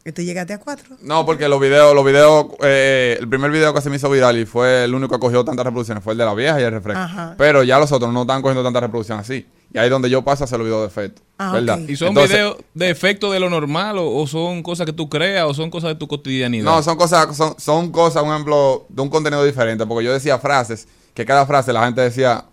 Que 0.03 0.11
tú 0.11 0.23
llegaste 0.23 0.55
a 0.55 0.59
cuatro. 0.59 0.97
No, 1.03 1.27
porque 1.27 1.49
los 1.49 1.61
videos, 1.61 1.95
los 1.95 2.05
videos, 2.05 2.47
eh, 2.63 3.19
el 3.21 3.29
primer 3.29 3.51
video 3.51 3.75
que 3.75 3.83
se 3.83 3.91
me 3.91 3.97
hizo 3.97 4.09
viral 4.09 4.39
y 4.39 4.47
fue 4.47 4.85
el 4.85 4.95
único 4.95 5.17
que 5.17 5.21
cogió 5.21 5.45
tantas 5.45 5.67
reproducciones 5.67 6.03
fue 6.03 6.15
el 6.15 6.19
de 6.19 6.25
la 6.25 6.33
vieja 6.33 6.59
y 6.59 6.65
el 6.65 6.73
refresco. 6.73 7.03
Ajá. 7.03 7.35
Pero 7.37 7.63
ya 7.63 7.79
los 7.79 7.93
otros 7.93 8.11
no 8.11 8.23
están 8.23 8.41
cogiendo 8.41 8.65
tantas 8.65 8.85
reproducciones 8.85 9.27
así. 9.27 9.47
Y 9.73 9.79
ahí 9.79 9.85
es 9.85 9.91
donde 9.91 10.09
yo 10.09 10.23
paso 10.23 10.45
a 10.45 10.47
hacer 10.47 10.59
los 10.59 10.67
videos 10.67 10.83
de 10.83 10.87
efecto. 10.89 11.23
Ah, 11.37 11.53
¿Verdad? 11.53 11.79
¿Y 11.87 11.95
son 11.97 12.09
Entonces, 12.09 12.37
videos 12.37 12.57
de 12.75 12.91
efecto 12.91 13.31
de 13.31 13.39
lo 13.39 13.51
normal 13.51 13.99
o, 13.99 14.15
o 14.15 14.27
son 14.27 14.63
cosas 14.63 14.87
que 14.87 14.93
tú 14.93 15.09
creas 15.09 15.45
o 15.45 15.55
son 15.55 15.71
cosas 15.71 15.91
de 15.91 15.95
tu 15.97 16.09
cotidianidad? 16.09 16.65
No, 16.65 16.83
son 16.83 16.97
cosas, 16.97 17.37
son, 17.37 17.55
son 17.59 17.93
cosas, 17.93 18.23
un 18.23 18.31
ejemplo, 18.31 18.87
de 18.89 19.03
un 19.03 19.11
contenido 19.11 19.45
diferente. 19.45 19.85
Porque 19.87 20.07
yo 20.07 20.13
decía 20.13 20.39
frases, 20.39 20.89
que 21.15 21.25
cada 21.27 21.47
frase 21.47 21.73
la 21.73 21.85
gente 21.85 22.01
decía, 22.01 22.45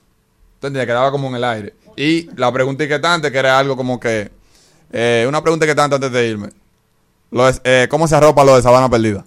tú 0.60 0.68
entiendes, 0.68 0.88
quedaba 0.88 1.12
como 1.12 1.30
en 1.30 1.36
el 1.36 1.44
aire. 1.44 1.74
Y 1.96 2.30
la 2.36 2.52
pregunta 2.52 2.84
inquietante, 2.84 3.32
que 3.32 3.38
era 3.38 3.58
algo 3.58 3.78
como 3.78 4.00
que, 4.00 4.32
eh, 4.92 5.26
una 5.28 5.42
pregunta 5.42 5.66
inquietante 5.66 5.96
antes 5.96 6.12
de 6.12 6.28
irme. 6.28 6.50
Lo 7.32 7.48
es, 7.48 7.62
eh, 7.64 7.88
¿Cómo 7.90 8.08
se 8.08 8.16
arropa 8.16 8.44
lo 8.44 8.56
de 8.56 8.62
sabana 8.62 8.90
perdida? 8.90 9.26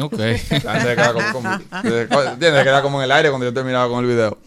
Ok. 0.00 0.14
Gente 0.18 0.60
queda 0.94 1.12
como, 1.12 1.32
como- 1.32 1.54
¿entiendes? 2.32 2.62
Queda 2.64 2.82
como 2.82 2.98
en 2.98 3.04
el 3.04 3.12
aire 3.12 3.28
cuando 3.30 3.46
yo 3.46 3.52
terminaba 3.54 3.88
con 3.88 4.04
el 4.04 4.10
video. 4.10 4.38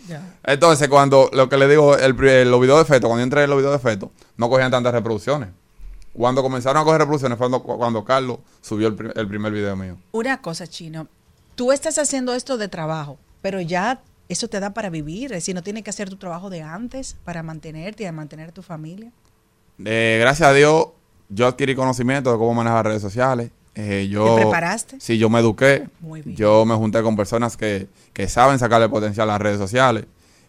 Entonces, 0.43 0.88
cuando 0.88 1.30
lo 1.34 1.49
que 1.49 1.57
le 1.57 1.67
digo, 1.67 1.97
el, 1.97 2.15
pri- 2.15 2.45
los 2.45 2.59
videos 2.61 2.77
de 2.77 2.84
efecto, 2.84 3.07
cuando 3.07 3.21
yo 3.21 3.23
entré 3.23 3.43
en 3.43 3.49
los 3.49 3.57
videos 3.59 3.71
de 3.81 3.89
efecto, 3.89 4.11
no 4.38 4.49
cogían 4.49 4.71
tantas 4.71 4.93
reproducciones. 4.93 5.49
Cuando 6.13 6.41
comenzaron 6.41 6.81
a 6.81 6.85
coger 6.85 6.99
reproducciones 6.99 7.38
fue 7.38 7.49
cuando, 7.49 7.63
cuando 7.63 8.03
Carlos 8.03 8.39
subió 8.61 8.88
el, 8.88 8.95
pri- 8.95 9.11
el 9.15 9.27
primer 9.27 9.51
video 9.51 9.76
mío. 9.76 9.97
Una 10.11 10.41
cosa, 10.41 10.67
Chino. 10.67 11.07
Tú 11.55 11.71
estás 11.71 11.97
haciendo 11.97 12.34
esto 12.34 12.57
de 12.57 12.67
trabajo, 12.67 13.17
pero 13.41 13.61
ya 13.61 14.01
eso 14.27 14.47
te 14.47 14.59
da 14.59 14.73
para 14.73 14.89
vivir. 14.89 15.26
Es 15.31 15.38
decir, 15.38 15.55
no 15.55 15.63
tienes 15.63 15.84
que 15.84 15.89
hacer 15.89 16.09
tu 16.09 16.15
trabajo 16.17 16.49
de 16.49 16.61
antes 16.61 17.15
para 17.23 17.43
mantenerte 17.43 18.03
y 18.03 18.11
mantener 18.11 18.49
a 18.49 18.51
tu 18.51 18.61
familia. 18.61 19.11
Eh, 19.84 20.17
gracias 20.21 20.49
a 20.49 20.53
Dios, 20.53 20.88
yo 21.30 21.47
adquirí 21.47 21.76
conocimiento 21.76 22.31
de 22.31 22.38
cómo 22.38 22.53
manejar 22.53 22.85
redes 22.85 23.01
sociales. 23.01 23.51
Eh, 23.81 24.10
yo, 24.10 24.35
¿Te 24.35 24.41
preparaste? 24.41 24.97
Sí, 24.99 25.18
yo 25.18 25.30
me 25.30 25.39
eduqué. 25.39 25.88
Muy 26.01 26.22
bien. 26.22 26.35
Yo 26.35 26.65
me 26.65 26.76
junté 26.76 27.01
con 27.01 27.15
personas 27.15 27.56
que, 27.56 27.88
que 28.11 28.27
saben 28.27 28.60
sacarle 28.60 28.89
potencial 28.89 29.30
a 29.30 29.34
las 29.34 29.41
redes 29.41 29.57
sociales. 29.57 30.06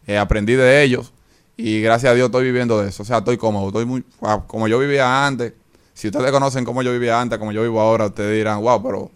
Eh, 0.09 0.19
aprendí 0.19 0.55
de 0.55 0.83
ellos 0.83 1.13
y 1.57 1.81
gracias 1.81 2.11
a 2.11 2.15
Dios 2.17 2.27
estoy 2.27 2.45
viviendo 2.45 2.83
de 2.83 2.89
eso. 2.89 3.05
O 3.05 3.07
sea, 3.07 3.19
estoy 3.19 3.37
cómodo, 3.37 3.69
estoy 3.69 3.85
muy 3.85 4.05
como 4.49 4.67
yo 4.67 4.81
vivía 4.81 5.27
antes. 5.27 5.53
Si 5.95 6.09
ustedes 6.09 6.33
conocen 6.33 6.65
cómo 6.65 6.83
yo 6.83 6.91
vivía 6.93 7.21
antes, 7.21 7.39
como 7.39 7.53
yo 7.53 7.63
vivo 7.63 7.81
ahora, 7.81 8.07
ustedes 8.07 8.37
dirán, 8.37 8.63
wow, 8.63 8.83
pero 8.83 9.11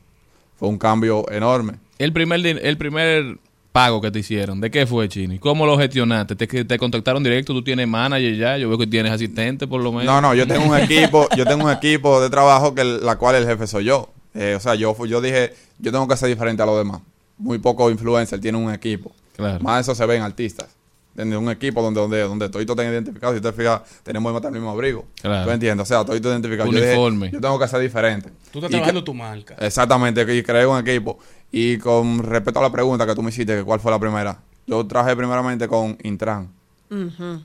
fue 0.57 0.69
un 0.69 0.78
cambio 0.78 1.28
enorme. 1.32 1.74
El 1.99 2.12
primer, 2.12 2.47
el 2.47 2.78
primer 2.78 3.39
pago 3.75 4.01
que 4.01 4.13
te 4.13 4.21
hicieron, 4.21 4.61
¿de 4.61 4.71
qué 4.71 4.87
fue, 4.87 5.09
Chini? 5.09 5.41
¿Cómo 5.41 5.67
lo 5.67 5.77
gestionaste? 5.77 6.37
¿Te, 6.37 6.47
que 6.47 6.65
te 6.65 6.79
contactaron 6.79 7.25
directo? 7.25 7.53
¿Tú 7.53 7.65
tienes 7.65 7.89
manager 7.89 8.37
ya? 8.37 8.57
Yo 8.57 8.69
veo 8.69 8.79
que 8.79 8.87
tienes 8.87 9.11
asistente 9.11 9.67
por 9.67 9.81
lo 9.83 9.91
menos. 9.91 10.07
No, 10.07 10.21
no, 10.21 10.33
yo 10.33 10.47
tengo 10.47 10.65
un 10.71 10.79
equipo, 10.79 11.27
yo 11.37 11.45
tengo 11.45 11.65
un 11.65 11.73
equipo 11.73 12.21
de 12.21 12.31
trabajo 12.31 12.73
que 12.73 12.83
el- 12.83 13.05
la 13.05 13.17
cual 13.17 13.35
el 13.35 13.45
jefe 13.47 13.67
soy 13.67 13.87
yo. 13.87 14.11
Eh, 14.33 14.55
o 14.57 14.61
sea, 14.61 14.77
yo 14.77 14.95
yo 15.07 15.21
dije, 15.21 15.53
yo 15.81 15.91
tengo 15.91 16.07
que 16.07 16.17
ser 16.17 16.29
diferente 16.29 16.63
a 16.63 16.67
los 16.67 16.79
demás. 16.79 17.01
Muy 17.37 17.59
poco 17.59 17.91
influencer 17.91 18.41
tiene 18.41 18.59
un 18.59 18.73
equipo. 18.73 19.11
Claro. 19.35 19.59
Más 19.59 19.81
eso 19.81 19.93
se 19.97 20.07
ve 20.07 20.15
en 20.19 20.23
artistas. 20.23 20.69
Tiene 21.17 21.37
un 21.37 21.49
equipo 21.51 21.83
donde 21.83 22.01
donde 22.01 22.21
donde 22.23 22.49
todos 22.49 22.65
están 22.65 22.87
identificados. 22.87 23.35
Si 23.37 23.43
te 23.43 23.53
fijas, 23.53 23.81
tenemos 24.05 24.41
el 24.45 24.51
mismo 24.53 24.71
abrigo. 24.71 25.05
Claro. 25.21 25.47
¿Tú 25.47 25.51
entiendes? 25.51 25.83
O 25.83 25.87
sea, 25.87 26.05
todos 26.05 26.21
identificados. 26.21 26.73
Yo, 26.73 26.79
dije, 26.81 26.93
Uniforme. 26.93 27.31
yo 27.33 27.41
tengo 27.41 27.59
que 27.59 27.67
ser 27.67 27.81
diferente. 27.81 28.31
Tú 28.53 28.59
estás 28.61 28.63
Y 28.63 28.63
que- 28.63 28.69
trabajando 28.79 29.03
tu 29.05 29.15
marca. 29.15 29.57
Exactamente, 29.61 30.23
y 30.37 30.43
creé 30.45 30.65
un 30.67 30.79
equipo. 30.79 31.19
Y 31.56 31.78
con 31.78 32.18
respecto 32.18 32.59
a 32.59 32.62
la 32.64 32.72
pregunta 32.72 33.06
que 33.06 33.14
tú 33.14 33.22
me 33.22 33.31
hiciste, 33.31 33.56
que 33.56 33.62
cuál 33.62 33.78
fue 33.78 33.93
la 33.93 33.98
primera. 34.01 34.40
Yo 34.66 34.85
trabajé 34.86 35.14
primeramente 35.14 35.68
con 35.68 35.97
Intran. 36.02 36.51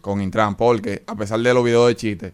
Con 0.01 0.19
Intran, 0.21 0.55
porque 0.55 1.03
a 1.05 1.15
pesar 1.15 1.39
de 1.39 1.53
los 1.53 1.63
videos 1.63 1.87
de 1.89 1.95
chistes, 1.95 2.33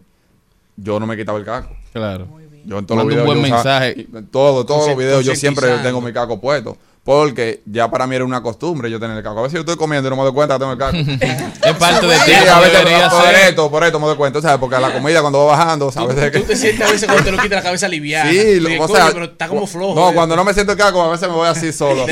yo 0.76 0.98
no 0.98 1.06
me 1.06 1.16
quitaba 1.18 1.38
el 1.38 1.44
caco. 1.44 1.76
Claro. 1.92 2.28
Yo 2.64 2.78
en 2.78 2.86
todos 2.86 3.04
los 3.04 3.04
Manda 3.04 3.04
un 3.04 3.08
videos. 3.08 3.26
buen 3.26 3.36
yo 3.38 3.42
mensaje. 3.54 4.06
todo, 4.30 4.64
todos 4.64 4.88
los 4.88 4.96
videos 4.96 5.22
yo 5.24 5.34
siempre 5.34 5.68
tengo 5.82 6.00
mi 6.00 6.12
caco 6.14 6.40
puesto. 6.40 6.78
Porque 7.06 7.62
ya 7.66 7.88
para 7.88 8.06
mí 8.08 8.16
era 8.16 8.24
una 8.24 8.42
costumbre 8.42 8.90
yo 8.90 8.98
tener 8.98 9.16
el 9.16 9.22
caco. 9.22 9.38
A 9.38 9.42
veces 9.42 9.54
yo 9.54 9.60
estoy 9.60 9.76
comiendo 9.76 10.08
y 10.08 10.10
no 10.10 10.16
me 10.16 10.22
doy 10.24 10.32
cuenta 10.32 10.54
que 10.56 10.58
tengo 10.58 10.72
el 10.72 10.78
caco. 10.78 10.96
Es 11.66 11.74
parte 11.78 12.04
de 12.06 12.16
ti. 12.16 12.22
Sí, 12.26 12.32
a 12.34 12.58
veces 12.58 12.78
debería 12.78 13.08
por 13.08 13.22
ser. 13.22 13.34
esto, 13.48 13.70
por 13.70 13.84
esto 13.84 14.00
me 14.00 14.06
doy 14.06 14.16
cuenta. 14.16 14.42
¿sabes? 14.42 14.58
Porque 14.58 14.76
la 14.80 14.92
comida 14.92 15.20
cuando 15.20 15.38
va 15.46 15.56
bajando, 15.56 15.86
Tú, 15.86 15.92
¿sabes? 15.92 16.16
de 16.16 16.30
tú 16.32 16.40
que- 16.40 16.44
te 16.46 16.56
sientes 16.56 16.86
a 16.86 16.90
veces 16.90 17.06
cuando 17.08 17.24
te 17.24 17.30
lo 17.30 17.40
quita 17.40 17.54
la 17.54 17.62
cabeza 17.62 17.86
aliviada. 17.86 18.28
Sí, 18.30 18.58
lo- 18.60 18.68
o 18.84 18.86
"Coño, 18.88 18.96
sea, 18.96 19.10
pero 19.12 19.24
está 19.26 19.46
como 19.48 19.66
flojo. 19.68 19.94
No, 19.94 20.10
eh". 20.10 20.14
cuando 20.14 20.34
no 20.36 20.44
me 20.44 20.52
siento 20.52 20.72
el 20.72 20.78
caco, 20.78 21.00
a 21.00 21.08
veces 21.10 21.28
me 21.28 21.34
voy 21.36 21.46
así 21.46 21.72
solo. 21.72 22.04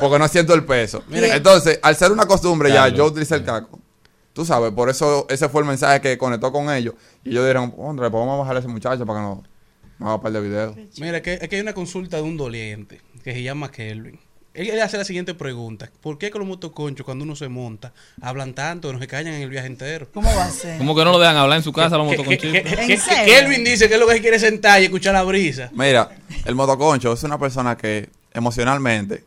Porque 0.00 0.18
no 0.20 0.28
siento 0.28 0.54
el 0.54 0.64
peso. 0.64 1.02
Mira. 1.08 1.34
Entonces, 1.34 1.80
al 1.82 1.96
ser 1.96 2.12
una 2.12 2.26
costumbre 2.26 2.72
ya, 2.72 2.88
yo 2.88 3.06
utilicé 3.06 3.34
el 3.34 3.44
caco. 3.44 3.80
Tú 4.32 4.44
sabes, 4.44 4.70
por 4.72 4.88
eso 4.90 5.26
ese 5.30 5.48
fue 5.48 5.62
el 5.62 5.66
mensaje 5.66 6.00
que 6.00 6.18
conectó 6.18 6.52
con 6.52 6.70
ellos. 6.70 6.94
Y 7.24 7.30
ellos 7.30 7.42
dijeron, 7.44 7.74
hombre, 7.78 8.10
pues 8.10 8.20
vamos 8.20 8.34
a 8.36 8.38
bajar 8.40 8.56
a 8.56 8.58
ese 8.60 8.68
muchacho 8.68 9.04
para 9.06 9.18
que 9.18 9.24
no, 9.24 9.42
haga 10.00 10.20
par 10.20 10.32
de 10.32 10.40
videos. 10.40 10.76
Mira, 10.98 11.22
que, 11.22 11.34
es 11.34 11.48
que 11.48 11.56
hay 11.56 11.62
una 11.62 11.74
consulta 11.74 12.16
de 12.18 12.22
un 12.22 12.36
doliente 12.36 13.00
que 13.22 13.32
se 13.32 13.42
llama 13.42 13.70
Kelvin. 13.70 14.18
Él 14.56 14.68
le 14.68 14.80
hace 14.80 14.96
la 14.96 15.04
siguiente 15.04 15.34
pregunta. 15.34 15.90
¿Por 16.00 16.16
qué 16.16 16.30
con 16.30 16.38
los 16.40 16.48
motoconchos 16.48 17.04
cuando 17.04 17.24
uno 17.24 17.36
se 17.36 17.48
monta 17.48 17.92
hablan 18.22 18.54
tanto 18.54 18.90
no 18.90 18.98
se 18.98 19.06
callan 19.06 19.34
en 19.34 19.42
el 19.42 19.50
viaje 19.50 19.66
entero? 19.66 20.08
¿Cómo 20.14 20.34
va 20.34 20.46
a 20.46 20.50
ser? 20.50 20.78
¿Cómo 20.78 20.96
que 20.96 21.04
no 21.04 21.12
lo 21.12 21.18
dejan 21.18 21.36
hablar 21.36 21.58
en 21.58 21.62
su 21.62 21.74
casa 21.74 21.98
los 21.98 22.08
serio? 22.14 22.62
Kelvin 23.26 23.64
dice 23.64 23.86
que 23.86 23.94
es 23.94 24.00
lo 24.00 24.06
que 24.06 24.20
quiere 24.22 24.38
sentar 24.38 24.80
y 24.80 24.86
escuchar 24.86 25.12
la 25.12 25.24
brisa. 25.24 25.70
Mira, 25.74 26.08
el 26.46 26.54
motoconcho 26.54 27.12
es 27.12 27.22
una 27.22 27.38
persona 27.38 27.76
que 27.76 28.08
emocionalmente 28.32 29.24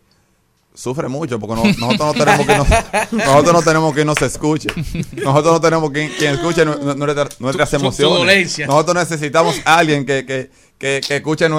sufre 0.79 1.09
mucho 1.09 1.39
porque 1.39 1.55
no- 1.55 1.87
nosotros 1.87 2.15
no 2.17 2.25
tenemos 2.25 2.45
que 2.47 2.55
nos, 2.57 2.67
nosotros 3.11 3.53
no 3.53 3.61
tenemos 3.61 3.93
que 3.95 4.05
nos 4.05 4.21
escuche. 4.21 4.69
Nosotros 5.11 5.53
no 5.53 5.61
tenemos 5.61 5.91
quien, 5.91 6.09
quien 6.17 6.33
escuche 6.35 6.63
nu- 6.65 6.77
nu- 6.81 6.95
nuestra- 6.95 7.27
nuestras 7.39 7.73
emociones. 7.73 8.57
Nosotros 8.65 8.95
necesitamos 8.95 9.55
a 9.65 9.77
alguien 9.79 10.05
que, 10.05 10.25
que, 10.25 10.49
que, 10.77 11.01
que 11.05 11.15
escuche 11.17 11.49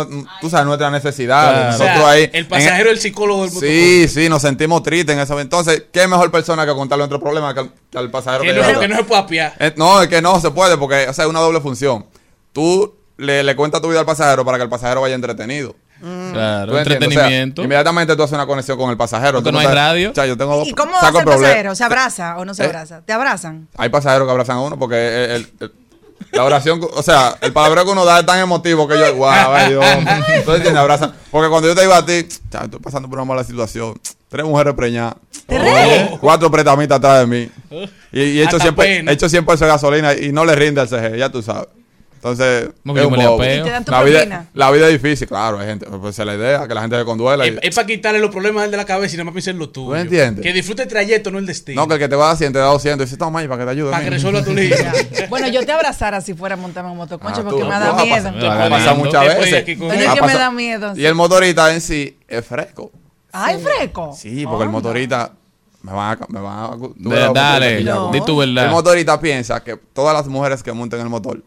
tú 0.40 0.48
sabes, 0.48 0.64
nuestras 0.66 0.90
necesidades. 0.90 1.50
Claro. 1.52 1.68
O 1.68 1.72
Nosotros 1.72 1.96
sea, 1.96 2.08
ahí, 2.10 2.30
el 2.32 2.46
pasajero 2.46 2.88
es 2.88 2.94
el 2.96 3.00
psicólogo 3.00 3.42
del 3.46 3.50
Sí, 3.50 4.08
sí, 4.08 4.28
nos 4.30 4.40
sentimos 4.40 4.82
tristes 4.82 5.14
en 5.14 5.20
eso. 5.20 5.38
Entonces, 5.38 5.84
¿qué 5.92 6.06
mejor 6.08 6.30
persona 6.30 6.64
que 6.64 6.72
contarle 6.72 7.02
nuestro 7.02 7.20
problema 7.20 7.52
que 7.52 7.60
al, 7.60 7.70
que 7.90 7.98
al 7.98 8.10
pasajero 8.10 8.42
Que 8.42 8.54
que 8.54 8.72
no, 8.72 8.80
que 8.80 8.88
no 8.88 8.96
se 8.96 9.04
puede 9.04 9.20
apiar. 9.20 9.54
Eh, 9.58 9.74
no, 9.76 10.00
es 10.00 10.08
que 10.08 10.22
no 10.22 10.40
se 10.40 10.50
puede 10.50 10.78
porque, 10.78 11.06
o 11.08 11.12
sea, 11.12 11.24
es 11.26 11.30
una 11.30 11.40
doble 11.40 11.60
función. 11.60 12.06
Tú 12.54 12.94
le, 13.18 13.42
le 13.44 13.54
cuentas 13.54 13.82
tu 13.82 13.88
vida 13.90 14.00
al 14.00 14.06
pasajero 14.06 14.46
para 14.46 14.56
que 14.56 14.64
el 14.64 14.70
pasajero 14.70 15.02
vaya 15.02 15.14
entretenido. 15.14 15.76
Claro, 16.00 16.72
¿Tú 16.72 16.78
entiendes? 16.78 17.08
O 17.08 17.10
sea, 17.12 17.20
entretenimiento. 17.24 17.62
inmediatamente 17.62 18.16
tú 18.16 18.22
haces 18.22 18.34
una 18.34 18.46
conexión 18.46 18.78
con 18.78 18.90
el 18.90 18.96
pasajero. 18.96 19.38
Porque 19.38 19.48
Tú 19.50 19.52
no 19.52 19.58
hay 19.58 19.66
sabes- 19.66 19.78
radio. 19.80 20.10
O 20.10 20.14
sea, 20.14 20.26
yo 20.26 20.36
tengo 20.36 20.56
dos- 20.56 20.68
¿Y 20.68 20.72
cómo 20.72 20.92
saco 20.98 21.18
hace 21.18 21.28
el 21.30 21.36
pasajero? 21.36 21.74
¿Se 21.74 21.84
abraza 21.84 22.36
o 22.38 22.44
no 22.44 22.54
se 22.54 22.62
¿Eh? 22.62 22.66
abraza? 22.66 23.02
¿Te 23.04 23.12
abrazan? 23.12 23.68
Hay 23.76 23.88
pasajeros 23.90 24.26
que 24.26 24.30
abrazan 24.32 24.56
a 24.56 24.60
uno 24.60 24.78
porque 24.78 25.34
el- 25.36 25.48
el- 25.60 25.72
La 26.32 26.44
oración, 26.44 26.80
o 26.94 27.02
sea, 27.02 27.34
el 27.40 27.52
palabreo 27.52 27.84
que 27.84 27.90
uno 27.90 28.04
da 28.04 28.20
es 28.20 28.26
tan 28.26 28.38
emotivo 28.38 28.86
que 28.86 28.96
yo, 28.96 29.14
guau, 29.16 29.52
ay 29.52 29.70
Dios. 29.70 29.84
Tú 30.44 30.52
entiendes, 30.52 30.76
abraza. 30.76 31.12
Porque 31.30 31.48
cuando 31.48 31.66
yo 31.66 31.74
te 31.74 31.80
digo 31.80 31.94
a 31.94 32.04
ti, 32.04 32.26
"Cha, 32.50 32.64
estoy 32.64 32.78
pasando 32.78 33.08
por 33.08 33.18
una 33.18 33.24
mala 33.24 33.42
situación, 33.42 33.98
tres 34.28 34.44
mujeres 34.44 34.74
preñadas, 34.74 35.14
¿Tres? 35.46 36.10
cuatro 36.20 36.50
pretamitas 36.50 36.98
atrás 36.98 37.20
de 37.20 37.26
mí, 37.26 37.50
y, 38.12 38.20
y 38.20 38.38
he 38.38 38.42
hecho 38.42 38.56
Hasta 38.56 38.60
siempre, 38.62 38.86
pena. 38.86 39.10
he 39.10 39.14
hecho 39.14 39.28
100 39.28 39.44
pesos 39.44 39.60
de 39.60 39.66
gasolina 39.68 40.12
y 40.14 40.30
no 40.30 40.44
le 40.44 40.54
rinde 40.54 40.80
al 40.82 40.88
CG, 40.88 41.16
ya 41.16 41.30
tú 41.30 41.42
sabes. 41.42 41.68
Entonces, 42.22 42.68
¿Cómo 42.82 42.92
que 42.94 43.00
es 43.00 43.06
un 43.06 43.14
bobo. 43.14 43.34
apeo? 43.42 43.60
¿Y 43.60 43.62
te 43.64 43.70
dan 43.70 43.82
tu 43.82 43.92
la, 43.92 44.02
vida, 44.02 44.46
la 44.52 44.70
vida 44.70 44.88
es 44.88 45.02
difícil, 45.02 45.26
claro, 45.26 45.58
hay 45.58 45.68
gente, 45.68 45.86
pues 45.86 46.14
esa 46.14 46.22
es 46.22 46.26
la 46.26 46.34
idea, 46.34 46.68
que 46.68 46.74
la 46.74 46.82
gente 46.82 46.98
se 46.98 47.04
conduela. 47.06 47.46
y- 47.46 47.58
Es, 47.62 47.74
para 47.74 47.86
quitarle 47.86 48.18
los 48.18 48.28
problemas 48.30 48.60
a 48.60 48.64
él 48.66 48.70
de 48.70 48.76
la 48.76 48.84
cabeza 48.84 49.14
y 49.14 49.16
nada 49.16 49.24
más 49.24 49.32
piensa 49.32 49.50
en 49.52 49.58
lo 49.58 49.70
tuyo. 49.70 49.88
¿Tú 49.88 49.94
entiendes? 49.94 50.42
Que 50.44 50.52
disfrute 50.52 50.82
el 50.82 50.88
trayecto, 50.88 51.30
no 51.30 51.38
el 51.38 51.46
destino. 51.46 51.80
no, 51.80 51.88
que 51.88 51.94
el 51.94 52.00
que 52.00 52.08
te 52.10 52.16
va 52.16 52.24
a 52.26 52.28
dar 52.28 52.36
100 52.36 52.52
te 52.52 52.58
da 52.58 52.66
200 52.66 53.02
y 53.02 53.06
dice, 53.06 53.16
toma, 53.16 53.40
para 53.44 53.56
que 53.56 53.64
te 53.64 53.70
ayude. 53.70 53.90
Para 53.90 54.04
que 54.04 54.10
mira". 54.10 54.16
resuelva 54.16 54.44
tu 54.44 54.52
lío. 54.52 54.76
Bueno, 55.30 55.48
yo 55.48 55.64
te 55.64 55.72
abrazara 55.72 56.20
si 56.20 56.34
fuera 56.34 56.56
a 56.56 56.58
montarme 56.58 56.90
en 56.90 56.96
motoconcho 56.98 57.40
Ah, 57.40 57.44
porque 57.44 57.62
tú, 57.62 57.66
me 57.68 57.74
tú 57.74 57.80
da 57.80 57.94
miedo. 58.04 58.24
pasar- 58.24 58.44
Va 58.44 58.66
a 58.66 58.68
pasar 58.70 58.96
muchas 58.98 59.24
veces. 59.26 59.52
es 59.54 59.64
que 59.64 59.76
me 59.76 60.34
da 60.34 60.50
miedo. 60.50 60.92
Y 60.96 61.06
el 61.06 61.14
motorista 61.14 61.72
en 61.72 61.80
sí 61.80 62.18
es 62.28 62.44
fresco. 62.44 62.90
Ay, 63.32 63.58
fresco. 63.62 64.14
Sí, 64.14 64.44
porque 64.44 64.64
el 64.64 64.70
motorista 64.70 65.32
me 65.82 65.92
va 65.92 66.10
a... 66.12 66.18
Me 66.28 66.40
va 66.40 66.64
a 66.66 66.76
De- 66.96 67.30
dale, 67.32 67.76
di 68.12 68.20
tu 68.26 68.36
verdad. 68.36 68.66
El 68.66 68.70
motorista 68.72 69.18
piensa 69.18 69.62
que 69.64 69.76
todas 69.94 70.14
las 70.14 70.26
mujeres 70.26 70.62
que 70.62 70.72
monten 70.74 71.00
el 71.00 71.08
motor 71.08 71.42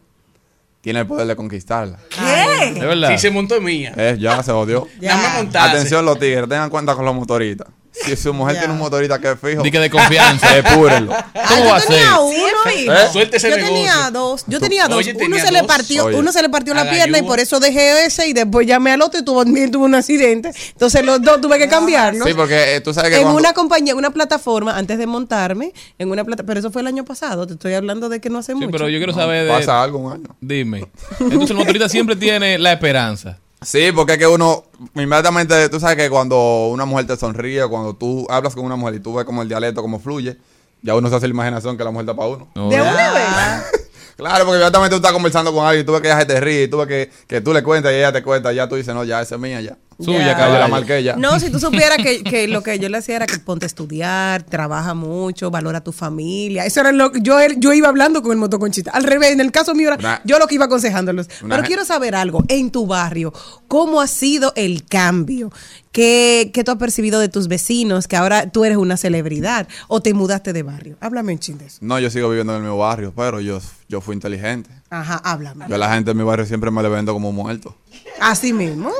tienen 0.84 1.00
el 1.00 1.06
poder 1.06 1.26
de 1.26 1.34
conquistarla. 1.34 1.98
¿Qué? 2.10 2.74
¿De 2.78 2.86
verdad? 2.86 3.08
Si 3.12 3.18
se 3.18 3.30
montó 3.30 3.54
es 3.54 3.62
mía. 3.62 3.94
Eh, 3.96 4.18
ya 4.20 4.42
se 4.42 4.52
odió. 4.52 4.86
Nada 5.00 5.16
más 5.16 5.36
montarse. 5.36 5.76
Atención 5.78 6.04
los 6.04 6.18
tigres, 6.18 6.46
tengan 6.46 6.68
cuenta 6.68 6.94
con 6.94 7.06
los 7.06 7.14
motoristas. 7.14 7.68
Si 8.02 8.16
su 8.16 8.34
mujer 8.34 8.54
Ya. 8.54 8.60
tiene 8.62 8.74
un 8.74 8.80
motorista 8.80 9.18
que 9.20 9.30
es 9.32 9.38
fijo, 9.40 9.62
Di 9.62 9.70
que 9.70 9.78
de 9.78 9.88
confianza. 9.88 10.56
epúrenlo. 10.58 11.12
¿Cómo 11.48 11.64
va 11.70 11.76
a 11.76 11.80
yo 11.80 11.86
ser? 11.86 11.96
tenía 11.96 12.20
uno. 12.20 12.34
fijo. 12.64 12.92
¿Eh? 12.92 12.96
Suelte 13.12 13.36
ese 13.36 13.50
Yo 13.50 13.56
negocio. 13.56 13.74
tenía 13.76 14.10
dos, 14.10 14.44
yo 14.46 14.60
tenía 14.60 14.88
dos. 14.88 14.98
Oye, 14.98 15.10
uno 15.12 15.18
tenía 15.20 15.44
se 15.46 15.52
le 15.52 15.62
partió, 15.64 16.04
Oye. 16.06 16.16
uno 16.16 16.32
se 16.32 16.42
le 16.42 16.48
partió 16.48 16.74
la 16.74 16.90
pierna 16.90 17.18
y 17.18 17.22
por 17.22 17.38
eso 17.40 17.60
dejé 17.60 18.04
ese 18.06 18.26
y 18.28 18.32
después 18.32 18.66
llamé 18.66 18.90
al 18.92 19.02
otro 19.02 19.20
y 19.20 19.24
tuvo, 19.24 19.42
un 19.84 19.94
accidente. 19.94 20.50
Entonces 20.72 21.04
los 21.04 21.22
dos 21.22 21.40
tuve 21.40 21.58
que 21.58 21.68
cambiarnos. 21.68 22.26
Sí, 22.26 22.34
porque 22.34 22.76
eh, 22.76 22.80
tú 22.80 22.92
sabes 22.92 23.10
que 23.10 23.16
en 23.18 23.22
cuando... 23.22 23.38
una 23.40 23.52
compañía, 23.52 23.92
en 23.92 23.98
una 23.98 24.10
plataforma, 24.10 24.76
antes 24.76 24.98
de 24.98 25.06
montarme, 25.06 25.72
en 25.98 26.10
una 26.10 26.24
plata, 26.24 26.42
pero 26.42 26.60
eso 26.60 26.70
fue 26.72 26.82
el 26.82 26.88
año 26.88 27.04
pasado, 27.04 27.46
te 27.46 27.54
estoy 27.54 27.74
hablando 27.74 28.08
de 28.08 28.20
que 28.20 28.28
no 28.30 28.38
hace 28.38 28.52
Sí, 28.52 28.56
mucho. 28.56 28.70
pero 28.70 28.88
yo 28.88 28.98
quiero 28.98 29.12
saber 29.14 29.44
de... 29.46 29.50
Pasa 29.50 29.82
algo 29.82 29.98
un 29.98 30.12
año. 30.12 30.36
Dime. 30.40 30.88
Entonces 31.20 31.50
el 31.50 31.56
motorista 31.56 31.88
siempre 31.88 32.16
tiene 32.16 32.58
la 32.58 32.72
esperanza. 32.72 33.38
Sí, 33.64 33.90
porque 33.94 34.14
es 34.14 34.18
que 34.18 34.26
uno, 34.26 34.64
inmediatamente, 34.94 35.68
tú 35.68 35.80
sabes 35.80 35.96
que 35.96 36.10
cuando 36.10 36.68
una 36.68 36.84
mujer 36.84 37.06
te 37.06 37.16
sonríe, 37.16 37.66
cuando 37.66 37.94
tú 37.94 38.26
hablas 38.30 38.54
con 38.54 38.64
una 38.64 38.76
mujer 38.76 38.96
y 38.96 39.00
tú 39.00 39.14
ves 39.14 39.24
como 39.24 39.42
el 39.42 39.48
dialecto, 39.48 39.82
como 39.82 39.98
fluye, 39.98 40.36
ya 40.82 40.94
uno 40.94 41.08
se 41.08 41.16
hace 41.16 41.26
la 41.26 41.34
imaginación 41.34 41.76
que 41.76 41.84
la 41.84 41.90
mujer 41.90 42.04
está 42.04 42.14
para 42.16 42.28
uno. 42.28 42.48
No, 42.54 42.68
de 42.68 42.80
una 42.80 43.12
vez. 43.12 43.24
Claro, 44.16 44.44
porque 44.44 44.58
inmediatamente 44.58 44.90
tú 44.90 44.96
estás 44.98 45.12
conversando 45.12 45.52
con 45.52 45.66
alguien 45.66 45.82
y 45.82 45.86
tú 45.86 45.90
ves 45.90 46.00
que 46.00 46.06
ella 46.06 46.20
se 46.20 46.26
te 46.26 46.40
ríe 46.40 46.62
y 46.62 46.68
tú 46.68 46.78
ves 46.78 46.86
que, 46.86 47.10
que 47.26 47.40
tú 47.40 47.52
le 47.52 47.64
cuentas 47.64 47.90
y 47.90 47.96
ella 47.96 48.12
te 48.12 48.22
cuenta, 48.22 48.52
ya 48.52 48.68
tú 48.68 48.76
dices, 48.76 48.94
no, 48.94 49.02
ya 49.02 49.20
esa 49.20 49.34
es 49.34 49.40
mía, 49.40 49.60
ya. 49.60 49.76
Suya, 49.98 50.36
caballo. 50.36 50.58
la 50.58 50.68
marqué 50.68 51.02
ya. 51.02 51.16
No, 51.16 51.38
si 51.38 51.50
tú 51.50 51.58
supieras 51.60 51.98
que, 51.98 52.22
que 52.24 52.48
lo 52.48 52.62
que 52.62 52.78
yo 52.78 52.88
le 52.88 52.98
hacía 52.98 53.16
era 53.16 53.26
que 53.26 53.38
ponte 53.38 53.64
a 53.64 53.68
estudiar, 53.68 54.42
trabaja 54.42 54.94
mucho, 54.94 55.50
valora 55.50 55.82
tu 55.82 55.92
familia. 55.92 56.64
Eso 56.66 56.80
era 56.80 56.92
lo 56.92 57.12
que 57.12 57.20
yo, 57.20 57.38
yo 57.58 57.72
iba 57.72 57.88
hablando 57.88 58.22
con 58.22 58.32
el 58.32 58.38
motoconchita. 58.38 58.90
Al 58.90 59.04
revés, 59.04 59.32
en 59.32 59.40
el 59.40 59.52
caso 59.52 59.74
mío 59.74 59.88
era 59.88 59.96
Una- 59.98 60.20
yo 60.24 60.38
lo 60.38 60.46
que 60.46 60.54
iba 60.56 60.64
aconsejándolos. 60.66 61.28
Pero 61.48 61.62
quiero 61.62 61.84
saber 61.84 62.14
algo, 62.14 62.44
en 62.48 62.70
tu 62.70 62.86
barrio, 62.86 63.32
¿cómo 63.68 64.00
ha 64.00 64.06
sido 64.06 64.52
el 64.56 64.84
cambio? 64.84 65.50
¿Qué, 65.92 66.50
¿Qué 66.52 66.64
tú 66.64 66.72
has 66.72 66.76
percibido 66.78 67.20
de 67.20 67.28
tus 67.28 67.46
vecinos? 67.46 68.08
Que 68.08 68.16
ahora 68.16 68.50
tú 68.50 68.64
eres 68.64 68.78
una 68.78 68.96
celebridad 68.96 69.68
o 69.86 70.00
te 70.02 70.12
mudaste 70.12 70.52
de 70.52 70.64
barrio. 70.64 70.96
Háblame 71.00 71.32
un 71.32 71.38
chin 71.38 71.56
de 71.56 71.66
eso. 71.66 71.78
No, 71.82 72.00
yo 72.00 72.10
sigo 72.10 72.28
viviendo 72.28 72.52
en 72.52 72.56
el 72.56 72.62
mismo 72.64 72.78
barrio, 72.78 73.12
pero 73.14 73.38
yo, 73.40 73.60
yo 73.88 74.00
fui 74.00 74.14
inteligente. 74.16 74.70
Ajá, 74.90 75.16
háblame. 75.24 75.66
Yo 75.68 75.76
a 75.76 75.78
la 75.78 75.92
gente 75.94 76.10
en 76.10 76.16
mi 76.16 76.24
barrio 76.24 76.46
siempre 76.46 76.72
me 76.72 76.82
le 76.82 76.88
vendo 76.88 77.12
como 77.12 77.30
muerto. 77.32 77.76
Así 78.20 78.52
mismo. 78.52 78.90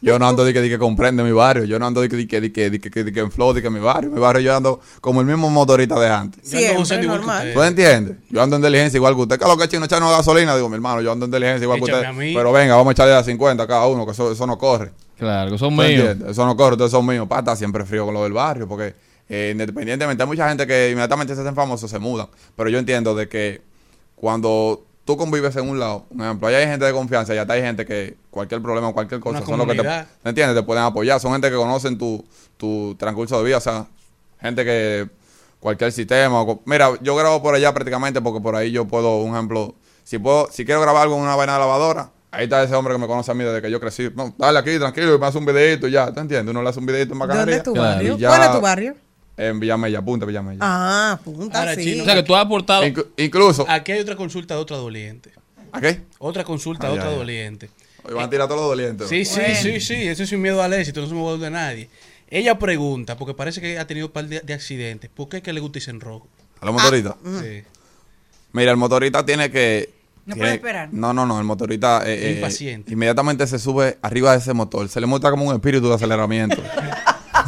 Yo 0.00 0.18
no 0.18 0.28
ando 0.28 0.44
de 0.44 0.52
que, 0.52 0.60
de 0.60 0.68
que 0.68 0.78
comprende 0.78 1.22
mi 1.22 1.32
barrio. 1.32 1.64
Yo 1.64 1.78
no 1.78 1.86
ando 1.86 2.00
de 2.00 2.08
que, 2.08 2.16
de 2.16 2.26
que, 2.26 2.40
de 2.40 2.52
que, 2.52 2.70
de 2.70 2.80
que, 2.80 3.04
de 3.04 3.12
que 3.12 3.20
en 3.20 3.30
flow, 3.30 3.52
de 3.52 3.62
que 3.62 3.70
mi 3.70 3.80
barrio. 3.80 4.10
Mi 4.10 4.20
barrio 4.20 4.42
yo 4.42 4.56
ando 4.56 4.80
como 5.00 5.20
el 5.20 5.26
mismo 5.26 5.50
motorista 5.50 5.98
de 5.98 6.08
antes. 6.08 6.50
Yo 6.50 6.58
ando 6.70 6.84
Siempre, 6.84 7.08
normal. 7.08 7.52
¿Tú 7.52 7.62
entiendes? 7.62 8.16
Yo 8.30 8.42
ando 8.42 8.56
en 8.56 8.62
diligencia 8.62 8.96
igual 8.96 9.14
que 9.14 9.22
usted. 9.22 9.38
¿Qué 9.38 9.44
es 9.44 9.50
lo 9.50 9.56
que 9.56 9.64
es 9.64 9.70
chino 9.70 9.84
echando 9.84 10.08
gasolina? 10.08 10.54
Digo, 10.54 10.68
mi 10.68 10.76
hermano, 10.76 11.00
yo 11.00 11.12
ando 11.12 11.24
en 11.24 11.30
diligencia 11.30 11.64
igual 11.64 11.78
que 11.78 11.84
usted. 11.84 12.04
Pero 12.16 12.52
venga, 12.52 12.76
vamos 12.76 12.90
a 12.90 12.92
echarle 12.92 13.14
a 13.14 13.24
50 13.24 13.66
cada 13.66 13.86
uno, 13.86 14.06
que 14.06 14.12
eso, 14.12 14.30
eso 14.30 14.46
no 14.46 14.56
corre. 14.56 14.92
Claro, 15.18 15.50
que 15.50 15.58
son 15.58 15.70
¿Tú 15.74 15.82
míos. 15.82 15.90
entiendes? 15.90 16.30
Eso 16.30 16.46
no 16.46 16.56
corre, 16.56 16.72
ustedes 16.72 16.92
son 16.92 17.04
míos. 17.04 17.26
Para 17.28 17.40
estar 17.40 17.56
siempre 17.56 17.84
frío 17.84 18.04
con 18.04 18.14
lo 18.14 18.22
del 18.22 18.32
barrio, 18.32 18.68
porque 18.68 18.94
eh, 19.28 19.50
independientemente, 19.52 20.22
hay 20.22 20.28
mucha 20.28 20.48
gente 20.48 20.66
que 20.66 20.90
inmediatamente 20.90 21.34
se 21.34 21.40
hacen 21.40 21.54
famosos, 21.54 21.90
se 21.90 21.98
mudan. 21.98 22.28
Pero 22.56 22.70
yo 22.70 22.78
entiendo 22.78 23.14
de 23.14 23.28
que 23.28 23.60
cuando 24.14 24.84
tú 25.08 25.16
convives 25.16 25.56
en 25.56 25.66
un 25.70 25.80
lado, 25.80 26.04
un 26.10 26.20
ejemplo, 26.20 26.48
allá 26.48 26.58
hay 26.58 26.66
gente 26.66 26.84
de 26.84 26.92
confianza, 26.92 27.34
y 27.34 27.38
acá 27.38 27.54
hay 27.54 27.62
gente 27.62 27.86
que 27.86 28.18
cualquier 28.30 28.60
problema, 28.60 28.92
cualquier 28.92 29.20
cosa, 29.20 29.38
Una 29.38 29.46
son 29.46 29.56
los 29.56 29.66
que 29.66 29.76
te. 29.76 29.82
¿me 29.82 30.28
entiendes? 30.28 30.54
Te 30.54 30.62
pueden 30.62 30.84
apoyar. 30.84 31.18
Son 31.18 31.32
gente 31.32 31.48
que 31.48 31.56
conocen 31.56 31.96
tu, 31.96 32.22
tu 32.58 32.94
transcurso 32.98 33.38
de 33.38 33.44
vida, 33.44 33.56
o 33.56 33.60
sea, 33.60 33.86
gente 34.38 34.66
que 34.66 35.08
cualquier 35.60 35.92
sistema. 35.92 36.44
Mira, 36.66 36.90
yo 37.00 37.16
grabo 37.16 37.40
por 37.42 37.54
allá 37.54 37.72
prácticamente 37.72 38.20
porque 38.20 38.42
por 38.42 38.54
ahí 38.54 38.70
yo 38.70 38.84
puedo, 38.86 39.22
un 39.22 39.32
ejemplo, 39.34 39.74
si 40.04 40.18
puedo, 40.18 40.50
si 40.52 40.66
quiero 40.66 40.82
grabar 40.82 41.04
algo 41.04 41.16
en 41.16 41.22
una 41.22 41.36
vaina 41.36 41.54
de 41.54 41.60
lavadora, 41.60 42.10
ahí 42.30 42.44
está 42.44 42.62
ese 42.62 42.74
hombre 42.74 42.92
que 42.92 43.00
me 43.00 43.06
conoce 43.06 43.30
a 43.30 43.34
mí 43.34 43.44
desde 43.44 43.62
que 43.62 43.70
yo 43.70 43.80
crecí. 43.80 44.10
No, 44.14 44.34
dale 44.36 44.58
aquí, 44.58 44.78
tranquilo, 44.78 45.14
y 45.14 45.18
me 45.18 45.26
hace 45.26 45.38
un 45.38 45.46
videito 45.46 45.88
y 45.88 45.92
ya, 45.92 46.12
¿te 46.12 46.20
entiendes? 46.20 46.50
Uno 46.50 46.62
le 46.62 46.68
hace 46.68 46.80
un 46.80 46.84
videito 46.86 47.14
en 47.14 47.18
¿Dónde 47.20 47.32
bacanería. 47.34 47.56
es 47.56 47.62
tu 47.62 47.74
barrio? 47.74 48.18
Ya- 48.18 48.28
¿Cuál 48.28 48.42
es 48.42 48.52
tu 48.52 48.60
barrio? 48.60 48.94
En 49.38 49.58
Villamella, 49.60 50.02
punta 50.02 50.26
Villamella. 50.26 50.58
Ah, 50.62 51.18
punta, 51.24 51.60
Ahora, 51.60 51.74
sí. 51.76 51.84
chino. 51.84 52.02
O 52.02 52.04
sea 52.06 52.14
que 52.16 52.22
tú 52.24 52.34
has 52.36 52.44
aportado... 52.44 52.84
Inclu- 52.84 53.06
incluso, 53.16 53.64
Aquí 53.68 53.92
hay 53.92 54.00
otra 54.00 54.16
consulta 54.16 54.54
de 54.54 54.60
otra 54.60 54.76
doliente. 54.76 55.30
¿a 55.72 55.80
qué? 55.80 56.00
Otra 56.18 56.42
consulta 56.44 56.88
de 56.88 56.94
otra 56.94 57.10
doliente. 57.12 57.70
Hoy 58.02 58.14
van 58.14 58.24
a 58.24 58.30
tirar 58.30 58.48
todos 58.48 58.60
los 58.60 58.70
dolientes. 58.70 59.08
Sí, 59.08 59.24
sí, 59.24 59.40
sí, 59.54 59.80
sí. 59.80 59.94
Eso 59.94 60.22
es 60.24 60.28
sin 60.28 60.40
miedo 60.42 60.62
al 60.62 60.72
éxito. 60.72 61.00
No 61.00 61.06
se 61.06 61.14
me 61.14 61.22
va 61.22 61.32
a 61.32 61.36
de 61.36 61.50
nadie. 61.50 61.88
Ella 62.30 62.58
pregunta, 62.58 63.16
porque 63.16 63.32
parece 63.34 63.60
que 63.60 63.78
ha 63.78 63.86
tenido 63.86 64.06
un 64.08 64.12
par 64.12 64.26
de, 64.26 64.40
de 64.40 64.52
accidentes. 64.54 65.08
¿Por 65.14 65.28
qué 65.28 65.38
es 65.38 65.42
que 65.42 65.52
le 65.52 65.60
gusta 65.60 65.78
irse 65.78 65.90
en 65.90 66.00
rojo? 66.00 66.26
A 66.60 66.66
los 66.66 66.74
motoristas. 66.74 67.14
Sí. 67.40 67.62
Mira, 68.52 68.70
el 68.72 68.76
motorista 68.76 69.24
tiene 69.24 69.50
que. 69.50 69.90
No 70.26 70.34
tiene- 70.34 70.40
puede 70.40 70.54
esperar. 70.56 70.88
No, 70.92 71.12
no, 71.12 71.26
no. 71.26 71.38
El 71.38 71.44
motorista. 71.44 72.02
eh, 72.10 72.30
eh, 72.30 72.32
Impaciente. 72.34 72.92
inmediatamente 72.92 73.46
se 73.46 73.58
sube 73.58 73.98
arriba 74.02 74.32
de 74.32 74.38
ese 74.38 74.52
motor. 74.52 74.88
Se 74.88 75.00
le 75.00 75.06
monta 75.06 75.30
como 75.30 75.44
un 75.46 75.54
espíritu 75.54 75.88
de 75.88 75.94
aceleramiento. 75.94 76.60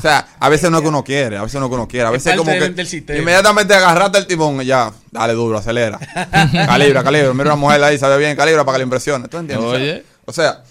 o 0.01 0.03
sea, 0.03 0.27
a 0.39 0.49
veces 0.49 0.71
no 0.71 0.79
es 0.79 0.83
que 0.83 0.89
uno 0.89 1.05
quiere, 1.05 1.37
a 1.37 1.43
veces 1.43 1.61
no 1.61 1.67
es 1.67 1.71
que 1.71 1.75
uno 1.75 1.87
quiere. 1.89 2.07
A 2.07 2.11
Es 2.11 2.25
veces 2.25 2.37
como 2.37 2.51
que. 2.51 3.19
Inmediatamente 3.19 3.75
agarraste 3.75 4.19
el 4.19 4.27
timón 4.27 4.61
y 4.63 4.67
ya. 4.67 4.93
Dale 5.11 5.35
duro, 5.35 5.59
acelera. 5.59 5.99
calibra, 6.67 7.03
calibra. 7.05 7.33
Mira 7.33 7.45
una 7.51 7.57
mujer 7.57 7.83
ahí, 7.85 7.99
sabe 7.99 8.19
bien, 8.19 8.37
calibra 8.37 8.65
para 8.65 8.77
que 8.77 8.79
le 8.81 8.85
impresione. 8.85 9.29
¿Tú 9.29 9.39
entiendes? 9.39 9.67
O 9.67 9.71
sea, 9.73 9.81
Oye. 9.81 10.05
O 10.27 10.33
sea, 10.33 10.63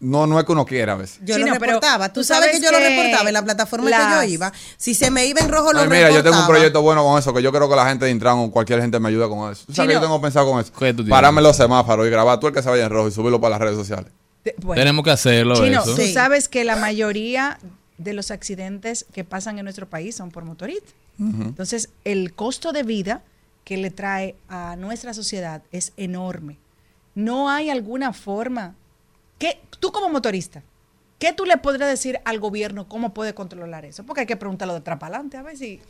no, 0.00 0.26
no 0.26 0.38
es 0.40 0.44
que 0.44 0.50
uno 0.50 0.66
quiera 0.66 0.94
a 0.94 0.96
veces. 0.96 1.20
Yo 1.22 1.36
Sí, 1.36 1.40
lo 1.42 1.46
no, 1.46 1.54
reportaba. 1.54 2.08
Tú, 2.12 2.20
tú 2.20 2.24
sabes, 2.24 2.46
sabes 2.46 2.58
que 2.60 2.64
yo 2.66 2.72
lo 2.72 2.78
que 2.78 2.88
reportaba 2.88 3.28
en 3.28 3.34
la 3.34 3.42
plataforma 3.44 3.84
que 3.86 3.90
las- 3.92 4.14
yo 4.26 4.32
iba. 4.32 4.52
Si 4.76 4.94
se 4.94 5.12
me 5.12 5.26
iba 5.26 5.40
en 5.40 5.48
rojo, 5.48 5.72
lo 5.72 5.80
Ay, 5.82 5.88
mira, 5.88 6.10
yo 6.10 6.16
tengo 6.16 6.16
un 6.16 6.22
reportaba. 6.24 6.48
proyecto 6.48 6.82
bueno 6.82 7.04
con 7.04 7.18
eso, 7.20 7.32
que 7.32 7.40
yo 7.40 7.52
creo 7.52 7.68
que 7.68 7.76
la 7.76 7.86
gente 7.88 8.06
de 8.06 8.10
Intran 8.10 8.36
o 8.38 8.50
cualquier 8.50 8.80
gente 8.80 8.98
me 8.98 9.08
ayuda 9.10 9.28
con 9.28 9.52
eso. 9.52 9.62
¿Tú 9.66 9.72
sabes 9.74 9.86
Sí, 9.86 9.88
que 9.88 9.94
yo 9.94 10.00
tengo 10.00 10.20
pensado 10.20 10.50
con 10.50 10.60
eso? 10.60 10.72
¿Qué 10.72 10.90
tú 10.92 10.96
tienes? 11.04 11.10
Pararme 11.10 11.38
en 11.38 11.44
los 11.44 11.56
semáforos 11.56 12.04
y 12.06 12.10
grabar 12.10 12.40
tú 12.40 12.48
el 12.48 12.52
que 12.54 12.62
se 12.62 12.68
vaya 12.68 12.84
en 12.84 12.90
rojo 12.90 13.06
y 13.08 13.12
subirlo 13.12 13.40
para 13.40 13.50
las 13.50 13.60
redes 13.60 13.76
sociales. 13.76 14.06
De- 14.44 14.56
bueno. 14.58 14.80
Tenemos 14.80 15.04
que 15.04 15.10
hacerlo 15.12 15.54
Chino, 15.54 15.82
eso. 15.82 15.94
tú 15.94 16.02
Sí. 16.02 16.12
sabes 16.12 16.48
que 16.48 16.64
la 16.64 16.74
mayoría 16.74 17.60
de 18.02 18.12
los 18.12 18.30
accidentes 18.30 19.06
que 19.12 19.24
pasan 19.24 19.58
en 19.58 19.64
nuestro 19.64 19.88
país 19.88 20.14
son 20.14 20.30
por 20.30 20.44
motoristas. 20.44 20.94
Entonces, 21.18 21.90
el 22.04 22.34
costo 22.34 22.72
de 22.72 22.82
vida 22.82 23.22
que 23.64 23.76
le 23.76 23.90
trae 23.90 24.34
a 24.48 24.76
nuestra 24.76 25.14
sociedad 25.14 25.62
es 25.70 25.92
enorme. 25.96 26.58
No 27.14 27.48
hay 27.48 27.70
alguna 27.70 28.12
forma 28.12 28.74
que 29.38 29.60
tú 29.78 29.92
como 29.92 30.08
motorista, 30.08 30.62
¿qué 31.18 31.32
tú 31.32 31.44
le 31.44 31.56
podrías 31.58 31.88
decir 31.88 32.18
al 32.24 32.40
gobierno 32.40 32.88
cómo 32.88 33.14
puede 33.14 33.34
controlar 33.34 33.84
eso? 33.84 34.04
Porque 34.04 34.22
hay 34.22 34.26
que 34.26 34.36
preguntarlo 34.36 34.78
de 34.78 34.90
adelante, 34.90 35.36
a 35.36 35.42
ver 35.42 35.56
si 35.56 35.80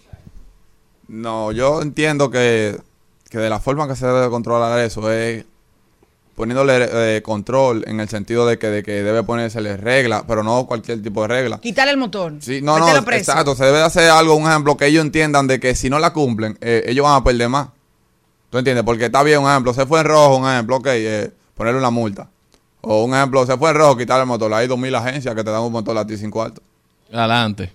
No, 1.09 1.53
yo 1.53 1.81
entiendo 1.81 2.31
que, 2.31 2.79
que 3.31 3.39
de 3.39 3.49
la 3.49 3.61
forma 3.61 3.89
que 3.89 3.97
se 3.97 4.07
debe 4.07 4.29
controlar 4.29 4.79
eso 4.81 5.11
es 5.11 5.45
poniéndole 6.43 6.89
eh, 7.19 7.23
control 7.23 7.85
en 7.87 8.01
el 8.01 8.09
sentido 8.09 8.45
de 8.47 8.59
que, 8.59 8.67
de 8.67 8.83
que 8.83 9.05
debe 9.05 9.23
ponérsele 9.23 9.77
regla, 9.77 10.25
pero 10.27 10.43
no 10.43 10.67
cualquier 10.67 11.01
tipo 11.01 11.23
de 11.23 11.29
regla. 11.29 11.59
quitarle 11.61 11.93
el 11.93 11.99
motor. 11.99 12.35
Sí, 12.41 12.61
no, 12.61 12.81
no, 12.81 13.05
preso. 13.05 13.31
exacto. 13.31 13.55
Se 13.55 13.65
debe 13.65 13.79
de 13.79 13.85
hacer 13.85 14.11
algo, 14.11 14.35
un 14.35 14.49
ejemplo, 14.49 14.77
que 14.77 14.87
ellos 14.87 15.05
entiendan 15.05 15.47
de 15.47 15.61
que 15.61 15.77
si 15.77 15.89
no 15.89 16.01
la 16.01 16.13
cumplen, 16.13 16.59
eh, 16.61 16.83
ellos 16.89 17.05
van 17.05 17.15
a 17.15 17.23
perder 17.23 17.49
más. 17.49 17.69
¿Tú 18.51 18.59
entiendes? 18.59 18.83
Porque 18.85 19.05
está 19.05 19.23
bien, 19.23 19.39
un 19.39 19.49
ejemplo, 19.49 19.73
se 19.73 19.87
fue 19.87 20.01
en 20.01 20.07
rojo, 20.07 20.37
un 20.39 20.51
ejemplo, 20.51 20.79
ok, 20.79 20.87
eh, 20.91 21.31
ponerle 21.55 21.79
una 21.79 21.91
multa. 21.91 22.29
O 22.81 23.05
un 23.05 23.15
ejemplo, 23.15 23.47
se 23.47 23.57
fue 23.57 23.71
en 23.71 23.77
rojo, 23.77 23.97
quitarle 23.97 24.23
el 24.23 24.29
motor. 24.29 24.53
Hay 24.53 24.67
dos 24.67 24.77
mil 24.81 24.93
agencias 24.97 25.33
que 25.37 25.45
te 25.45 25.51
dan 25.53 25.63
un 25.63 25.71
motor 25.71 25.97
a 25.97 26.05
ti 26.05 26.17
sin 26.17 26.33
cuarto. 26.33 26.61
Adelante. 27.13 27.73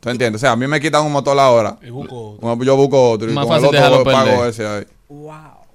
¿Tú 0.00 0.10
entiendes? 0.10 0.38
O 0.38 0.42
sea, 0.42 0.50
a 0.52 0.56
mí 0.56 0.66
me 0.66 0.78
quitan 0.82 1.02
un 1.02 1.12
motor 1.12 1.38
ahora. 1.38 1.78
Y 1.82 1.88
busco 1.88 2.32
otro. 2.32 2.46
Un- 2.46 2.62
Yo 2.62 2.76
busco 2.76 3.10
otro. 3.12 3.30
Y 3.30 3.32
Más 3.32 3.46
con 3.46 3.54
el 3.56 3.62
fácil 3.62 3.68
otro 3.78 3.78
dejarlo 3.80 4.04
pago 4.04 4.30
perder. 4.42 4.50
ese 4.50 4.66
ahí. 4.66 4.84
Wow. 5.08 5.34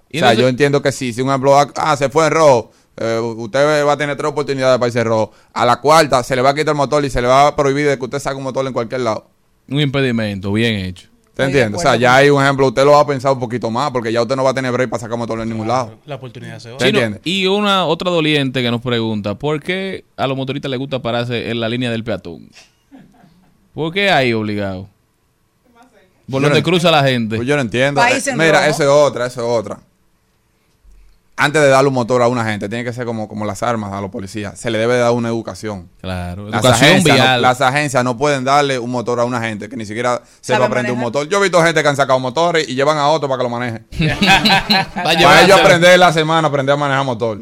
Y 0.10 0.18
o 0.18 0.20
sea, 0.20 0.30
entonces- 0.30 0.42
yo 0.42 0.48
entiendo 0.50 0.82
que 0.82 0.92
sí. 0.92 1.14
Si 1.14 1.22
un 1.22 1.30
ejemplo, 1.30 1.58
ah, 1.60 1.68
ah, 1.76 1.96
se 1.98 2.10
fue 2.10 2.26
en 2.28 2.32
rojo, 2.32 2.72
eh, 2.98 3.20
usted 3.20 3.86
va 3.86 3.94
a 3.94 3.98
tener 3.98 4.18
tres 4.18 4.30
oportunidades 4.32 4.78
para 4.80 4.88
irse 4.88 5.00
en 5.00 5.06
rojo. 5.08 5.32
A 5.54 5.66
la 5.66 5.80
cuarta 5.80 6.24
se 6.24 6.36
le 6.36 6.42
va 6.42 6.50
a 6.50 6.54
quitar 6.56 6.70
el 6.74 6.78
motor 6.78 7.04
y 7.06 7.10
se 7.10 7.22
le 7.22 7.28
va 7.28 7.48
a 7.48 7.56
prohibir 7.56 7.88
de 7.88 7.98
que 7.98 8.04
usted 8.06 8.20
saque 8.20 8.36
un 8.38 8.44
motor 8.44 8.66
en 8.66 8.74
cualquier 8.74 9.02
lado. 9.02 9.28
Un 9.70 9.80
impedimento, 9.80 10.52
bien 10.52 10.76
hecho. 10.76 11.08
¿Te 11.36 11.46
entiendes? 11.46 11.80
O 11.80 11.82
sea, 11.82 11.96
ya 11.96 12.16
hay 12.18 12.30
un 12.30 12.44
ejemplo, 12.44 12.68
usted 12.68 12.84
lo 12.84 12.92
va 12.92 13.00
a 13.00 13.08
pensar 13.08 13.32
un 13.32 13.40
poquito 13.40 13.72
más, 13.72 13.92
porque 13.92 14.12
ya 14.12 14.22
usted 14.22 14.36
no 14.36 14.44
va 14.44 14.50
a 14.50 14.54
tener 14.54 14.74
break 14.74 14.90
para 14.90 15.00
sacar 15.00 15.18
motor 15.18 15.40
en 15.40 15.48
ningún 15.48 15.70
lado. 15.70 15.98
La 16.06 16.16
oportunidad 16.16 16.60
se 16.60 16.72
va. 16.72 16.78
¿Te 16.78 16.90
entiendes? 16.90 17.22
y 17.24 17.46
una 17.46 17.86
otra 17.86 18.12
doliente 18.12 18.62
que 18.62 18.70
nos 18.70 18.82
pregunta, 18.82 19.36
¿por 19.36 19.62
qué 19.62 20.04
a 20.18 20.28
los 20.28 20.36
motoristas 20.36 20.70
les 20.70 20.78
gusta 20.80 21.02
pararse 21.02 21.50
en 21.50 21.62
la 21.62 21.70
línea 21.70 21.92
del 21.92 22.04
peatón? 22.04 22.50
¿Por 23.74 23.94
qué 23.94 24.10
ahí 24.12 24.34
obligado? 24.34 24.90
Por 26.30 26.42
Yo 26.42 26.48
donde 26.50 26.60
no- 26.60 26.64
cruza 26.66 26.92
la 26.92 27.04
gente. 27.04 27.38
Pues 27.38 27.48
yo 27.48 27.56
no 27.56 27.62
entiendo. 27.62 28.02
País 28.02 28.28
en 28.28 28.38
Mira, 28.38 28.60
rojo. 28.60 28.72
eso 28.72 28.84
es 28.84 28.90
otra, 28.90 29.26
eso 29.28 29.42
es 29.42 29.48
otra. 29.60 29.80
Antes 31.42 31.62
de 31.62 31.70
darle 31.70 31.88
un 31.88 31.94
motor 31.94 32.22
a 32.22 32.28
una 32.28 32.44
gente, 32.44 32.68
tiene 32.68 32.84
que 32.84 32.92
ser 32.92 33.06
como, 33.06 33.30
como 33.30 33.46
las 33.46 33.64
armas 33.64 33.94
a 33.94 34.02
los 34.02 34.10
policías. 34.12 34.60
Se 34.60 34.70
le 34.70 34.78
debe 34.78 34.98
dar 34.98 35.12
una 35.14 35.30
educación. 35.30 35.90
Claro, 36.02 36.50
Las 36.50 36.62
educación 36.64 36.90
agencias, 36.90 37.18
no, 37.18 37.24
vial. 37.24 37.42
las 37.42 37.62
agencias 37.62 38.04
no 38.04 38.18
pueden 38.18 38.44
darle 38.44 38.78
un 38.78 38.92
motor 38.92 39.22
a 39.22 39.24
una 39.24 39.40
gente 39.40 39.70
que 39.70 39.78
ni 39.78 39.86
siquiera 39.86 40.22
se 40.42 40.48
¿Sabe 40.54 40.60
va 40.60 40.66
a 40.66 40.68
aprender 40.68 40.92
un 40.92 41.00
motor. 41.00 41.30
Yo 41.30 41.38
he 41.38 41.42
visto 41.42 41.62
gente 41.64 41.82
que 41.82 41.88
han 41.88 41.96
sacado 41.96 42.20
motores 42.20 42.68
y 42.68 42.76
llevan 42.76 42.98
a 42.98 43.08
otro 43.08 43.30
para 43.30 43.38
que 43.40 43.44
lo 43.44 43.50
maneje. 43.50 43.84
Para 44.96 45.42
ellos 45.44 45.60
aprender 45.60 45.98
la 46.00 46.12
semana, 46.12 46.48
aprender 46.48 46.74
a 46.74 46.78
manejar 46.78 47.06
motor. 47.06 47.40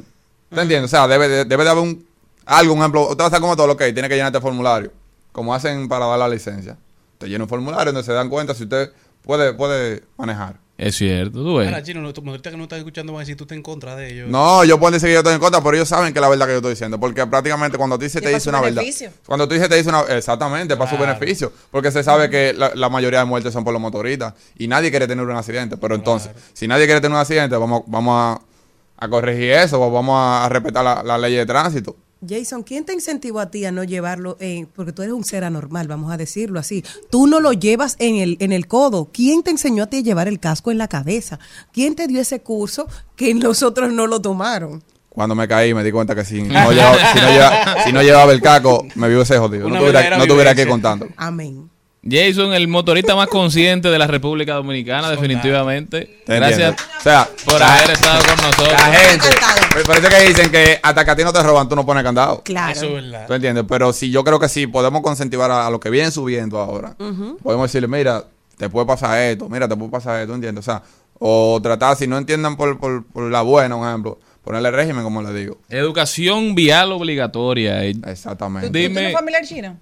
¿Te 0.54 0.62
entiendes? 0.62 0.86
O 0.94 0.96
sea, 0.96 1.08
debe, 1.08 1.28
de- 1.28 1.46
debe 1.46 1.64
de 1.64 1.70
haber 1.70 1.84
un, 1.84 2.06
algo, 2.46 2.74
un 2.74 2.80
ejemplo. 2.80 3.10
Usted 3.10 3.24
va 3.24 3.28
a 3.28 3.32
sacar 3.32 3.44
un 3.44 3.50
motor, 3.50 3.70
ok, 3.70 3.80
tiene 3.94 4.08
que 4.08 4.16
llenar 4.16 4.28
este 4.32 4.42
formulario. 4.42 4.92
Como 5.32 5.54
hacen 5.54 5.88
para 5.88 6.06
dar 6.06 6.20
la 6.20 6.30
licencia. 6.30 6.78
Te 7.18 7.28
llena 7.28 7.44
un 7.46 7.50
formulario 7.50 7.92
donde 7.92 8.06
se 8.06 8.14
dan 8.14 8.30
cuenta 8.30 8.54
si 8.54 8.64
usted 8.64 8.92
puede, 9.24 9.54
puede 9.54 10.04
manejar. 10.18 10.56
Es 10.78 10.96
cierto, 10.96 11.40
tú 11.40 11.56
ves. 11.56 11.68
Ahora, 11.68 11.82
chino, 11.82 12.02
los 12.02 12.14
motoristas 12.18 12.52
que 12.52 12.58
no 12.58 12.64
están 12.64 12.78
escuchando 12.78 13.12
van 13.12 13.22
a 13.22 13.24
decir 13.24 13.36
tú 13.36 13.46
estás 13.46 13.56
en 13.56 13.64
contra 13.64 13.96
de 13.96 14.14
ellos. 14.14 14.30
No, 14.30 14.64
yo 14.64 14.80
puedo 14.80 14.92
decir 14.92 15.08
que 15.08 15.14
yo 15.14 15.20
estoy 15.22 15.34
en 15.34 15.40
contra, 15.40 15.60
pero 15.64 15.76
ellos 15.76 15.90
saben 15.90 16.14
que 16.14 16.20
es 16.20 16.22
la 16.22 16.30
verdad 16.30 16.46
que 16.46 16.52
yo 16.52 16.58
estoy 16.58 16.70
diciendo. 16.74 17.00
Porque 17.00 17.26
prácticamente 17.26 17.80
cuando 17.80 17.98
tú 17.98 18.04
dices 18.04 18.22
te 18.22 18.30
dice 18.30 18.48
una 18.50 18.62
verdad. 18.62 18.76
beneficio. 18.82 19.10
Cuando 19.26 19.48
tú 19.48 19.56
dices 19.56 19.70
te 19.70 19.76
dice 19.76 19.90
una. 19.90 20.02
Exactamente, 20.02 20.78
para 20.78 20.90
su 20.92 20.98
beneficio. 20.98 21.52
Porque 21.72 21.90
se 21.92 22.04
sabe 22.04 22.30
que 22.30 22.54
la, 22.54 22.74
la 22.76 22.90
mayoría 22.90 23.20
de 23.20 23.26
muertes 23.26 23.54
son 23.54 23.64
por 23.64 23.74
los 23.74 23.82
motoristas. 23.82 24.36
Y 24.60 24.68
nadie 24.68 24.92
quiere 24.92 25.08
tener 25.08 25.26
un 25.26 25.36
accidente. 25.36 25.78
Pero 25.78 25.96
entonces, 25.96 26.32
si 26.54 26.68
nadie 26.68 26.86
quiere 26.86 27.02
tener 27.02 27.16
un 27.16 27.22
accidente, 27.22 27.56
vamos, 27.58 27.82
vamos 27.88 28.14
a, 28.16 29.04
a 29.04 29.10
corregir 29.10 29.50
eso. 29.54 29.82
o 29.82 29.90
Vamos 29.92 30.16
a 30.16 30.48
respetar 30.48 30.84
la, 30.84 31.02
la 31.02 31.18
ley 31.18 31.34
de 31.34 31.46
tránsito. 31.48 31.96
Jason, 32.28 32.64
¿quién 32.64 32.86
te 32.86 32.94
incentivó 32.94 33.40
a 33.40 33.52
ti 33.52 33.66
a 33.66 33.72
no 33.72 33.84
llevarlo? 33.84 34.38
en- 34.40 34.66
porque 34.68 34.92
tú 34.92 35.02
eres 35.02 35.14
un 35.14 35.24
ser 35.24 35.44
anormal, 35.44 35.88
vamos 35.88 36.12
a 36.12 36.18
decirlo 36.18 36.60
así. 36.60 36.84
Tú 37.10 37.28
no 37.28 37.40
lo 37.40 37.54
llevas 37.54 37.96
en 38.00 38.16
el, 38.16 38.38
en 38.40 38.52
el 38.52 38.68
codo. 38.68 39.10
¿Quién 39.12 39.44
te 39.44 39.52
enseñó 39.52 39.84
a 39.84 39.88
ti 39.88 39.98
a 39.98 40.02
llevar 40.02 40.28
el 40.28 40.40
casco 40.40 40.72
en 40.72 40.78
la 40.78 40.88
cabeza? 40.88 41.40
¿Quién 41.72 41.96
te 41.96 42.08
dio 42.08 42.20
ese 42.22 42.42
curso 42.42 42.88
que 43.16 43.34
nosotros 43.34 43.92
no 43.92 44.08
lo 44.08 44.20
tomaron? 44.22 44.84
Cuando 45.10 45.34
me 45.34 45.48
caí 45.48 45.74
me 45.74 45.84
di 45.84 45.92
cuenta 45.92 46.14
que 46.16 46.24
si 46.26 46.42
no 46.44 46.72
llevaba, 46.72 46.98
si 47.14 47.20
no 47.20 47.28
llevaba, 47.30 47.84
si 47.84 47.92
no 47.94 48.02
llevaba 48.04 48.32
el 48.32 48.42
caco, 48.42 48.86
me 48.96 49.08
hubiese 49.08 49.38
jodido. 49.38 49.68
No 49.70 49.82
verdadera 49.82 50.18
no 50.18 50.24
aquí 50.24 50.32
vivencia. 50.34 50.68
contando. 50.68 51.08
Amén. 51.18 51.70
Jason, 52.10 52.54
el 52.54 52.68
motorista 52.68 53.16
más 53.16 53.28
consciente 53.28 53.90
de 53.90 54.00
la 54.00 54.08
República 54.08 54.54
Dominicana, 54.54 55.10
definitivamente. 55.10 56.20
¿Te 56.26 56.36
Gracias 56.36 56.60
entiendes? 56.70 56.86
O 57.00 57.02
sea, 57.02 57.30
por 57.46 57.60
la- 57.60 57.74
haber 57.78 57.92
estado 57.92 58.20
con 58.26 58.36
nosotros. 58.46 58.72
La 58.74 58.94
gente. 58.94 59.28
Me 59.76 59.84
parece 59.84 60.10
que 60.10 60.28
dicen 60.28 60.52
que 60.52 60.80
hasta 60.82 61.06
que 61.06 61.12
a 61.12 61.16
ti 61.16 61.24
no 61.24 61.34
te 61.34 61.44
roban, 61.44 61.68
tú 61.70 61.76
no 61.76 61.86
pones 61.86 62.04
candado. 62.04 62.42
Claro. 62.44 62.72
Eso 62.72 62.86
es 62.86 62.94
verdad. 62.94 63.28
¿Tú 63.28 63.34
entiendes? 63.34 63.66
Pero 63.68 63.94
sí, 63.94 64.10
yo 64.12 64.24
creo 64.24 64.40
que 64.40 64.50
sí, 64.50 64.68
podemos 64.68 65.02
concentivar 65.02 65.52
a, 65.52 65.68
a 65.68 65.70
los 65.70 65.80
que 65.80 65.90
vienen 65.90 66.12
subiendo 66.12 66.60
ahora. 66.60 66.96
Podemos 67.44 67.70
decirle, 67.72 67.88
mira, 67.88 68.24
te 68.58 68.70
puede 68.70 68.86
pasar 68.88 69.20
esto, 69.20 69.48
mira, 69.50 69.68
te 69.68 69.76
puede 69.76 69.92
pasar 69.92 70.22
esto, 70.22 70.34
¿entiendes? 70.34 70.68
O 70.68 70.72
sea, 70.72 70.82
o 71.20 71.60
tratar, 71.62 71.96
si 71.96 72.08
no 72.08 72.18
entiendan 72.18 72.56
por, 72.58 72.80
por, 72.80 73.06
por 73.06 73.30
la 73.32 73.42
buena, 73.42 73.76
un 73.76 73.88
ejemplo, 73.88 74.20
ponerle 74.44 74.72
régimen, 74.72 75.04
como 75.04 75.22
le 75.22 75.34
digo. 75.34 75.58
Educación 75.70 76.56
vial 76.56 76.92
obligatoria. 76.92 77.84
Exactamente. 77.84 78.70
Dime, 78.78 79.12
familiar 79.12 79.44
chino? 79.44 79.78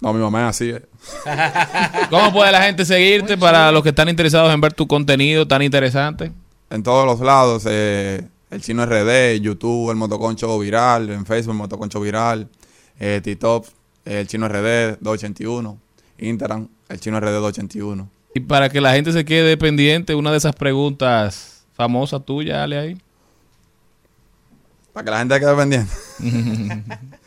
No, 0.00 0.14
mi 0.14 0.20
mamá 0.20 0.42
es 0.42 0.56
así. 0.56 0.70
eh. 0.70 0.82
¿cómo 2.10 2.32
puede 2.32 2.52
la 2.52 2.62
gente 2.62 2.84
seguirte 2.84 3.36
para 3.36 3.70
los 3.70 3.82
que 3.82 3.90
están 3.90 4.08
interesados 4.08 4.52
en 4.52 4.60
ver 4.60 4.72
tu 4.72 4.86
contenido 4.86 5.46
tan 5.46 5.62
interesante? 5.62 6.32
En 6.70 6.82
todos 6.82 7.04
los 7.04 7.20
lados, 7.20 7.64
eh, 7.66 8.26
el 8.50 8.62
chino 8.62 8.86
RD, 8.86 9.40
YouTube, 9.40 9.90
el 9.90 9.96
motoconcho 9.96 10.58
viral, 10.58 11.10
en 11.10 11.26
Facebook, 11.26 11.52
el 11.52 11.58
motoconcho 11.58 12.00
viral, 12.00 12.48
eh, 12.98 13.20
TikTok, 13.22 13.66
el 14.06 14.26
chino 14.26 14.48
RD 14.48 14.98
281, 15.00 15.78
Instagram, 16.18 16.68
el 16.88 17.00
chino 17.00 17.20
RD 17.20 17.32
281. 17.32 18.08
Y 18.34 18.40
para 18.40 18.68
que 18.70 18.80
la 18.80 18.94
gente 18.94 19.12
se 19.12 19.24
quede 19.24 19.56
pendiente, 19.56 20.14
una 20.14 20.30
de 20.30 20.38
esas 20.38 20.54
preguntas 20.54 21.64
famosas 21.74 22.24
tuyas, 22.24 22.56
dale 22.56 22.78
ahí. 22.78 22.96
Para 24.92 25.04
que 25.04 25.10
la 25.10 25.18
gente 25.18 25.40
quede 25.40 25.56
pendiente. 25.56 25.92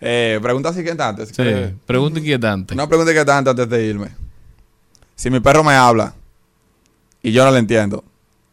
eh, 0.00 0.38
pregunta 0.42 0.72
siguiente 0.72 1.02
antes. 1.02 1.28
si 1.28 1.34
Sí, 1.34 1.74
pregunta 1.86 2.18
inquietante. 2.18 2.74
Una 2.74 2.86
pregunta 2.86 3.10
inquietante 3.12 3.50
antes 3.50 3.68
de 3.68 3.86
irme. 3.86 4.08
Si 5.14 5.30
mi 5.30 5.40
perro 5.40 5.62
me 5.62 5.74
habla 5.74 6.14
y 7.22 7.32
yo 7.32 7.44
no 7.44 7.50
le 7.50 7.58
entiendo, 7.58 8.04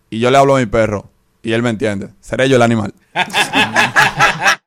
y 0.09 0.19
yo 0.19 0.31
le 0.31 0.37
hablo 0.37 0.55
a 0.55 0.59
mi 0.59 0.65
perro 0.65 1.09
y 1.41 1.53
él 1.53 1.63
me 1.63 1.69
entiende, 1.69 2.09
¿seré 2.19 2.49
yo 2.49 2.57
el 2.57 2.61
animal? 2.61 2.93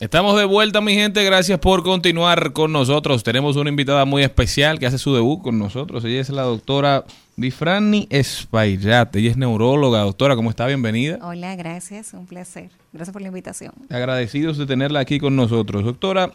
Estamos 0.00 0.34
de 0.38 0.46
vuelta, 0.46 0.80
mi 0.80 0.94
gente. 0.94 1.22
Gracias 1.22 1.58
por 1.58 1.82
continuar 1.82 2.54
con 2.54 2.72
nosotros. 2.72 3.22
Tenemos 3.22 3.56
una 3.56 3.68
invitada 3.68 4.06
muy 4.06 4.22
especial 4.22 4.78
que 4.78 4.86
hace 4.86 4.96
su 4.96 5.14
debut 5.14 5.42
con 5.42 5.58
nosotros. 5.58 6.02
Ella 6.06 6.22
es 6.22 6.30
la 6.30 6.40
doctora 6.40 7.04
Bifrani 7.36 8.06
Espaillat. 8.08 9.14
Ella 9.14 9.30
es 9.32 9.36
neuróloga. 9.36 10.00
Doctora, 10.00 10.36
¿cómo 10.36 10.48
está? 10.48 10.66
Bienvenida. 10.66 11.18
Hola, 11.20 11.54
gracias, 11.54 12.14
un 12.14 12.24
placer. 12.24 12.70
Gracias 12.94 13.12
por 13.12 13.20
la 13.20 13.28
invitación. 13.28 13.74
Agradecidos 13.90 14.56
de 14.56 14.64
tenerla 14.64 15.00
aquí 15.00 15.18
con 15.20 15.36
nosotros. 15.36 15.84
Doctora, 15.84 16.32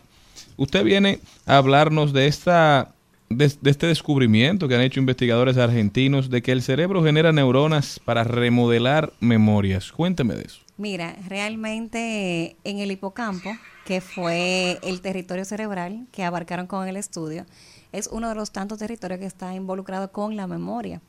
usted 0.58 0.84
viene 0.84 1.18
a 1.48 1.58
hablarnos 1.58 2.14
de 2.14 2.28
esta 2.28 2.92
de, 3.30 3.52
de 3.60 3.72
este 3.72 3.88
descubrimiento 3.88 4.68
que 4.68 4.76
han 4.76 4.82
hecho 4.82 5.00
investigadores 5.00 5.58
argentinos 5.58 6.30
de 6.30 6.44
que 6.44 6.52
el 6.52 6.62
cerebro 6.62 7.04
genera 7.04 7.32
neuronas 7.32 8.00
para 8.06 8.26
remodelar 8.26 9.12
memorias. 9.20 9.92
Cuénteme 9.92 10.36
de 10.36 10.44
eso. 10.44 10.65
Mira, 10.78 11.16
realmente 11.28 12.58
en 12.64 12.80
el 12.80 12.92
hipocampo, 12.92 13.50
que 13.86 14.02
fue 14.02 14.80
el 14.84 15.02
territorio 15.02 15.46
cerebral 15.46 16.06
que 16.12 16.24
abarcaron 16.24 16.68
con 16.68 16.88
el 16.88 16.98
estudio, 16.98 17.46
es 17.92 18.08
uno 18.12 18.28
de 18.30 18.36
los 18.36 18.52
tantos 18.52 18.80
territorios 18.80 19.20
que 19.20 19.26
está 19.26 19.54
involucrado 19.56 20.12
con 20.12 20.36
la 20.36 20.48
memoria. 20.48 21.02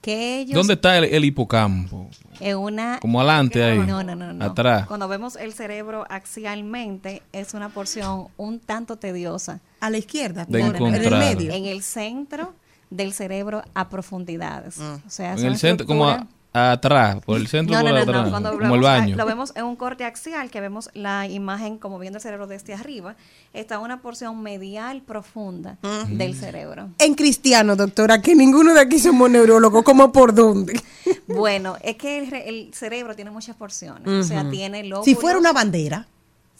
Que 0.00 0.40
ellos 0.40 0.56
¿Dónde 0.56 0.74
está 0.74 0.98
el, 0.98 1.04
el 1.04 1.24
hipocampo? 1.24 2.10
en 2.40 2.56
una 2.56 2.98
Como 3.00 3.20
adelante 3.20 3.62
ahí. 3.62 3.78
No, 3.78 4.02
no, 4.02 4.16
no, 4.16 4.32
no. 4.32 4.44
Atrás. 4.44 4.88
Cuando 4.88 5.06
vemos 5.06 5.36
el 5.36 5.52
cerebro 5.52 6.04
axialmente 6.10 7.22
es 7.32 7.54
una 7.54 7.68
porción 7.68 8.26
un 8.36 8.58
tanto 8.58 8.96
tediosa. 8.96 9.60
A 9.78 9.90
la 9.90 9.98
izquierda, 9.98 10.44
De 10.44 10.60
No, 10.60 10.88
en 10.88 10.94
el 10.96 11.10
medio. 11.10 11.52
En 11.52 11.66
el 11.66 11.84
centro 11.84 12.54
del 12.90 13.12
cerebro 13.12 13.62
a 13.74 13.88
profundidades. 13.88 14.80
O 14.80 15.00
sea, 15.08 15.34
En 15.34 15.44
el 15.46 15.56
centro, 15.58 15.86
como 15.86 16.08
a- 16.08 16.26
atrás, 16.52 17.16
por 17.24 17.38
el 17.38 17.48
centro 17.48 17.74
no, 17.76 17.80
por 17.82 17.90
no, 17.90 17.96
no, 17.96 18.02
atrás, 18.02 18.42
no, 18.42 18.74
el 18.74 18.80
baño. 18.80 19.16
Lo 19.16 19.24
vemos 19.26 19.52
en 19.56 19.64
un 19.64 19.76
corte 19.76 20.04
axial, 20.04 20.50
que 20.50 20.60
vemos 20.60 20.90
la 20.94 21.26
imagen 21.26 21.78
como 21.78 21.98
viendo 21.98 22.18
el 22.18 22.22
cerebro 22.22 22.46
desde 22.46 22.74
arriba. 22.74 23.16
Está 23.54 23.78
una 23.78 24.02
porción 24.02 24.42
medial 24.42 25.02
profunda 25.02 25.78
del 26.08 26.34
cerebro. 26.34 26.90
En 26.98 27.14
cristiano, 27.14 27.76
doctora, 27.76 28.20
que 28.20 28.34
ninguno 28.34 28.74
de 28.74 28.80
aquí 28.80 28.98
somos 28.98 29.30
neurólogos, 29.30 29.82
¿cómo 29.82 30.12
por 30.12 30.34
dónde? 30.34 30.80
Bueno, 31.26 31.76
es 31.82 31.96
que 31.96 32.18
el, 32.18 32.30
re- 32.30 32.48
el 32.48 32.74
cerebro 32.74 33.14
tiene 33.16 33.30
muchas 33.30 33.56
porciones. 33.56 34.06
O 34.06 34.22
sea, 34.22 34.48
tiene 34.50 34.84
lóbulos. 34.84 35.04
Si 35.04 35.14
fuera 35.14 35.38
una 35.38 35.52
bandera. 35.52 36.06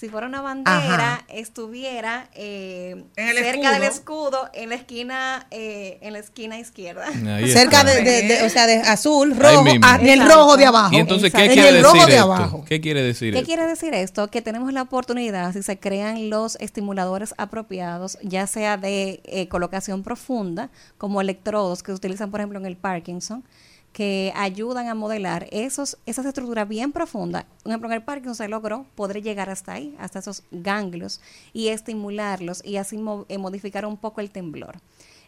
Si 0.02 0.08
fuera 0.08 0.26
una 0.26 0.42
bandera, 0.42 1.14
Ajá. 1.14 1.24
estuviera 1.28 2.26
eh, 2.34 3.04
En 3.14 3.28
el 3.28 3.36
cerca 3.36 3.70
del 3.72 3.84
escudo. 3.84 4.50
en 4.52 4.70
la 4.70 4.74
esquina, 4.74 5.46
eh, 5.52 5.98
en 6.02 6.12
la 6.12 6.18
esquina 6.18 6.58
izquierda. 6.58 7.06
Cerca 7.46 7.84
de, 7.84 8.02
de- 8.02 8.22
de- 8.22 8.42
o 8.42 8.48
sea, 8.48 8.66
de 8.66 8.78
azul, 8.80 9.36
rojo, 9.36 9.64
ah, 9.82 9.98
en 10.00 10.08
el 10.08 10.26
rojo 10.28 10.56
de 10.56 10.66
abajo. 10.66 10.92
¿Y 10.92 10.96
entonces 10.98 11.32
qué 11.32 11.44
en 11.44 11.52
quiere 11.52 11.68
el 11.68 11.74
decir 11.76 11.86
rojo 11.92 12.06
de 12.06 12.12
esto? 12.14 12.24
abajo. 12.24 12.64
¿Qué 12.66 12.80
quiere 12.80 13.00
decir 13.04 13.32
¿Qué 13.32 13.38
esto? 13.38 13.46
quiere 13.46 13.66
decir 13.68 13.94
esto? 13.94 14.28
Que 14.28 14.42
tenemos 14.42 14.72
la 14.72 14.82
oportunidad, 14.82 15.52
si 15.52 15.62
se 15.62 15.78
crean 15.78 16.28
los 16.30 16.56
estimuladores 16.56 17.32
apropiados, 17.38 18.18
ya 18.22 18.48
sea 18.48 18.76
de 18.76 19.20
eh, 19.24 19.46
colocación 19.46 20.02
profunda, 20.02 20.70
como 20.98 21.20
electrodos 21.20 21.84
que 21.84 21.92
se 21.92 21.96
utilizan, 21.96 22.32
por 22.32 22.40
ejemplo, 22.40 22.58
en 22.58 22.66
el 22.66 22.76
Parkinson, 22.76 23.44
que 23.92 24.32
ayudan 24.34 24.88
a 24.88 24.94
modelar 24.94 25.46
esos, 25.50 25.98
esas 26.06 26.24
estructuras 26.24 26.68
bien 26.68 26.92
profundas. 26.92 27.44
Por 27.62 27.70
ejemplo, 27.70 27.88
en 27.88 27.94
el 27.94 28.02
Parkinson 28.02 28.34
se 28.34 28.48
logró 28.48 28.86
poder 28.94 29.22
llegar 29.22 29.50
hasta 29.50 29.74
ahí, 29.74 29.94
hasta 29.98 30.18
esos 30.18 30.42
ganglios, 30.50 31.20
y 31.52 31.68
estimularlos 31.68 32.64
y 32.64 32.76
así 32.78 32.98
eh, 33.28 33.38
modificar 33.38 33.84
un 33.84 33.96
poco 33.96 34.20
el 34.20 34.30
temblor. 34.30 34.78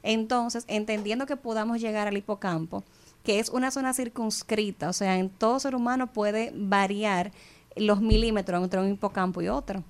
Entonces, 0.02 0.64
entendiendo 0.68 1.26
que 1.26 1.36
podamos 1.36 1.80
llegar 1.80 2.08
al 2.08 2.16
hipocampo, 2.16 2.84
que 3.22 3.38
es 3.38 3.48
una 3.48 3.70
zona 3.70 3.94
circunscrita, 3.94 4.88
o 4.88 4.92
sea, 4.92 5.16
en 5.16 5.30
todo 5.30 5.58
ser 5.60 5.74
humano 5.74 6.12
puede 6.12 6.52
variar 6.54 7.32
los 7.76 8.00
milímetros 8.00 8.62
entre 8.62 8.80
un 8.80 8.92
hipocampo 8.92 9.42
y 9.42 9.48
otro. 9.48 9.82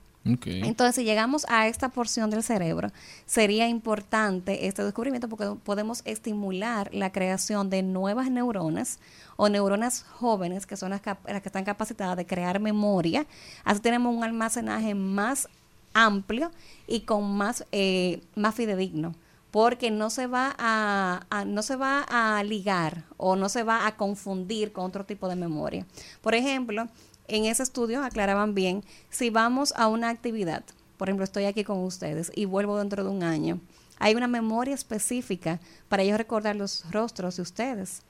Entonces, 0.65 0.95
si 0.97 1.05
llegamos 1.05 1.45
a 1.51 1.69
esta 1.69 1.91
porción 1.91 2.31
del 2.31 2.43
cerebro, 2.43 2.91
sería 3.27 3.69
importante 3.69 4.67
este 4.67 4.83
descubrimiento 4.83 5.29
porque 5.29 5.47
podemos 5.63 6.01
estimular 6.07 6.89
la 6.95 7.13
creación 7.13 7.69
de 7.69 7.83
nuevas 7.83 8.31
neuronas 8.31 8.99
o 9.37 9.49
neuronas 9.51 10.03
jóvenes 10.03 10.65
que 10.67 10.77
son 10.79 10.91
las, 10.91 11.03
las 11.05 11.43
que 11.43 11.49
están 11.49 11.65
capacitadas 11.65 12.17
de 12.17 12.25
crear 12.27 12.59
memoria. 12.61 13.27
Así 13.65 13.81
tenemos 13.81 14.15
un 14.17 14.25
almacenaje 14.25 14.95
más 14.95 15.49
amplio 15.93 16.51
y 16.87 17.01
con 17.01 17.37
más, 17.37 17.65
eh, 17.73 18.23
más 18.35 18.55
fidedigno 18.55 19.15
porque 19.51 19.93
no 19.93 20.11
se 20.11 20.27
va 20.27 20.53
a- 20.59 21.45
no 21.47 21.63
se 21.63 21.77
va 21.77 22.01
a 22.09 22.43
ligar 22.43 23.05
o 23.19 23.37
no 23.37 23.49
se 23.49 23.63
va 23.63 23.87
a 23.87 23.97
confundir 23.97 24.73
con 24.73 24.85
otro 24.87 25.05
tipo 25.05 25.29
de 25.29 25.37
memoria. 25.37 25.87
Por 26.23 26.35
ejemplo, 26.35 26.89
en 27.29 27.47
ese 27.47 27.63
estudio 27.63 28.03
aclaraban 28.03 28.55
bien, 28.55 28.85
si 29.11 29.31
vamos 29.31 29.73
a 29.77 29.89
una 29.89 30.11
actividad, 30.11 30.65
por 30.97 31.09
ejemplo, 31.09 31.25
estoy 31.25 31.45
aquí 31.45 31.65
con 31.65 31.79
ustedes 31.79 32.31
y 32.35 32.45
vuelvo 32.45 32.79
dentro 32.79 33.05
de 33.05 33.11
un 33.11 33.23
año, 33.23 33.61
hay 33.99 34.15
una 34.15 34.29
memoria 34.29 34.75
específica 34.75 35.61
para 35.89 36.05
yo 36.05 36.17
recordar 36.17 36.57
los 36.57 36.85
rostros 36.91 37.37
de 37.37 37.43
ustedes. 37.43 38.03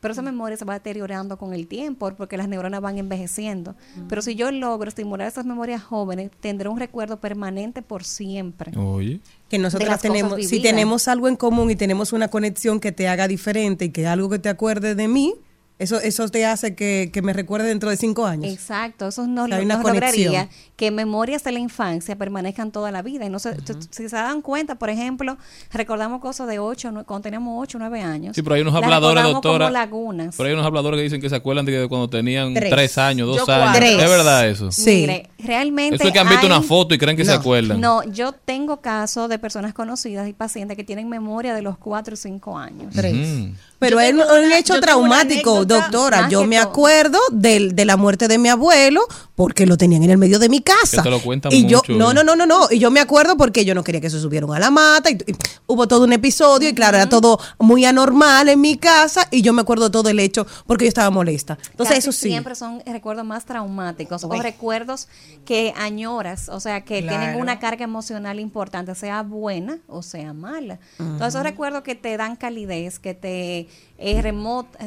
Pero 0.00 0.12
esa 0.12 0.22
memoria 0.22 0.56
se 0.56 0.64
va 0.64 0.74
deteriorando 0.74 1.36
con 1.36 1.52
el 1.52 1.66
tiempo 1.66 2.10
porque 2.16 2.38
las 2.38 2.48
neuronas 2.48 2.80
van 2.80 2.96
envejeciendo. 2.96 3.74
Pero 4.08 4.22
si 4.22 4.34
yo 4.34 4.50
logro 4.50 4.88
estimular 4.88 5.28
esas 5.28 5.44
memorias 5.44 5.82
jóvenes, 5.82 6.30
tendré 6.40 6.70
un 6.70 6.78
recuerdo 6.78 7.20
permanente 7.20 7.82
por 7.82 8.04
siempre. 8.04 8.72
Oye. 8.78 9.20
Que 9.50 9.60
cosas 9.60 10.00
tenemos, 10.00 10.46
si 10.46 10.62
tenemos 10.62 11.06
algo 11.06 11.28
en 11.28 11.36
común 11.36 11.70
y 11.70 11.76
tenemos 11.76 12.14
una 12.14 12.28
conexión 12.28 12.80
que 12.80 12.92
te 12.92 13.08
haga 13.08 13.28
diferente 13.28 13.86
y 13.86 13.90
que 13.90 14.06
algo 14.06 14.30
que 14.30 14.38
te 14.38 14.48
acuerde 14.48 14.94
de 14.94 15.06
mí, 15.06 15.34
eso, 15.80 15.98
eso 16.00 16.28
te 16.28 16.44
hace 16.44 16.74
que, 16.74 17.10
que 17.12 17.22
me 17.22 17.32
recuerde 17.32 17.66
dentro 17.68 17.88
de 17.90 17.96
cinco 17.96 18.26
años. 18.26 18.52
Exacto, 18.52 19.08
eso 19.08 19.26
nos, 19.26 19.46
O 19.46 19.48
sea, 19.48 19.56
hay 19.56 19.64
una 19.64 19.76
nos 19.76 19.84
lograría 19.84 20.48
que 20.76 20.90
memorias 20.90 21.42
de 21.42 21.52
la 21.52 21.58
infancia 21.58 22.16
permanezcan 22.16 22.70
toda 22.70 22.90
la 22.90 23.02
vida. 23.02 23.24
Y 23.24 23.30
no 23.30 23.38
se, 23.38 23.56
si 23.90 24.08
se 24.08 24.16
dan 24.16 24.42
cuenta, 24.42 24.74
por 24.76 24.90
ejemplo, 24.90 25.38
recordamos 25.72 26.20
cosas 26.20 26.48
de 26.48 26.58
8, 26.58 26.92
cuando 27.06 27.22
teníamos 27.22 27.54
8, 27.62 27.78
9 27.80 28.00
años. 28.02 28.36
Sí, 28.36 28.42
pero 28.42 28.54
hay 28.56 28.62
unos 28.62 28.74
habladores, 28.74 29.24
doctora. 29.24 29.66
como 29.66 29.70
lagunas. 29.70 30.34
Pero 30.36 30.46
hay 30.48 30.52
unos 30.52 30.66
habladores 30.66 30.98
que 30.98 31.02
dicen 31.04 31.20
que 31.20 31.28
se 31.28 31.36
acuerdan 31.36 31.64
de 31.64 31.88
cuando 31.88 32.08
tenían 32.08 32.52
Tres. 32.54 32.70
tres, 32.70 32.98
años, 32.98 33.26
dos 33.26 33.38
Yo 33.38 33.52
años. 33.52 33.70
cuatro. 33.72 33.86
¿Es 33.86 33.96
Tres. 33.96 34.08
verdad 34.10 34.48
eso? 34.48 34.68
Mire, 34.86 35.30
realmente. 35.38 35.96
Eso 35.96 36.04
es 36.08 36.12
que 36.12 36.18
han 36.18 36.28
visto 36.28 36.46
hay- 36.46 36.52
una 36.52 36.62
foto 36.62 36.94
y 36.94 36.98
creen 36.98 37.16
que 37.16 37.24
se 37.24 37.32
acuerdan. 37.32 37.80
No, 37.80 38.02
yo 38.04 38.32
tengo 38.32 38.82
casos 38.82 39.28
de 39.30 39.38
personas 39.38 39.72
conocidas 39.72 40.28
y 40.28 40.34
pacientes 40.34 40.76
que 40.76 40.84
tienen 40.84 41.08
memoria 41.08 41.54
de 41.54 41.62
los 41.62 41.78
4 41.78 42.14
o 42.14 42.16
5 42.16 42.58
años. 42.58 42.94
Mm. 42.94 43.52
Pero 43.80 43.98
es 43.98 44.12
un, 44.14 44.20
un 44.20 44.52
hecho 44.52 44.78
traumático, 44.80 45.64
doctora. 45.64 46.28
Yo 46.28 46.46
me 46.46 46.56
todo. 46.58 46.68
acuerdo 46.68 47.18
del, 47.32 47.74
de 47.74 47.84
la 47.84 47.96
muerte 47.96 48.28
de 48.28 48.38
mi 48.38 48.48
abuelo 48.48 49.00
porque 49.34 49.66
lo 49.66 49.76
tenían 49.76 50.02
en 50.02 50.10
el 50.10 50.18
medio 50.18 50.38
de 50.38 50.48
mi 50.48 50.60
casa. 50.60 50.98
Que 50.98 51.02
te 51.02 51.10
lo 51.10 51.20
cuentan 51.20 51.50
y 51.52 51.66
yo, 51.66 51.78
mucho, 51.78 51.92
no, 51.94 52.10
¿eh? 52.10 52.14
no, 52.14 52.22
no, 52.22 52.36
no, 52.36 52.46
no. 52.46 52.68
Y 52.70 52.78
yo 52.78 52.90
me 52.90 53.00
acuerdo 53.00 53.36
porque 53.36 53.64
yo 53.64 53.74
no 53.74 53.82
quería 53.82 54.00
que 54.00 54.10
se 54.10 54.20
subieran 54.20 54.50
a 54.52 54.58
la 54.58 54.70
mata. 54.70 55.10
Y, 55.10 55.14
y 55.14 55.34
hubo 55.66 55.88
todo 55.88 56.04
un 56.04 56.12
episodio 56.12 56.68
y 56.68 56.74
claro, 56.74 56.98
era 56.98 57.08
todo 57.08 57.40
muy 57.58 57.84
anormal 57.86 58.48
en 58.50 58.60
mi 58.60 58.76
casa 58.76 59.26
y 59.30 59.42
yo 59.42 59.52
me 59.54 59.62
acuerdo 59.62 59.90
todo 59.90 60.10
el 60.10 60.20
hecho 60.20 60.46
porque 60.66 60.84
yo 60.84 60.88
estaba 60.90 61.08
molesta. 61.10 61.56
Entonces, 61.70 61.96
Casi 61.96 61.98
eso 62.08 62.12
sí. 62.12 62.28
Siempre 62.28 62.54
son 62.54 62.82
recuerdos 62.84 63.24
más 63.24 63.46
traumáticos 63.46 64.24
Uy. 64.24 64.38
o 64.38 64.42
recuerdos 64.42 65.08
que 65.46 65.72
añoras, 65.76 66.48
o 66.50 66.60
sea, 66.60 66.82
que 66.82 67.00
Claro. 67.00 67.18
tienen 67.18 67.40
una 67.40 67.58
carga 67.58 67.84
emocional 67.84 68.38
importante, 68.40 68.94
sea 68.94 69.22
buena 69.22 69.78
o 69.88 70.02
sea 70.02 70.34
mala. 70.34 70.78
Entonces, 70.98 71.28
esos 71.28 71.42
recuerdos 71.44 71.82
que 71.82 71.94
te 71.94 72.14
dan 72.18 72.36
calidez, 72.36 72.98
que 72.98 73.14
te, 73.14 73.68
eh, 74.02 74.22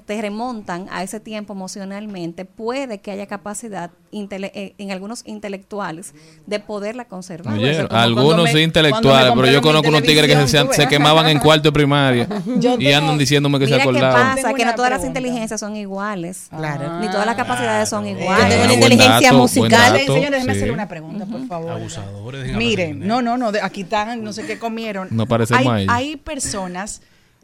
te 0.05 0.19
remontan 0.21 0.87
a 0.91 1.03
ese 1.03 1.19
tiempo 1.19 1.53
emocionalmente, 1.53 2.45
puede 2.45 2.97
que 2.99 3.11
haya 3.11 3.27
capacidad 3.27 3.91
intele- 4.11 4.51
eh, 4.55 4.73
en 4.79 4.91
algunos 4.91 5.21
intelectuales 5.25 6.15
de 6.47 6.59
poderla 6.59 7.05
conservar. 7.05 7.53
Oye, 7.53 7.71
Eso 7.71 7.87
como 7.87 7.99
algunos 7.99 8.51
me- 8.53 8.61
intelectuales, 8.63 9.31
pero 9.35 9.47
yo 9.51 9.61
conozco 9.61 9.89
unos 9.89 10.01
tigres 10.01 10.25
que 10.35 10.47
se, 10.73 10.87
quemaban 10.87 11.27
en 11.27 11.37
cuarto 11.37 11.67
de 11.69 11.71
primaria 11.71 12.27
Yo 12.57 12.73
y 12.73 12.85
tengo- 12.85 12.97
andan 12.97 13.17
diciéndome 13.19 13.59
que 13.59 13.65
se 13.67 13.73
Mira 13.73 13.83
qué 13.83 13.89
acordaban. 13.89 14.35
pasa, 14.35 14.53
que 14.53 14.65
no 14.65 14.73
todas 14.75 14.89
las 14.91 15.05
inteligencias 15.05 15.59
son 15.59 15.75
iguales. 15.75 16.47
Claro. 16.49 16.99
Ni 16.99 17.07
todas 17.09 17.25
las 17.27 17.35
capacidades 17.35 17.89
son 17.89 18.07
iguales. 18.07 18.45
Yo 18.45 18.49
tengo 18.61 18.63
una 18.63 18.73
inteligencia 18.73 19.27
dato, 19.29 19.37
musical. 19.37 19.69
dato, 19.93 20.13
Señores, 20.13 20.31
déjenme 20.31 20.53
sí. 20.53 20.57
hacerle 20.57 20.73
una 20.73 20.87
pregunta, 20.87 21.25
por 21.27 21.47
favor. 21.47 21.71
Abusadores. 21.71 22.55
Miren, 22.55 22.99
no, 23.07 23.21
no, 23.21 23.37
no, 23.37 23.51
de- 23.51 23.61
aquí 23.61 23.81
están, 23.81 24.23
no 24.23 24.33
sé 24.33 24.43
qué 24.47 24.57
comieron. 24.57 25.07
No 25.11 25.27
parecemos 25.27 25.71
hay, 25.71 25.85
hay 25.89 26.15
personas 26.17 27.01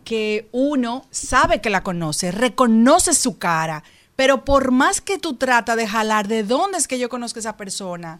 que 0.09 0.49
uno 0.51 1.05
sabe 1.11 1.61
que 1.61 1.69
la 1.69 1.83
conoce, 1.83 2.31
reconoce 2.31 3.13
su 3.13 3.37
cara, 3.37 3.83
pero 4.15 4.43
por 4.43 4.71
más 4.71 5.01
que 5.01 5.19
tú 5.19 5.35
tratas 5.35 5.77
de 5.77 5.87
jalar 5.87 6.27
de 6.27 6.41
dónde 6.43 6.79
es 6.79 6.87
que 6.87 6.97
yo 6.97 7.09
conozco 7.09 7.37
a 7.37 7.41
esa 7.41 7.57
persona, 7.57 8.19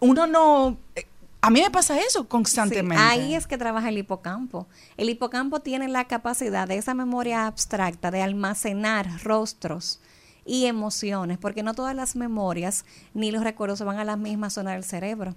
uno 0.00 0.26
no... 0.26 0.78
eh, 0.96 1.06
A 1.42 1.50
mí 1.50 1.60
me 1.60 1.70
pasa 1.70 1.98
eso 2.00 2.26
constantemente. 2.28 3.04
Ahí 3.04 3.34
es 3.34 3.46
que 3.46 3.58
trabaja 3.58 3.90
el 3.90 3.98
hipocampo. 3.98 4.66
El 4.96 5.10
hipocampo 5.10 5.60
tiene 5.60 5.86
la 5.88 6.06
capacidad 6.06 6.66
de 6.66 6.78
esa 6.78 6.94
memoria 6.94 7.46
abstracta 7.46 8.10
de 8.10 8.22
almacenar 8.22 9.22
rostros 9.22 10.00
y 10.46 10.64
emociones, 10.64 11.36
porque 11.36 11.62
no 11.62 11.74
todas 11.74 11.94
las 11.94 12.16
memorias 12.16 12.86
ni 13.12 13.30
los 13.32 13.44
recuerdos 13.44 13.82
van 13.82 13.98
a 13.98 14.04
la 14.04 14.16
misma 14.16 14.48
zona 14.48 14.72
del 14.72 14.84
cerebro. 14.84 15.34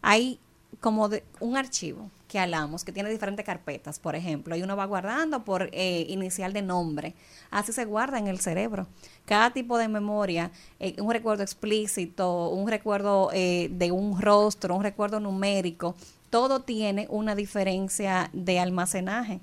Hay 0.00 0.38
como 0.80 1.10
de 1.10 1.24
un 1.40 1.58
archivo 1.58 2.10
que 2.30 2.38
hablamos, 2.38 2.84
que 2.84 2.92
tiene 2.92 3.10
diferentes 3.10 3.44
carpetas, 3.44 3.98
por 3.98 4.14
ejemplo, 4.14 4.54
y 4.54 4.62
uno 4.62 4.76
va 4.76 4.84
guardando 4.86 5.44
por 5.44 5.68
eh, 5.72 6.06
inicial 6.08 6.52
de 6.52 6.62
nombre. 6.62 7.14
Así 7.50 7.72
se 7.72 7.84
guarda 7.84 8.18
en 8.18 8.28
el 8.28 8.38
cerebro. 8.38 8.86
Cada 9.26 9.52
tipo 9.52 9.76
de 9.78 9.88
memoria, 9.88 10.52
eh, 10.78 10.94
un 11.02 11.10
recuerdo 11.10 11.42
explícito, 11.42 12.50
un 12.50 12.68
recuerdo 12.68 13.30
eh, 13.32 13.68
de 13.72 13.90
un 13.90 14.20
rostro, 14.20 14.76
un 14.76 14.84
recuerdo 14.84 15.18
numérico, 15.18 15.96
todo 16.30 16.60
tiene 16.60 17.08
una 17.10 17.34
diferencia 17.34 18.30
de 18.32 18.60
almacenaje 18.60 19.40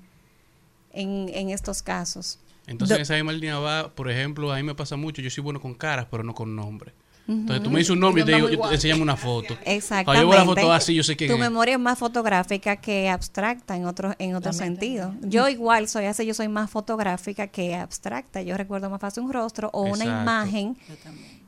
en, 0.92 1.28
en 1.34 1.50
estos 1.50 1.82
casos. 1.82 2.38
Entonces, 2.66 2.96
Do- 2.96 3.02
esa 3.02 3.14
misma 3.14 3.32
línea 3.32 3.58
va, 3.58 3.90
por 3.94 4.10
ejemplo, 4.10 4.50
a 4.50 4.56
mí 4.56 4.62
me 4.62 4.74
pasa 4.74 4.96
mucho, 4.96 5.20
yo 5.22 5.30
soy 5.30 5.42
bueno 5.44 5.60
con 5.60 5.74
caras, 5.74 6.06
pero 6.10 6.22
no 6.24 6.34
con 6.34 6.56
nombre. 6.56 6.92
Entonces, 7.28 7.62
tú 7.62 7.70
me 7.70 7.78
dices 7.78 7.90
un 7.90 8.00
nombre 8.00 8.22
y 8.22 8.24
te 8.24 8.34
digo, 8.34 8.48
yo 8.48 8.58
te 8.68 8.74
enseñame 8.74 9.02
una 9.02 9.16
foto. 9.16 9.54
Exactamente. 9.66 10.04
Cuando 10.06 10.22
yo 10.22 10.28
veo 10.30 10.38
la 10.38 10.44
foto 10.46 10.72
así, 10.72 10.94
yo 10.94 11.02
sé 11.02 11.14
quién 11.14 11.28
Tu 11.28 11.34
es. 11.34 11.40
memoria 11.40 11.74
es 11.74 11.80
más 11.80 11.98
fotográfica 11.98 12.76
que 12.76 13.08
abstracta 13.10 13.76
en 13.76 13.84
otro, 13.84 14.14
en 14.18 14.34
otro 14.34 14.52
sentido. 14.54 15.14
Yo 15.22 15.48
igual 15.48 15.88
soy 15.88 16.06
así, 16.06 16.24
yo 16.24 16.32
soy 16.34 16.48
más 16.48 16.70
fotográfica 16.70 17.46
que 17.48 17.74
abstracta. 17.74 18.40
Yo 18.42 18.56
recuerdo 18.56 18.88
más 18.88 19.00
fácil 19.00 19.24
un 19.24 19.32
rostro 19.32 19.68
o 19.74 19.82
una 19.82 20.04
Exacto. 20.04 20.22
imagen 20.22 20.76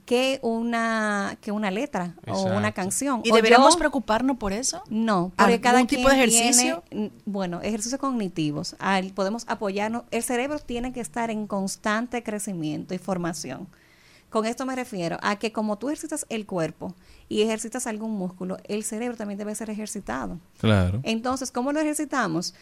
que 0.04 0.40
una, 0.42 1.38
que 1.40 1.52
una 1.52 1.70
letra 1.70 2.14
o 2.26 2.42
una 2.44 2.72
canción. 2.72 3.20
¿Y 3.24 3.30
deberíamos 3.30 3.74
yo- 3.74 3.78
preocuparnos 3.78 4.36
por 4.38 4.52
eso? 4.52 4.82
no, 4.90 5.30
porque 5.36 5.52
¿Algún 5.54 5.62
cada 5.62 5.86
tipo 5.86 6.08
de 6.08 6.14
ejercicio? 6.16 6.82
tiene, 6.90 7.12
bueno, 7.26 7.60
ejercicios 7.62 8.00
cognitivos. 8.00 8.74
Al- 8.80 9.12
podemos 9.12 9.44
apoyarnos. 9.46 10.02
El 10.10 10.22
cerebro 10.24 10.58
tiene 10.58 10.92
que 10.92 11.00
estar 11.00 11.30
en 11.30 11.46
constante 11.46 12.22
crecimiento 12.24 12.92
y 12.92 12.98
formación. 12.98 13.68
Con 14.30 14.46
esto 14.46 14.64
me 14.64 14.76
refiero 14.76 15.18
a 15.22 15.36
que 15.36 15.52
como 15.52 15.76
tú 15.76 15.88
ejercitas 15.88 16.24
el 16.28 16.46
cuerpo 16.46 16.94
y 17.28 17.42
ejercitas 17.42 17.86
algún 17.86 18.12
músculo, 18.12 18.58
el 18.64 18.84
cerebro 18.84 19.16
también 19.16 19.38
debe 19.38 19.54
ser 19.54 19.70
ejercitado. 19.70 20.38
Claro. 20.58 21.00
Entonces, 21.02 21.50
¿cómo 21.50 21.72
lo 21.72 21.80
ejercitamos? 21.80 22.54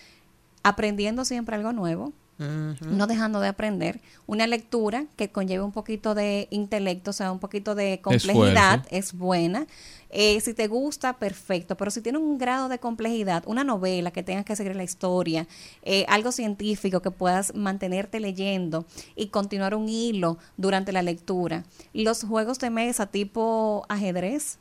Aprendiendo 0.62 1.24
siempre 1.24 1.56
algo 1.56 1.72
nuevo, 1.72 2.12
no 2.38 3.06
dejando 3.06 3.40
de 3.40 3.48
aprender. 3.48 4.00
Una 4.26 4.46
lectura 4.46 5.06
que 5.16 5.30
conlleve 5.30 5.62
un 5.62 5.72
poquito 5.72 6.14
de 6.14 6.46
intelecto, 6.50 7.10
o 7.10 7.12
sea, 7.12 7.32
un 7.32 7.40
poquito 7.40 7.74
de 7.74 8.00
complejidad, 8.00 8.76
Esfuerzo. 8.76 8.96
es 8.96 9.12
buena. 9.12 9.66
Eh, 10.10 10.40
si 10.40 10.54
te 10.54 10.68
gusta, 10.68 11.18
perfecto. 11.18 11.76
Pero 11.76 11.90
si 11.90 12.00
tiene 12.00 12.18
un 12.18 12.38
grado 12.38 12.68
de 12.68 12.78
complejidad, 12.78 13.44
una 13.46 13.64
novela 13.64 14.10
que 14.10 14.22
tengas 14.22 14.44
que 14.44 14.56
seguir 14.56 14.76
la 14.76 14.84
historia, 14.84 15.46
eh, 15.82 16.04
algo 16.08 16.32
científico 16.32 17.00
que 17.00 17.10
puedas 17.10 17.54
mantenerte 17.54 18.20
leyendo 18.20 18.86
y 19.16 19.28
continuar 19.28 19.74
un 19.74 19.88
hilo 19.88 20.38
durante 20.56 20.92
la 20.92 21.02
lectura. 21.02 21.64
Los 21.92 22.24
juegos 22.24 22.58
de 22.58 22.70
mesa 22.70 23.06
tipo 23.06 23.84
ajedrez 23.88 24.58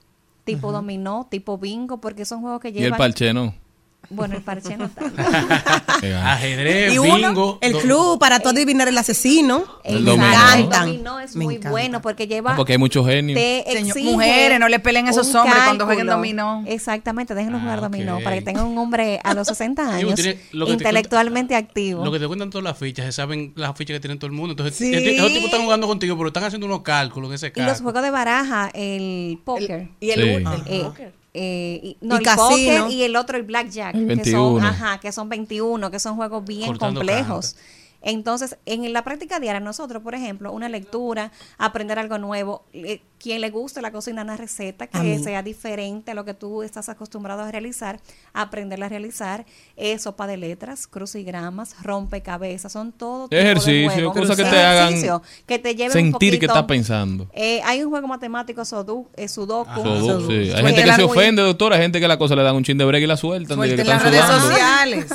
tipo 0.48 0.72
dominó, 0.72 1.28
tipo 1.30 1.58
bingo, 1.58 1.98
porque 2.00 2.26
son 2.26 2.42
juegos 2.42 2.62
que 2.62 2.70
Y 2.70 2.78
el 2.78 2.84
llevan... 2.84 2.98
parche 2.98 3.34
no. 3.34 3.54
Bueno, 4.10 4.36
el 4.38 4.42
parche 4.42 4.78
no 4.78 4.90
tanto. 4.90 5.22
Ajedrez, 6.24 6.94
Y 6.94 6.98
uno, 6.98 7.16
bingo. 7.30 7.58
el 7.62 7.78
club 7.78 8.20
para 8.20 8.40
tú 8.40 8.50
adivinar 8.50 8.88
el 8.88 8.98
asesino. 8.98 9.66
El 9.84 10.02
me 10.02 10.12
dominó. 10.12 10.28
encantan. 10.28 10.84
El 10.84 10.88
dominó 11.04 11.20
es 11.20 11.36
Me 11.36 11.44
muy 11.46 11.56
encanta. 11.56 11.72
bueno 11.72 12.02
porque 12.02 12.28
lleva... 12.28 12.54
Ah, 12.54 12.56
porque 12.56 12.74
hay 12.74 12.78
muchos 12.78 13.06
genios. 13.06 13.40
mujeres, 14.04 14.60
no 14.60 14.70
le 14.70 14.80
peleen 14.80 15.08
a 15.08 15.12
esos 15.12 15.34
hombres 15.36 15.62
cuando 15.64 15.86
jueguen 15.86 16.08
dominó. 16.08 16.64
Exactamente, 16.68 17.36
déjenlos 17.36 17.62
jugar 17.62 17.82
dominó 17.82 18.20
para 18.24 18.38
que 18.38 18.42
tengan 18.44 18.66
un 18.66 18.78
hombre 18.78 19.20
a 19.24 19.34
los 19.34 19.48
60 19.48 19.98
Digo, 19.98 20.12
años 20.12 20.26
intelectualmente 20.54 21.56
activo. 21.56 22.04
Lo 22.06 22.12
que 22.12 22.20
te 22.20 22.28
cuentan 22.28 22.50
todas 22.50 22.64
las 22.64 22.78
fichas, 22.78 23.06
se 23.06 23.12
saben 23.12 23.54
las 23.56 23.76
fichas 23.78 23.96
que 23.96 24.00
tienen 24.00 24.20
todo 24.20 24.28
el 24.28 24.34
mundo. 24.34 24.52
Entonces, 24.54 24.78
Sí. 24.78 24.94
el- 24.94 25.08
esos 25.08 25.28
tipos 25.30 25.46
están 25.46 25.64
jugando 25.64 25.88
contigo, 25.88 26.16
pero 26.18 26.28
están 26.28 26.44
haciendo 26.44 26.66
unos 26.68 26.82
cálculos 26.82 27.30
en 27.32 27.36
ese 27.36 27.48
y 27.48 27.52
caso. 27.52 27.68
los 27.70 27.82
juegos 27.82 28.04
de 28.04 28.12
baraja, 28.12 28.70
el 28.74 29.40
póker. 29.44 29.90
y 30.00 30.12
el- 30.12 30.22
Sí. 30.24 30.30
el 30.30 30.46
Eh, 30.68 30.82
póker. 30.84 31.14
Eh, 31.38 31.80
y- 31.84 31.98
no, 32.02 32.16
Y 32.16 32.18
el 32.20 32.24
casino. 32.24 32.48
póker 32.50 32.92
y 32.92 33.04
el 33.04 33.16
otro, 33.16 33.38
el 33.38 33.44
blackjack. 33.44 33.96
El 33.96 34.08
Que 34.08 34.16
21. 34.16 34.60
son, 34.60 34.66
ajá, 34.66 35.00
que 35.00 35.12
son 35.12 35.30
21, 35.30 35.92
que 35.92 36.00
son 36.00 36.16
juegos 36.16 36.44
bien 36.46 36.68
Cortando 36.68 37.00
complejos. 37.02 37.56
Entonces, 38.02 38.58
en 38.66 38.92
la 38.94 39.04
práctica 39.04 39.40
diaria, 39.40 39.60
nosotros, 39.60 40.04
por 40.04 40.16
ejemplo, 40.16 40.52
una 40.52 40.70
lectura, 40.70 41.32
aprender 41.58 42.00
algo 42.00 42.18
nuevo, 42.18 42.66
eh, 42.74 43.02
quien 43.20 43.42
le 43.42 43.50
guste 43.50 43.82
la 43.82 43.92
cocina, 43.92 44.22
una 44.22 44.38
receta 44.38 44.88
que 44.88 45.20
sea 45.20 45.42
diferente 45.42 46.12
a 46.12 46.14
lo 46.14 46.24
que 46.24 46.34
tú 46.34 46.64
estás 46.64 46.90
acostumbrado 46.90 47.42
a 47.42 47.52
realizar, 47.52 48.00
aprenderla 48.34 48.86
a 48.86 48.90
realizar, 48.90 49.46
eh, 49.76 49.98
sopa 49.98 50.28
de 50.28 50.38
letras, 50.38 50.88
crucigramas, 50.88 51.76
rompecabezas, 51.82 52.72
son 52.72 52.92
todo 52.92 53.28
tipo 53.28 53.36
de 53.36 53.42
Ejercicio, 53.42 54.12
cosas 54.12 54.36
que 54.36 54.44
te 54.44 54.60
hagan 54.60 55.22
que 55.46 55.60
te 55.60 55.76
lleven 55.76 55.98
un 55.98 56.12
sentir 56.12 56.40
que 56.40 56.46
estás 56.46 56.64
pensando. 56.64 57.28
Eh, 57.34 57.62
hay 57.66 57.84
un 57.84 57.90
juego 57.90 58.08
matemático, 58.08 58.64
Sudoku, 58.64 59.08
eh, 59.16 59.28
Sudoku. 59.28 59.82
Sudoku, 59.82 60.28
sí. 60.28 60.52
Hay 60.52 60.64
gente 60.64 60.84
que 60.84 60.94
se 60.94 61.04
ofende, 61.04 61.42
doctor. 61.42 61.74
Hay 61.74 61.82
gente 61.82 62.00
que 62.00 62.08
la 62.08 62.18
cosa 62.18 62.36
le 62.36 62.44
dan 62.44 62.56
un 62.56 62.64
chin 62.64 62.78
de 62.78 62.86
break 62.86 63.04
y 63.04 63.08
la 63.08 63.18
sueltan. 63.18 63.58
Suelten 63.58 63.88
las 63.88 64.04
redes 64.04 64.22
sudando. 64.22 64.50
sociales. 64.50 65.08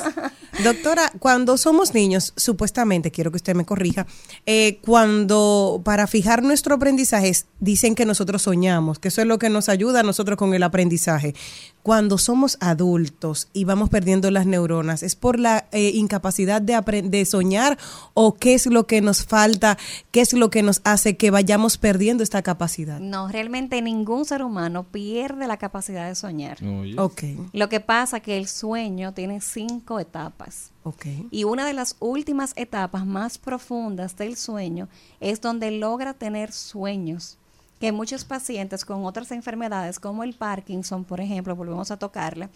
Doctora, 0.63 1.11
cuando 1.19 1.57
somos 1.57 1.93
niños, 1.93 2.31
supuestamente, 2.37 3.11
quiero 3.11 3.31
que 3.31 3.37
usted 3.37 3.53
me 3.53 3.65
corrija, 3.65 4.07
eh, 4.45 4.79
cuando 4.81 5.81
para 5.83 6.07
fijar 6.07 6.41
nuestro 6.41 6.75
aprendizaje 6.75 7.33
dicen 7.59 7.95
que 7.95 8.05
nosotros 8.05 8.43
soñamos, 8.43 8.97
que 8.97 9.09
eso 9.09 9.21
es 9.21 9.27
lo 9.27 9.39
que 9.39 9.49
nos 9.49 9.67
ayuda 9.67 9.99
a 9.99 10.03
nosotros 10.03 10.37
con 10.37 10.53
el 10.53 10.63
aprendizaje. 10.63 11.35
Cuando 11.81 12.17
somos 12.17 12.57
adultos 12.61 13.49
y 13.51 13.65
vamos 13.65 13.89
perdiendo 13.89 14.31
las 14.31 14.45
neuronas, 14.45 15.03
¿es 15.03 15.17
por 15.17 15.37
la 15.37 15.65
eh, 15.73 15.91
incapacidad 15.93 16.61
de, 16.61 16.79
de 17.03 17.25
soñar 17.25 17.77
o 18.13 18.35
qué 18.35 18.53
es 18.53 18.65
lo 18.67 18.87
que 18.87 19.01
nos 19.01 19.25
falta, 19.25 19.77
qué 20.11 20.21
es 20.21 20.31
lo 20.31 20.49
que 20.49 20.63
nos 20.63 20.79
hace 20.85 21.17
que 21.17 21.29
vayamos 21.29 21.77
perdiendo 21.77 22.23
esta 22.23 22.41
capacidad? 22.41 23.01
No, 23.01 23.27
realmente 23.27 23.81
ningún 23.81 24.23
ser 24.23 24.43
humano 24.43 24.85
pierde 24.85 25.45
la 25.45 25.57
capacidad 25.57 26.07
de 26.07 26.15
soñar. 26.15 26.63
Oye. 26.63 26.95
Ok, 26.97 27.23
Lo 27.51 27.67
que 27.67 27.81
pasa 27.81 28.21
que 28.21 28.37
el 28.37 28.47
sueño 28.47 29.13
tiene 29.13 29.41
cinco 29.41 29.99
etapas. 29.99 30.52
Ok. 30.83 31.05
Y 31.31 31.43
una 31.45 31.65
de 31.65 31.73
las 31.73 31.95
últimas 31.99 32.53
etapas 32.55 33.05
más 33.05 33.37
profundas 33.37 34.15
del 34.17 34.35
sueño 34.35 34.87
es 35.19 35.41
donde 35.41 35.71
logra 35.71 36.13
tener 36.13 36.51
sueños. 36.51 37.37
Que 37.79 37.91
muchos 37.91 38.23
pacientes 38.23 38.85
con 38.85 39.05
otras 39.05 39.31
enfermedades, 39.31 39.99
como 39.99 40.23
el 40.23 40.33
Parkinson, 40.33 41.03
por 41.03 41.19
ejemplo, 41.19 41.55
volvemos 41.55 41.91
a 41.91 41.97
tocarla, 41.97 42.49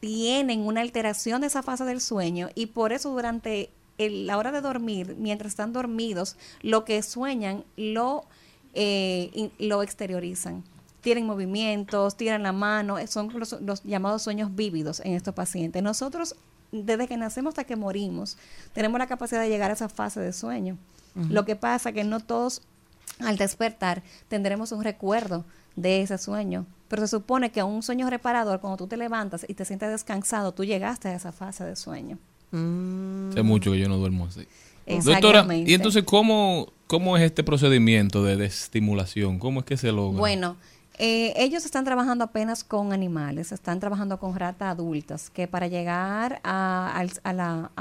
tienen 0.00 0.60
una 0.60 0.82
alteración 0.82 1.40
de 1.40 1.48
esa 1.48 1.62
fase 1.62 1.84
del 1.84 2.00
sueño 2.00 2.48
y 2.54 2.66
por 2.66 2.92
eso 2.92 3.10
durante 3.10 3.70
el- 3.98 4.26
la 4.26 4.36
hora 4.38 4.52
de 4.52 4.60
dormir, 4.60 5.16
mientras 5.18 5.52
están 5.52 5.72
dormidos, 5.72 6.36
lo 6.62 6.84
que 6.84 7.02
sueñan 7.02 7.64
lo, 7.76 8.24
eh, 8.74 9.30
in- 9.32 9.52
lo 9.58 9.82
exteriorizan. 9.82 10.62
Tienen 11.00 11.24
movimientos, 11.26 12.16
tiran 12.16 12.42
la 12.42 12.52
mano, 12.52 12.96
son 13.06 13.32
los, 13.38 13.52
los 13.62 13.82
llamados 13.84 14.22
sueños 14.22 14.54
vívidos 14.54 15.00
en 15.00 15.14
estos 15.14 15.34
pacientes. 15.34 15.82
Nosotros, 15.82 16.36
desde 16.72 17.06
que 17.08 17.16
nacemos 17.16 17.52
hasta 17.52 17.64
que 17.64 17.76
morimos, 17.76 18.36
tenemos 18.72 18.98
la 18.98 19.06
capacidad 19.06 19.40
de 19.40 19.48
llegar 19.48 19.70
a 19.70 19.74
esa 19.74 19.88
fase 19.88 20.20
de 20.20 20.32
sueño. 20.32 20.76
Lo 21.14 21.46
que 21.46 21.56
pasa 21.56 21.92
que 21.92 22.04
no 22.04 22.20
todos 22.20 22.60
al 23.20 23.38
despertar 23.38 24.02
tendremos 24.28 24.72
un 24.72 24.84
recuerdo 24.84 25.46
de 25.74 26.02
ese 26.02 26.18
sueño. 26.18 26.66
Pero 26.88 27.02
se 27.02 27.08
supone 27.08 27.50
que 27.50 27.62
un 27.62 27.82
sueño 27.82 28.08
reparador, 28.10 28.60
cuando 28.60 28.76
tú 28.76 28.86
te 28.86 28.96
levantas 28.96 29.44
y 29.48 29.54
te 29.54 29.64
sientes 29.64 29.88
descansado, 29.90 30.52
tú 30.52 30.64
llegaste 30.64 31.08
a 31.08 31.14
esa 31.14 31.32
fase 31.32 31.64
de 31.64 31.74
sueño. 31.74 32.18
Hace 32.48 33.42
mucho 33.42 33.72
que 33.72 33.78
yo 33.78 33.88
no 33.88 33.96
duermo 33.96 34.26
así. 34.26 34.46
Doctora, 34.86 35.40
Exactamente. 35.40 35.70
¿y 35.70 35.74
entonces 35.74 36.04
cómo, 36.04 36.72
cómo 36.86 37.16
es 37.16 37.24
este 37.24 37.42
procedimiento 37.42 38.22
de 38.22 38.36
desestimulación? 38.36 39.40
¿Cómo 39.40 39.60
es 39.60 39.66
que 39.66 39.76
se 39.76 39.90
logra? 39.90 40.20
Bueno, 40.20 40.56
eh, 40.98 41.34
ellos 41.36 41.66
están 41.66 41.84
trabajando 41.84 42.24
apenas 42.24 42.64
con 42.64 42.92
animales, 42.92 43.52
están 43.52 43.80
trabajando 43.80 44.18
con 44.18 44.34
ratas 44.34 44.70
adultas, 44.70 45.28
que 45.28 45.46
para 45.46 45.66
llegar 45.66 46.40
a, 46.42 47.04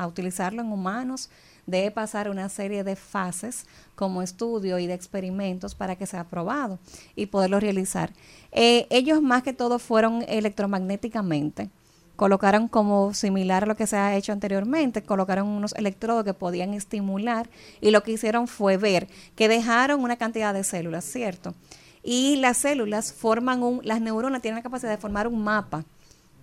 utilizarlo 0.08 0.62
en 0.62 0.72
humanos 0.72 1.30
debe 1.66 1.92
pasar 1.92 2.30
una 2.30 2.50
serie 2.50 2.84
de 2.84 2.98
fases 2.98 3.66
como 3.96 4.22
estudio 4.22 4.80
y 4.80 4.88
de 4.88 4.94
experimentos 4.94 5.76
para 5.76 5.96
que 5.96 6.06
sea 6.06 6.22
aprobado 6.22 6.78
y 7.16 7.28
poderlo 7.28 7.60
realizar. 7.62 8.12
Eh, 8.52 8.86
ellos 8.90 9.22
más 9.22 9.44
que 9.44 9.54
todo 9.54 9.80
fueron 9.80 10.26
electromagnéticamente. 10.28 11.70
Colocaron 12.18 12.68
como 12.68 13.14
similar 13.14 13.64
a 13.64 13.68
lo 13.68 13.76
que 13.76 13.88
se 13.88 13.98
ha 13.98 14.16
hecho 14.16 14.34
anteriormente, 14.34 15.04
colocaron 15.04 15.48
unos 15.48 15.74
electrodos 15.74 16.24
que 16.26 16.34
podían 16.34 16.74
estimular 16.74 17.50
y 17.82 17.92
lo 17.92 18.04
que 18.04 18.12
hicieron 18.12 18.48
fue 18.48 18.78
ver 18.78 19.08
que 19.36 19.48
dejaron 19.48 20.02
una 20.02 20.18
cantidad 20.18 20.54
de 20.54 20.64
células, 20.64 21.06
¿cierto? 21.06 21.54
Y 22.07 22.36
las 22.36 22.57
células 22.57 23.11
forman 23.11 23.64
un, 23.64 23.82
las 23.84 23.99
neuronas 23.99 24.40
tienen 24.40 24.57
la 24.57 24.61
capacidad 24.61 24.91
de 24.91 24.98
formar 24.99 25.27
un 25.27 25.44
mapa, 25.44 25.84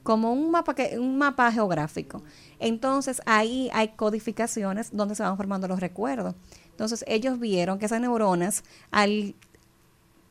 como 0.03 0.33
un 0.33 0.51
mapa 0.51 0.75
que, 0.75 0.99
un 0.99 1.17
mapa 1.17 1.53
geográfico. 1.53 2.25
Entonces 2.59 3.23
ahí 3.27 3.71
hay 3.73 3.91
codificaciones 3.91 4.91
donde 4.93 5.15
se 5.15 5.23
van 5.23 5.37
formando 5.37 5.69
los 5.69 5.79
recuerdos. 5.79 6.35
Entonces 6.71 7.05
ellos 7.07 7.39
vieron 7.39 7.79
que 7.79 7.87
esas 7.87 8.01
neuronas, 8.01 8.65
al 8.91 9.37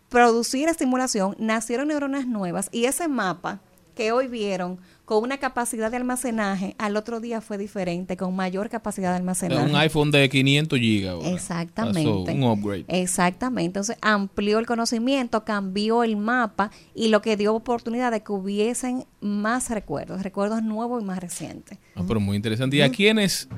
producir 0.09 0.67
estimulación, 0.67 1.37
nacieron 1.39 1.87
neuronas 1.87 2.27
nuevas 2.27 2.67
y 2.73 2.83
ese 2.83 3.07
mapa 3.07 3.61
que 3.95 4.11
hoy 4.11 4.27
vieron 4.27 4.79
con 5.11 5.23
una 5.23 5.39
capacidad 5.39 5.91
de 5.91 5.97
almacenaje, 5.97 6.73
al 6.77 6.95
otro 6.95 7.19
día 7.19 7.41
fue 7.41 7.57
diferente, 7.57 8.15
con 8.15 8.33
mayor 8.33 8.69
capacidad 8.69 9.09
de 9.09 9.15
sea, 9.15 9.17
almacenaje. 9.17 9.69
un 9.69 9.75
iPhone 9.75 10.09
de 10.09 10.29
500 10.29 10.79
gigas. 10.79 11.11
ahora. 11.11 11.29
Exactamente. 11.31 11.99
Pasó 11.99 12.37
un 12.37 12.43
upgrade. 12.45 12.85
Exactamente. 12.87 13.65
Entonces 13.65 13.97
amplió 14.01 14.57
el 14.57 14.65
conocimiento, 14.65 15.43
cambió 15.43 16.05
el 16.05 16.15
mapa 16.15 16.71
y 16.95 17.09
lo 17.09 17.21
que 17.21 17.35
dio 17.35 17.53
oportunidad 17.53 18.09
de 18.09 18.23
que 18.23 18.31
hubiesen 18.31 19.03
más 19.19 19.69
recuerdos, 19.69 20.23
recuerdos 20.23 20.63
nuevos 20.63 21.01
y 21.01 21.05
más 21.05 21.19
recientes. 21.19 21.77
Ah, 21.93 22.05
pero 22.07 22.21
muy 22.21 22.37
interesante. 22.37 22.77
¿Y 22.77 22.81
a 22.81 22.89
quiénes 22.89 23.49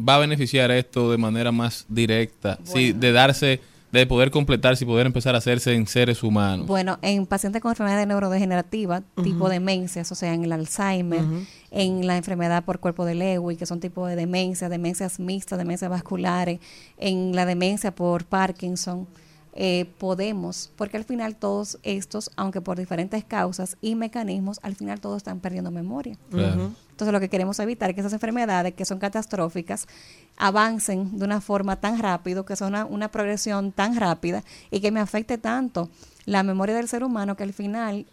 va 0.00 0.14
a 0.14 0.18
beneficiar 0.18 0.70
esto 0.70 1.10
de 1.10 1.18
manera 1.18 1.52
más 1.52 1.84
directa? 1.90 2.58
Sí, 2.64 2.92
de 2.92 3.12
darse, 3.12 3.60
de 3.92 4.06
poder 4.06 4.30
completarse 4.30 4.84
y 4.84 4.86
poder 4.86 5.06
empezar 5.06 5.34
a 5.34 5.38
hacerse 5.38 5.74
en 5.74 5.86
seres 5.86 6.22
humanos. 6.22 6.66
Bueno, 6.66 6.98
en 7.02 7.26
pacientes 7.26 7.60
con 7.60 7.72
enfermedades 7.72 8.06
neurodegenerativas, 8.06 9.02
tipo 9.22 9.50
demencias, 9.50 10.10
o 10.10 10.14
sea, 10.14 10.32
en 10.32 10.44
el 10.44 10.52
Alzheimer, 10.52 11.22
en 11.70 12.06
la 12.06 12.16
enfermedad 12.16 12.64
por 12.64 12.80
cuerpo 12.80 13.04
de 13.04 13.14
Lewy, 13.14 13.56
que 13.56 13.66
son 13.66 13.80
tipos 13.80 14.08
de 14.08 14.16
demencias, 14.16 14.70
demencias 14.70 15.20
mixtas, 15.20 15.58
demencias 15.58 15.90
vasculares, 15.90 16.58
en 16.96 17.36
la 17.36 17.44
demencia 17.44 17.94
por 17.94 18.24
Parkinson, 18.24 19.06
eh, 19.54 19.84
podemos, 19.98 20.72
porque 20.76 20.96
al 20.96 21.04
final 21.04 21.36
todos 21.36 21.78
estos, 21.82 22.30
aunque 22.36 22.62
por 22.62 22.78
diferentes 22.78 23.22
causas 23.22 23.76
y 23.82 23.94
mecanismos, 23.94 24.58
al 24.62 24.74
final 24.74 24.98
todos 25.00 25.18
están 25.18 25.40
perdiendo 25.40 25.70
memoria. 25.70 26.16
Ujú. 26.32 26.72
Entonces 27.02 27.14
lo 27.14 27.20
que 27.20 27.28
queremos 27.28 27.58
evitar 27.58 27.90
es 27.90 27.94
que 27.96 28.00
esas 28.00 28.12
enfermedades 28.12 28.74
que 28.74 28.84
son 28.84 29.00
catastróficas 29.00 29.88
avancen 30.36 31.18
de 31.18 31.24
una 31.24 31.40
forma 31.40 31.74
tan 31.74 31.98
rápido, 31.98 32.44
que 32.44 32.54
son 32.54 32.68
una, 32.68 32.84
una 32.84 33.10
progresión 33.10 33.72
tan 33.72 33.96
rápida 33.96 34.44
y 34.70 34.78
que 34.78 34.92
me 34.92 35.00
afecte 35.00 35.36
tanto 35.36 35.90
la 36.26 36.44
memoria 36.44 36.76
del 36.76 36.86
ser 36.86 37.02
humano 37.02 37.36
que 37.36 37.42
al 37.42 37.52
final 37.52 38.06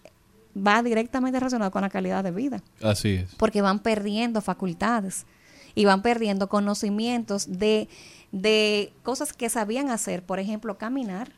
va 0.57 0.81
directamente 0.81 1.39
relacionado 1.39 1.69
con 1.69 1.83
la 1.83 1.91
calidad 1.91 2.23
de 2.23 2.31
vida. 2.31 2.63
Así 2.81 3.09
es. 3.09 3.35
porque 3.35 3.61
van 3.61 3.77
perdiendo 3.77 4.41
facultades 4.41 5.27
y 5.75 5.85
van 5.85 6.01
perdiendo 6.01 6.49
conocimientos 6.49 7.59
de, 7.59 7.89
de 8.31 8.91
cosas 9.03 9.33
que 9.33 9.49
sabían 9.49 9.91
hacer, 9.91 10.23
por 10.23 10.39
ejemplo, 10.39 10.79
caminar, 10.79 11.31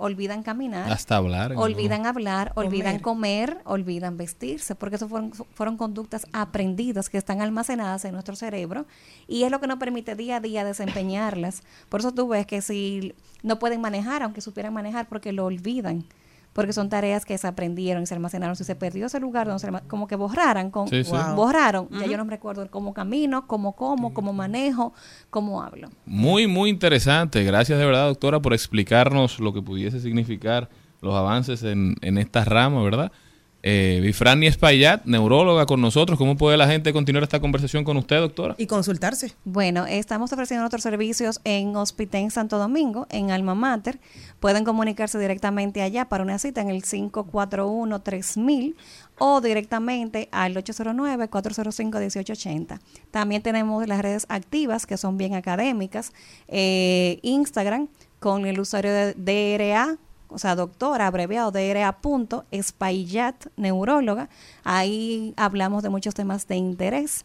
olvidan 0.00 0.42
caminar, 0.42 0.90
Hasta 0.90 1.16
hablar. 1.16 1.52
¿no? 1.52 1.60
olvidan 1.60 2.06
hablar, 2.06 2.52
olvidan 2.56 2.98
comer, 2.98 3.58
olvidan 3.64 4.16
vestirse, 4.16 4.74
porque 4.74 4.96
eso 4.96 5.08
fueron, 5.08 5.32
fueron 5.32 5.76
conductas 5.76 6.26
aprendidas 6.32 7.08
que 7.10 7.18
están 7.18 7.42
almacenadas 7.42 8.04
en 8.04 8.12
nuestro 8.12 8.34
cerebro 8.34 8.86
y 9.28 9.44
es 9.44 9.50
lo 9.50 9.60
que 9.60 9.66
nos 9.66 9.78
permite 9.78 10.16
día 10.16 10.36
a 10.36 10.40
día 10.40 10.64
desempeñarlas. 10.64 11.62
Por 11.88 12.00
eso 12.00 12.12
tú 12.12 12.28
ves 12.28 12.46
que 12.46 12.62
si 12.62 13.14
no 13.42 13.58
pueden 13.58 13.80
manejar, 13.80 14.22
aunque 14.22 14.40
supieran 14.40 14.72
manejar, 14.72 15.06
porque 15.08 15.32
lo 15.32 15.44
olvidan. 15.44 16.04
Porque 16.52 16.72
son 16.72 16.88
tareas 16.88 17.24
que 17.24 17.38
se 17.38 17.46
aprendieron 17.46 18.02
y 18.02 18.06
se 18.06 18.14
almacenaron. 18.14 18.56
Si 18.56 18.64
se 18.64 18.74
perdió 18.74 19.06
ese 19.06 19.20
lugar, 19.20 19.46
donde 19.46 19.60
se 19.60 19.66
alma- 19.68 19.82
como 19.86 20.08
que 20.08 20.16
borraran, 20.16 20.70
con, 20.70 20.88
Sí, 20.88 21.04
sí. 21.04 21.12
Wow. 21.12 21.34
borraron. 21.36 21.88
Ya 21.90 22.06
yo 22.06 22.16
no 22.16 22.24
me 22.24 22.30
recuerdo 22.32 22.68
cómo 22.70 22.92
camino, 22.92 23.46
cómo 23.46 23.76
como, 23.76 24.12
cómo 24.12 24.32
manejo, 24.32 24.92
cómo 25.30 25.62
hablo. 25.62 25.88
Muy, 26.06 26.46
muy 26.48 26.70
interesante. 26.70 27.44
Gracias 27.44 27.78
de 27.78 27.86
verdad, 27.86 28.08
doctora, 28.08 28.40
por 28.40 28.52
explicarnos 28.52 29.38
lo 29.38 29.52
que 29.52 29.62
pudiese 29.62 30.00
significar 30.00 30.68
los 31.00 31.14
avances 31.14 31.62
en, 31.62 31.94
en 32.02 32.18
esta 32.18 32.44
rama, 32.44 32.82
¿verdad? 32.82 33.12
Eh, 33.62 34.00
Bifrani 34.02 34.46
Espaillat, 34.46 35.04
neuróloga 35.04 35.66
con 35.66 35.80
nosotros. 35.80 36.18
¿Cómo 36.18 36.36
puede 36.36 36.56
la 36.56 36.66
gente 36.66 36.92
continuar 36.92 37.22
esta 37.24 37.38
conversación 37.40 37.84
con 37.84 37.98
usted, 37.98 38.18
doctora? 38.18 38.56
Y 38.58 38.66
consultarse. 38.66 39.32
Bueno, 39.44 39.86
estamos 39.86 40.32
ofreciendo 40.32 40.66
otros 40.66 40.82
servicios 40.82 41.40
en 41.44 41.76
Hospitén 41.76 42.30
Santo 42.30 42.58
Domingo, 42.58 43.06
en 43.10 43.30
Alma 43.30 43.54
Mater. 43.54 44.00
Pueden 44.40 44.64
comunicarse 44.64 45.18
directamente 45.18 45.82
allá 45.82 46.08
para 46.08 46.24
una 46.24 46.38
cita 46.38 46.62
en 46.62 46.70
el 46.70 46.82
541-3000 46.82 48.74
o 49.18 49.42
directamente 49.42 50.30
al 50.32 50.54
809-405-1880. 50.54 52.80
También 53.10 53.42
tenemos 53.42 53.86
las 53.86 54.00
redes 54.00 54.24
activas 54.30 54.86
que 54.86 54.96
son 54.96 55.18
bien 55.18 55.34
académicas. 55.34 56.14
Eh, 56.48 57.18
Instagram 57.22 57.88
con 58.18 58.46
el 58.46 58.58
usuario 58.60 58.92
de 58.92 59.12
DRA 59.14 59.98
o 60.30 60.38
sea, 60.38 60.54
doctora, 60.54 61.06
abreviado 61.06 61.50
DRA 61.50 61.92
punto, 62.00 62.44
Espaillat, 62.50 63.46
neuróloga. 63.56 64.28
Ahí 64.64 65.34
hablamos 65.36 65.82
de 65.82 65.88
muchos 65.88 66.14
temas 66.14 66.46
de 66.48 66.56
interés 66.56 67.24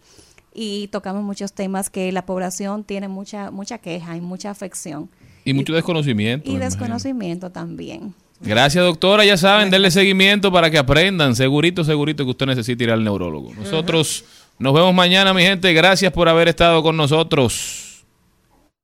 y 0.54 0.88
tocamos 0.88 1.24
muchos 1.24 1.54
temas 1.54 1.90
que 1.90 2.12
la 2.12 2.26
población 2.26 2.84
tiene 2.84 3.08
mucha 3.08 3.52
mucha 3.52 3.78
queja 3.78 4.16
y 4.16 4.22
mucha 4.22 4.50
afección. 4.50 5.10
Y 5.44 5.54
mucho 5.54 5.74
desconocimiento. 5.74 6.48
Y 6.48 6.54
imagino. 6.54 6.70
desconocimiento 6.70 7.52
también. 7.52 8.14
Gracias, 8.42 8.84
doctora. 8.84 9.24
Ya 9.26 9.38
saben, 9.38 9.70
denle 9.70 9.92
seguimiento 9.92 10.52
para 10.52 10.70
que 10.70 10.78
aprendan. 10.78 11.36
Segurito, 11.36 11.84
segurito 11.84 12.24
que 12.26 12.32
usted 12.32 12.46
necesita 12.48 12.84
ir 12.84 12.92
al 12.92 13.04
neurólogo. 13.04 13.54
Nosotros 13.54 14.26
nos 14.60 14.74
vemos 14.74 14.94
mañana, 14.94 15.34
mi 15.34 15.44
gente. 15.44 15.72
Gracias 15.74 16.12
por 16.12 16.28
haber 16.28 16.48
estado 16.48 16.82
con 16.84 16.98
nosotros. 16.98 17.85